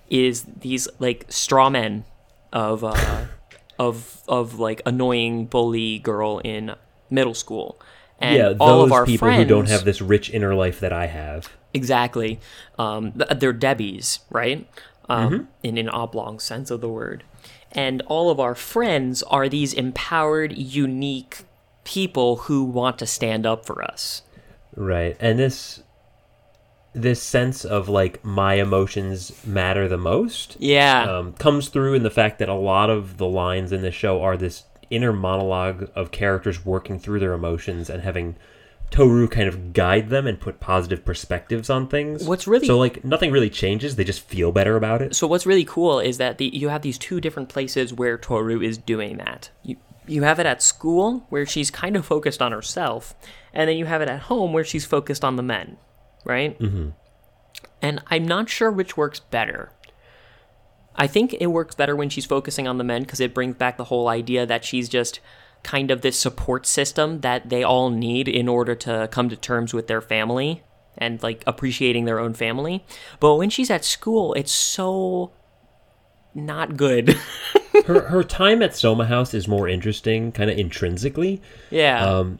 is 0.09 0.43
these 0.43 0.87
like 0.99 1.25
straw 1.29 1.69
men 1.69 2.05
of 2.51 2.83
uh, 2.83 3.25
of 3.79 4.21
of 4.27 4.59
like 4.59 4.81
annoying 4.85 5.45
bully 5.45 5.99
girl 5.99 6.39
in 6.39 6.75
middle 7.09 7.33
school. 7.33 7.79
And 8.19 8.35
yeah, 8.35 8.49
those 8.49 8.57
all 8.59 8.81
of 8.81 8.91
our 8.91 9.05
people 9.05 9.27
friends, 9.27 9.43
who 9.43 9.49
don't 9.49 9.69
have 9.69 9.85
this 9.85 10.01
rich 10.01 10.29
inner 10.29 10.53
life 10.53 10.79
that 10.81 10.91
I 10.91 11.05
have. 11.07 11.53
Exactly. 11.73 12.39
Um, 12.77 13.13
they're 13.15 13.53
Debbies, 13.53 14.19
right? 14.29 14.67
Um, 15.07 15.47
In 15.63 15.77
an 15.77 15.89
oblong 15.89 16.39
sense 16.39 16.69
of 16.69 16.81
the 16.81 16.89
word. 16.89 17.23
And 17.71 18.01
all 18.07 18.29
of 18.29 18.39
our 18.39 18.55
friends 18.55 19.23
are 19.23 19.47
these 19.47 19.73
empowered, 19.73 20.57
unique 20.57 21.43
people 21.83 22.37
who 22.37 22.63
want 22.63 22.99
to 22.99 23.05
stand 23.05 23.45
up 23.45 23.65
for 23.65 23.83
us. 23.83 24.23
Right. 24.75 25.15
And 25.19 25.39
this 25.39 25.81
this 26.93 27.21
sense 27.21 27.63
of 27.65 27.87
like 27.87 28.23
my 28.25 28.55
emotions 28.55 29.31
matter 29.45 29.87
the 29.87 29.97
most 29.97 30.57
Yeah. 30.59 31.03
um, 31.03 31.33
comes 31.33 31.69
through 31.69 31.93
in 31.93 32.03
the 32.03 32.09
fact 32.09 32.39
that 32.39 32.49
a 32.49 32.53
lot 32.55 32.89
of 32.89 33.17
the 33.17 33.27
lines 33.27 33.71
in 33.71 33.81
the 33.81 33.91
show 33.91 34.21
are 34.21 34.35
this 34.37 34.63
inner 34.89 35.13
monologue 35.13 35.89
of 35.95 36.09
characters 36.11 36.65
working 36.65 36.97
through 36.99 37.19
their 37.19 37.33
emotions 37.33 37.89
and 37.89 38.01
having 38.01 38.35
Toru 38.89 39.27
kind 39.27 39.47
of 39.47 39.71
guide 39.71 40.09
them 40.09 40.25
and 40.25 40.39
put 40.39 40.59
positive 40.59 41.05
perspectives 41.05 41.69
on 41.69 41.87
things. 41.87 42.27
What's 42.27 42.47
really- 42.47 42.65
so 42.65 42.79
like 42.79 43.03
nothing 43.05 43.31
really 43.31 43.51
changes; 43.51 43.95
they 43.95 44.03
just 44.03 44.21
feel 44.21 44.51
better 44.51 44.75
about 44.75 45.03
it. 45.03 45.15
so 45.15 45.27
what's 45.27 45.45
really 45.45 45.63
cool 45.65 45.99
is 45.99 46.17
that 46.17 46.39
the, 46.39 46.47
you 46.47 46.69
have 46.69 46.81
these 46.81 46.97
two 46.97 47.21
different 47.21 47.49
places 47.49 47.93
where 47.93 48.17
Toru 48.17 48.59
is 48.63 48.79
doing 48.79 49.17
that. 49.17 49.51
You, 49.61 49.75
you 50.07 50.23
have 50.23 50.39
it 50.39 50.47
at 50.47 50.63
school, 50.63 51.27
where 51.29 51.45
she's 51.45 51.69
kind 51.69 51.95
of 51.95 52.03
focused 52.03 52.41
on 52.41 52.51
herself, 52.51 53.13
and 53.53 53.69
then 53.69 53.77
you 53.77 53.85
have 53.85 54.01
it 54.01 54.09
at 54.09 54.21
home, 54.21 54.53
where 54.53 54.63
she's 54.63 54.85
focused 54.87 55.23
on 55.23 55.35
the 55.35 55.43
men, 55.43 55.77
right? 56.23 56.57
Mm-hmm. 56.59 56.89
And 57.81 58.01
I'm 58.07 58.25
not 58.25 58.49
sure 58.49 58.71
which 58.71 58.97
works 58.97 59.19
better. 59.19 59.71
I 60.95 61.07
think 61.07 61.35
it 61.39 61.47
works 61.47 61.75
better 61.75 61.95
when 61.95 62.09
she's 62.09 62.25
focusing 62.25 62.67
on 62.67 62.77
the 62.77 62.83
men 62.83 63.03
because 63.03 63.19
it 63.19 63.33
brings 63.33 63.55
back 63.55 63.77
the 63.77 63.85
whole 63.85 64.09
idea 64.09 64.45
that 64.45 64.65
she's 64.65 64.89
just 64.89 65.19
kind 65.63 65.91
of 65.91 66.01
this 66.01 66.17
support 66.17 66.65
system 66.65 67.21
that 67.21 67.49
they 67.49 67.63
all 67.63 67.89
need 67.89 68.27
in 68.27 68.47
order 68.47 68.75
to 68.75 69.07
come 69.11 69.29
to 69.29 69.35
terms 69.35 69.73
with 69.73 69.87
their 69.87 70.01
family 70.01 70.63
and 70.97 71.21
like 71.23 71.43
appreciating 71.47 72.05
their 72.05 72.19
own 72.19 72.33
family. 72.33 72.83
But 73.19 73.35
when 73.35 73.49
she's 73.49 73.69
at 73.69 73.85
school, 73.85 74.33
it's 74.33 74.51
so 74.51 75.31
not 76.35 76.75
good. 76.77 77.17
her 77.85 78.01
her 78.01 78.23
time 78.23 78.61
at 78.61 78.71
Sohma 78.71 79.07
House 79.07 79.33
is 79.33 79.47
more 79.47 79.67
interesting, 79.67 80.31
kind 80.31 80.49
of 80.49 80.57
intrinsically, 80.57 81.41
yeah. 81.69 82.05
um, 82.05 82.39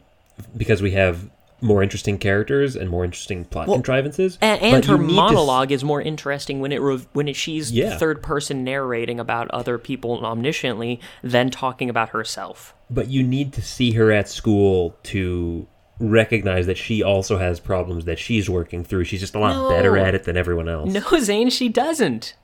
because 0.56 0.82
we 0.82 0.92
have 0.92 1.30
more 1.62 1.82
interesting 1.82 2.18
characters 2.18 2.76
and 2.76 2.88
more 2.90 3.04
interesting 3.04 3.44
plot 3.44 3.66
contrivances. 3.66 4.38
And, 4.40 4.60
and 4.62 4.84
her 4.86 4.94
you 4.94 4.98
need 4.98 5.06
to 5.08 5.12
s- 5.12 5.16
monologue 5.16 5.72
is 5.72 5.84
more 5.84 6.00
interesting 6.00 6.60
when 6.60 6.72
it 6.72 6.80
rev- 6.80 7.06
when 7.12 7.28
it, 7.28 7.36
she's 7.36 7.70
Yeah. 7.72 7.96
third 7.98 8.22
person 8.22 8.64
narrating 8.64 9.20
about 9.20 9.50
other 9.50 9.78
people 9.78 10.20
omnisciently 10.20 11.00
than 11.22 11.50
talking 11.50 11.90
about 11.90 12.10
herself. 12.10 12.74
but 12.90 13.08
you 13.08 13.22
need 13.22 13.52
to 13.52 13.62
see 13.62 13.92
her 13.92 14.10
at 14.10 14.28
school 14.28 14.96
to 15.04 15.66
recognize 16.00 16.66
that 16.66 16.78
she 16.78 17.02
also 17.02 17.36
has 17.38 17.60
problems 17.60 18.06
that 18.06 18.18
she's 18.18 18.48
working 18.48 18.82
through. 18.82 19.04
She's 19.04 19.20
just 19.20 19.34
a 19.34 19.38
lot 19.38 19.68
better 19.70 19.96
at 19.98 20.14
it 20.14 20.24
than 20.24 20.36
everyone 20.36 20.68
else. 20.68 20.90
No, 20.92 21.18
Zane, 21.20 21.50
she 21.50 21.68
doesn't. 21.68 22.34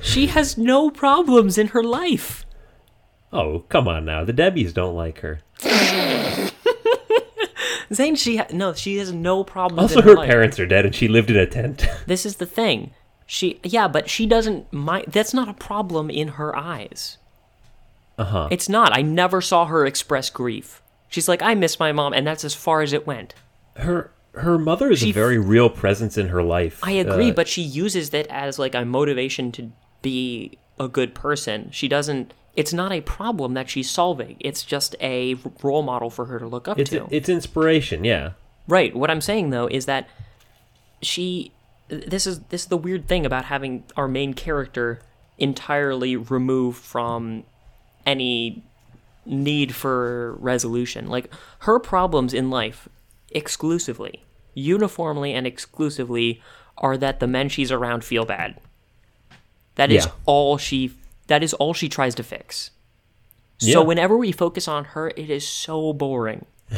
She 0.00 0.28
has 0.28 0.56
no 0.56 0.90
problems 0.90 1.58
in 1.58 1.68
her 1.68 1.82
life. 1.82 2.46
Oh, 3.32 3.60
come 3.68 3.86
on 3.88 4.04
now. 4.04 4.24
The 4.24 4.32
Debbies 4.32 4.72
don't 4.72 4.94
like 4.94 5.18
her. 5.20 5.40
Zane, 7.92 8.14
she 8.16 8.36
ha- 8.36 8.46
no, 8.52 8.72
she 8.72 8.98
has 8.98 9.12
no 9.12 9.42
problems. 9.44 9.94
Also, 9.94 10.02
her, 10.02 10.16
her 10.16 10.26
parents 10.26 10.58
are 10.60 10.66
dead 10.66 10.86
and 10.86 10.94
she 10.94 11.08
lived 11.08 11.30
in 11.30 11.36
a 11.36 11.46
tent. 11.46 11.86
This 12.06 12.24
is 12.24 12.36
the 12.36 12.46
thing. 12.46 12.92
She, 13.26 13.60
yeah, 13.62 13.86
but 13.88 14.08
she 14.10 14.26
doesn't 14.26 14.72
mind. 14.72 15.06
That's 15.08 15.32
not 15.34 15.48
a 15.48 15.54
problem 15.54 16.10
in 16.10 16.28
her 16.28 16.54
eyes. 16.56 17.18
uh 18.18 18.24
huh. 18.24 18.48
It's 18.50 18.68
not. 18.68 18.96
I 18.96 19.02
never 19.02 19.40
saw 19.40 19.66
her 19.66 19.86
express 19.86 20.30
grief. 20.30 20.82
She's 21.08 21.28
like, 21.28 21.42
I 21.42 21.54
miss 21.54 21.78
my 21.80 21.92
mom, 21.92 22.12
and 22.12 22.26
that's 22.26 22.44
as 22.44 22.54
far 22.54 22.82
as 22.82 22.92
it 22.92 23.06
went. 23.06 23.34
Her 23.76 24.12
her 24.34 24.58
mother 24.58 24.90
is 24.92 25.00
She 25.00 25.10
a 25.10 25.12
very 25.12 25.38
real 25.38 25.68
presence 25.68 26.16
in 26.16 26.28
her 26.28 26.42
life. 26.42 26.78
I 26.84 26.92
agree, 26.92 27.30
Uh, 27.30 27.34
but 27.34 27.48
she 27.48 27.62
uses 27.62 28.10
that 28.10 28.26
as 28.28 28.58
like 28.58 28.74
a 28.76 28.84
motivation 28.84 29.50
to 29.52 29.72
be 30.02 30.58
a 30.78 30.86
good 30.88 31.14
person. 31.14 31.68
She 31.72 31.88
doesn't. 31.88 32.32
It's 32.54 32.72
not 32.72 32.92
a 32.92 33.00
problem 33.00 33.54
that 33.54 33.70
she's 33.70 33.88
solving. 33.88 34.36
It's 34.40 34.62
just 34.64 34.96
a 35.00 35.36
role 35.62 35.82
model 35.82 36.10
for 36.10 36.24
her 36.26 36.38
to 36.38 36.46
look 36.46 36.66
up 36.68 36.78
it's 36.78 36.90
to. 36.90 37.06
it's 37.10 37.28
inspiration. 37.28 38.04
Yeah. 38.04 38.32
Right. 38.66 38.94
What 38.94 39.10
I'm 39.10 39.20
saying 39.20 39.50
though 39.50 39.66
is 39.66 39.86
that 39.86 40.08
she 41.02 41.52
this 41.88 42.26
is 42.26 42.40
this 42.50 42.62
is 42.62 42.66
the 42.68 42.76
weird 42.76 43.06
thing 43.08 43.24
about 43.26 43.46
having 43.46 43.84
our 43.96 44.08
main 44.08 44.34
character 44.34 45.00
entirely 45.38 46.16
removed 46.16 46.78
from 46.82 47.44
any 48.06 48.62
need 49.24 49.74
for 49.74 50.32
resolution. 50.40 51.08
Like 51.08 51.32
her 51.60 51.78
problems 51.78 52.34
in 52.34 52.50
life 52.50 52.88
exclusively, 53.30 54.24
uniformly 54.54 55.32
and 55.32 55.46
exclusively 55.46 56.42
are 56.78 56.96
that 56.96 57.20
the 57.20 57.26
men 57.26 57.48
she's 57.48 57.70
around 57.72 58.04
feel 58.04 58.24
bad. 58.24 58.58
That 59.76 59.90
is 59.90 60.06
Yeah. 60.06 60.12
all 60.26 60.58
she 60.58 60.92
that 61.30 61.44
is 61.44 61.54
all 61.54 61.72
she 61.72 61.88
tries 61.88 62.16
to 62.16 62.24
fix. 62.24 62.72
So 63.58 63.68
Yeah. 63.80 63.86
whenever 63.86 64.16
we 64.16 64.32
focus 64.32 64.66
on 64.66 64.84
her, 64.96 65.12
it 65.16 65.30
is 65.30 65.46
so 65.46 65.92
boring. 65.92 66.44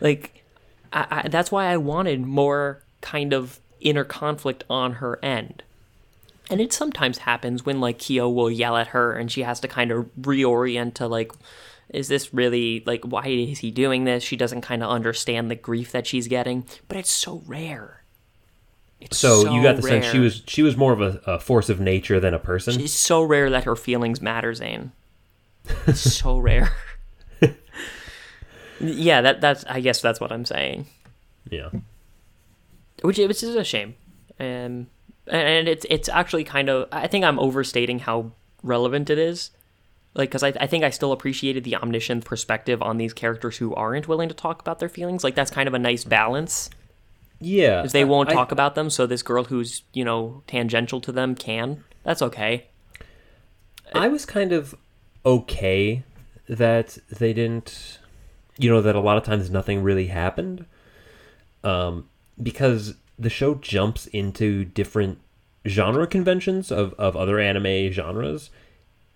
like 0.00 0.44
I, 0.92 1.22
I, 1.24 1.28
that's 1.28 1.52
why 1.52 1.66
I 1.66 1.76
wanted 1.76 2.24
more 2.24 2.82
kind 3.00 3.32
of 3.32 3.60
inner 3.80 4.04
conflict 4.04 4.64
on 4.70 4.94
her 4.94 5.18
end. 5.22 5.62
And 6.50 6.60
it 6.60 6.72
sometimes 6.72 7.18
happens 7.18 7.66
when 7.66 7.80
like 7.80 7.98
Kyo 7.98 8.28
will 8.30 8.50
yell 8.50 8.76
at 8.76 8.88
her 8.88 9.12
and 9.14 9.30
she 9.30 9.42
has 9.42 9.60
to 9.60 9.68
kind 9.68 9.90
of 9.90 10.06
reorient 10.18 10.94
to 10.94 11.06
like 11.06 11.32
is 11.90 12.08
this 12.08 12.32
really 12.34 12.82
like 12.86 13.04
why 13.04 13.26
is 13.26 13.58
he 13.58 13.70
doing 13.70 14.04
this? 14.04 14.22
She 14.22 14.36
doesn't 14.36 14.62
kind 14.62 14.82
of 14.82 14.90
understand 14.90 15.50
the 15.50 15.54
grief 15.54 15.92
that 15.92 16.06
she's 16.06 16.28
getting, 16.28 16.64
but 16.88 16.96
it's 16.96 17.10
so 17.10 17.42
rare. 17.46 17.97
It's 19.00 19.16
So, 19.16 19.52
you 19.52 19.62
got 19.62 19.76
the 19.76 19.82
sense 19.82 20.06
she 20.06 20.18
was 20.18 20.42
she 20.46 20.62
was 20.62 20.76
more 20.76 20.92
of 20.92 21.00
a, 21.00 21.20
a 21.26 21.38
force 21.38 21.68
of 21.68 21.80
nature 21.80 22.18
than 22.18 22.34
a 22.34 22.38
person. 22.38 22.80
It's 22.80 22.92
so 22.92 23.22
rare 23.22 23.48
that 23.50 23.64
her 23.64 23.76
feelings 23.76 24.20
matter, 24.20 24.54
Zane. 24.54 24.92
So 25.94 26.38
rare. 26.38 26.72
yeah, 28.80 29.20
that 29.20 29.40
that's 29.40 29.64
I 29.66 29.80
guess 29.80 30.00
that's 30.00 30.20
what 30.20 30.32
I'm 30.32 30.44
saying. 30.44 30.86
yeah. 31.50 31.68
which 33.02 33.18
which 33.18 33.42
is 33.42 33.54
a 33.54 33.64
shame. 33.64 33.94
Um, 34.40 34.88
and 35.26 35.68
it's 35.68 35.86
it's 35.90 36.08
actually 36.08 36.44
kind 36.44 36.68
of 36.68 36.88
I 36.90 37.06
think 37.06 37.24
I'm 37.24 37.38
overstating 37.38 38.00
how 38.00 38.32
relevant 38.62 39.10
it 39.10 39.18
is. 39.18 39.50
Like, 40.14 40.30
because 40.30 40.42
I, 40.42 40.48
I 40.58 40.66
think 40.66 40.82
I 40.82 40.90
still 40.90 41.12
appreciated 41.12 41.64
the 41.64 41.76
omniscient 41.76 42.24
perspective 42.24 42.82
on 42.82 42.96
these 42.96 43.12
characters 43.12 43.58
who 43.58 43.74
aren't 43.74 44.08
willing 44.08 44.28
to 44.28 44.34
talk 44.34 44.60
about 44.60 44.80
their 44.80 44.88
feelings. 44.88 45.22
Like, 45.22 45.36
that's 45.36 45.50
kind 45.50 45.68
of 45.68 45.74
a 45.74 45.78
nice 45.78 46.02
balance. 46.02 46.70
Yeah. 47.40 47.76
Because 47.82 47.92
they 47.92 48.04
won't 48.04 48.30
I- 48.30 48.34
talk 48.34 48.52
about 48.52 48.74
them, 48.74 48.90
so 48.90 49.06
this 49.06 49.22
girl 49.22 49.44
who's, 49.44 49.82
you 49.92 50.04
know, 50.04 50.42
tangential 50.46 51.00
to 51.02 51.12
them 51.12 51.34
can. 51.34 51.84
That's 52.04 52.22
okay. 52.22 52.66
I 53.94 54.08
was 54.08 54.24
kind 54.26 54.52
of 54.52 54.74
okay 55.24 56.02
that 56.48 56.98
they 57.10 57.32
didn't, 57.32 57.98
you 58.58 58.68
know, 58.70 58.80
that 58.82 58.94
a 58.96 59.00
lot 59.00 59.16
of 59.16 59.24
times 59.24 59.50
nothing 59.50 59.82
really 59.82 60.08
happened, 60.08 60.66
um, 61.64 62.08
because 62.42 62.94
the 63.18 63.30
show 63.30 63.54
jumps 63.56 64.06
into 64.08 64.64
different 64.64 65.18
genre 65.66 66.06
conventions 66.06 66.70
of 66.70 66.94
of 66.94 67.16
other 67.16 67.38
anime 67.38 67.90
genres 67.92 68.48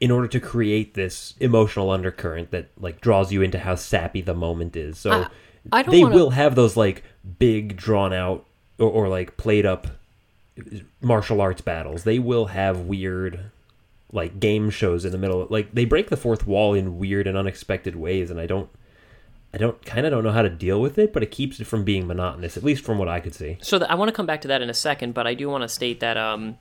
in 0.00 0.10
order 0.10 0.26
to 0.28 0.40
create 0.40 0.94
this 0.94 1.34
emotional 1.38 1.90
undercurrent 1.90 2.50
that 2.50 2.68
like 2.78 3.00
draws 3.00 3.32
you 3.32 3.40
into 3.42 3.58
how 3.60 3.74
sappy 3.74 4.20
the 4.20 4.34
moment 4.34 4.76
is. 4.76 4.98
So 4.98 5.10
I- 5.12 5.28
I 5.70 5.82
don't 5.82 5.92
they 5.92 6.02
wanna- 6.02 6.14
will 6.14 6.30
have 6.30 6.54
those 6.54 6.76
like 6.76 7.04
big 7.38 7.76
drawn 7.76 8.12
out 8.12 8.44
or, 8.78 8.88
or 8.90 9.08
like 9.08 9.36
played 9.36 9.64
up 9.66 9.86
martial 11.00 11.40
arts 11.40 11.60
battles. 11.60 12.04
They 12.04 12.18
will 12.18 12.46
have 12.46 12.80
weird 12.80 13.50
like 14.12 14.38
game 14.40 14.70
shows 14.70 15.04
in 15.04 15.12
the 15.12 15.18
middle. 15.18 15.46
Like 15.48 15.72
they 15.74 15.84
break 15.84 16.10
the 16.10 16.16
fourth 16.16 16.46
wall 16.46 16.74
in 16.74 16.98
weird 16.98 17.26
and 17.26 17.36
unexpected 17.36 17.96
ways, 17.96 18.30
and 18.30 18.38
I 18.40 18.46
don't, 18.46 18.68
I 19.54 19.58
don't 19.58 19.82
kind 19.86 20.04
of 20.06 20.10
don't 20.12 20.24
know 20.24 20.32
how 20.32 20.42
to 20.42 20.50
deal 20.50 20.80
with 20.80 20.98
it. 20.98 21.12
But 21.12 21.22
it 21.22 21.30
keeps 21.30 21.60
it 21.60 21.66
from 21.66 21.84
being 21.84 22.06
monotonous, 22.06 22.56
at 22.56 22.64
least 22.64 22.84
from 22.84 22.98
what 22.98 23.08
I 23.08 23.20
could 23.20 23.34
see. 23.34 23.58
So 23.62 23.78
th- 23.78 23.90
I 23.90 23.94
want 23.94 24.08
to 24.08 24.12
come 24.12 24.26
back 24.26 24.40
to 24.42 24.48
that 24.48 24.60
in 24.62 24.68
a 24.68 24.74
second, 24.74 25.14
but 25.14 25.26
I 25.26 25.34
do 25.34 25.48
want 25.48 25.62
to 25.62 25.68
state 25.68 26.00
that 26.00 26.16
um 26.16 26.58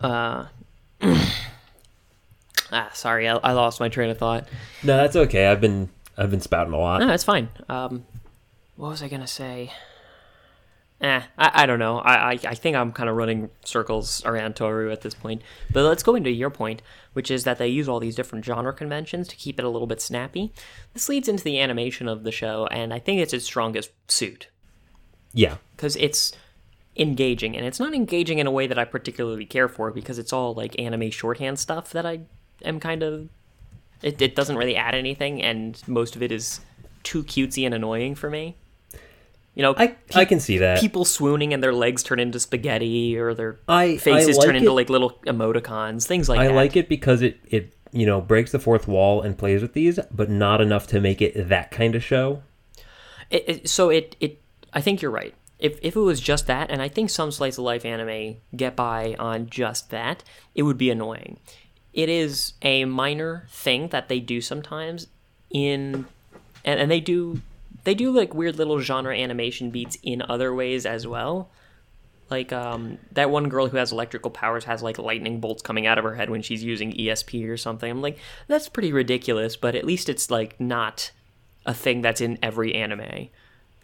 uh 0.00 0.46
ah 2.72 2.90
sorry 2.92 3.28
I, 3.28 3.36
I 3.36 3.52
lost 3.52 3.80
my 3.80 3.88
train 3.88 4.10
of 4.10 4.18
thought. 4.18 4.46
No, 4.82 4.96
that's 4.96 5.16
okay. 5.16 5.46
I've 5.46 5.60
been 5.60 5.88
I've 6.20 6.30
been 6.30 6.40
spouting 6.42 6.74
a 6.74 6.78
lot. 6.78 7.00
No, 7.00 7.06
that's 7.06 7.24
fine. 7.24 7.48
Um, 7.68 8.04
what 8.76 8.90
was 8.90 9.02
I 9.02 9.08
gonna 9.08 9.26
say? 9.26 9.72
Eh, 11.00 11.22
I, 11.38 11.62
I 11.62 11.66
don't 11.66 11.78
know. 11.78 11.98
I, 11.98 12.32
I, 12.32 12.38
I 12.44 12.54
think 12.54 12.76
I'm 12.76 12.92
kind 12.92 13.08
of 13.08 13.16
running 13.16 13.48
circles 13.64 14.22
around 14.26 14.54
Toru 14.54 14.92
at 14.92 15.00
this 15.00 15.14
point. 15.14 15.40
But 15.72 15.84
let's 15.84 16.02
go 16.02 16.14
into 16.14 16.30
your 16.30 16.50
point, 16.50 16.82
which 17.14 17.30
is 17.30 17.44
that 17.44 17.56
they 17.56 17.68
use 17.68 17.88
all 17.88 18.00
these 18.00 18.14
different 18.14 18.44
genre 18.44 18.74
conventions 18.74 19.26
to 19.28 19.36
keep 19.36 19.58
it 19.58 19.64
a 19.64 19.68
little 19.70 19.86
bit 19.86 20.02
snappy. 20.02 20.52
This 20.92 21.08
leads 21.08 21.26
into 21.26 21.42
the 21.42 21.58
animation 21.58 22.06
of 22.06 22.22
the 22.22 22.30
show, 22.30 22.66
and 22.66 22.92
I 22.92 22.98
think 22.98 23.20
it's 23.20 23.32
its 23.32 23.46
strongest 23.46 23.90
suit 24.08 24.48
Yeah, 25.32 25.56
because 25.74 25.96
it's 25.96 26.32
engaging, 26.96 27.56
and 27.56 27.64
it's 27.64 27.80
not 27.80 27.94
engaging 27.94 28.38
in 28.38 28.46
a 28.46 28.50
way 28.50 28.66
that 28.66 28.78
I 28.78 28.84
particularly 28.84 29.46
care 29.46 29.68
for 29.68 29.90
because 29.90 30.18
it's 30.18 30.34
all 30.34 30.52
like 30.52 30.78
anime 30.78 31.10
shorthand 31.10 31.58
stuff 31.58 31.92
that 31.92 32.04
I 32.04 32.20
am 32.62 32.78
kind 32.78 33.02
of. 33.02 33.30
It, 34.02 34.20
it 34.20 34.34
doesn't 34.34 34.56
really 34.56 34.76
add 34.76 34.94
anything, 34.94 35.42
and 35.42 35.80
most 35.86 36.16
of 36.16 36.22
it 36.22 36.32
is 36.32 36.60
too 37.02 37.22
cutesy 37.24 37.64
and 37.64 37.74
annoying 37.74 38.14
for 38.14 38.30
me. 38.30 38.56
You 39.54 39.62
know, 39.62 39.74
I 39.76 39.96
I 40.14 40.24
can 40.24 40.38
see 40.40 40.58
that. 40.58 40.80
people 40.80 41.04
swooning 41.04 41.52
and 41.52 41.62
their 41.62 41.72
legs 41.74 42.02
turn 42.02 42.20
into 42.20 42.38
spaghetti 42.38 43.18
or 43.18 43.34
their 43.34 43.58
I- 43.68 43.96
faces 43.96 44.36
I 44.36 44.38
like 44.38 44.46
turn 44.46 44.56
into 44.56 44.72
like 44.72 44.88
little 44.88 45.18
emoticons, 45.26 46.06
things 46.06 46.28
like 46.28 46.38
I 46.40 46.46
that. 46.46 46.52
I 46.52 46.56
like 46.56 46.76
it 46.76 46.88
because 46.88 47.20
it 47.20 47.38
it 47.46 47.74
you 47.92 48.06
know 48.06 48.20
breaks 48.20 48.52
the 48.52 48.58
fourth 48.60 48.86
wall 48.86 49.20
and 49.20 49.36
plays 49.36 49.60
with 49.60 49.72
these, 49.72 49.98
but 50.12 50.30
not 50.30 50.60
enough 50.60 50.86
to 50.88 51.00
make 51.00 51.20
it 51.20 51.48
that 51.48 51.70
kind 51.72 51.94
of 51.94 52.04
show. 52.04 52.42
It, 53.28 53.44
it, 53.48 53.68
so 53.68 53.90
it 53.90 54.16
it 54.20 54.40
I 54.72 54.80
think 54.80 55.02
you're 55.02 55.10
right. 55.10 55.34
If 55.58 55.78
if 55.82 55.96
it 55.96 56.00
was 56.00 56.20
just 56.20 56.46
that, 56.46 56.70
and 56.70 56.80
I 56.80 56.88
think 56.88 57.10
some 57.10 57.30
slice 57.32 57.58
of 57.58 57.64
life 57.64 57.84
anime 57.84 58.36
get 58.56 58.76
by 58.76 59.14
on 59.18 59.50
just 59.50 59.90
that, 59.90 60.22
it 60.54 60.62
would 60.62 60.78
be 60.78 60.90
annoying. 60.90 61.38
It 61.92 62.08
is 62.08 62.54
a 62.62 62.84
minor 62.84 63.46
thing 63.50 63.88
that 63.88 64.08
they 64.08 64.20
do 64.20 64.40
sometimes 64.40 65.08
in, 65.50 66.06
and, 66.64 66.80
and 66.80 66.90
they 66.90 67.00
do 67.00 67.40
they 67.84 67.94
do 67.94 68.10
like 68.10 68.34
weird 68.34 68.56
little 68.56 68.80
genre 68.80 69.16
animation 69.16 69.70
beats 69.70 69.98
in 70.02 70.22
other 70.22 70.54
ways 70.54 70.86
as 70.86 71.06
well. 71.06 71.50
Like 72.30 72.52
um, 72.52 72.98
that 73.12 73.30
one 73.30 73.48
girl 73.48 73.66
who 73.66 73.76
has 73.76 73.90
electrical 73.90 74.30
powers 74.30 74.64
has 74.64 74.82
like 74.82 74.98
lightning 74.98 75.40
bolts 75.40 75.62
coming 75.62 75.86
out 75.86 75.98
of 75.98 76.04
her 76.04 76.14
head 76.14 76.30
when 76.30 76.42
she's 76.42 76.62
using 76.62 76.92
ESP 76.92 77.48
or 77.48 77.56
something. 77.56 77.90
I'm 77.90 78.02
like, 78.02 78.18
that's 78.46 78.68
pretty 78.68 78.92
ridiculous, 78.92 79.56
but 79.56 79.74
at 79.74 79.84
least 79.84 80.08
it's 80.08 80.30
like 80.30 80.60
not 80.60 81.10
a 81.66 81.74
thing 81.74 82.02
that's 82.02 82.20
in 82.20 82.38
every 82.42 82.74
anime. 82.74 83.28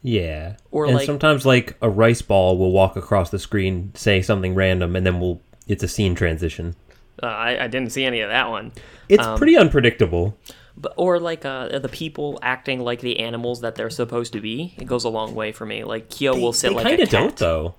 Yeah. 0.03 0.57
Or, 0.71 0.87
and 0.87 0.95
like- 0.95 1.07
sometimes 1.07 1.45
like 1.45 1.77
a 1.83 1.91
rice 1.91 2.23
ball 2.23 2.57
will 2.57 2.71
walk 2.71 2.95
across 2.97 3.31
the 3.31 3.41
screen, 3.41 3.91
say 3.95 4.23
something 4.23 4.55
random, 4.55 4.95
and 4.95 5.05
then 5.05 5.19
we'll 5.19 5.41
it's 5.67 5.83
a 5.83 5.89
scene 5.89 6.15
transition. 6.15 6.77
Uh, 7.23 7.27
I, 7.27 7.65
I 7.65 7.67
didn't 7.69 7.93
see 7.93 8.05
any 8.05 8.21
of 8.21 8.31
that 8.31 8.51
one. 8.51 8.73
It's 9.09 9.25
Um, 9.25 9.39
pretty 9.39 9.57
unpredictable. 9.57 10.37
But 10.77 10.93
or 10.97 11.19
like 11.19 11.45
uh, 11.47 11.79
the 11.79 11.89
people 11.89 12.39
acting 12.43 12.81
like 12.81 13.01
the 13.01 13.21
animals 13.21 13.63
that 13.63 13.77
they're 13.77 13.89
supposed 13.91 14.35
to 14.35 14.41
be. 14.41 14.75
It 14.77 14.85
goes 14.87 15.05
a 15.05 15.09
long 15.09 15.35
way 15.35 15.51
for 15.53 15.65
me. 15.65 15.85
Like 15.85 16.11
Kyo 16.11 16.39
will 16.39 16.53
sit 16.53 16.69
they 16.71 16.75
like 16.75 16.85
kind 16.87 17.01
a 17.01 17.03
of 17.05 17.09
cat. 17.09 17.21
don't 17.21 17.37
though. 17.37 17.75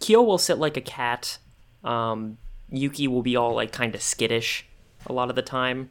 Kyo 0.00 0.22
will 0.22 0.38
sit 0.38 0.58
like 0.58 0.76
a 0.78 0.80
cat. 0.80 1.36
Um, 1.84 2.38
Yuki 2.70 3.08
will 3.08 3.22
be 3.22 3.36
all 3.36 3.54
like 3.54 3.72
kind 3.72 3.94
of 3.94 4.00
skittish 4.00 4.64
a 5.06 5.12
lot 5.12 5.28
of 5.28 5.36
the 5.36 5.42
time. 5.42 5.90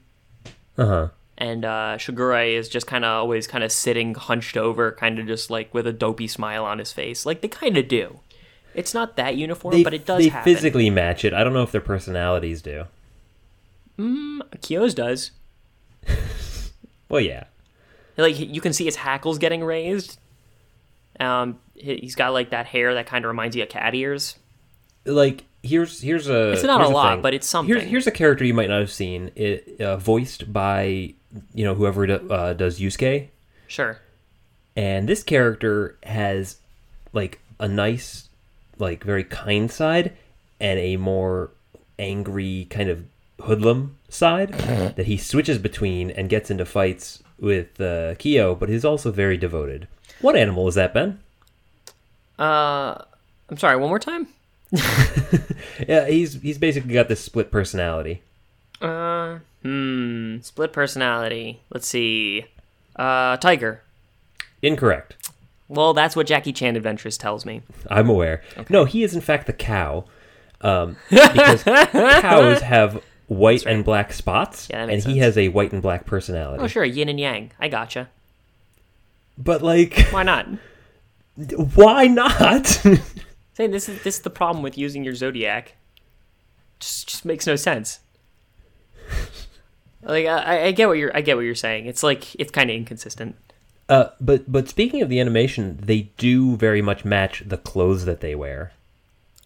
Uh 0.77 0.85
huh. 0.85 1.07
and 1.37 1.65
uh, 1.65 1.97
Shigure 1.97 2.55
is 2.57 2.67
just 2.69 2.87
kind 2.87 3.03
of 3.05 3.09
always 3.11 3.45
kind 3.47 3.63
of 3.63 3.71
sitting 3.71 4.15
hunched 4.15 4.55
over, 4.57 4.91
kind 4.93 5.19
of 5.19 5.27
just 5.27 5.49
like 5.51 5.73
with 5.73 5.85
a 5.85 5.93
dopey 5.93 6.27
smile 6.27 6.63
on 6.65 6.79
his 6.79 6.91
face. 6.91 7.25
Like 7.25 7.41
they 7.41 7.47
kind 7.47 7.77
of 7.77 7.87
do. 7.87 8.21
It's 8.75 8.93
not 8.93 9.15
that 9.17 9.35
uniform, 9.35 9.73
They, 9.73 9.83
but 9.83 9.93
it 9.93 10.05
does 10.05 10.19
they 10.23 10.29
happen. 10.29 10.53
physically 10.53 10.89
match 10.89 11.25
it. 11.25 11.33
I 11.33 11.43
don't 11.43 11.53
know 11.53 11.63
if 11.63 11.71
their 11.71 11.81
personalities 11.81 12.61
do. 12.61 12.85
Mm, 13.97 14.41
Kyo's 14.61 14.93
does. 14.93 15.31
Well, 17.09 17.21
yeah. 17.21 17.45
Like 18.17 18.37
you 18.39 18.61
can 18.61 18.71
see 18.71 18.85
his 18.85 18.95
hackles 18.97 19.39
getting 19.39 19.63
raised. 19.63 20.19
Um, 21.19 21.57
he- 21.73 21.97
he's 21.97 22.13
got 22.13 22.33
like 22.33 22.51
that 22.51 22.67
hair 22.67 22.93
that 22.93 23.07
kind 23.07 23.25
of 23.25 23.29
reminds 23.29 23.55
you 23.55 23.63
of 23.63 23.69
cat 23.69 23.95
ears. 23.95 24.37
Like 25.05 25.45
here's 25.63 26.01
here's 26.01 26.27
a. 26.29 26.51
It's 26.51 26.61
not 26.63 26.81
a 26.81 26.87
lot, 26.87 27.13
thing. 27.15 27.21
but 27.23 27.33
it's 27.33 27.47
Here's 27.47 27.49
something. 27.67 27.87
here's 27.87 28.05
a 28.05 28.11
character 28.11 28.45
you 28.45 28.53
might 28.53 28.69
not 28.69 28.79
have 28.79 28.91
seen. 28.91 29.31
It 29.35 29.81
uh, 29.81 29.97
voiced 29.97 30.53
by 30.53 31.15
you 31.55 31.65
know 31.65 31.73
whoever 31.73 32.05
do, 32.05 32.29
uh, 32.29 32.53
does 32.53 32.79
Yusuke, 32.79 33.29
Sure. 33.67 33.99
and 34.75 35.09
this 35.09 35.23
character 35.23 35.97
has 36.03 36.57
like 37.11 37.39
a 37.59 37.67
nice, 37.67 38.28
like 38.79 39.03
very 39.03 39.23
kind 39.23 39.71
side, 39.71 40.13
and 40.59 40.79
a 40.79 40.97
more 40.97 41.51
angry 41.97 42.67
kind 42.69 42.89
of 42.89 43.03
hoodlum 43.41 43.97
side 44.09 44.53
that 44.95 45.05
he 45.05 45.17
switches 45.17 45.57
between 45.57 46.11
and 46.11 46.29
gets 46.29 46.49
into 46.51 46.65
fights 46.65 47.23
with 47.39 47.79
uh, 47.79 48.15
Kyo, 48.15 48.55
but 48.55 48.69
he's 48.69 48.83
also 48.85 49.11
very 49.11 49.37
devoted. 49.37 49.87
What 50.21 50.35
animal 50.35 50.67
is 50.67 50.75
that, 50.75 50.93
Ben? 50.93 51.19
Uh, 52.37 52.95
I'm 53.49 53.57
sorry. 53.57 53.77
One 53.77 53.89
more 53.89 53.99
time. 53.99 54.27
Yeah, 55.87 56.07
he's 56.07 56.41
he's 56.41 56.57
basically 56.57 56.93
got 56.93 57.07
this 57.07 57.21
split 57.21 57.51
personality. 57.51 58.21
Uh, 58.81 59.39
hmm. 59.63 60.39
Split 60.41 60.73
personality. 60.73 61.61
Let's 61.69 61.87
see. 61.87 62.45
Uh, 62.95 63.37
tiger. 63.37 63.81
Incorrect. 64.61 65.28
Well, 65.69 65.93
that's 65.93 66.15
what 66.15 66.27
Jackie 66.27 66.51
Chan 66.51 66.75
Adventures 66.75 67.17
tells 67.17 67.45
me. 67.45 67.61
I'm 67.89 68.09
aware. 68.09 68.41
No, 68.69 68.85
he 68.85 69.03
is 69.03 69.15
in 69.15 69.21
fact 69.21 69.45
the 69.47 69.53
cow, 69.53 70.05
um, 70.61 70.97
because 71.09 71.63
cows 71.63 72.61
have 72.61 73.01
white 73.27 73.65
and 73.65 73.85
black 73.85 74.11
spots, 74.11 74.67
Yeah, 74.69 74.81
and 74.81 74.87
makes 74.87 75.05
he 75.05 75.19
has 75.19 75.37
a 75.37 75.49
white 75.49 75.71
and 75.71 75.81
black 75.81 76.05
personality. 76.05 76.63
Oh, 76.63 76.67
sure. 76.67 76.83
Yin 76.83 77.07
and 77.07 77.19
yang. 77.19 77.51
I 77.59 77.67
gotcha. 77.67 78.09
But 79.37 79.61
like, 79.61 80.07
Why 80.11 80.23
not? 80.23 80.47
why 81.75 82.07
not? 82.07 82.65
Say 83.53 83.67
this 83.67 83.87
is 83.87 84.01
this 84.03 84.15
is 84.17 84.21
the 84.21 84.29
problem 84.29 84.63
with 84.63 84.77
using 84.77 85.03
your 85.03 85.15
zodiac. 85.15 85.75
Just 86.79 87.07
just 87.07 87.25
makes 87.25 87.45
no 87.47 87.55
sense. 87.55 87.99
Like 90.01 90.25
I, 90.25 90.65
I 90.67 90.71
get 90.71 90.87
what 90.87 90.97
you're 90.97 91.15
I 91.15 91.21
get 91.21 91.35
what 91.35 91.45
you're 91.45 91.55
saying. 91.55 91.85
It's 91.85 92.03
like 92.03 92.35
it's 92.35 92.51
kind 92.51 92.69
of 92.69 92.75
inconsistent. 92.75 93.35
Uh, 93.89 94.09
but 94.21 94.49
but 94.51 94.69
speaking 94.69 95.01
of 95.01 95.09
the 95.09 95.19
animation, 95.19 95.79
they 95.81 96.11
do 96.17 96.55
very 96.55 96.81
much 96.81 97.03
match 97.03 97.43
the 97.45 97.57
clothes 97.57 98.05
that 98.05 98.21
they 98.21 98.35
wear. 98.35 98.71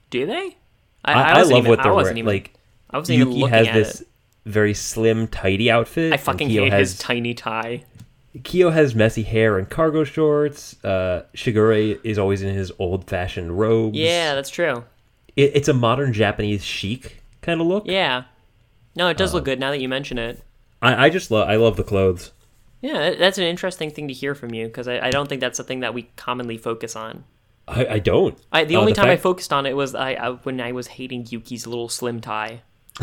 Do 0.10 0.26
they? 0.26 0.58
I, 1.06 1.14
I, 1.14 1.34
wasn't 1.40 1.54
love 1.56 1.58
even- 1.64 1.70
what 1.70 1.84
they're 1.84 1.94
wasn't 1.94 2.06
wearing. 2.16 2.18
even, 2.20 2.28
Like 2.28 2.54
I 2.92 2.98
wasn't 2.98 3.16
even 3.20 3.28
Yuki 3.30 3.40
looking 3.42 3.54
has 3.56 3.68
at 3.68 3.74
this 3.74 4.02
it. 4.02 4.08
very 4.46 4.74
slim, 4.74 5.28
tidy 5.28 5.72
outfit. 5.72 6.14
I 6.14 6.18
fucking 6.18 6.50
hate 6.50 6.72
has 6.72 6.92
his 6.92 7.00
tiny 7.00 7.34
tie. 7.34 7.84
Kyo 8.44 8.72
has 8.72 8.96
messy 8.96 9.24
hair 9.24 9.58
and 9.60 9.70
cargo 9.70 10.04
shorts. 10.04 10.76
Uh, 10.84 11.24
Shigure 11.36 12.00
is 12.04 12.18
always 12.18 12.42
in 12.42 12.54
his 12.56 12.72
old-fashioned 12.80 13.60
robes. 13.60 13.96
Yeah, 13.98 14.34
that's 14.34 14.50
true. 14.50 14.84
it, 15.36 15.52
it's 15.54 15.68
a 15.68 15.74
modern 15.74 16.14
Japanese 16.14 16.64
chic 16.64 17.22
kind 17.42 17.62
of 17.62 17.68
look. 17.68 17.86
Yeah. 17.86 18.24
No, 18.96 19.08
it 19.10 19.18
does 19.18 19.34
look 19.36 19.46
good 19.46 19.60
now 19.60 19.70
that 19.72 19.82
you 19.82 19.88
mention 19.90 20.18
it. 20.18 20.42
I, 20.82 21.06
I 21.06 21.10
just 21.10 21.30
love 21.32 21.48
I 21.48 21.56
love 21.58 21.78
the 21.78 21.84
clothes. 21.84 22.32
Yeah, 22.84 23.16
that's 23.16 23.38
an 23.38 23.46
interesting 23.46 23.92
thing 23.92 24.10
to 24.10 24.14
hear 24.14 24.36
from 24.36 24.54
you 24.54 24.66
because 24.68 24.90
I, 24.90 25.00
I 25.08 25.10
don't 25.10 25.28
think 25.30 25.40
that's 25.40 25.56
something 25.56 25.80
that 25.80 25.94
we 25.94 26.04
commonly 26.18 26.58
focus 26.58 26.98
on. 26.98 27.24
I, 27.66 27.86
I 27.86 28.00
don't. 28.00 28.38
I, 28.52 28.66
the 28.66 28.76
Uh, 28.76 28.82
only 28.82 28.92
time 28.92 29.08
I 29.08 29.16
focused 29.16 29.54
on 29.54 29.66
it 29.66 29.74
was 29.76 29.96
I, 29.96 30.12
I 30.12 30.32
when 30.32 30.60
I 30.60 30.74
was 30.74 30.88
hating 30.88 31.28
Yuki's 31.28 31.66
little 31.66 31.88
slim 31.88 32.20
tie. 32.20 32.62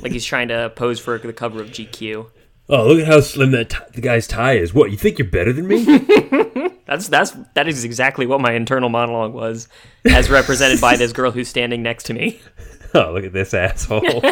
like 0.00 0.12
he's 0.12 0.24
trying 0.24 0.48
to 0.48 0.72
pose 0.74 0.98
for 0.98 1.18
the 1.18 1.32
cover 1.34 1.60
of 1.60 1.68
GQ. 1.68 2.26
Oh, 2.70 2.86
look 2.88 3.00
at 3.00 3.06
how 3.06 3.20
slim 3.20 3.50
that 3.50 3.68
t- 3.68 3.76
the 3.92 4.00
guy's 4.00 4.26
tie 4.26 4.54
is. 4.54 4.72
What 4.72 4.90
you 4.90 4.96
think 4.96 5.18
you're 5.18 5.28
better 5.28 5.52
than 5.52 5.68
me? 5.68 5.84
That's 6.86 7.08
that's 7.08 7.30
that 7.54 7.68
is 7.68 7.84
exactly 7.84 8.26
what 8.26 8.40
my 8.40 8.52
internal 8.52 8.88
monologue 8.88 9.32
was, 9.32 9.68
as 10.04 10.28
represented 10.28 10.80
by 10.80 10.96
this 10.96 11.12
girl 11.12 11.30
who's 11.30 11.48
standing 11.48 11.82
next 11.82 12.04
to 12.04 12.12
me. 12.14 12.40
oh, 12.94 13.12
look 13.12 13.24
at 13.24 13.32
this 13.32 13.54
asshole. 13.54 14.22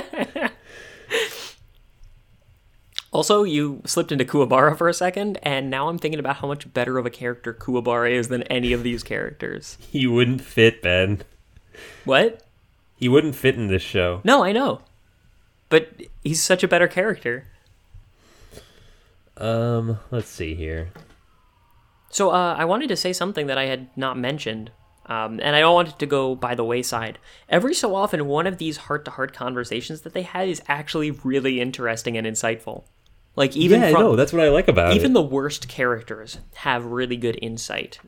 Also, 3.12 3.42
you 3.42 3.82
slipped 3.84 4.12
into 4.12 4.24
Kuwabara 4.24 4.76
for 4.78 4.88
a 4.88 4.94
second, 4.94 5.38
and 5.42 5.68
now 5.68 5.88
I'm 5.88 5.98
thinking 5.98 6.20
about 6.20 6.36
how 6.36 6.46
much 6.46 6.72
better 6.72 6.96
of 6.96 7.06
a 7.06 7.10
character 7.10 7.52
Kuwabara 7.52 8.12
is 8.12 8.28
than 8.28 8.44
any 8.44 8.72
of 8.72 8.84
these 8.84 9.02
characters. 9.02 9.76
he 9.80 10.06
wouldn't 10.06 10.40
fit, 10.42 10.80
Ben. 10.80 11.22
What? 12.04 12.42
He 12.96 13.08
wouldn't 13.08 13.34
fit 13.34 13.56
in 13.56 13.66
this 13.66 13.82
show. 13.82 14.20
No, 14.22 14.44
I 14.44 14.52
know, 14.52 14.82
but 15.70 15.88
he's 16.22 16.42
such 16.42 16.62
a 16.62 16.68
better 16.68 16.86
character. 16.86 17.46
Um, 19.36 19.98
let's 20.10 20.28
see 20.28 20.54
here. 20.54 20.90
So 22.10 22.30
uh, 22.30 22.54
I 22.58 22.64
wanted 22.64 22.88
to 22.88 22.96
say 22.96 23.12
something 23.12 23.46
that 23.46 23.58
I 23.58 23.66
had 23.66 23.88
not 23.96 24.18
mentioned, 24.18 24.70
um, 25.06 25.40
and 25.42 25.56
I 25.56 25.60
don't 25.60 25.74
want 25.74 25.88
it 25.88 25.98
to 25.98 26.06
go 26.06 26.34
by 26.34 26.54
the 26.54 26.64
wayside. 26.64 27.18
Every 27.48 27.74
so 27.74 27.94
often, 27.94 28.26
one 28.26 28.46
of 28.46 28.58
these 28.58 28.76
heart-to-heart 28.76 29.32
conversations 29.32 30.02
that 30.02 30.12
they 30.12 30.22
had 30.22 30.48
is 30.48 30.62
actually 30.68 31.10
really 31.10 31.60
interesting 31.60 32.16
and 32.16 32.26
insightful. 32.26 32.84
Like 33.36 33.56
even 33.56 33.80
yeah, 33.80 33.92
from 33.92 34.00
no, 34.02 34.16
that's 34.16 34.32
what 34.32 34.42
I 34.42 34.48
like 34.48 34.68
about 34.68 34.94
even 34.94 35.12
it. 35.12 35.14
the 35.14 35.22
worst 35.22 35.68
characters 35.68 36.38
have 36.54 36.84
really 36.86 37.16
good 37.16 37.38
insight. 37.40 37.98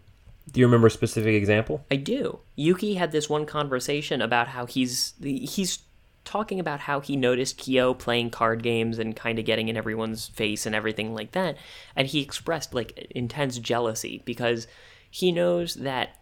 Do 0.51 0.61
you 0.61 0.67
remember 0.67 0.89
a 0.89 0.91
specific 0.91 1.35
example? 1.35 1.85
I 1.91 1.97
do. 1.97 2.41
Yuki 2.57 2.95
had 2.95 3.13
this 3.13 3.29
one 3.29 3.47
conversation 3.47 4.21
about 4.21 4.49
how 4.49 4.67
he's 4.67 5.15
he's 5.23 5.79
talking 6.25 6.61
about 6.61 6.81
how 6.81 7.01
he 7.01 7.17
noticed 7.17 7.59
Kyo 7.59 7.95
playing 7.95 8.31
card 8.31 8.63
games 8.63 8.99
and 8.99 9.17
kind 9.17 9.39
of 9.39 9.45
getting 9.45 9.69
in 9.69 9.77
everyone's 9.77 10.29
face 10.29 10.67
and 10.67 10.75
everything 10.75 11.15
like 11.15 11.33
that, 11.33 11.57
and 11.97 12.09
he 12.09 12.21
expressed 12.21 12.75
like 12.75 13.07
intense 13.11 13.59
jealousy 13.59 14.23
because 14.25 14.67
he 15.11 15.31
knows 15.31 15.75
that 15.75 16.17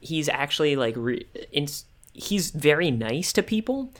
he's 0.00 0.28
actually 0.28 0.76
like 0.76 0.94
re- 0.96 1.26
in, 1.52 1.66
he's 2.12 2.50
very 2.50 2.90
nice 2.90 3.32
to 3.32 3.42
people 3.42 3.92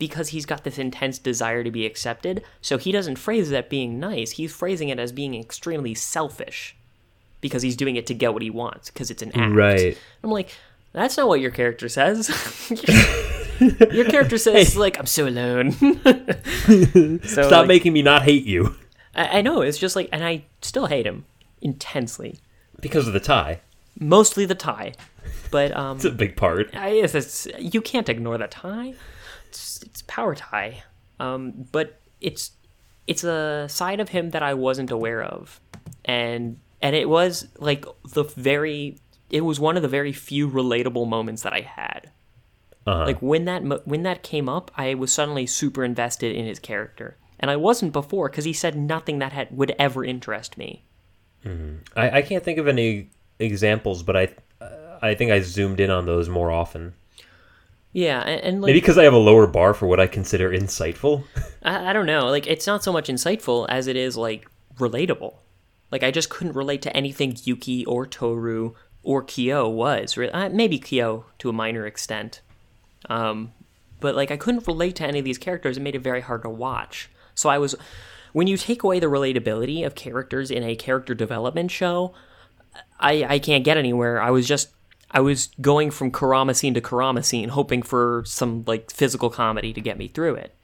because 0.00 0.30
he's 0.30 0.46
got 0.46 0.64
this 0.64 0.78
intense 0.78 1.18
desire 1.18 1.62
to 1.62 1.70
be 1.70 1.86
accepted. 1.86 2.42
So 2.60 2.78
he 2.78 2.90
doesn't 2.90 3.16
phrase 3.16 3.50
that 3.50 3.70
being 3.70 4.00
nice. 4.00 4.32
He's 4.32 4.52
phrasing 4.52 4.88
it 4.88 4.98
as 4.98 5.12
being 5.12 5.34
extremely 5.34 5.94
selfish 5.94 6.74
because 7.40 7.62
he's 7.62 7.76
doing 7.76 7.94
it 7.94 8.06
to 8.06 8.14
get 8.14 8.32
what 8.32 8.42
he 8.42 8.50
wants 8.50 8.90
because 8.90 9.10
it's 9.12 9.22
an 9.22 9.30
act. 9.36 9.54
Right. 9.54 9.98
I'm 10.24 10.30
like, 10.30 10.50
that's 10.92 11.16
not 11.16 11.28
what 11.28 11.40
your 11.40 11.50
character 11.52 11.88
says. 11.88 12.28
your 13.92 14.06
character 14.06 14.38
says 14.38 14.76
like, 14.76 14.98
I'm 14.98 15.06
so 15.06 15.28
alone. 15.28 15.72
so 17.22 17.42
Stop 17.42 17.52
like, 17.52 17.68
making 17.68 17.92
me 17.92 18.02
not 18.02 18.22
hate 18.22 18.46
you 18.46 18.74
I, 19.14 19.38
I 19.38 19.42
know 19.42 19.60
it's 19.60 19.78
just 19.78 19.96
like, 19.96 20.08
and 20.12 20.24
I 20.24 20.44
still 20.62 20.86
hate 20.86 21.06
him 21.06 21.26
intensely. 21.60 22.38
because 22.80 23.06
of 23.06 23.12
the 23.12 23.20
tie. 23.20 23.60
Mostly 23.98 24.46
the 24.46 24.54
tie, 24.54 24.94
but 25.50 25.76
um, 25.76 25.96
It's 25.96 26.06
a 26.06 26.10
big 26.10 26.36
part. 26.36 26.74
I 26.74 27.00
guess 27.00 27.14
it's 27.14 27.46
you 27.58 27.82
can't 27.82 28.08
ignore 28.08 28.38
the 28.38 28.46
tie. 28.46 28.94
It's, 29.50 29.82
it's 29.82 30.02
power 30.02 30.34
tie, 30.34 30.84
um, 31.18 31.66
but 31.72 32.00
it's 32.20 32.52
it's 33.06 33.24
a 33.24 33.66
side 33.68 33.98
of 33.98 34.10
him 34.10 34.30
that 34.30 34.42
I 34.42 34.54
wasn't 34.54 34.92
aware 34.92 35.22
of, 35.22 35.60
and 36.04 36.60
and 36.80 36.94
it 36.94 37.08
was 37.08 37.48
like 37.58 37.84
the 38.12 38.22
very 38.22 38.98
it 39.28 39.40
was 39.40 39.58
one 39.58 39.76
of 39.76 39.82
the 39.82 39.88
very 39.88 40.12
few 40.12 40.48
relatable 40.48 41.08
moments 41.08 41.42
that 41.42 41.52
I 41.52 41.62
had. 41.62 42.10
Uh-huh. 42.86 43.06
Like 43.06 43.20
when 43.20 43.44
that 43.46 43.86
when 43.86 44.04
that 44.04 44.22
came 44.22 44.48
up, 44.48 44.70
I 44.76 44.94
was 44.94 45.12
suddenly 45.12 45.46
super 45.46 45.82
invested 45.84 46.34
in 46.36 46.46
his 46.46 46.60
character, 46.60 47.16
and 47.40 47.50
I 47.50 47.56
wasn't 47.56 47.92
before 47.92 48.28
because 48.28 48.44
he 48.44 48.52
said 48.52 48.76
nothing 48.76 49.18
that 49.18 49.32
had 49.32 49.48
would 49.50 49.74
ever 49.80 50.04
interest 50.04 50.56
me. 50.56 50.84
I, 51.96 52.18
I 52.18 52.22
can't 52.22 52.44
think 52.44 52.58
of 52.58 52.68
any 52.68 53.10
examples, 53.40 54.04
but 54.04 54.16
I 54.16 54.28
I 55.02 55.14
think 55.14 55.30
I 55.30 55.40
zoomed 55.40 55.80
in 55.80 55.90
on 55.90 56.06
those 56.06 56.28
more 56.28 56.50
often. 56.50 56.94
Yeah, 57.92 58.20
and, 58.20 58.40
and 58.42 58.62
like 58.62 58.68
Maybe 58.68 58.80
because 58.80 58.98
I 58.98 59.04
have 59.04 59.12
a 59.12 59.18
lower 59.18 59.46
bar 59.46 59.74
for 59.74 59.86
what 59.86 60.00
I 60.00 60.06
consider 60.06 60.50
insightful. 60.50 61.24
I, 61.62 61.90
I 61.90 61.92
don't 61.92 62.06
know. 62.06 62.26
Like, 62.28 62.46
it's 62.46 62.66
not 62.66 62.84
so 62.84 62.92
much 62.92 63.08
insightful 63.08 63.66
as 63.68 63.86
it 63.86 63.96
is 63.96 64.16
like 64.16 64.48
relatable. 64.78 65.34
Like, 65.90 66.02
I 66.02 66.10
just 66.10 66.30
couldn't 66.30 66.54
relate 66.54 66.82
to 66.82 66.96
anything 66.96 67.36
Yuki 67.42 67.84
or 67.84 68.06
Toru 68.06 68.74
or 69.02 69.22
Kyo 69.22 69.68
was. 69.68 70.16
Uh, 70.16 70.50
maybe 70.52 70.78
Kyo 70.78 71.24
to 71.38 71.48
a 71.48 71.52
minor 71.52 71.84
extent. 71.86 72.42
Um, 73.08 73.52
but 73.98 74.14
like, 74.14 74.30
I 74.30 74.36
couldn't 74.36 74.66
relate 74.68 74.94
to 74.96 75.04
any 75.04 75.18
of 75.18 75.24
these 75.24 75.38
characters. 75.38 75.76
It 75.76 75.80
made 75.80 75.96
it 75.96 76.00
very 76.00 76.20
hard 76.20 76.42
to 76.42 76.48
watch. 76.48 77.10
So 77.34 77.48
I 77.48 77.58
was, 77.58 77.74
when 78.32 78.46
you 78.46 78.56
take 78.56 78.84
away 78.84 79.00
the 79.00 79.06
relatability 79.08 79.84
of 79.84 79.94
characters 79.94 80.50
in 80.50 80.62
a 80.62 80.76
character 80.76 81.14
development 81.14 81.70
show, 81.70 82.14
I 82.98 83.24
I 83.24 83.38
can't 83.38 83.64
get 83.64 83.76
anywhere. 83.76 84.20
I 84.20 84.30
was 84.30 84.46
just. 84.46 84.68
I 85.10 85.20
was 85.20 85.48
going 85.60 85.90
from 85.90 86.10
Karama 86.10 86.54
scene 86.54 86.74
to 86.74 86.80
Karama 86.80 87.24
scene, 87.24 87.48
hoping 87.48 87.82
for 87.82 88.22
some 88.26 88.64
like 88.66 88.90
physical 88.90 89.30
comedy 89.30 89.72
to 89.72 89.80
get 89.80 89.98
me 89.98 90.08
through 90.08 90.36
it 90.36 90.54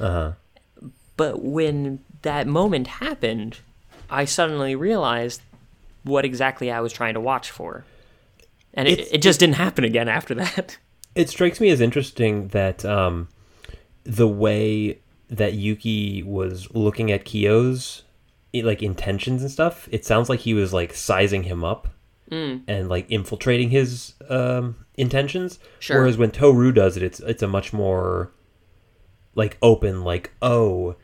but 0.00 0.36
But 1.16 1.42
when 1.42 2.00
that 2.22 2.46
moment 2.46 2.86
happened, 2.86 3.58
I 4.08 4.24
suddenly 4.24 4.74
realized 4.74 5.42
what 6.02 6.24
exactly 6.24 6.70
I 6.70 6.80
was 6.80 6.92
trying 6.92 7.14
to 7.14 7.20
watch 7.20 7.50
for. 7.50 7.84
And 8.72 8.88
it, 8.88 9.12
it 9.12 9.22
just 9.22 9.40
didn't 9.40 9.56
happen 9.56 9.84
again 9.84 10.08
after 10.08 10.34
that. 10.34 10.78
It 11.16 11.28
strikes 11.28 11.60
me 11.60 11.70
as 11.70 11.80
interesting 11.80 12.48
that 12.48 12.84
um, 12.84 13.26
the 14.04 14.28
way 14.28 15.00
that 15.28 15.54
Yuki 15.54 16.22
was 16.22 16.68
looking 16.72 17.10
at 17.10 17.24
Kyo's 17.24 18.04
like 18.54 18.80
intentions 18.80 19.42
and 19.42 19.50
stuff, 19.50 19.88
it 19.90 20.04
sounds 20.04 20.28
like 20.28 20.38
he 20.38 20.54
was 20.54 20.72
like 20.72 20.94
sizing 20.94 21.42
him 21.42 21.64
up 21.64 21.88
and 22.30 22.88
like 22.88 23.10
infiltrating 23.10 23.70
his 23.70 24.14
um, 24.28 24.76
intentions. 24.96 25.58
Sure. 25.80 25.98
Whereas 26.00 26.16
when 26.16 26.30
Toru 26.30 26.72
does 26.72 26.96
it, 26.96 27.02
it's 27.02 27.20
it's 27.20 27.42
a 27.42 27.48
much 27.48 27.72
more 27.72 28.30
like 29.34 29.56
open, 29.62 30.04
like 30.04 30.30
oh, 30.42 30.96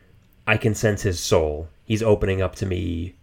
I 0.47 0.57
can 0.57 0.75
sense 0.75 1.03
his 1.03 1.19
soul. 1.21 1.69
He's 1.85 2.03
opening 2.03 2.41
up 2.43 2.55
to 2.57 2.67
me 2.67 3.15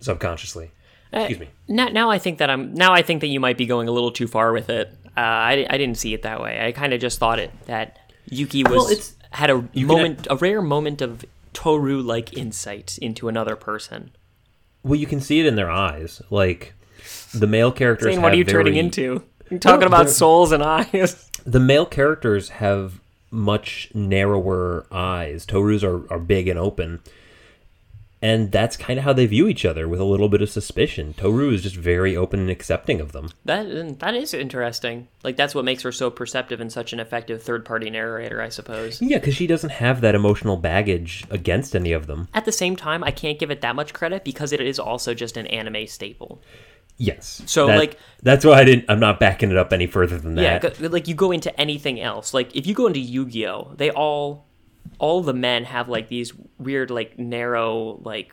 subconsciously. 0.00 0.70
Excuse 1.12 1.38
me. 1.40 1.48
Now, 1.68 1.88
now 1.88 2.10
I 2.10 2.18
think 2.18 2.38
that 2.38 2.48
I'm 2.50 2.72
now 2.74 2.92
I 2.92 3.02
think 3.02 3.20
that 3.20 3.26
you 3.28 3.38
might 3.40 3.58
be 3.58 3.66
going 3.66 3.86
a 3.88 3.92
little 3.92 4.12
too 4.12 4.26
far 4.26 4.52
with 4.52 4.70
it. 4.70 4.88
Uh, 5.16 5.20
I, 5.20 5.66
I 5.68 5.76
didn't 5.76 5.98
see 5.98 6.14
it 6.14 6.22
that 6.22 6.40
way. 6.40 6.64
I 6.66 6.72
kind 6.72 6.92
of 6.94 7.00
just 7.00 7.18
thought 7.18 7.38
it 7.38 7.50
that 7.66 7.98
Yuki 8.30 8.64
was 8.64 8.72
Well, 8.72 8.86
it's- 8.88 9.14
had 9.30 9.48
a 9.48 9.64
moment, 9.74 10.26
a 10.28 10.36
rare 10.36 10.60
moment 10.60 11.00
of 11.00 11.24
Toru 11.54 12.02
like 12.02 12.36
insight 12.36 12.98
into 13.00 13.28
another 13.28 13.56
person. 13.56 14.10
Well, 14.82 14.96
you 14.98 15.06
can 15.06 15.20
see 15.22 15.40
it 15.40 15.46
in 15.46 15.54
their 15.56 15.70
eyes. 15.70 16.20
Like 16.28 16.74
the 17.34 17.46
male 17.46 17.72
characters. 17.72 18.12
Zane, 18.14 18.22
what 18.22 18.32
are 18.32 18.36
you 18.36 18.44
turning 18.44 18.76
into? 18.76 19.22
You're 19.50 19.60
talking 19.60 19.80
No, 19.80 19.86
about 19.86 20.08
souls 20.22 20.52
and 20.52 20.62
eyes. 20.62 21.30
the 21.44 21.60
male 21.60 21.86
characters 21.86 22.48
have 22.50 23.00
much 23.30 23.90
narrower 23.94 24.86
eyes. 24.90 25.46
Toru's 25.46 25.82
are, 25.84 26.10
are 26.12 26.18
big 26.18 26.48
and 26.48 26.58
open. 26.58 27.00
And 28.24 28.52
that's 28.52 28.76
kind 28.76 29.00
of 29.00 29.04
how 29.04 29.12
they 29.12 29.26
view 29.26 29.48
each 29.48 29.64
other 29.64 29.88
with 29.88 29.98
a 29.98 30.04
little 30.04 30.28
bit 30.28 30.42
of 30.42 30.48
suspicion. 30.48 31.12
Toru 31.14 31.50
is 31.50 31.64
just 31.64 31.74
very 31.74 32.16
open 32.16 32.38
and 32.38 32.50
accepting 32.50 33.00
of 33.00 33.10
them. 33.10 33.30
That 33.44 33.98
that 33.98 34.14
is 34.14 34.32
interesting. 34.32 35.08
Like 35.24 35.36
that's 35.36 35.56
what 35.56 35.64
makes 35.64 35.82
her 35.82 35.90
so 35.90 36.08
perceptive 36.08 36.60
and 36.60 36.70
such 36.70 36.92
an 36.92 37.00
effective 37.00 37.42
third 37.42 37.64
party 37.64 37.90
narrator, 37.90 38.40
I 38.40 38.48
suppose. 38.48 39.02
Yeah, 39.02 39.18
because 39.18 39.34
she 39.34 39.48
doesn't 39.48 39.70
have 39.70 40.02
that 40.02 40.14
emotional 40.14 40.56
baggage 40.56 41.24
against 41.30 41.74
any 41.74 41.90
of 41.90 42.06
them. 42.06 42.28
At 42.32 42.44
the 42.44 42.52
same 42.52 42.76
time, 42.76 43.02
I 43.02 43.10
can't 43.10 43.40
give 43.40 43.50
it 43.50 43.60
that 43.62 43.74
much 43.74 43.92
credit 43.92 44.22
because 44.22 44.52
it 44.52 44.60
is 44.60 44.78
also 44.78 45.14
just 45.14 45.36
an 45.36 45.48
anime 45.48 45.88
staple. 45.88 46.40
Yes. 46.98 47.42
So, 47.46 47.66
That- 47.66 47.78
like- 47.78 47.98
that's 48.22 48.44
why 48.44 48.60
I 48.60 48.64
didn't. 48.64 48.84
I'm 48.88 49.00
not 49.00 49.18
backing 49.18 49.50
it 49.50 49.56
up 49.56 49.72
any 49.72 49.86
further 49.86 50.16
than 50.18 50.36
that. 50.36 50.42
go- 50.78 50.88
like 50.88 51.08
you 51.08 51.14
go 51.14 51.32
into 51.32 51.58
anything 51.60 52.00
else. 52.00 52.32
Like 52.32 52.54
if 52.54 52.66
you 52.66 52.74
go 52.74 52.86
into 52.86 53.00
Yu-Gi-Oh, 53.00 53.72
they 53.76 53.90
all 53.90 54.46
all 54.98 55.22
the 55.22 55.32
men 55.34 55.64
have 55.64 55.88
like 55.88 56.08
these 56.08 56.32
weird 56.58 56.90
like 56.90 57.18
narrow 57.18 58.00
like 58.04 58.32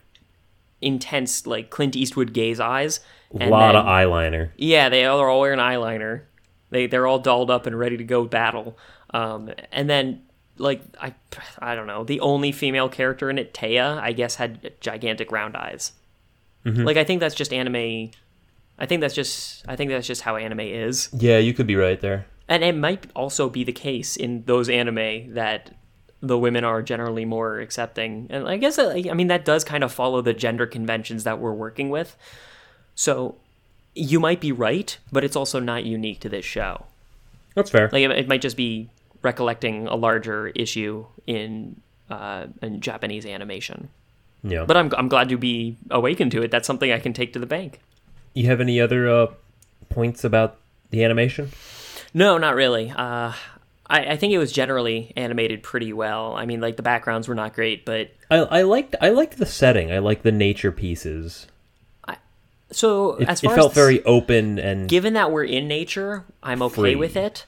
intense 0.82 1.46
like 1.48 1.70
Clint 1.70 1.96
Eastwood 1.96 2.34
gaze 2.34 2.60
eyes. 2.60 3.00
a 3.40 3.48
lot 3.50 3.74
then- 3.74 3.76
of 3.82 3.86
eyeliner. 3.86 4.50
Yeah, 4.58 4.90
they 4.90 5.06
all 5.06 5.20
are 5.20 5.30
all 5.30 5.42
wearing 5.42 5.60
eyeliner. 5.60 6.22
They 6.70 6.88
they're 6.88 7.08
all 7.08 7.20
dolled 7.20 7.50
up 7.50 7.66
and 7.66 7.78
ready 7.78 7.98
to 7.98 8.04
go 8.04 8.26
battle. 8.26 8.78
Um, 9.12 9.52
and 9.72 9.90
then 9.90 10.22
like 10.58 10.82
I 11.02 11.14
I 11.58 11.74
don't 11.76 11.88
know, 11.88 12.04
the 12.04 12.20
only 12.20 12.52
female 12.52 12.90
character 12.90 13.30
in 13.30 13.38
it, 13.40 13.54
Taya, 13.54 13.98
I 14.00 14.12
guess 14.12 14.36
had 14.36 14.74
gigantic 14.82 15.32
round 15.32 15.56
eyes. 15.56 15.94
Like 16.66 16.98
I 16.98 17.04
think 17.04 17.20
that's 17.22 17.34
just 17.36 17.52
anime. 17.54 18.12
I 18.80 18.86
think 18.86 19.02
that's 19.02 19.14
just 19.14 19.64
I 19.68 19.76
think 19.76 19.92
that's 19.92 20.08
just 20.08 20.22
how 20.22 20.38
anime 20.38 20.62
is. 20.62 21.10
Yeah, 21.14 21.38
you 21.38 21.54
could 21.54 21.68
be 21.68 21.76
right 21.76 22.00
there. 22.00 22.26
And 22.48 22.64
it 22.64 22.76
might 22.76 23.06
also 23.16 23.50
be 23.50 23.64
the 23.64 23.72
case 23.72 24.16
in 24.16 24.44
those 24.46 24.70
anime 24.70 25.36
that 25.36 25.72
the 26.22 26.38
women 26.38 26.64
are 26.64 26.82
generally 26.82 27.24
more 27.24 27.60
accepting. 27.60 28.28
And 28.32 28.48
I 28.48 28.58
guess, 28.58 28.80
I 28.80 29.02
mean, 29.14 29.28
that 29.28 29.46
does 29.46 29.64
kind 29.64 29.84
of 29.84 29.92
follow 29.92 30.22
the 30.22 30.34
gender 30.34 30.66
conventions 30.66 31.24
that 31.26 31.40
we're 31.40 31.54
working 31.54 31.90
with. 31.90 32.18
So 32.96 33.36
you 33.94 34.20
might 34.20 34.42
be 34.42 34.52
right, 34.52 34.98
but 35.12 35.24
it's 35.24 35.36
also 35.36 35.60
not 35.60 35.86
unique 35.86 36.20
to 36.22 36.30
this 36.30 36.44
show. 36.44 36.88
That's 37.56 37.70
fair. 37.70 37.90
Like, 37.92 38.04
it, 38.04 38.12
it 38.12 38.28
might 38.28 38.42
just 38.42 38.58
be 38.58 38.90
recollecting 39.22 39.88
a 39.88 39.96
larger 39.96 40.48
issue 40.48 41.06
in, 41.28 41.80
uh, 42.10 42.48
in 42.62 42.82
Japanese 42.82 43.26
animation. 43.26 43.90
yeah. 44.44 44.66
But 44.66 44.76
I'm, 44.76 44.92
I'm 44.98 45.08
glad 45.08 45.30
to 45.30 45.38
be 45.38 45.78
awakened 45.92 46.32
to 46.32 46.42
it. 46.42 46.52
That's 46.52 46.68
something 46.68 46.92
I 46.92 47.00
can 47.00 47.14
take 47.14 47.34
to 47.34 47.40
the 47.40 47.46
bank. 47.46 47.80
You 48.40 48.48
have 48.48 48.62
any 48.62 48.80
other 48.80 49.10
uh, 49.10 49.28
points 49.90 50.24
about 50.24 50.58
the 50.92 51.04
animation? 51.04 51.52
No, 52.14 52.38
not 52.38 52.56
really. 52.56 52.90
Uh, 52.90 53.34
I, 53.90 54.06
I 54.12 54.18
think 54.18 54.34
it 54.34 54.38
was 54.38 54.52
generally 54.52 55.12
animated 55.16 55.62
pretty 55.62 55.94
well. 55.94 56.36
I 56.36 56.46
mean, 56.46 56.62
like 56.62 56.78
the 56.78 56.84
backgrounds 56.84 57.28
were 57.28 57.36
not 57.36 57.54
great, 57.54 57.86
but 57.86 58.12
I, 58.32 58.38
I 58.38 58.62
liked 58.64 58.96
I 59.02 59.10
liked 59.10 59.38
the 59.38 59.46
setting. 59.46 59.92
I 59.92 60.00
like 60.00 60.22
the 60.22 60.32
nature 60.32 60.72
pieces. 60.72 61.48
so 62.72 63.16
It, 63.16 63.28
as 63.28 63.44
it 63.44 63.48
felt 63.48 63.72
as 63.72 63.76
very 63.76 64.04
open 64.06 64.58
and 64.58 64.88
given 64.88 65.14
that 65.14 65.32
we're 65.32 65.44
in 65.44 65.68
nature, 65.68 66.24
I'm 66.42 66.62
okay 66.62 66.76
Free. 66.76 66.96
with 66.96 67.18
it. 67.18 67.46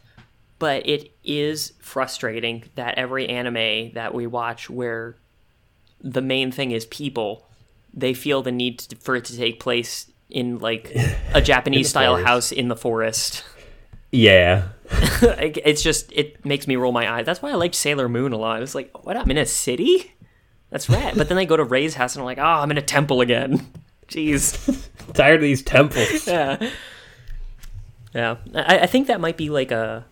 But 0.60 0.88
it 0.88 1.12
is 1.24 1.74
frustrating 1.80 2.66
that 2.76 2.96
every 2.96 3.28
anime 3.28 3.94
that 3.94 4.14
we 4.14 4.28
watch, 4.28 4.70
where 4.70 5.16
the 6.00 6.22
main 6.22 6.52
thing 6.52 6.70
is 6.70 6.86
people, 6.86 7.48
they 7.92 8.14
feel 8.14 8.44
the 8.44 8.52
need 8.52 8.78
to, 8.80 8.96
for 8.98 9.16
it 9.16 9.26
to 9.26 9.36
take 9.36 9.60
place 9.60 10.12
in 10.32 10.60
like 10.60 10.92
a 11.34 11.42
Japanese 11.42 11.90
style 11.90 12.14
forest. 12.14 12.28
house 12.28 12.52
in 12.52 12.68
the 12.68 12.76
forest. 12.76 13.44
yeah. 14.12 14.70
It's 15.22 15.82
just 15.82 16.12
it 16.12 16.44
makes 16.46 16.68
me 16.68 16.76
roll 16.76 16.92
my 16.92 17.10
eyes. 17.10 17.26
That's 17.26 17.42
why 17.42 17.52
I 17.52 17.56
liked 17.56 17.76
Sailor 17.76 18.10
Moon 18.10 18.34
a 18.34 18.38
lot. 18.38 18.62
It's 18.62 18.76
like, 18.76 19.06
what? 19.06 19.16
I'm 19.16 19.30
in 19.32 19.38
a 19.38 19.46
city. 19.46 20.12
That's 20.70 20.90
right. 20.90 21.14
But 21.16 21.28
then 21.30 21.38
they 21.38 21.46
go 21.46 21.56
to 21.58 21.64
Ray's 21.64 21.94
house 21.96 22.16
and 22.16 22.22
I'm 22.22 22.26
like, 22.26 22.38
oh, 22.38 22.44
I'm 22.44 22.72
in 22.72 22.78
a 22.78 22.82
temple 22.82 23.22
again. 23.22 23.66
Jeez. 24.10 24.88
Tired 25.14 25.36
of 25.36 25.42
these 25.42 25.62
temples. 25.64 26.28
yeah. 26.28 26.70
Yeah. 28.14 28.38
I, 28.54 28.80
I 28.80 28.86
think 28.86 29.08
that 29.08 29.22
might 29.22 29.38
be 29.38 29.50
like 29.50 29.72
a 29.72 30.06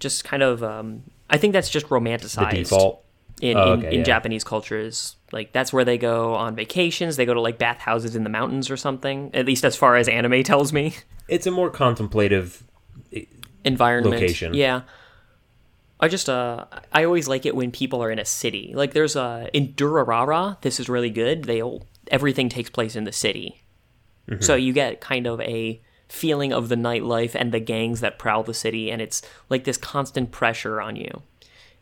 just 0.00 0.24
kind 0.24 0.42
of 0.42 0.62
um 0.62 1.04
I 1.30 1.38
think 1.38 1.52
that's 1.52 1.70
just 1.70 1.88
the 1.88 1.94
romanticized 1.94 2.50
default. 2.54 3.04
in, 3.40 3.56
Oh, 3.56 3.72
in, 3.74 3.78
okay, 3.80 3.88
in 3.94 3.98
yeah. 4.00 4.04
Japanese 4.04 4.44
cultures. 4.44 5.16
Like 5.32 5.52
that's 5.52 5.72
where 5.72 5.84
they 5.84 5.98
go 5.98 6.34
on 6.34 6.54
vacations. 6.54 7.16
They 7.16 7.26
go 7.26 7.34
to 7.34 7.40
like 7.40 7.58
bathhouses 7.58 8.16
in 8.16 8.24
the 8.24 8.30
mountains 8.30 8.70
or 8.70 8.76
something. 8.76 9.30
At 9.34 9.46
least 9.46 9.64
as 9.64 9.76
far 9.76 9.96
as 9.96 10.08
anime 10.08 10.42
tells 10.44 10.72
me. 10.72 10.96
It's 11.28 11.46
a 11.46 11.50
more 11.50 11.70
contemplative. 11.70 12.62
Eh, 13.12 13.24
environment. 13.64 14.14
Location. 14.14 14.54
Yeah. 14.54 14.82
I 16.00 16.08
just 16.08 16.28
uh 16.28 16.64
I 16.92 17.04
always 17.04 17.28
like 17.28 17.44
it 17.44 17.56
when 17.56 17.70
people 17.70 18.02
are 18.02 18.10
in 18.10 18.18
a 18.18 18.24
city. 18.24 18.72
Like 18.74 18.94
there's 18.94 19.16
a 19.16 19.50
in 19.52 19.74
Durarara, 19.74 20.60
this 20.62 20.80
is 20.80 20.88
really 20.88 21.10
good. 21.10 21.44
They 21.44 21.62
all 21.62 21.86
everything 22.10 22.48
takes 22.48 22.70
place 22.70 22.96
in 22.96 23.04
the 23.04 23.12
city. 23.12 23.62
Mm-hmm. 24.28 24.42
So 24.42 24.54
you 24.54 24.72
get 24.72 25.00
kind 25.00 25.26
of 25.26 25.40
a 25.40 25.82
feeling 26.08 26.52
of 26.52 26.68
the 26.68 26.74
nightlife 26.74 27.34
and 27.34 27.52
the 27.52 27.60
gangs 27.60 28.00
that 28.00 28.18
prowl 28.18 28.42
the 28.42 28.54
city 28.54 28.90
and 28.90 29.02
it's 29.02 29.20
like 29.50 29.64
this 29.64 29.76
constant 29.76 30.30
pressure 30.30 30.80
on 30.80 30.96
you. 30.96 31.22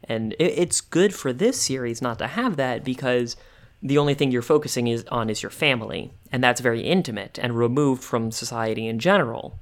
And 0.09 0.33
it, 0.35 0.53
it's 0.57 0.81
good 0.81 1.15
for 1.15 1.33
this 1.33 1.61
series 1.61 2.01
not 2.01 2.19
to 2.19 2.27
have 2.27 2.57
that 2.57 2.85
because 2.85 3.37
the 3.83 3.99
only 3.99 4.15
thing 4.15 4.31
you're 4.31 4.43
focusing 4.43 4.87
is 4.87 5.05
on 5.11 5.31
is 5.31 5.43
your 5.43 5.51
family, 5.51 6.11
and 6.33 6.43
that's 6.43 6.61
very 6.61 6.83
intimate 6.83 7.39
and 7.41 7.57
removed 7.57 8.03
from 8.03 8.31
society 8.31 8.87
in 8.87 8.99
general. 8.99 9.59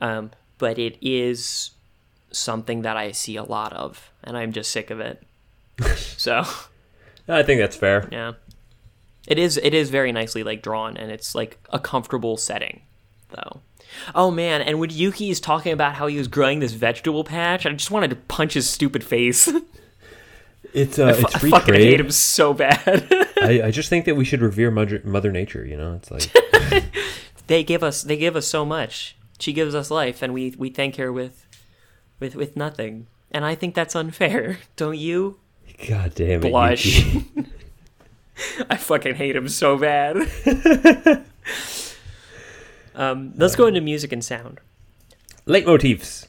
Um, 0.00 0.32
but 0.58 0.78
it 0.78 0.96
is 1.00 1.70
something 2.30 2.82
that 2.82 2.96
I 2.96 3.12
see 3.12 3.36
a 3.36 3.44
lot 3.44 3.72
of, 3.72 4.10
and 4.24 4.36
I'm 4.36 4.52
just 4.52 4.70
sick 4.70 4.90
of 4.90 5.00
it. 5.00 5.22
so 5.96 6.44
I 7.28 7.42
think 7.42 7.60
that's 7.60 7.76
fair. 7.76 8.08
yeah, 8.10 8.32
it 9.26 9.38
is. 9.38 9.58
It 9.58 9.74
is 9.74 9.90
very 9.90 10.12
nicely 10.12 10.42
like 10.42 10.62
drawn, 10.62 10.96
and 10.96 11.10
it's 11.10 11.34
like 11.34 11.58
a 11.70 11.78
comfortable 11.78 12.36
setting, 12.36 12.82
though. 13.30 13.60
Oh 14.14 14.30
man, 14.30 14.62
and 14.62 14.80
when 14.80 14.90
Yuki 14.90 15.30
is 15.30 15.40
talking 15.40 15.72
about 15.72 15.94
how 15.94 16.06
he 16.06 16.18
was 16.18 16.28
growing 16.28 16.60
this 16.60 16.72
vegetable 16.72 17.24
patch, 17.24 17.64
I 17.64 17.72
just 17.72 17.90
wanted 17.90 18.10
to 18.10 18.16
punch 18.16 18.54
his 18.54 18.68
stupid 18.68 19.04
face. 19.04 19.48
It's 20.74 20.98
uh, 20.98 21.14
it's 21.18 21.34
I 21.34 21.38
free 21.38 21.50
fucking 21.50 21.74
trade. 21.74 21.84
hate 21.84 22.00
him 22.00 22.10
so 22.10 22.54
bad. 22.54 23.06
I, 23.42 23.62
I 23.64 23.70
just 23.70 23.88
think 23.88 24.04
that 24.06 24.14
we 24.16 24.24
should 24.24 24.40
revere 24.40 24.70
Mother, 24.70 25.00
Mother 25.04 25.30
Nature. 25.32 25.64
You 25.66 25.76
know, 25.76 25.94
it's 25.94 26.10
like 26.10 26.84
they 27.46 27.62
give 27.62 27.82
us 27.82 28.02
they 28.02 28.16
give 28.16 28.36
us 28.36 28.46
so 28.46 28.64
much. 28.64 29.16
She 29.38 29.52
gives 29.52 29.74
us 29.74 29.90
life, 29.90 30.22
and 30.22 30.32
we 30.32 30.54
we 30.56 30.70
thank 30.70 30.96
her 30.96 31.12
with 31.12 31.46
with 32.20 32.34
with 32.36 32.56
nothing. 32.56 33.06
And 33.30 33.44
I 33.44 33.54
think 33.54 33.74
that's 33.74 33.94
unfair, 33.96 34.58
don't 34.76 34.98
you? 34.98 35.38
God 35.88 36.14
damn 36.14 36.42
it, 36.44 36.50
Blush. 36.50 37.04
I 38.70 38.76
fucking 38.76 39.16
hate 39.16 39.36
him 39.36 39.48
so 39.48 39.76
bad. 39.76 40.16
um, 42.94 43.32
let's 43.36 43.56
go 43.56 43.66
into 43.66 43.80
music 43.80 44.12
and 44.12 44.24
sound. 44.24 44.58
Leitmotifs. 45.46 46.26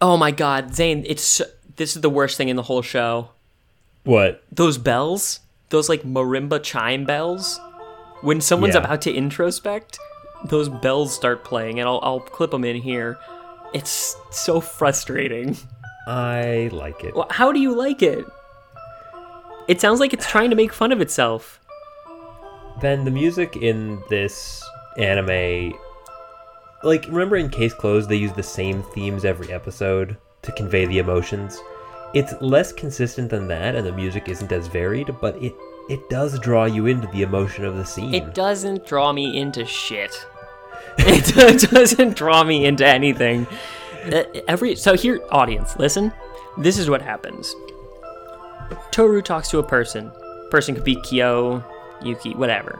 Oh 0.00 0.16
my 0.16 0.30
god, 0.30 0.74
Zane, 0.74 1.04
it's 1.06 1.22
so- 1.24 1.46
this 1.76 1.96
is 1.96 2.02
the 2.02 2.10
worst 2.10 2.36
thing 2.36 2.48
in 2.48 2.56
the 2.56 2.62
whole 2.62 2.82
show. 2.82 3.30
What? 4.04 4.42
Those 4.52 4.78
bells, 4.78 5.40
those 5.70 5.88
like 5.88 6.02
marimba 6.02 6.62
chime 6.62 7.04
bells. 7.04 7.58
When 8.22 8.40
someone's 8.40 8.74
Yeah. 8.74 8.82
about 8.84 9.02
to 9.02 9.12
introspect, 9.12 9.98
those 10.46 10.68
bells 10.68 11.14
start 11.14 11.44
playing, 11.44 11.80
and 11.80 11.88
I'll 11.88 12.00
I'll 12.02 12.20
clip 12.20 12.50
them 12.50 12.64
in 12.64 12.76
here. 12.76 13.18
It's 13.72 14.16
so 14.30 14.60
frustrating. 14.60 15.56
I 16.06 16.68
like 16.72 17.02
it. 17.02 17.14
Well, 17.14 17.26
How 17.30 17.50
do 17.50 17.58
you 17.60 17.74
like 17.74 18.02
it? 18.02 18.24
It 19.68 19.80
sounds 19.80 20.00
like 20.00 20.12
it's 20.12 20.28
trying 20.28 20.50
to 20.50 20.56
make 20.56 20.72
fun 20.72 20.92
of 20.92 21.00
itself. 21.00 21.58
Ben, 22.80 23.04
the 23.04 23.10
music 23.10 23.56
in 23.56 24.02
this 24.10 24.62
anime, 24.98 25.72
like 26.82 27.06
remember 27.06 27.36
in 27.36 27.48
Case 27.48 27.72
Closed, 27.72 28.08
they 28.10 28.16
use 28.16 28.32
the 28.32 28.42
same 28.42 28.82
themes 28.82 29.24
every 29.24 29.50
episode 29.52 30.16
to 30.42 30.52
convey 30.52 30.84
the 30.86 30.98
emotions. 30.98 31.58
It's 32.14 32.32
less 32.40 32.72
consistent 32.72 33.30
than 33.30 33.48
that, 33.48 33.74
and 33.74 33.84
the 33.86 33.92
music 33.92 34.28
isn't 34.28 34.52
as 34.52 34.68
varied, 34.68 35.14
but 35.20 35.36
it 35.42 35.54
it 35.88 36.08
does 36.08 36.38
draw 36.38 36.64
you 36.64 36.86
into 36.86 37.06
the 37.08 37.22
emotion 37.22 37.64
of 37.64 37.76
the 37.76 37.84
scene. 37.84 38.14
It 38.14 38.34
doesn't 38.34 38.86
draw 38.86 39.12
me 39.12 39.38
into 39.38 39.66
shit. 39.66 40.26
it 40.98 41.70
doesn't 41.70 42.16
draw 42.16 42.44
me 42.44 42.64
into 42.64 42.86
anything. 42.86 43.46
Uh, 44.06 44.22
Every 44.48 44.76
so 44.76 44.94
here, 44.94 45.20
audience, 45.30 45.76
listen. 45.76 46.12
This 46.56 46.78
is 46.78 46.88
what 46.88 47.02
happens. 47.02 47.54
Toru 48.92 49.20
talks 49.20 49.48
to 49.48 49.58
a 49.58 49.62
person. 49.62 50.10
Person 50.50 50.74
could 50.74 50.84
be 50.84 50.96
Kyo, 51.02 51.64
Yuki, 52.02 52.34
whatever. 52.34 52.78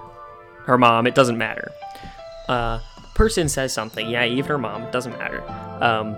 Her 0.65 0.79
mom. 0.79 1.07
It 1.07 1.15
doesn't 1.15 1.37
matter. 1.37 1.73
Uh, 2.49 2.79
person 3.15 3.49
says 3.49 3.73
something. 3.73 4.09
Yeah, 4.09 4.25
even 4.25 4.47
her 4.47 4.59
mom. 4.59 4.85
It 4.85 4.93
doesn't 4.93 5.19
matter. 5.19 5.43
Um, 5.83 6.15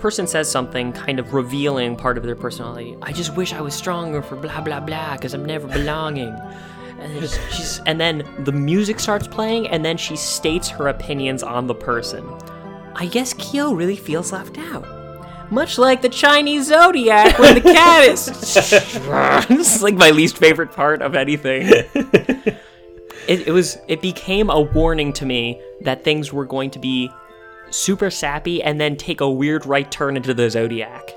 person 0.00 0.26
says 0.26 0.50
something, 0.50 0.92
kind 0.92 1.18
of 1.18 1.34
revealing 1.34 1.96
part 1.96 2.18
of 2.18 2.24
their 2.24 2.34
personality. 2.34 2.96
I 3.02 3.12
just 3.12 3.36
wish 3.36 3.52
I 3.52 3.60
was 3.60 3.74
stronger 3.74 4.22
for 4.22 4.36
blah 4.36 4.60
blah 4.60 4.80
blah 4.80 5.14
because 5.16 5.34
I'm 5.34 5.44
never 5.44 5.68
belonging. 5.68 6.36
And 6.98 7.40
and 7.86 8.00
then 8.00 8.44
the 8.44 8.52
music 8.52 9.00
starts 9.00 9.26
playing, 9.26 9.68
and 9.68 9.84
then 9.84 9.96
she 9.96 10.16
states 10.16 10.68
her 10.68 10.88
opinions 10.88 11.42
on 11.42 11.66
the 11.66 11.74
person. 11.74 12.26
I 12.94 13.06
guess 13.06 13.32
Kyo 13.34 13.72
really 13.72 13.96
feels 13.96 14.32
left 14.32 14.58
out. 14.58 14.86
Much 15.50 15.78
like 15.78 16.00
the 16.02 16.08
Chinese 16.08 16.68
zodiac 16.68 17.38
when 17.38 17.54
the 17.54 17.60
cat 17.60 18.04
is. 18.04 18.26
this 19.48 19.76
is 19.76 19.82
like 19.82 19.94
my 19.94 20.10
least 20.10 20.38
favorite 20.38 20.72
part 20.72 21.02
of 21.02 21.14
anything. 21.14 21.72
It, 23.28 23.46
it 23.46 23.52
was. 23.52 23.78
It 23.86 24.02
became 24.02 24.50
a 24.50 24.60
warning 24.60 25.12
to 25.12 25.26
me 25.26 25.60
that 25.82 26.02
things 26.02 26.32
were 26.32 26.44
going 26.44 26.70
to 26.72 26.80
be 26.80 27.10
super 27.70 28.10
sappy 28.10 28.62
and 28.62 28.80
then 28.80 28.96
take 28.96 29.20
a 29.20 29.30
weird 29.30 29.64
right 29.66 29.90
turn 29.90 30.16
into 30.16 30.34
the 30.34 30.50
zodiac. 30.50 31.10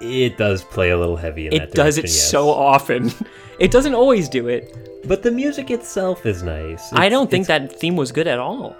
It 0.00 0.38
does 0.38 0.62
play 0.62 0.90
a 0.90 0.96
little 0.98 1.16
heavy 1.16 1.46
in 1.48 1.54
that 1.54 1.70
It 1.70 1.74
does 1.74 1.98
it 1.98 2.04
yes. 2.04 2.30
so 2.30 2.50
often. 2.50 3.10
It 3.58 3.72
doesn't 3.72 3.94
always 3.94 4.28
do 4.28 4.46
it. 4.46 4.72
But 5.08 5.24
the 5.24 5.32
music 5.32 5.68
itself 5.72 6.24
is 6.24 6.44
nice. 6.44 6.92
I 6.92 7.08
don't 7.08 7.28
think 7.28 7.46
it's- 7.50 7.70
that 7.70 7.80
theme 7.80 7.96
was 7.96 8.12
good 8.12 8.28
at 8.28 8.38
all. 8.38 8.76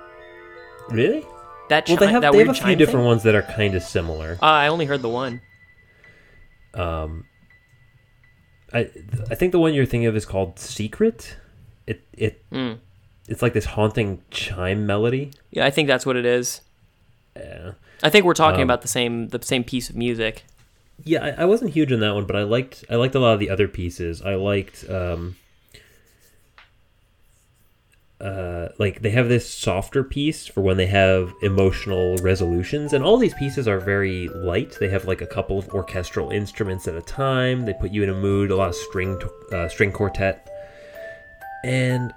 really. 0.91 1.27
That 1.69 1.89
Well, 1.89 1.97
they 1.97 2.07
have 2.07 2.23
that 2.23 2.31
they 2.31 2.39
have 2.39 2.49
a 2.51 2.55
few 2.55 2.77
different 2.77 3.01
thing? 3.01 3.07
ones 3.07 3.23
that 3.25 3.35
are 3.35 3.43
kind 3.43 3.75
of 3.75 3.83
similar. 3.83 4.39
Uh, 4.41 4.47
I 4.47 4.69
only 4.69 4.85
heard 4.87 5.03
the 5.03 5.09
one. 5.09 5.41
Um, 6.75 7.25
I 8.73 8.89
I 9.31 9.35
think 9.35 9.51
the 9.51 9.59
one 9.59 9.75
you're 9.75 9.85
thinking 9.85 10.07
of 10.07 10.15
is 10.15 10.25
called 10.25 10.61
Secret. 10.61 11.37
It 11.89 12.03
it 12.16 12.43
Mm. 12.53 12.79
It's 13.29 13.43
like 13.43 13.53
this 13.53 13.67
haunting 13.67 14.23
chime 14.31 14.87
melody. 14.87 15.31
Yeah, 15.51 15.65
I 15.67 15.71
think 15.71 15.87
that's 15.87 16.05
what 16.07 16.17
it 16.17 16.27
is. 16.27 16.63
Yeah, 17.37 17.73
I 18.03 18.11
think 18.11 18.25
we're 18.25 18.35
talking 18.35 18.63
Um, 18.63 18.67
about 18.71 18.83
the 18.83 18.89
same 18.89 19.29
the 19.29 19.41
same 19.43 19.63
piece 19.65 19.89
of 19.91 19.97
music. 19.97 20.45
yeah. 21.05 21.25
I, 21.25 21.43
I 21.43 21.45
wasn't 21.45 21.71
huge 21.73 21.93
on 21.93 22.01
that 22.01 22.15
one, 22.15 22.25
but 22.27 22.35
I 22.37 22.43
liked 22.43 22.85
I 22.91 22.97
liked 22.97 23.15
a 23.15 23.21
lot 23.21 23.35
of 23.35 23.41
the 23.41 23.51
other 23.51 23.69
pieces. 23.69 24.21
I 24.23 24.35
liked 24.35 24.85
um. 24.91 25.37
Uh, 28.21 28.69
like 28.79 29.01
they 29.03 29.11
have 29.11 29.29
this 29.29 29.49
softer 29.49 30.03
piece 30.03 30.45
for 30.49 30.61
when 30.61 30.77
they 30.77 30.87
have 30.89 31.33
emotional 31.41 32.17
resolutions, 32.17 32.93
and 32.93 33.05
all 33.05 33.17
these 33.17 33.35
pieces 33.35 33.69
are 33.69 33.79
very 33.79 34.27
light. 34.31 34.77
They 34.81 34.89
have 34.89 35.05
like 35.05 35.21
a 35.21 35.27
couple 35.27 35.57
of 35.57 35.69
orchestral 35.69 36.31
instruments 36.31 36.89
at 36.89 36.97
a 36.97 37.03
time. 37.03 37.65
They 37.65 37.75
put 37.75 37.93
you 37.93 38.03
in 38.03 38.09
a 38.09 38.15
mood. 38.15 38.51
A 38.51 38.57
lot 38.57 38.71
of 38.71 38.75
string 38.75 39.21
uh, 39.53 39.69
string 39.69 39.93
quartet, 39.93 40.51
and 41.63 42.13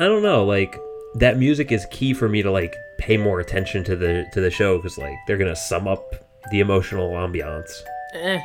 I 0.00 0.04
don't 0.04 0.22
know, 0.22 0.44
like 0.44 0.80
that 1.16 1.38
music 1.38 1.70
is 1.70 1.86
key 1.90 2.14
for 2.14 2.28
me 2.28 2.42
to 2.42 2.50
like 2.50 2.74
pay 2.98 3.16
more 3.16 3.38
attention 3.38 3.84
to 3.84 3.96
the 3.96 4.26
to 4.32 4.40
the 4.40 4.50
show 4.50 4.78
because 4.78 4.96
like 4.96 5.14
they're 5.26 5.36
gonna 5.36 5.54
sum 5.54 5.86
up 5.86 6.14
the 6.50 6.60
emotional 6.60 7.10
ambiance. 7.10 7.70
Eh, 8.14 8.40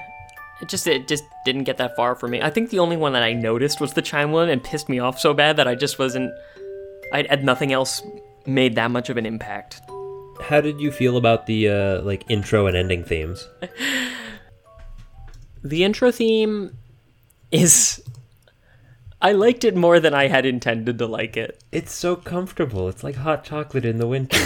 it 0.62 0.68
just 0.68 0.86
it 0.86 1.08
just 1.08 1.24
didn't 1.46 1.64
get 1.64 1.78
that 1.78 1.96
far 1.96 2.14
for 2.14 2.28
me. 2.28 2.42
I 2.42 2.50
think 2.50 2.72
the 2.72 2.80
only 2.80 2.98
one 2.98 3.14
that 3.14 3.24
I 3.24 3.32
noticed 3.32 3.80
was 3.80 3.94
the 3.94 4.02
chime 4.02 4.32
one 4.32 4.50
and 4.50 4.62
pissed 4.62 4.90
me 4.90 5.00
off 5.00 5.18
so 5.18 5.34
bad 5.34 5.56
that 5.56 5.68
I 5.68 5.76
just 5.76 5.98
wasn't. 5.98 6.32
I 7.14 7.26
had 7.30 7.46
nothing 7.46 7.72
else 7.72 8.02
made 8.46 8.76
that 8.76 8.92
much 8.92 9.10
of 9.10 9.16
an 9.16 9.26
impact. 9.26 9.80
How 10.42 10.60
did 10.60 10.82
you 10.82 10.92
feel 10.92 11.16
about 11.16 11.46
the 11.46 11.70
uh, 11.70 12.02
like 12.02 12.26
intro 12.30 12.68
and 12.68 12.76
ending 12.76 13.04
themes? 13.04 13.48
The 15.66 15.84
intro 15.84 16.12
theme 16.12 16.78
is. 17.52 18.00
I 19.22 19.32
liked 19.32 19.64
it 19.64 19.76
more 19.76 20.00
than 20.00 20.14
I 20.14 20.28
had 20.28 20.46
intended 20.46 20.98
to 21.00 21.08
like 21.08 21.38
it. 21.38 21.64
It's 21.72 21.94
so 21.94 22.16
comfortable. 22.16 22.88
It's 22.90 23.04
like 23.04 23.16
hot 23.16 23.44
chocolate 23.44 23.86
in 23.86 23.98
the 23.98 24.08
winter. 24.08 24.38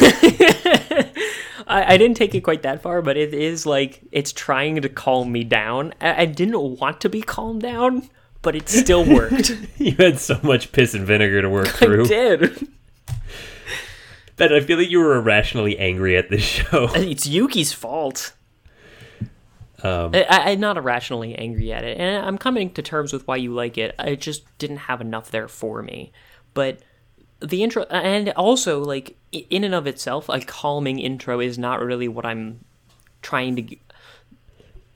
I, 1.67 1.93
I 1.93 1.97
didn't 1.97 2.17
take 2.17 2.33
it 2.33 2.41
quite 2.41 2.63
that 2.63 2.81
far, 2.81 3.01
but 3.01 3.17
it 3.17 3.33
is 3.33 3.65
like 3.65 4.01
it's 4.11 4.31
trying 4.33 4.81
to 4.81 4.89
calm 4.89 5.31
me 5.31 5.43
down. 5.43 5.93
I, 6.01 6.23
I 6.23 6.25
didn't 6.25 6.59
want 6.79 7.01
to 7.01 7.09
be 7.09 7.21
calmed 7.21 7.61
down, 7.61 8.09
but 8.41 8.55
it 8.55 8.67
still 8.69 9.05
worked. 9.13 9.51
you 9.77 9.91
had 9.97 10.19
so 10.19 10.39
much 10.41 10.71
piss 10.71 10.93
and 10.95 11.05
vinegar 11.05 11.41
to 11.41 11.49
work 11.49 11.67
through. 11.79 12.05
I 12.05 12.07
did. 12.07 12.67
But 14.37 14.53
I 14.53 14.61
feel 14.61 14.77
like 14.77 14.89
you 14.89 14.99
were 14.99 15.15
irrationally 15.17 15.77
angry 15.77 16.15
at 16.17 16.29
this 16.29 16.41
show. 16.43 16.89
It's 16.95 17.27
Yuki's 17.27 17.73
fault. 17.73 18.33
Um, 19.84 20.11
I, 20.14 20.51
I'm 20.51 20.60
not 20.60 20.77
irrationally 20.77 21.35
angry 21.35 21.72
at 21.72 21.84
it, 21.84 21.97
and 21.97 22.26
I'm 22.26 22.38
coming 22.38 22.72
to 22.73 22.81
terms 22.81 23.14
with 23.14 23.27
why 23.27 23.38
you 23.38 23.53
like 23.53 23.77
it. 23.77 23.95
It 23.99 24.22
just 24.22 24.43
didn't 24.57 24.77
have 24.77 25.01
enough 25.01 25.31
there 25.31 25.47
for 25.47 25.81
me. 25.81 26.11
But 26.53 26.80
the 27.39 27.64
intro, 27.64 27.84
and 27.84 28.30
also 28.31 28.84
like 28.84 29.18
in 29.31 29.64
and 29.64 29.73
of 29.73 29.88
itself, 29.88 30.27
a 30.30 30.41
calming 30.41 30.99
intro 30.99 31.39
is 31.39 31.57
not 31.57 31.81
really 31.81 32.07
what 32.07 32.26
I'm 32.26 32.65
trying 33.22 33.56
to. 33.56 33.76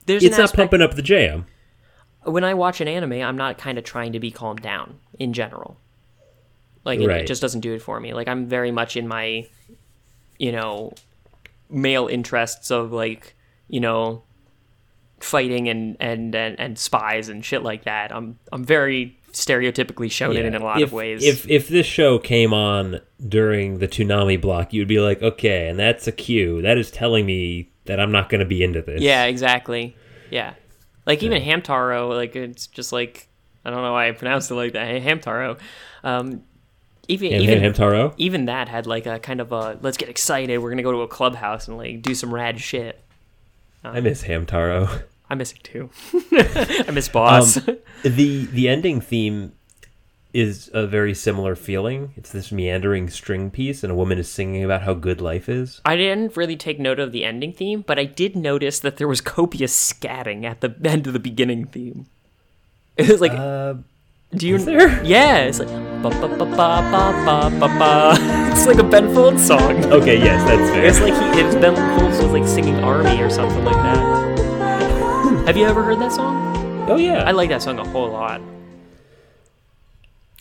There's 0.06 0.24
it's 0.24 0.38
not 0.38 0.46
aspect 0.46 0.72
pumping 0.72 0.82
up 0.82 0.96
the 0.96 1.02
jam. 1.02 1.46
when 2.24 2.44
I 2.44 2.54
watch 2.54 2.82
an 2.82 2.88
anime, 2.88 3.14
I'm 3.14 3.38
not 3.38 3.58
kind 3.58 3.78
of 3.78 3.84
trying 3.84 4.12
to 4.14 4.20
be 4.20 4.32
calmed 4.32 4.62
down 4.62 5.00
in 5.18 5.34
general. 5.34 5.78
Like 6.84 7.00
it, 7.00 7.10
it 7.10 7.28
just 7.28 7.42
doesn't 7.42 7.62
do 7.62 7.74
it 7.74 7.82
for 7.82 8.00
me. 8.00 8.14
Like 8.14 8.28
I'm 8.28 8.48
very 8.48 8.72
much 8.72 8.98
in 8.98 9.08
my, 9.08 9.48
you 10.38 10.52
know, 10.52 10.94
male 11.70 12.08
interests 12.08 12.72
of 12.72 12.92
like, 12.92 13.36
you 13.70 13.80
know, 13.80 14.24
fighting 15.24 15.70
and 15.70 15.98
and 16.00 16.36
and, 16.36 16.60
and 16.60 16.78
spies 16.78 17.30
and 17.30 17.44
shit 17.44 17.64
like 17.64 17.86
that. 17.86 18.14
I'm 18.14 18.40
I'm 18.52 18.64
very 18.64 19.18
stereotypically 19.32 20.08
shonen 20.08 20.44
in 20.44 20.56
a 20.56 20.64
lot 20.64 20.82
if, 20.82 20.90
of 20.90 20.94
ways. 20.94 21.24
If 21.24 21.50
if 21.50 21.68
this 21.68 21.86
show 21.86 22.20
came 22.20 22.54
on 22.54 23.00
during 23.28 23.80
the 23.80 23.88
Toonami 23.88 24.40
block, 24.40 24.74
you'd 24.74 24.88
be 24.88 25.00
like, 25.00 25.22
okay, 25.22 25.68
and 25.70 25.80
that's 25.80 26.08
a 26.08 26.12
cue. 26.12 26.62
That 26.62 26.78
is 26.78 26.92
telling 26.92 27.26
me 27.26 27.72
that 27.86 28.00
I'm 28.00 28.12
not 28.12 28.30
going 28.30 28.40
to 28.40 28.46
be 28.46 28.64
into 28.64 28.82
this. 28.82 29.02
yeah, 29.02 29.26
exactly. 29.26 29.96
Yeah, 30.30 30.54
like 31.06 31.24
even 31.24 31.42
Hamtaro, 31.42 32.10
like 32.10 32.36
it's 32.36 32.68
just 32.68 32.92
like 32.92 33.28
I 33.66 33.70
don't 33.70 33.82
know 33.82 33.94
why 33.94 34.10
I 34.10 34.12
pronounced 34.12 34.52
it 34.52 34.56
like 34.56 34.74
that. 34.74 34.88
Hey, 34.88 35.02
Hamtaro. 35.02 35.60
Um, 36.04 36.44
even 37.08 37.32
Ham, 37.32 37.42
even 37.42 37.62
Ham, 37.62 37.74
Hamtaro. 37.74 38.14
even 38.18 38.46
that 38.46 38.70
had 38.70 38.88
like 38.88 39.06
a 39.06 39.20
kind 39.20 39.42
of 39.42 39.52
a 39.52 39.78
let's 39.82 39.98
get 39.98 40.08
excited 40.08 40.58
we're 40.60 40.70
gonna 40.70 40.84
go 40.84 40.94
to 40.94 41.02
a 41.02 41.08
clubhouse 41.08 41.68
and 41.68 41.78
like 41.78 42.02
do 42.02 42.16
some 42.16 42.34
rad 42.34 42.62
shit 42.62 43.04
I 43.84 44.00
miss 44.00 44.24
Hamtaro. 44.24 45.04
i 45.30 45.36
miss 45.36 45.52
it 45.54 45.64
too 45.64 45.90
i 46.88 46.92
miss 46.92 47.10
boss 47.10 47.58
Um, 47.68 47.78
the 48.04 48.46
the 48.46 48.68
ending 48.70 49.02
theme 49.02 49.54
is 50.34 50.72
a 50.74 50.88
very 50.88 51.14
similar 51.14 51.56
feeling. 51.56 52.12
It's 52.18 52.32
this 52.32 52.52
meandering 52.52 53.08
string 53.12 53.52
piece, 53.52 53.84
and 53.84 53.92
a 53.92 53.96
woman 53.96 54.18
is 54.18 54.28
singing 54.28 54.64
about 54.64 54.82
how 54.82 54.96
good 54.96 55.22
life 55.22 55.48
is. 55.48 55.80
i 55.86 55.96
didn't 55.96 56.36
really 56.36 56.56
take 56.58 56.80
note 56.80 57.00
of 57.00 57.12
the 57.12 57.24
ending 57.24 57.54
theme 57.54 57.84
but 57.86 58.00
i 58.00 58.06
did 58.06 58.36
notice 58.36 58.80
that 58.80 58.98
there 58.98 59.08
was 59.08 59.22
copious 59.22 59.74
scatting 59.94 60.44
at 60.44 60.62
the 60.62 60.74
end 60.86 61.06
of 61.06 61.14
the 61.14 61.20
beginning 61.20 61.66
theme 61.66 62.08
it 62.98 63.08
was 63.10 63.22
like 63.22 63.32
Uh, 63.32 63.76
do 64.36 64.48
you 64.48 64.58
there? 64.58 64.90
yeah 65.06 65.38
it's 65.46 65.60
like 65.60 65.70
ba, 66.02 66.10
ba, 66.10 66.28
ba, 66.28 66.46
ba, 66.46 66.72
ba, 67.26 67.38
ba, 67.60 67.68
ba. 67.78 67.94
it's 68.52 68.66
like 68.66 68.80
a 68.80 68.84
ben 68.84 69.14
folds 69.14 69.46
song 69.46 69.86
okay, 69.94 70.18
yes, 70.18 70.42
that's 70.50 70.70
fair. 70.72 70.86
it's 70.90 71.00
like 71.00 71.14
he 71.14 71.42
it's 71.42 71.54
ben 71.56 71.76
folds 72.00 72.18
was 72.24 72.32
like 72.34 72.48
singing 72.48 72.78
army 72.84 73.22
or 73.22 73.30
something 73.30 73.64
like 73.64 73.76
that 73.86 74.02
have 75.46 75.58
you 75.58 75.66
ever 75.66 75.84
heard 75.84 76.00
that 76.00 76.12
song 76.12 76.54
oh 76.90 76.98
yeah, 76.98 77.24
I 77.24 77.32
like 77.32 77.50
that 77.50 77.62
song 77.62 77.80
a 77.80 77.88
whole 77.88 78.12
lot. 78.12 78.42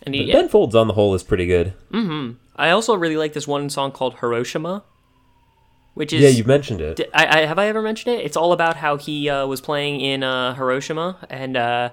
And 0.05 0.15
he, 0.15 0.33
Ben 0.33 0.49
Folds 0.49 0.75
on 0.75 0.89
the 0.89 0.95
whole 0.95 1.15
is 1.15 1.23
pretty 1.23 1.47
good. 1.47 1.75
Mm-hmm. 1.93 2.33
I 2.57 2.71
also 2.71 2.95
really 2.95 3.17
like 3.17 3.33
this 3.33 3.47
one 3.47 3.71
song 3.71 3.93
called 3.93 4.15
Hiroshima, 4.15 4.83
which 5.95 6.13
is 6.13 6.21
yeah, 6.21 6.29
you 6.29 6.45
mentioned 6.45 6.81
it. 6.81 7.01
I, 7.15 7.43
I 7.43 7.47
have 7.47 7.59
I 7.59 7.67
ever 7.67 7.83
mentioned 7.83 8.17
it? 8.17 8.25
It's 8.25 8.37
all 8.37 8.53
about 8.53 8.77
how 8.77 8.97
he 8.97 9.29
uh, 9.29 9.47
was 9.47 9.61
playing 9.61 10.01
in 10.01 10.23
uh, 10.23 10.55
Hiroshima 10.55 11.19
and 11.31 11.57
uh, 11.57 11.91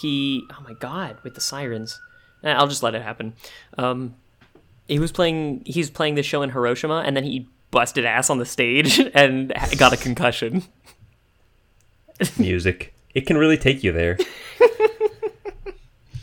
he 0.00 0.42
oh 0.50 0.62
my 0.64 0.74
god 0.74 1.18
with 1.22 1.34
the 1.34 1.40
sirens. 1.40 2.00
Eh, 2.42 2.52
I'll 2.52 2.68
just 2.68 2.82
let 2.82 2.94
it 2.94 3.02
happen. 3.02 3.34
Um, 3.78 4.16
he 4.88 4.98
was 4.98 5.12
playing 5.12 5.62
he's 5.64 5.90
playing 5.90 6.16
this 6.16 6.26
show 6.26 6.42
in 6.42 6.50
Hiroshima 6.50 7.02
and 7.06 7.16
then 7.16 7.24
he 7.24 7.46
busted 7.70 8.04
ass 8.04 8.28
on 8.28 8.38
the 8.38 8.44
stage 8.44 8.98
and 9.14 9.52
got 9.78 9.92
a 9.92 9.96
concussion. 9.96 10.64
Music. 12.38 12.94
It 13.14 13.26
can 13.26 13.36
really 13.36 13.58
take 13.58 13.82
you 13.84 13.92
there. 13.92 14.16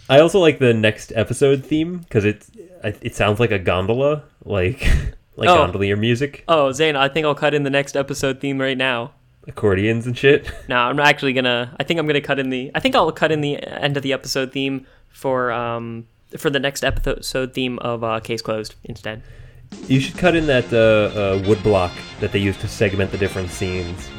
I 0.10 0.20
also 0.20 0.40
like 0.40 0.58
the 0.60 0.74
next 0.74 1.12
episode 1.16 1.64
theme 1.64 2.00
because 2.00 2.26
it 2.26 2.46
it 2.84 3.16
sounds 3.16 3.40
like 3.40 3.52
a 3.52 3.60
gondola, 3.60 4.24
like 4.44 4.82
like 5.36 5.50
Oh. 5.50 5.56
gondolier 5.58 5.96
music, 5.96 6.44
Oh, 6.48 6.72
Zane, 6.72 6.96
I 6.96 7.08
think 7.10 7.26
I'll 7.26 7.36
cut 7.36 7.54
in 7.54 7.64
the 7.64 7.70
next 7.70 7.96
episode 7.96 8.40
theme 8.42 8.60
right 8.60 8.78
now. 8.78 9.12
accordions 9.48 10.06
and 10.08 10.18
shit. 10.18 10.52
No, 10.68 10.78
I'm 10.78 11.00
actually 11.00 11.34
gonna. 11.34 11.76
I 11.80 11.84
think 11.84 12.00
I'm 12.00 12.08
gonna 12.08 12.22
cut 12.22 12.40
in 12.40 12.50
the. 12.50 12.72
I 12.74 12.80
think 12.80 12.96
I'll 12.96 13.12
cut 13.12 13.32
in 13.32 13.42
the 13.42 13.58
end 13.64 13.98
of 13.98 14.04
the 14.04 14.14
episode 14.14 14.52
theme 14.52 14.86
for 15.10 15.52
um 15.52 16.08
for 16.38 16.50
the 16.50 16.60
next 16.60 16.84
episode 16.84 17.54
theme 17.54 17.78
of 17.80 18.04
uh, 18.04 18.20
Case 18.20 18.42
Closed 18.42 18.76
instead. 18.84 19.22
You 19.88 20.00
should 20.00 20.18
cut 20.18 20.36
in 20.36 20.48
that 20.48 20.74
uh, 20.74 21.18
uh, 21.20 21.44
wood 21.48 21.62
block 21.62 21.92
that 22.20 22.32
they 22.32 22.40
use 22.40 22.58
to 22.58 22.68
segment 22.68 23.12
the 23.12 23.18
different 23.20 23.52
scenes. 23.52 24.10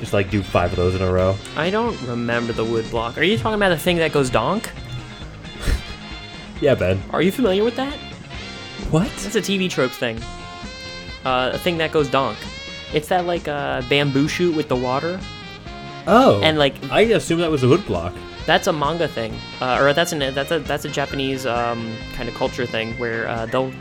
Just 0.00 0.12
like 0.12 0.30
do 0.30 0.42
five 0.42 0.70
of 0.70 0.76
those 0.76 0.94
in 0.94 1.02
a 1.02 1.12
row. 1.12 1.36
I 1.56 1.70
don't 1.70 2.00
remember 2.02 2.52
the 2.52 2.64
wood 2.64 2.88
block. 2.90 3.16
Are 3.18 3.22
you 3.22 3.36
talking 3.38 3.54
about 3.54 3.68
the 3.68 3.78
thing 3.78 3.96
that 3.98 4.12
goes 4.12 4.30
donk? 4.30 4.70
Yeah, 6.60 6.74
Ben. 6.74 7.00
Are 7.10 7.22
you 7.22 7.32
familiar 7.32 7.64
with 7.64 7.76
that? 7.76 7.94
What? 8.90 9.08
That's 9.22 9.34
a 9.34 9.40
TV 9.40 9.70
tropes 9.70 9.96
thing. 9.96 10.20
Uh, 11.24 11.52
a 11.54 11.58
thing 11.58 11.78
that 11.78 11.90
goes 11.90 12.08
donk. 12.10 12.36
It's 12.92 13.08
that 13.08 13.24
like 13.24 13.48
uh, 13.48 13.80
bamboo 13.88 14.28
shoot 14.28 14.54
with 14.54 14.68
the 14.68 14.76
water, 14.76 15.18
Oh. 16.06 16.40
and 16.42 16.58
like 16.58 16.74
I 16.90 17.00
assume 17.02 17.40
that 17.40 17.50
was 17.50 17.62
a 17.62 17.68
wood 17.68 17.86
block. 17.86 18.12
that's 18.46 18.66
a 18.66 18.72
manga 18.74 19.06
thing, 19.08 19.32
uh, 19.62 19.78
or 19.80 19.92
that's 19.94 20.12
an 20.12 20.18
that's 20.34 20.50
a 20.50 20.58
that's 20.58 20.84
a 20.84 20.88
Japanese 20.90 21.46
um, 21.46 21.94
kind 22.14 22.28
of 22.28 22.34
culture 22.34 22.66
thing 22.66 22.92
where 22.98 23.26
uh, 23.28 23.46
they'll 23.46 23.72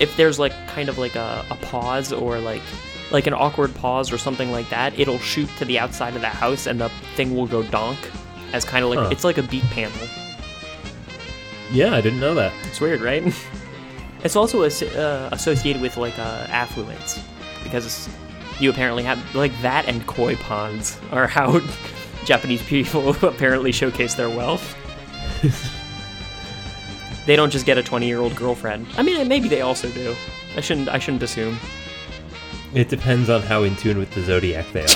if 0.00 0.16
there's 0.16 0.38
like 0.40 0.52
kind 0.68 0.88
of 0.88 0.98
like 0.98 1.14
a, 1.14 1.44
a 1.50 1.54
pause 1.56 2.12
or 2.12 2.38
like 2.40 2.62
like 3.14 3.26
an 3.26 3.32
awkward 3.34 3.72
pause 3.76 4.12
or 4.12 4.18
something 4.18 4.50
like 4.50 4.68
that, 4.70 4.98
it'll 4.98 5.18
shoot 5.20 5.48
to 5.58 5.64
the 5.64 5.78
outside 5.78 6.14
of 6.16 6.20
the 6.20 6.28
house 6.28 6.66
and 6.66 6.80
the 6.80 6.88
thing 7.16 7.34
will 7.34 7.46
go 7.46 7.62
donk 7.62 7.98
as 8.52 8.64
kind 8.64 8.84
of 8.84 8.90
like 8.90 8.98
Huh. 8.98 9.08
it's 9.10 9.24
like 9.24 9.38
a 9.38 9.42
beat 9.42 9.62
panel. 9.70 9.92
Yeah, 11.72 11.94
I 11.94 12.00
didn't 12.00 12.20
know 12.20 12.34
that. 12.34 12.52
It's 12.66 12.80
weird, 12.80 13.00
right? 13.00 13.22
it's 14.24 14.36
also 14.36 14.62
uh, 14.64 15.28
associated 15.32 15.80
with 15.80 15.96
like 15.96 16.18
uh, 16.18 16.46
affluence 16.50 17.20
because 17.62 18.08
you 18.60 18.68
apparently 18.70 19.02
have 19.04 19.18
like 19.34 19.52
that 19.62 19.86
and 19.88 20.06
koi 20.06 20.34
ponds 20.36 20.98
are 21.12 21.26
how 21.26 21.60
Japanese 22.24 22.62
people 22.62 23.10
apparently 23.26 23.70
showcase 23.72 24.14
their 24.14 24.28
wealth. 24.30 24.76
they 27.26 27.36
don't 27.36 27.50
just 27.50 27.64
get 27.66 27.78
a 27.78 27.82
20 27.82 28.06
year 28.06 28.20
old 28.20 28.34
girlfriend. 28.36 28.86
I 28.96 29.02
mean, 29.02 29.26
maybe 29.28 29.48
they 29.48 29.60
also 29.62 29.88
do. 29.90 30.14
I 30.56 30.60
shouldn't. 30.60 30.88
I 30.88 30.98
shouldn't 30.98 31.22
assume. 31.22 31.58
It 32.74 32.88
depends 32.88 33.30
on 33.30 33.42
how 33.42 33.62
in 33.62 33.76
tune 33.76 33.98
with 33.98 34.12
the 34.14 34.22
zodiac 34.22 34.66
they 34.72 34.82
are. 34.82 34.88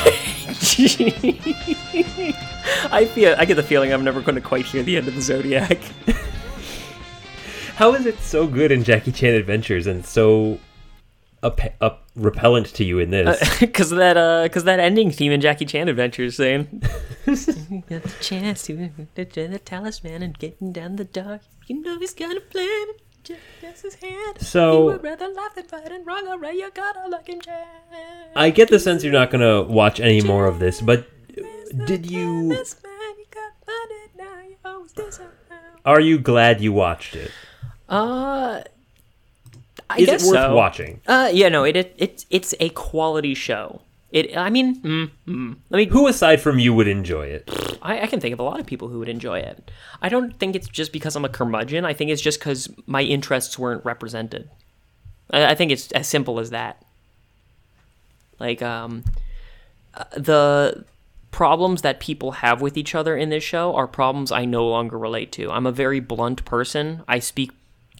I 2.91 3.07
feel. 3.07 3.37
I 3.39 3.45
get 3.45 3.55
the 3.55 3.63
feeling 3.63 3.93
I'm 3.93 4.05
never 4.05 4.21
going 4.21 4.35
to 4.35 4.41
quite 4.41 4.67
hear 4.67 4.83
the 4.83 4.97
end 4.97 5.07
of 5.07 5.15
the 5.15 5.21
zodiac. 5.21 5.79
how 7.77 7.95
is 7.95 8.07
it 8.07 8.19
so 8.19 8.47
good 8.47 8.73
in 8.73 8.83
Jackie 8.83 9.13
Chan 9.13 9.35
Adventures 9.35 9.87
and 9.87 10.05
so 10.05 10.59
up, 11.43 11.61
up 11.81 12.07
repellent 12.17 12.67
to 12.75 12.85
you 12.85 12.99
in 12.99 13.11
this? 13.11 13.39
Because 13.61 13.91
that, 13.91 14.17
uh, 14.17 14.49
cause 14.49 14.65
that 14.65 14.81
ending 14.81 15.11
theme 15.11 15.33
in 15.33 15.41
Jackie 15.41 15.65
Chan 15.65 15.89
Adventures 15.89 16.37
saying, 16.37 16.83
Got 17.27 18.03
the 18.03 18.15
chance 18.21 18.65
to 18.65 19.25
join 19.25 19.53
the 19.53 19.61
talisman 19.65 20.23
and 20.23 20.39
getting 20.39 20.73
down 20.73 20.97
the 20.97 21.05
dark. 21.05 21.43
You 21.69 21.81
know 21.81 21.99
he's 21.99 22.15
got 22.15 22.37
a 22.37 22.41
plan. 22.41 22.87
Just 23.61 23.83
his 23.83 23.95
hand. 23.97 24.39
So- 24.41 24.79
you 24.79 24.85
would 24.87 25.03
rather 25.03 25.29
laugh 25.29 25.55
than 25.55 25.65
fight 25.65 25.91
and 25.93 26.07
wrong 26.07 26.27
alright. 26.29 26.55
You 26.57 26.71
gotta 26.73 27.09
look 27.09 27.29
him 27.29 27.41
Jack. 27.41 27.67
I 28.37 28.51
get 28.51 28.69
the 28.69 28.79
sense 28.79 29.03
you're 29.05 29.13
not 29.13 29.31
gonna 29.31 29.63
watch 29.63 30.01
any 30.01 30.21
more 30.23 30.47
of 30.47 30.59
this, 30.59 30.81
but 30.81 31.07
did 31.87 32.11
you? 32.11 32.25
Man, 32.49 32.51
you 32.51 33.27
got 33.31 33.53
funded, 33.67 34.11
now 34.17 34.41
you 34.49 34.57
always 34.65 34.93
disavow. 34.93 35.27
Are 35.85 36.01
you 36.01 36.19
glad 36.19 36.61
you 36.61 36.73
watched 36.73 37.15
it? 37.17 37.31
Uh, 37.89 38.63
I 39.91 39.99
Is 39.99 40.07
guess 40.07 40.23
it 40.25 40.29
worth 40.29 40.35
so. 40.37 40.55
watching? 40.55 41.01
Uh, 41.07 41.31
yeah, 41.33 41.49
no, 41.49 41.65
it, 41.65 41.77
it 41.77 41.95
it's 41.99 42.27
it's 42.31 42.55
a 42.61 42.69
quality 42.71 43.35
show. 43.35 43.81
It, 44.11 44.37
I 44.37 44.49
mean, 44.49 44.81
mm, 44.81 45.11
mm, 45.27 45.57
let 45.69 45.79
me 45.79 45.85
Who 45.87 46.09
aside 46.09 46.41
from 46.41 46.59
you 46.59 46.73
would 46.73 46.89
enjoy 46.89 47.27
it? 47.27 47.49
I, 47.83 48.03
I 48.03 48.07
can 48.07 48.21
think 48.21 48.33
of 48.33 48.41
a 48.41 48.43
lot 48.43 48.59
of 48.59 48.67
people 48.67 48.89
who 48.89 48.99
would 49.01 49.09
enjoy 49.09 49.39
it. 49.41 49.71
I 50.01 50.09
don't 50.09 50.39
think 50.39 50.57
it's 50.57 50.69
just 50.69 50.93
because 50.93 51.15
I'm 51.15 51.27
a 51.27 51.29
curmudgeon. 51.29 51.85
I 51.85 51.93
think 51.93 52.11
it's 52.11 52.23
just 52.23 52.39
because 52.39 52.71
my 52.87 53.03
interests 53.03 53.59
weren't 53.59 53.85
represented. 53.85 54.49
I, 55.31 55.49
I 55.49 55.55
think 55.55 55.71
it's 55.71 55.93
as 55.93 56.07
simple 56.07 56.41
as 56.41 56.51
that. 56.51 56.83
Like, 58.41 58.63
um, 58.63 59.05
uh, 59.95 60.05
the 60.17 60.85
problems 61.31 61.83
that 61.83 62.01
people 62.01 62.33
have 62.33 62.63
with 62.63 62.79
each 62.79 62.95
other 62.95 63.17
in 63.17 63.29
this 63.29 63.45
show 63.45 63.75
are 63.75 63.87
problems 63.87 64.33
I 64.33 64.47
no 64.47 64.67
longer 64.67 64.99
relate 64.99 65.33
to. 65.33 65.51
I'm 65.51 65.67
a 65.67 65.73
very 65.73 66.01
blunt 66.01 66.45
person. 66.47 67.03
I 67.07 67.19
speak 67.19 67.51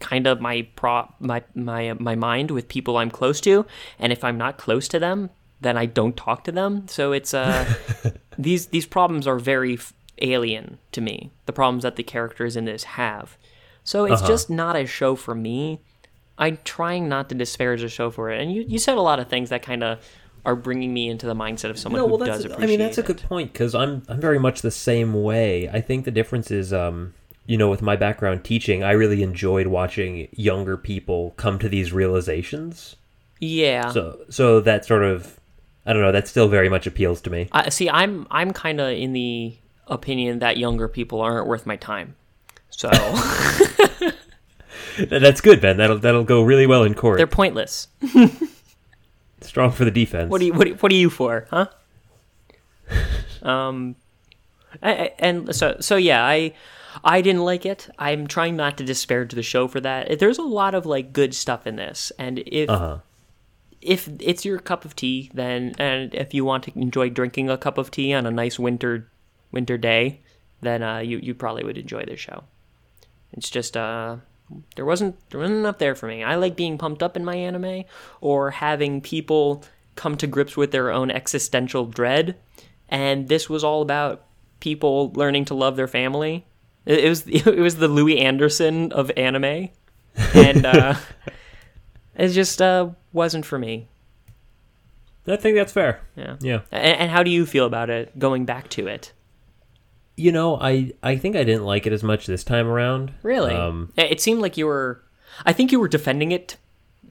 kind 0.01 0.27
of 0.27 0.41
my 0.41 0.67
pro 0.77 1.13
my 1.21 1.43
my 1.55 1.93
my 1.95 2.15
mind 2.15 2.51
with 2.51 2.69
people 2.69 2.97
I'm 2.97 3.11
close 3.11 3.41
to, 3.43 3.67
and 3.99 4.13
if 4.13 4.25
I'm 4.25 4.39
not 4.39 4.57
close 4.57 4.89
to 4.89 4.99
them, 4.99 5.31
then 5.61 5.77
I 5.77 5.87
don't 5.87 6.17
talk 6.17 6.45
to 6.45 6.53
them. 6.53 6.87
So 6.89 7.13
it's 7.13 7.35
uh 7.35 7.75
these 8.39 8.67
these 8.67 8.87
problems 8.87 9.27
are 9.27 9.39
very 9.39 9.75
f- 9.75 9.93
alien 10.21 10.79
to 10.93 11.01
me. 11.01 11.31
The 11.47 11.53
problems 11.53 11.83
that 11.83 11.97
the 11.97 12.03
characters 12.03 12.57
in 12.57 12.65
this 12.65 12.85
have. 12.85 13.37
So 13.85 14.05
it's 14.05 14.21
just 14.23 14.51
not 14.51 14.77
a 14.77 14.85
show 14.85 15.15
for 15.17 15.35
me. 15.35 15.81
I'm 16.37 16.59
trying 16.63 17.09
not 17.09 17.29
to 17.31 17.35
disparage 17.35 17.81
the 17.81 17.89
show 17.89 18.11
for 18.11 18.31
it. 18.31 18.41
And 18.41 18.53
you, 18.53 18.63
you 18.69 18.79
said 18.79 18.99
a 18.99 19.01
lot 19.01 19.19
of 19.19 19.29
things 19.29 19.49
that 19.49 19.63
kind 19.63 19.83
of 19.83 19.99
are 20.45 20.55
bringing 20.55 20.93
me 20.95 21.09
into 21.09 21.27
the 21.27 21.35
mindset 21.35 21.71
of 21.71 21.79
someone 21.79 22.01
No, 22.03 22.07
who 22.07 22.17
well, 22.17 22.19
does 22.27 22.43
that's. 22.43 22.45
appreciate 22.55 22.65
I 22.65 22.67
mean, 22.69 22.79
that's 22.79 22.99
a 22.99 23.01
it. 23.01 23.07
good 23.07 23.23
point 23.23 23.53
because 23.53 23.75
I'm 23.75 24.03
I'm 24.09 24.21
very 24.21 24.39
much 24.39 24.61
the 24.63 24.71
same 24.71 25.15
way. 25.23 25.69
I 25.69 25.81
think 25.81 26.05
the 26.05 26.11
difference 26.11 26.51
is, 26.51 26.73
um, 26.73 27.15
you 27.47 27.57
know, 27.57 27.69
with 27.71 27.81
my 27.83 27.97
background 27.97 28.45
teaching, 28.45 28.85
I 28.85 28.93
really 28.93 29.23
enjoyed 29.23 29.67
watching 29.69 30.29
younger 30.33 30.77
people 30.77 31.33
come 31.37 31.59
to 31.59 31.69
these 31.69 31.93
realizations. 31.93 32.97
Yeah. 33.41 33.91
So, 33.91 34.21
so 34.29 34.61
that 34.61 34.85
sort 34.85 35.03
of, 35.05 35.41
I 35.89 35.95
don't 35.95 36.03
know, 36.03 36.13
that 36.13 36.29
still 36.29 36.49
very 36.49 36.69
much 36.69 36.87
appeals 36.87 37.23
to 37.23 37.31
me. 37.31 37.49
I 37.51 37.71
see. 37.71 37.89
I'm 37.89 38.27
I'm 38.31 38.53
kind 38.53 38.79
of 38.81 38.91
in 38.91 39.15
the 39.15 39.57
opinion 39.87 40.41
that 40.41 40.59
younger 40.59 40.87
people 40.87 41.23
aren't 41.23 41.47
worth 41.49 41.65
my 41.67 41.77
time. 41.77 42.15
So 42.71 42.91
That's 44.99 45.41
good, 45.41 45.61
Ben. 45.61 45.77
That'll 45.77 45.99
that'll 45.99 46.25
go 46.25 46.43
really 46.43 46.67
well 46.67 46.85
in 46.85 46.95
court. 46.95 47.19
they're 47.19 47.27
pointless. 47.27 47.89
Strong 49.41 49.73
for 49.73 49.85
the 49.85 49.91
defense. 49.91 50.31
What 50.31 50.41
are 50.41 50.45
you 50.45 50.53
what, 50.53 50.67
are- 50.69 50.75
what 50.75 50.93
are 50.93 50.97
you 50.97 51.11
for, 51.11 51.47
huh? 51.51 51.67
um, 53.43 53.97
I, 54.83 54.93
I- 54.93 55.15
and 55.19 55.55
so 55.55 55.77
so 55.81 55.97
yeah, 55.97 56.25
I 56.25 56.53
I 57.05 57.21
didn't 57.23 57.45
like 57.45 57.65
it. 57.65 57.89
I'm 57.99 58.27
trying 58.27 58.57
not 58.57 58.77
to 58.79 58.85
disparage 58.85 59.33
the 59.33 59.43
show 59.43 59.69
for 59.69 59.81
that. 59.81 60.19
There's 60.19 60.39
a 60.39 60.43
lot 60.43 60.75
of 60.75 60.85
like 60.85 61.13
good 61.13 61.35
stuff 61.35 61.67
in 61.67 61.77
this, 61.77 62.11
and 62.19 62.41
if 62.47 62.69
Uh 62.69 62.79
huh. 62.79 62.99
If 63.81 64.09
it's 64.21 64.45
your 64.45 64.59
cup 64.59 64.85
of 64.85 64.97
tea, 64.97 65.31
then 65.35 65.75
and 65.79 66.15
if 66.15 66.35
you 66.35 66.45
want 66.45 66.65
to 66.65 66.79
enjoy 66.79 67.11
drinking 67.11 67.49
a 67.49 67.59
cup 67.59 67.79
of 67.79 67.91
tea 67.91 68.13
on 68.13 68.27
a 68.27 68.31
nice 68.31 68.59
winter 68.59 69.11
winter 69.53 69.79
day, 69.79 70.21
then 70.61 70.83
uh, 70.83 70.99
you 70.99 71.19
you 71.19 71.35
probably 71.35 71.65
would 71.65 71.79
enjoy 71.79 72.05
this 72.05 72.21
show. 72.21 72.45
It's 73.33 73.51
just 73.51 73.77
uh, 73.77 74.17
there 74.77 74.85
wasn't 74.85 75.17
there 75.31 75.41
wasn't 75.41 75.59
enough 75.59 75.79
there 75.79 75.95
for 75.95 76.07
me. 76.07 76.25
I 76.25 76.37
like 76.37 76.57
being 76.57 76.79
pumped 76.79 77.03
up 77.03 77.17
in 77.17 77.25
my 77.25 77.37
anime 77.37 77.85
or 78.21 78.51
having 78.51 79.01
people 79.01 79.65
come 79.95 80.17
to 80.17 80.27
grips 80.27 80.57
with 80.57 80.71
their 80.71 80.91
own 80.91 81.11
existential 81.11 81.87
dread, 81.87 82.37
and 82.89 83.29
this 83.29 83.49
was 83.49 83.65
all 83.65 83.83
about 83.83 84.25
people 84.61 85.13
learning 85.15 85.45
to 85.47 85.55
love 85.55 85.77
their 85.77 85.89
family. 85.89 86.47
It, 86.87 87.05
it 87.05 87.09
was 87.09 87.27
it 87.27 87.59
was 87.59 87.77
the 87.77 87.89
Louie 87.89 88.19
Anderson 88.19 88.93
of 88.93 89.11
anime, 89.17 89.69
and 90.35 90.67
uh, 90.67 90.95
it 92.17 92.29
just 92.29 92.63
uh, 92.63 92.91
wasn't 93.13 93.47
for 93.47 93.59
me. 93.59 93.89
I 95.27 95.37
think 95.37 95.57
that's 95.57 95.73
fair. 95.73 96.01
Yeah. 96.17 96.37
Yeah. 96.41 96.61
And, 96.73 97.01
and 97.01 97.11
how 97.11 97.23
do 97.23 97.31
you 97.31 97.45
feel 97.45 97.67
about 97.67 97.91
it 97.91 98.19
going 98.19 98.45
back 98.45 98.69
to 98.71 98.87
it? 98.87 99.13
You 100.17 100.33
know, 100.33 100.57
I 100.61 100.93
I 101.03 101.17
think 101.17 101.37
I 101.37 101.45
didn't 101.45 101.65
like 101.65 101.87
it 101.87 101.93
as 101.93 102.03
much 102.03 102.27
this 102.27 102.43
time 102.43 102.67
around. 102.67 103.13
Really? 103.23 103.55
Um, 103.55 103.93
it 103.97 104.21
seemed 104.21 104.41
like 104.41 104.57
you 104.57 104.67
were. 104.67 105.03
I 105.47 105.53
think 105.53 105.71
you 105.71 105.79
were 105.79 105.87
defending 105.87 106.33
it, 106.33 106.57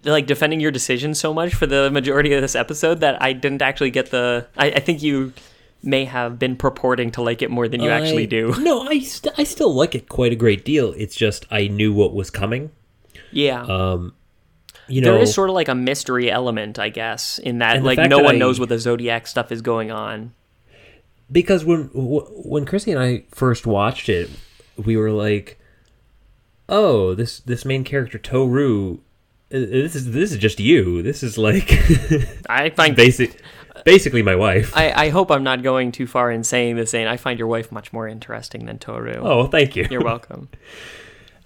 like 0.04 0.26
defending 0.28 0.60
your 0.60 0.72
decision 0.72 1.14
so 1.14 1.34
much 1.34 1.54
for 1.54 1.66
the 1.66 1.90
majority 1.90 2.34
of 2.34 2.42
this 2.42 2.56
episode 2.56 3.00
that 3.00 3.22
I 3.22 3.32
didn't 3.34 3.62
actually 3.62 3.92
get 3.92 4.12
the. 4.12 4.48
I, 4.58 4.72
I 4.72 4.80
think 4.80 5.02
you 5.04 5.32
may 5.84 6.04
have 6.04 6.38
been 6.38 6.58
purporting 6.58 7.12
to 7.12 7.22
like 7.22 7.42
it 7.42 7.52
more 7.52 7.68
than 7.70 7.82
you 7.82 7.90
actually 7.90 8.28
do. 8.28 8.54
No, 8.60 8.82
I 8.82 9.00
st- 9.00 9.36
I 9.38 9.44
still 9.46 9.74
like 9.74 9.96
it 9.96 10.10
quite 10.10 10.34
a 10.34 10.36
great 10.36 10.66
deal. 10.66 10.94
It's 10.98 11.16
just 11.16 11.46
I 11.50 11.68
knew 11.68 11.94
what 11.94 12.14
was 12.14 12.30
coming. 12.30 12.72
Yeah. 13.32 13.62
Um, 13.62 14.14
you 14.88 15.02
know, 15.02 15.14
there 15.14 15.22
is 15.22 15.34
sort 15.34 15.50
of 15.50 15.56
like 15.56 15.68
a 15.68 15.76
mystery 15.76 16.30
element, 16.32 16.80
I 16.80 16.90
guess, 16.90 17.38
in 17.40 17.60
that 17.60 17.84
like 17.84 17.98
no 17.98 18.18
that 18.18 18.24
one 18.24 18.36
I- 18.36 18.40
knows 18.40 18.60
what 18.60 18.70
the 18.70 18.80
zodiac 18.80 19.28
stuff 19.28 19.52
is 19.52 19.62
going 19.62 19.92
on. 19.92 20.34
because 21.32 21.66
when 21.66 21.90
when 21.94 22.66
Chrissy 22.66 22.92
and 22.92 23.02
I 23.02 23.24
first 23.32 23.66
watched 23.68 24.10
it, 24.10 24.30
we 24.78 24.96
were 24.98 25.12
like, 25.12 25.60
"Oh, 26.70 27.14
this 27.16 27.40
this 27.42 27.66
main 27.66 27.84
character 27.84 28.18
Toru, 28.18 29.00
this 29.50 29.96
is 29.96 30.12
this 30.12 30.32
is 30.32 30.38
just 30.38 30.60
you. 30.60 31.02
This 31.02 31.24
is 31.24 31.38
like 31.38 31.70
I 32.50 32.70
find 32.70 32.96
basic, 32.96 33.42
basically 33.86 34.22
my 34.22 34.36
wife." 34.36 34.72
I, 34.76 34.92
I 34.92 35.10
hope 35.10 35.32
I'm 35.32 35.44
not 35.44 35.64
going 35.64 35.92
too 35.92 36.08
far 36.08 36.32
in 36.32 36.44
saying 36.44 36.76
this, 36.78 36.92
saying 36.92 37.08
I 37.08 37.18
find 37.18 37.38
your 37.40 37.48
wife 37.48 37.72
much 37.72 37.92
more 37.92 38.08
interesting 38.08 38.66
than 38.66 38.78
Toru. 38.80 39.20
oh, 39.22 39.48
thank 39.48 39.76
you. 39.76 39.88
You're 39.90 40.04
welcome. 40.04 40.50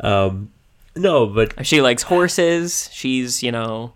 Um, 0.03 0.51
no, 0.95 1.27
but 1.27 1.65
She 1.65 1.81
likes 1.81 2.03
horses. 2.03 2.89
She's, 2.91 3.41
you 3.43 3.51
know, 3.51 3.93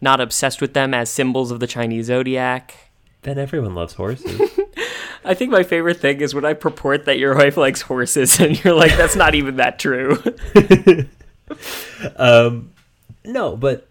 not 0.00 0.20
obsessed 0.20 0.60
with 0.60 0.74
them 0.74 0.94
as 0.94 1.10
symbols 1.10 1.50
of 1.50 1.60
the 1.60 1.66
Chinese 1.66 2.06
zodiac. 2.06 2.74
then 3.22 3.38
everyone 3.38 3.74
loves 3.74 3.94
horses. 3.94 4.40
I 5.24 5.34
think 5.34 5.50
my 5.50 5.64
favorite 5.64 5.98
thing 5.98 6.20
is 6.20 6.34
when 6.34 6.44
I 6.44 6.52
purport 6.52 7.06
that 7.06 7.18
your 7.18 7.34
wife 7.34 7.56
likes 7.56 7.82
horses 7.82 8.38
and 8.38 8.62
you're 8.62 8.74
like, 8.74 8.96
that's 8.96 9.16
not 9.16 9.34
even 9.34 9.56
that 9.56 9.78
true. 9.78 10.22
Um, 12.16 12.72
no, 13.24 13.56
but 13.56 13.86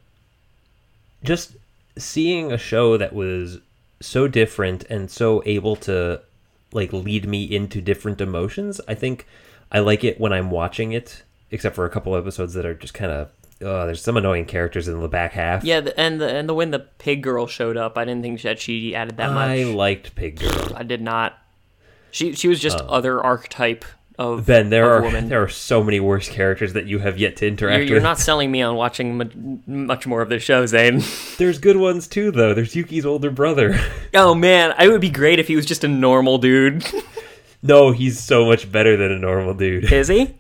just 1.23 1.55
seeing 1.97 2.51
a 2.51 2.57
show 2.57 2.97
that 2.97 3.13
was 3.13 3.59
so 4.01 4.27
different 4.27 4.83
and 4.89 5.09
so 5.09 5.41
able 5.45 5.75
to 5.77 6.21
like 6.73 6.91
lead 6.91 7.25
me 7.27 7.43
into 7.45 7.81
different 7.81 8.19
emotions, 8.21 8.81
I 8.87 8.93
think 8.95 9.25
I 9.71 9.79
like 9.79 10.03
it 10.03 10.19
when 10.19 10.33
I'm 10.33 10.51
watching 10.51 10.91
it, 10.91 11.23
except 11.51 11.75
for 11.75 11.85
a 11.85 11.89
couple 11.89 12.15
episodes 12.15 12.53
that 12.53 12.65
are 12.65 12.73
just 12.73 12.93
kind 12.93 13.11
of 13.11 13.29
uh, 13.61 13.85
there's 13.85 14.01
some 14.01 14.17
annoying 14.17 14.45
characters 14.45 14.87
in 14.87 14.99
the 14.99 15.07
back 15.07 15.31
half. 15.31 15.63
yeah, 15.63 15.79
the, 15.79 15.97
and 15.99 16.19
the, 16.19 16.27
and 16.27 16.49
the 16.49 16.53
when 16.53 16.71
the 16.71 16.79
pig 16.79 17.23
girl 17.23 17.47
showed 17.47 17.77
up, 17.77 17.97
I 17.97 18.03
didn't 18.03 18.21
think 18.21 18.41
that 18.41 18.59
she 18.59 18.93
added 18.93 19.17
that 19.17 19.31
much. 19.31 19.49
I 19.49 19.63
liked 19.63 20.15
Pig 20.15 20.39
Girl. 20.39 20.73
I 20.75 20.83
did 20.83 21.01
not. 21.01 21.37
She 22.11 22.33
she 22.33 22.47
was 22.47 22.59
just 22.59 22.79
other 22.79 23.21
archetype 23.23 23.85
of. 24.19 24.45
Ben, 24.45 24.69
there 24.69 24.85
of 24.93 25.03
are 25.03 25.05
woman. 25.05 25.29
there 25.29 25.41
are 25.41 25.49
so 25.49 25.83
many 25.83 26.01
worse 26.01 26.27
characters 26.29 26.73
that 26.73 26.85
you 26.85 26.99
have 26.99 27.17
yet 27.17 27.37
to 27.37 27.47
interact 27.47 27.79
You're, 27.79 27.87
you're 27.87 27.95
with. 27.97 28.03
not 28.03 28.19
selling 28.19 28.51
me 28.51 28.61
on 28.61 28.75
watching 28.75 29.17
mu- 29.17 29.59
much 29.67 30.05
more 30.05 30.21
of 30.21 30.27
the 30.29 30.39
show, 30.39 30.65
Zane. 30.65 31.01
There's 31.37 31.57
good 31.57 31.77
ones 31.77 32.07
too, 32.07 32.31
though. 32.31 32.53
There's 32.53 32.75
Yuki's 32.75 33.05
older 33.05 33.31
brother. 33.31 33.79
oh 34.13 34.35
man, 34.35 34.73
it 34.79 34.89
would 34.89 35.01
be 35.01 35.09
great 35.09 35.39
if 35.39 35.47
he 35.47 35.55
was 35.55 35.65
just 35.65 35.83
a 35.85 35.87
normal 35.87 36.37
dude. 36.39 36.85
no, 37.63 37.91
he's 37.91 38.19
so 38.19 38.45
much 38.45 38.69
better 38.69 38.97
than 38.97 39.11
a 39.13 39.19
normal 39.19 39.53
dude. 39.53 39.91
Is 39.91 40.09
he? 40.09 40.35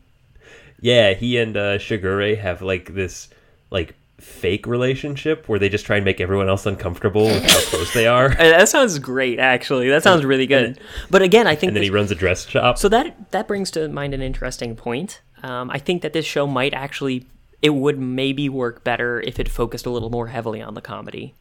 Yeah, 0.81 1.13
he 1.13 1.37
and 1.37 1.55
uh, 1.55 1.77
Shigure 1.77 2.37
have 2.37 2.61
like 2.61 2.93
this 2.93 3.29
like 3.71 3.95
fake 4.19 4.65
relationship 4.65 5.47
where 5.49 5.59
they 5.59 5.69
just 5.69 5.85
try 5.85 5.97
and 5.97 6.05
make 6.05 6.21
everyone 6.21 6.47
else 6.47 6.65
uncomfortable 6.65 7.25
with 7.25 7.43
how 7.43 7.59
close 7.69 7.93
they 7.93 8.07
are. 8.07 8.29
That 8.37 8.69
sounds 8.69 8.97
great, 8.99 9.39
actually. 9.39 9.89
That 9.89 10.03
sounds 10.03 10.23
really 10.25 10.47
good. 10.47 10.79
But 11.09 11.21
again, 11.21 11.47
I 11.47 11.55
think 11.55 11.69
And 11.69 11.75
then 11.77 11.81
this- 11.81 11.87
he 11.89 11.93
runs 11.95 12.11
a 12.11 12.15
dress 12.15 12.47
shop. 12.47 12.77
So 12.77 12.89
that 12.89 13.31
that 13.31 13.47
brings 13.47 13.71
to 13.71 13.87
mind 13.89 14.13
an 14.13 14.21
interesting 14.21 14.75
point. 14.75 15.21
Um, 15.43 15.69
I 15.69 15.79
think 15.79 16.01
that 16.01 16.13
this 16.13 16.25
show 16.25 16.47
might 16.47 16.73
actually 16.73 17.25
it 17.61 17.69
would 17.71 17.97
maybe 17.99 18.47
work 18.49 18.83
better 18.83 19.21
if 19.21 19.39
it 19.39 19.49
focused 19.49 19.85
a 19.85 19.89
little 19.89 20.09
more 20.09 20.27
heavily 20.27 20.61
on 20.61 20.73
the 20.75 20.81
comedy. 20.81 21.33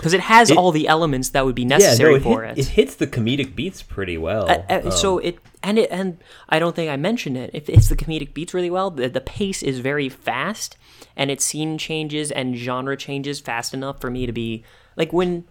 Because 0.00 0.14
it 0.14 0.20
has 0.20 0.50
It- 0.50 0.56
all 0.56 0.72
the 0.72 0.88
elements 0.88 1.28
that 1.30 1.44
would 1.44 1.54
be 1.54 1.62
yeah, 1.62 1.68
necessary 1.76 2.12
no, 2.12 2.16
it, 2.16 2.22
for 2.22 2.42
hit- 2.44 2.56
it. 2.56 2.60
it 2.62 2.66
hits 2.68 2.94
the 2.94 3.06
comedic 3.06 3.54
beats 3.54 3.82
pretty 3.82 4.16
well. 4.16 4.48
Uh, 4.50 4.62
uh, 4.70 4.90
so 4.90 5.18
it 5.18 5.38
and 5.62 5.78
it 5.78 5.90
and 5.90 6.16
I 6.48 6.58
don't 6.58 6.74
think 6.74 6.90
I 6.90 6.96
mentioned 6.96 7.36
it. 7.36 7.50
If 7.52 7.68
it's 7.68 7.88
the 7.90 7.96
comedic 7.96 8.32
beats 8.32 8.54
really 8.54 8.70
well, 8.70 8.90
the, 8.90 9.08
the 9.10 9.20
pace 9.20 9.62
is 9.62 9.80
very 9.80 10.08
fast, 10.08 10.76
and 11.16 11.30
its 11.30 11.44
scene 11.44 11.76
changes 11.76 12.30
and 12.30 12.56
genre 12.56 12.96
changes 12.96 13.40
fast 13.40 13.74
enough 13.74 14.00
for 14.00 14.10
me 14.10 14.24
to 14.24 14.32
be 14.32 14.64
like 14.96 15.12
when 15.12 15.44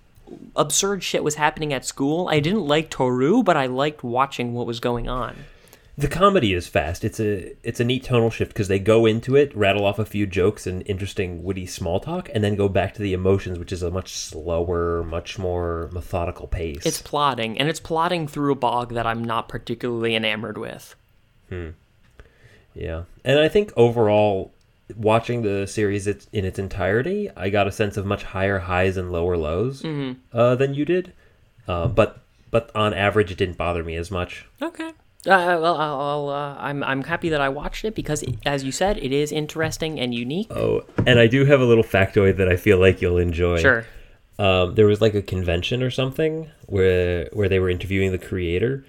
absurd 0.56 1.04
shit 1.04 1.24
was 1.24 1.36
happening 1.36 1.72
at 1.74 1.86
school. 1.86 2.28
I 2.28 2.40
didn't 2.40 2.66
like 2.68 2.90
Toru, 2.90 3.44
but 3.44 3.56
I 3.56 3.68
liked 3.68 4.04
watching 4.04 4.54
what 4.54 4.66
was 4.68 4.80
going 4.80 5.08
on. 5.08 5.36
The 6.00 6.08
comedy 6.08 6.54
is 6.54 6.68
fast. 6.68 7.04
It's 7.04 7.20
a 7.20 7.56
it's 7.62 7.80
a 7.80 7.84
neat 7.84 8.06
tonal 8.06 8.30
shift 8.30 8.54
because 8.54 8.70
they 8.70 8.80
go 8.80 9.06
into 9.06 9.36
it, 9.36 9.56
rattle 9.56 9.86
off 9.86 10.00
a 10.00 10.06
few 10.06 10.26
jokes 10.26 10.66
and 10.66 10.82
interesting 10.88 11.44
witty 11.44 11.66
small 11.66 12.00
talk, 12.00 12.30
and 12.34 12.42
then 12.44 12.56
go 12.56 12.70
back 12.70 12.94
to 12.94 13.02
the 13.02 13.14
emotions, 13.14 13.60
which 13.60 13.74
is 13.74 13.84
a 13.84 13.92
much 13.92 14.14
slower, 14.14 15.04
much 15.04 15.38
more 15.38 15.90
methodical 15.92 16.48
pace. 16.48 16.86
It's 16.86 17.02
plotting, 17.02 17.60
and 17.60 17.68
it's 17.68 17.82
plotting 17.82 18.28
through 18.28 18.54
a 18.54 18.56
bog 18.56 18.94
that 18.94 19.06
I'm 19.06 19.24
not 19.24 19.50
particularly 19.50 20.16
enamored 20.16 20.58
with. 20.58 20.96
Hmm. 21.50 21.70
Yeah, 22.74 23.04
and 23.26 23.40
I 23.40 23.50
think 23.50 23.74
overall, 23.76 24.54
watching 24.96 25.42
the 25.42 25.68
series 25.68 26.08
it's- 26.08 26.28
in 26.32 26.46
its 26.46 26.58
entirety, 26.60 27.30
I 27.36 27.50
got 27.50 27.68
a 27.68 27.72
sense 27.74 27.98
of 27.98 28.06
much 28.06 28.24
higher 28.24 28.60
highs 28.60 28.96
and 28.96 29.12
lower 29.12 29.36
lows 29.36 29.84
uh, 30.34 30.56
than 30.56 30.74
you 30.74 30.86
did. 30.86 31.12
Uh, 31.68 31.88
but 31.88 32.22
but 32.52 32.72
on 32.74 32.94
average, 32.94 33.32
it 33.32 33.38
didn't 33.38 33.58
bother 33.58 33.84
me 33.84 33.96
as 33.96 34.10
much. 34.10 34.46
Okay. 34.62 34.92
Uh, 35.26 35.60
well, 35.62 35.76
I'll, 35.76 36.30
uh, 36.30 36.56
I'm 36.60 36.82
I'm 36.84 37.04
happy 37.04 37.28
that 37.30 37.42
I 37.42 37.50
watched 37.50 37.84
it 37.84 37.94
because, 37.94 38.24
as 38.46 38.64
you 38.64 38.72
said, 38.72 38.98
it 38.98 39.12
is 39.12 39.32
interesting 39.34 40.00
and 40.00 40.14
unique. 40.16 40.48
Oh, 40.52 40.84
and 41.06 41.20
I 41.20 41.28
do 41.28 41.44
have 41.46 41.60
a 41.60 41.66
little 41.66 41.84
factoid 41.84 42.38
that 42.38 42.48
I 42.48 42.56
feel 42.56 42.78
like 42.80 43.02
you'll 43.02 43.18
enjoy. 43.18 43.58
Sure. 43.60 43.86
um, 44.40 44.76
there 44.76 44.86
was 44.88 45.02
like 45.02 45.16
a 45.16 45.22
convention 45.22 45.84
or 45.84 45.90
something 45.92 46.50
where 46.68 47.30
where 47.34 47.50
they 47.50 47.60
were 47.60 47.70
interviewing 47.70 48.12
the 48.12 48.18
creator 48.18 48.86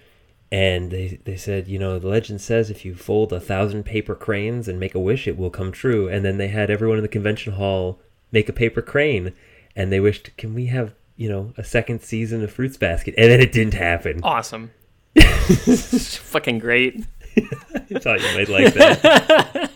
and 0.52 0.90
they, 0.93 1.19
they 1.24 1.36
said 1.36 1.66
you 1.69 1.78
know 1.78 1.98
the 1.98 2.07
legend 2.09 2.40
says 2.40 2.70
if 2.70 2.85
you 2.85 2.94
fold 2.94 3.32
a 3.32 3.40
thousand 3.40 3.85
paper 3.85 4.15
cranes 4.15 4.69
and 4.69 4.78
make 4.78 4.94
a 4.94 5.01
wish 5.01 5.27
it 5.28 5.36
will 5.39 5.51
come 5.51 5.70
true 5.73 6.09
and 6.09 6.24
then 6.24 6.39
they 6.39 6.48
had 6.48 6.70
everyone 6.70 6.98
in 6.98 7.02
the 7.02 7.09
convention 7.09 7.52
hall 7.55 8.01
make 8.32 8.48
a 8.48 8.52
paper 8.52 8.82
crane 8.82 9.32
and 9.77 9.90
they 9.93 10.01
wished 10.01 10.31
can 10.36 10.55
we 10.55 10.66
have 10.66 10.93
you 11.16 11.28
know 11.28 11.52
a 11.57 11.65
second 11.65 12.01
season 12.02 12.43
of 12.44 12.52
fruits 12.52 12.77
basket 12.77 13.15
and 13.16 13.31
then 13.31 13.40
it 13.40 13.52
didn't 13.52 13.74
happen 13.74 14.20
Awesome. 14.23 14.70
Fucking 15.20 16.59
great. 16.59 17.05
i 17.37 17.99
thought 17.99 18.20
you 18.20 18.35
might 18.37 18.49
like 18.49 18.74
that 18.74 19.70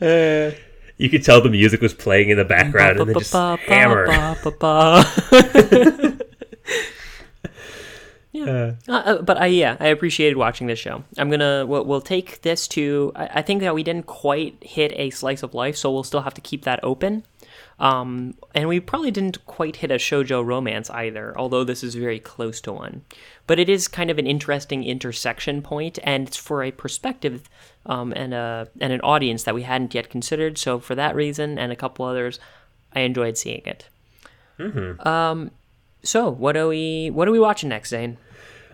you 0.98 1.10
could 1.10 1.24
tell 1.24 1.40
the 1.40 1.50
music 1.50 1.80
was 1.80 1.92
playing 1.92 2.30
in 2.30 2.36
the 2.36 2.44
background 2.44 3.00
and 3.00 3.08
then 3.08 3.18
just 3.18 3.32
hammer 3.32 4.06
Yeah. 8.32 8.74
Uh, 8.88 8.92
uh, 8.92 9.22
but 9.22 9.38
I 9.38 9.46
yeah, 9.46 9.76
I 9.80 9.88
appreciated 9.88 10.36
watching 10.36 10.66
this 10.66 10.78
show. 10.78 11.02
I'm 11.18 11.30
gonna 11.30 11.66
we'll, 11.66 11.84
we'll 11.84 12.00
take 12.00 12.42
this 12.42 12.68
to. 12.68 13.12
I, 13.16 13.28
I 13.34 13.42
think 13.42 13.60
that 13.62 13.74
we 13.74 13.82
didn't 13.82 14.06
quite 14.06 14.56
hit 14.62 14.92
a 14.94 15.10
slice 15.10 15.42
of 15.42 15.52
life, 15.52 15.76
so 15.76 15.90
we'll 15.90 16.04
still 16.04 16.22
have 16.22 16.34
to 16.34 16.40
keep 16.40 16.64
that 16.64 16.80
open. 16.82 17.24
Um, 17.80 18.34
and 18.54 18.68
we 18.68 18.78
probably 18.78 19.10
didn't 19.10 19.44
quite 19.46 19.76
hit 19.76 19.90
a 19.90 19.94
shojo 19.94 20.44
romance 20.44 20.90
either, 20.90 21.32
although 21.38 21.64
this 21.64 21.82
is 21.82 21.94
very 21.94 22.20
close 22.20 22.60
to 22.60 22.72
one. 22.72 23.02
But 23.46 23.58
it 23.58 23.68
is 23.70 23.88
kind 23.88 24.10
of 24.10 24.18
an 24.18 24.26
interesting 24.26 24.84
intersection 24.84 25.62
point, 25.62 25.98
and 26.04 26.28
it's 26.28 26.36
for 26.36 26.62
a 26.62 26.70
perspective 26.72 27.48
um, 27.86 28.12
and 28.14 28.34
a 28.34 28.68
and 28.80 28.92
an 28.92 29.00
audience 29.00 29.44
that 29.44 29.54
we 29.54 29.62
hadn't 29.62 29.94
yet 29.94 30.10
considered. 30.10 30.58
So 30.58 30.78
for 30.78 30.94
that 30.94 31.16
reason 31.16 31.58
and 31.58 31.72
a 31.72 31.76
couple 31.76 32.04
others, 32.04 32.38
I 32.94 33.00
enjoyed 33.00 33.38
seeing 33.38 33.62
it. 33.64 33.88
Um, 35.06 35.50
so 36.02 36.30
what 36.30 36.56
are 36.56 36.68
we 36.68 37.08
what 37.10 37.26
are 37.28 37.32
we 37.32 37.40
watching 37.40 37.70
next, 37.70 37.88
Zane? 37.90 38.18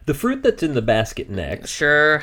the 0.07 0.15
fruit 0.15 0.43
that's 0.43 0.63
in 0.63 0.75
the 0.75 0.83
basket 0.83 1.29
next 1.29 1.71
Sure. 1.71 2.23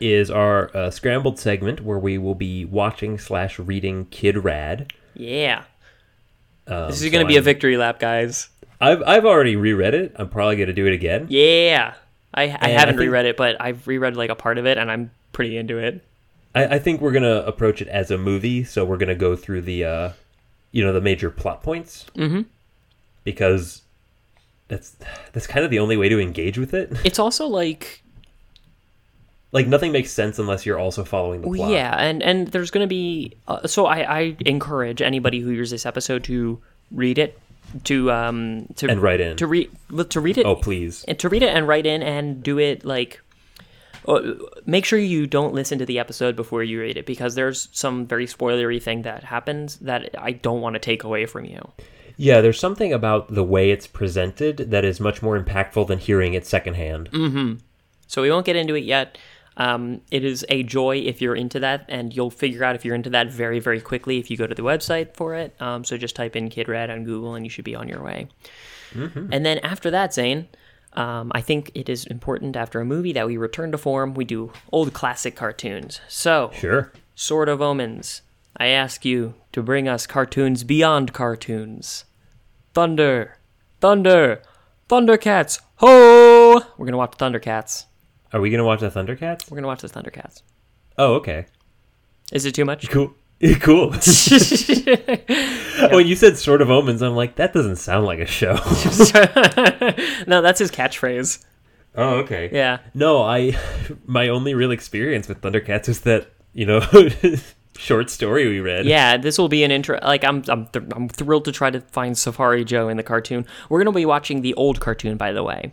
is 0.00 0.30
our 0.30 0.74
uh, 0.74 0.90
scrambled 0.90 1.38
segment 1.38 1.82
where 1.82 1.98
we 1.98 2.16
will 2.16 2.34
be 2.34 2.64
watching 2.64 3.18
slash 3.18 3.58
reading 3.58 4.06
Kid 4.06 4.36
Radd. 4.36 4.90
Yeah. 5.14 5.64
Um, 6.68 6.86
This 6.88 6.96
is 7.00 7.06
so 7.06 7.10
going 7.10 7.24
to 7.24 7.28
be 7.28 7.34
a 7.34 7.38
I'm- 7.38 7.44
victory 7.44 7.76
lap, 7.76 7.98
guys. 7.98 8.48
I've 8.80 9.02
I've 9.04 9.24
already 9.24 9.56
reread 9.56 9.94
it. 9.94 10.12
I'm 10.16 10.28
probably 10.28 10.54
gonna 10.54 10.72
do 10.72 10.86
it 10.86 10.92
again. 10.92 11.26
Yeah. 11.30 11.94
I, 12.32 12.42
I 12.44 12.58
I 12.60 12.68
haven't 12.68 12.94
think- 12.96 13.00
reread 13.08 13.26
it, 13.26 13.36
but 13.36 13.56
I've 13.60 13.84
reread 13.88 14.16
like 14.16 14.30
a 14.30 14.36
part 14.36 14.56
of 14.58 14.66
it, 14.66 14.78
and 14.78 14.88
I'm 14.88 15.10
pretty 15.32 15.56
into 15.56 15.78
it. 15.78 16.04
I, 16.54 16.76
I 16.76 16.78
think 16.78 17.00
we're 17.00 17.10
gonna 17.10 17.42
approach 17.44 17.82
it 17.82 17.88
as 17.88 18.12
a 18.12 18.18
movie, 18.18 18.62
so 18.62 18.84
we're 18.84 18.96
gonna 18.98 19.16
go 19.16 19.34
through 19.34 19.62
the 19.62 19.84
uh, 19.84 20.10
you 20.70 20.84
know, 20.84 20.92
the 20.92 21.00
major 21.00 21.28
plot 21.28 21.60
points. 21.64 22.06
Mm-hmm. 22.14 22.42
Because 23.24 23.82
that's 24.68 24.96
that's 25.32 25.46
kind 25.48 25.64
of 25.64 25.70
the 25.72 25.78
only 25.80 25.96
way 25.96 26.08
to 26.08 26.20
engage 26.20 26.56
with 26.58 26.72
it. 26.74 26.92
It's 27.04 27.18
also 27.18 27.46
like 27.48 28.02
like 29.52 29.66
nothing 29.66 29.92
makes 29.92 30.10
sense 30.10 30.38
unless 30.38 30.66
you're 30.66 30.78
also 30.78 31.04
following 31.04 31.40
the 31.40 31.48
plot. 31.48 31.70
yeah, 31.70 31.94
and 31.96 32.22
and 32.22 32.48
there's 32.48 32.70
going 32.70 32.84
to 32.84 32.88
be 32.88 33.34
uh, 33.48 33.66
so 33.66 33.86
I 33.86 34.18
I 34.18 34.36
encourage 34.46 35.00
anybody 35.02 35.40
who 35.40 35.50
hears 35.50 35.70
this 35.70 35.86
episode 35.86 36.24
to 36.24 36.60
read 36.90 37.18
it 37.18 37.38
to 37.84 38.10
um 38.10 38.66
to 38.76 38.88
And 38.90 39.00
write 39.02 39.20
in. 39.20 39.36
to 39.36 39.46
read 39.46 39.70
to 40.10 40.20
read 40.20 40.38
it 40.38 40.46
Oh 40.46 40.56
please. 40.56 41.04
and 41.08 41.18
to 41.18 41.28
read 41.28 41.42
it 41.42 41.54
and 41.54 41.68
write 41.68 41.86
in 41.86 42.02
and 42.02 42.42
do 42.42 42.58
it 42.58 42.84
like 42.84 43.20
uh, 44.06 44.32
make 44.64 44.86
sure 44.86 44.98
you 44.98 45.26
don't 45.26 45.52
listen 45.52 45.78
to 45.78 45.84
the 45.84 45.98
episode 45.98 46.34
before 46.34 46.62
you 46.62 46.80
read 46.80 46.96
it 46.96 47.04
because 47.04 47.34
there's 47.34 47.68
some 47.72 48.06
very 48.06 48.26
spoilery 48.26 48.82
thing 48.82 49.02
that 49.02 49.22
happens 49.24 49.76
that 49.80 50.08
I 50.18 50.32
don't 50.32 50.62
want 50.62 50.74
to 50.74 50.78
take 50.78 51.04
away 51.04 51.26
from 51.26 51.44
you. 51.44 51.60
Yeah, 52.16 52.40
there's 52.40 52.58
something 52.58 52.90
about 52.92 53.34
the 53.34 53.44
way 53.44 53.70
it's 53.70 53.86
presented 53.86 54.70
that 54.70 54.84
is 54.84 54.98
much 54.98 55.20
more 55.20 55.38
impactful 55.38 55.86
than 55.88 55.98
hearing 55.98 56.32
it 56.34 56.46
secondhand. 56.46 57.10
So 58.06 58.22
we 58.22 58.30
won't 58.30 58.46
get 58.46 58.56
into 58.56 58.74
it 58.74 58.84
yet. 58.84 59.18
Um, 59.58 60.00
it 60.10 60.24
is 60.24 60.46
a 60.48 60.62
joy 60.62 60.98
if 60.98 61.20
you're 61.20 61.34
into 61.34 61.58
that, 61.60 61.84
and 61.88 62.14
you'll 62.14 62.30
figure 62.30 62.62
out 62.64 62.74
if 62.76 62.84
you're 62.84 62.94
into 62.94 63.10
that 63.10 63.30
very, 63.30 63.58
very 63.58 63.80
quickly 63.80 64.18
if 64.18 64.30
you 64.30 64.36
go 64.36 64.46
to 64.46 64.54
the 64.54 64.62
website 64.62 65.14
for 65.14 65.34
it. 65.34 65.54
Um, 65.60 65.84
so 65.84 65.96
just 65.98 66.14
type 66.16 66.36
in 66.36 66.48
Kid 66.48 66.68
Radd 66.68 66.90
on 66.90 67.04
Google, 67.04 67.34
and 67.34 67.44
you 67.44 67.50
should 67.50 67.64
be 67.64 67.74
on 67.74 67.88
your 67.88 68.02
way. 68.02 68.28
And 68.94 69.44
then 69.44 69.58
after 69.58 69.90
that, 69.90 70.14
Zane, 70.14 70.48
um, 70.94 71.30
I 71.34 71.40
think 71.42 71.70
it 71.74 71.88
is 71.88 72.06
important 72.06 72.56
after 72.56 72.80
a 72.80 72.84
movie 72.84 73.12
that 73.12 73.26
we 73.26 73.36
return 73.36 73.70
to 73.72 73.78
form. 73.78 74.14
We 74.14 74.24
do 74.24 74.52
old 74.72 74.94
classic 74.94 75.36
cartoons. 75.36 76.00
So, 76.08 76.50
Sure. 76.54 76.92
Sword 77.14 77.48
of 77.48 77.60
Omens, 77.60 78.22
I 78.56 78.68
ask 78.68 79.04
you 79.04 79.34
to 79.52 79.62
bring 79.62 79.88
us 79.88 80.06
cartoons 80.06 80.62
beyond 80.64 81.12
cartoons. 81.12 82.04
Thunder, 82.74 83.36
Thunder, 83.80 84.40
Thundercats, 84.88 85.60
ho! 85.76 86.60
We're 86.78 86.86
gonna 86.86 86.96
watch 86.96 87.18
Thundercats. 87.18 87.86
Are 88.32 88.40
we 88.40 88.50
gonna 88.50 88.64
watch 88.64 88.80
the 88.80 88.90
Thundercats? 88.90 89.50
We're 89.50 89.56
gonna 89.56 89.66
watch 89.66 89.82
the 89.82 89.88
Thundercats. 89.88 90.42
Oh, 90.96 91.14
okay. 91.14 91.46
Is 92.32 92.44
it 92.44 92.54
too 92.54 92.64
much? 92.64 92.88
Cool. 92.98 93.14
cool. 93.60 93.90
When 93.90 94.00
oh, 95.92 95.98
you 95.98 96.16
said 96.16 96.36
Sword 96.36 96.60
of 96.60 96.70
Omens, 96.72 97.02
I'm 97.02 97.14
like, 97.14 97.36
that 97.36 97.52
doesn't 97.52 97.76
sound 97.76 98.04
like 98.04 98.18
a 98.18 98.26
show. 98.26 98.54
no, 100.26 100.42
that's 100.42 100.58
his 100.58 100.72
catchphrase. 100.72 101.44
oh, 101.94 102.16
okay. 102.16 102.50
Yeah. 102.52 102.78
No, 102.94 103.22
I 103.22 103.56
my 104.06 104.28
only 104.28 104.54
real 104.54 104.72
experience 104.72 105.28
with 105.28 105.40
Thundercats 105.40 105.88
is 105.88 106.00
that 106.00 106.32
you 106.52 106.66
know 106.66 106.80
short 107.78 108.10
story 108.10 108.48
we 108.48 108.58
read. 108.58 108.86
Yeah, 108.86 109.16
this 109.16 109.38
will 109.38 109.48
be 109.48 109.62
an 109.62 109.70
intro. 109.70 110.00
Like 110.02 110.24
I'm, 110.24 110.42
I'm, 110.48 110.66
th- 110.66 110.86
I'm 110.92 111.08
thrilled 111.08 111.44
to 111.44 111.52
try 111.52 111.70
to 111.70 111.80
find 111.80 112.18
Safari 112.18 112.64
Joe 112.64 112.88
in 112.88 112.96
the 112.96 113.04
cartoon. 113.04 113.46
We're 113.68 113.78
gonna 113.78 113.92
be 113.94 114.04
watching 114.04 114.42
the 114.42 114.54
old 114.54 114.80
cartoon, 114.80 115.16
by 115.16 115.32
the 115.32 115.44
way, 115.44 115.70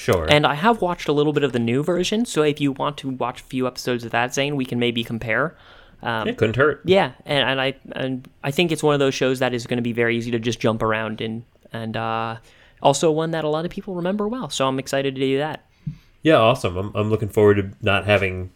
sure. 0.00 0.26
and 0.28 0.46
I 0.46 0.54
have 0.54 0.80
watched 0.80 1.08
a 1.08 1.12
little 1.12 1.32
bit 1.32 1.44
of 1.44 1.52
the 1.52 1.58
new 1.58 1.82
version. 1.82 2.24
So 2.24 2.42
if 2.42 2.60
you 2.60 2.72
want 2.72 2.96
to 2.98 3.10
watch 3.10 3.40
a 3.40 3.44
few 3.44 3.66
episodes 3.66 4.04
of 4.04 4.10
that, 4.12 4.34
Zane, 4.34 4.56
we 4.56 4.64
can 4.64 4.78
maybe 4.78 5.04
compare. 5.04 5.56
Um, 6.02 6.28
it 6.28 6.38
couldn't 6.38 6.56
hurt. 6.56 6.80
Yeah, 6.84 7.12
and, 7.26 7.48
and 7.50 7.60
I 7.60 7.74
and 7.92 8.28
I 8.42 8.50
think 8.50 8.72
it's 8.72 8.82
one 8.82 8.94
of 8.94 9.00
those 9.00 9.14
shows 9.14 9.38
that 9.40 9.52
is 9.52 9.66
going 9.66 9.76
to 9.76 9.82
be 9.82 9.92
very 9.92 10.16
easy 10.16 10.30
to 10.30 10.38
just 10.38 10.58
jump 10.58 10.82
around 10.82 11.20
in, 11.20 11.44
and 11.72 11.96
uh, 11.96 12.36
also 12.82 13.10
one 13.10 13.32
that 13.32 13.44
a 13.44 13.48
lot 13.48 13.64
of 13.64 13.70
people 13.70 13.94
remember 13.94 14.26
well. 14.26 14.48
So 14.48 14.66
I'm 14.66 14.78
excited 14.78 15.14
to 15.14 15.20
do 15.20 15.38
that. 15.38 15.66
Yeah, 16.22 16.36
awesome. 16.36 16.76
I'm 16.76 16.92
I'm 16.94 17.10
looking 17.10 17.28
forward 17.28 17.56
to 17.56 17.70
not 17.82 18.06
having. 18.06 18.50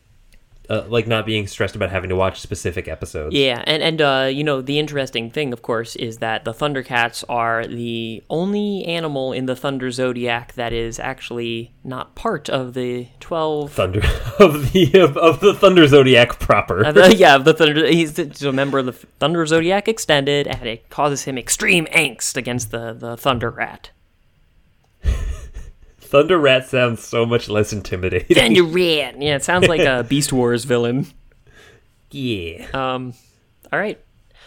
Uh, 0.70 0.82
like 0.88 1.06
not 1.06 1.26
being 1.26 1.46
stressed 1.46 1.76
about 1.76 1.90
having 1.90 2.08
to 2.08 2.16
watch 2.16 2.40
specific 2.40 2.88
episodes. 2.88 3.34
Yeah, 3.34 3.62
and 3.66 3.82
and 3.82 4.00
uh, 4.00 4.30
you 4.32 4.42
know 4.42 4.62
the 4.62 4.78
interesting 4.78 5.30
thing, 5.30 5.52
of 5.52 5.60
course, 5.60 5.94
is 5.96 6.18
that 6.18 6.46
the 6.46 6.54
Thundercats 6.54 7.22
are 7.28 7.66
the 7.66 8.22
only 8.30 8.82
animal 8.86 9.32
in 9.34 9.44
the 9.44 9.54
Thunder 9.54 9.90
Zodiac 9.90 10.54
that 10.54 10.72
is 10.72 10.98
actually 10.98 11.72
not 11.84 12.14
part 12.14 12.48
of 12.48 12.72
the 12.72 13.08
twelve. 13.20 13.72
Thunder 13.72 14.00
of 14.38 14.72
the 14.72 14.90
of, 15.00 15.18
of 15.18 15.40
the 15.40 15.52
Thunder 15.52 15.86
Zodiac 15.86 16.38
proper. 16.38 16.82
of 16.82 16.94
the- 16.94 17.14
yeah, 17.14 17.36
the 17.48 17.52
Thunder. 17.52 17.86
He's, 17.86 18.16
he's 18.16 18.42
a 18.42 18.50
member 18.52 18.78
of 18.78 18.86
the 18.86 18.92
Thunder 18.92 19.44
Zodiac 19.44 19.86
Extended, 19.86 20.46
and 20.46 20.66
it 20.66 20.88
causes 20.88 21.24
him 21.24 21.36
extreme 21.36 21.84
angst 21.86 22.36
against 22.38 22.70
the 22.70 22.94
the 22.94 23.18
Thunder 23.18 23.50
Rat. 23.50 23.90
Thunder 26.14 26.38
Rat 26.38 26.68
sounds 26.68 27.02
so 27.02 27.26
much 27.26 27.48
less 27.48 27.72
intimidating. 27.72 28.36
Thunder 28.36 28.62
Rat. 28.62 29.20
Yeah, 29.20 29.34
it 29.34 29.42
sounds 29.42 29.66
like 29.66 29.80
a 29.80 30.04
Beast 30.08 30.32
Wars 30.32 30.62
villain. 30.64 31.08
yeah. 32.12 32.68
Um, 32.72 33.14
all 33.72 33.80
right. 33.80 34.00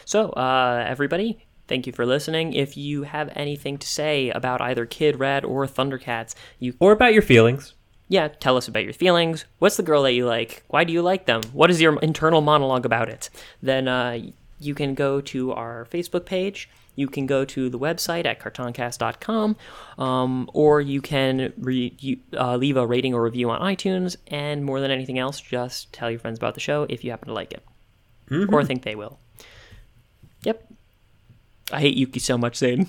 So, 0.05 0.29
uh, 0.29 0.85
everybody, 0.87 1.45
thank 1.67 1.85
you 1.85 1.91
for 1.91 2.05
listening. 2.05 2.53
If 2.53 2.77
you 2.77 3.03
have 3.03 3.29
anything 3.35 3.77
to 3.79 3.85
say 3.87 4.29
about 4.29 4.61
either 4.61 4.85
Kid 4.85 5.15
Radd 5.15 5.43
or 5.43 5.67
Thundercats, 5.67 6.35
you 6.57 6.73
Or 6.79 6.93
about 6.93 7.11
your 7.11 7.21
feelings. 7.21 7.73
yeah, 8.07 8.29
tell 8.29 8.55
us 8.55 8.69
about 8.69 8.85
your 8.85 8.93
feelings. 8.93 9.43
What's 9.59 9.75
the 9.75 9.83
girl 9.83 10.03
that 10.03 10.13
you 10.13 10.25
like? 10.25 10.63
Why 10.69 10.85
do 10.85 10.93
you 10.93 11.01
like 11.01 11.25
them? 11.25 11.41
What 11.51 11.69
is 11.69 11.81
your 11.81 11.99
internal 11.99 12.39
monologue 12.39 12.85
about 12.85 13.09
it? 13.09 13.29
Then 13.61 13.89
uh, 13.89 14.19
you 14.61 14.73
can 14.73 14.93
go 14.93 15.19
to 15.19 15.51
our 15.51 15.85
Facebook 15.91 16.25
page. 16.25 16.69
You 16.97 17.07
can 17.07 17.25
go 17.25 17.45
to 17.45 17.69
the 17.69 17.79
website 17.79 18.25
at 18.25 18.41
cartooncast.com, 18.41 19.55
um, 19.97 20.49
or 20.53 20.81
you 20.81 20.99
can 20.99 21.53
re- 21.57 21.95
you, 21.99 22.17
uh, 22.33 22.57
leave 22.57 22.75
a 22.75 22.85
rating 22.85 23.13
or 23.13 23.23
review 23.23 23.49
on 23.49 23.61
iTunes. 23.61 24.17
And 24.27 24.65
more 24.65 24.81
than 24.81 24.91
anything 24.91 25.17
else, 25.17 25.39
just 25.39 25.93
tell 25.93 26.11
your 26.11 26.19
friends 26.19 26.37
about 26.37 26.55
the 26.55 26.59
show 26.59 26.85
if 26.89 27.05
you 27.05 27.11
happen 27.11 27.29
to 27.29 27.33
like 27.33 27.53
it 27.53 27.63
or 28.49 28.65
think 28.65 28.83
they 28.83 28.95
will. 28.95 29.19
Yep. 30.43 30.67
I 31.71 31.79
hate 31.79 31.95
Yuki 31.95 32.19
so 32.19 32.37
much, 32.37 32.57
Zane, 32.57 32.87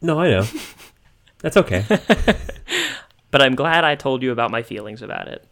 No, 0.00 0.20
I 0.20 0.28
know. 0.30 0.46
That's 1.38 1.56
okay. 1.56 1.84
but 3.30 3.42
I'm 3.42 3.54
glad 3.54 3.84
I 3.84 3.94
told 3.94 4.22
you 4.22 4.32
about 4.32 4.50
my 4.50 4.62
feelings 4.62 5.02
about 5.02 5.28
it. 5.28 5.48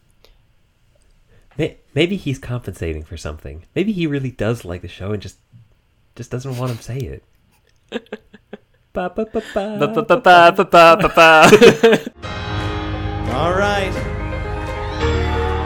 Maybe 1.97 2.15
he's 2.15 2.37
compensating 2.37 3.03
for 3.03 3.17
something. 3.17 3.65
Maybe 3.73 3.91
he 3.91 4.05
really 4.05 4.29
does 4.29 4.63
like 4.63 4.83
the 4.83 4.87
show 4.87 5.13
and 5.13 5.21
just 5.21 5.37
just 6.15 6.29
doesn't 6.29 6.55
want 6.55 6.77
to 6.77 6.83
say 6.83 6.97
it. 6.97 7.23
Ba, 8.93 9.13
ba, 9.13 9.25
ba. 9.53 9.63
All 13.37 13.53
right. 13.53 13.93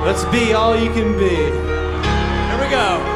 Let's 0.06 0.26
be 0.26 0.54
all 0.54 0.76
you 0.76 0.92
can 0.92 1.18
be. 1.18 1.36
Here 2.50 2.60
we 2.60 2.70
go. 2.70 3.11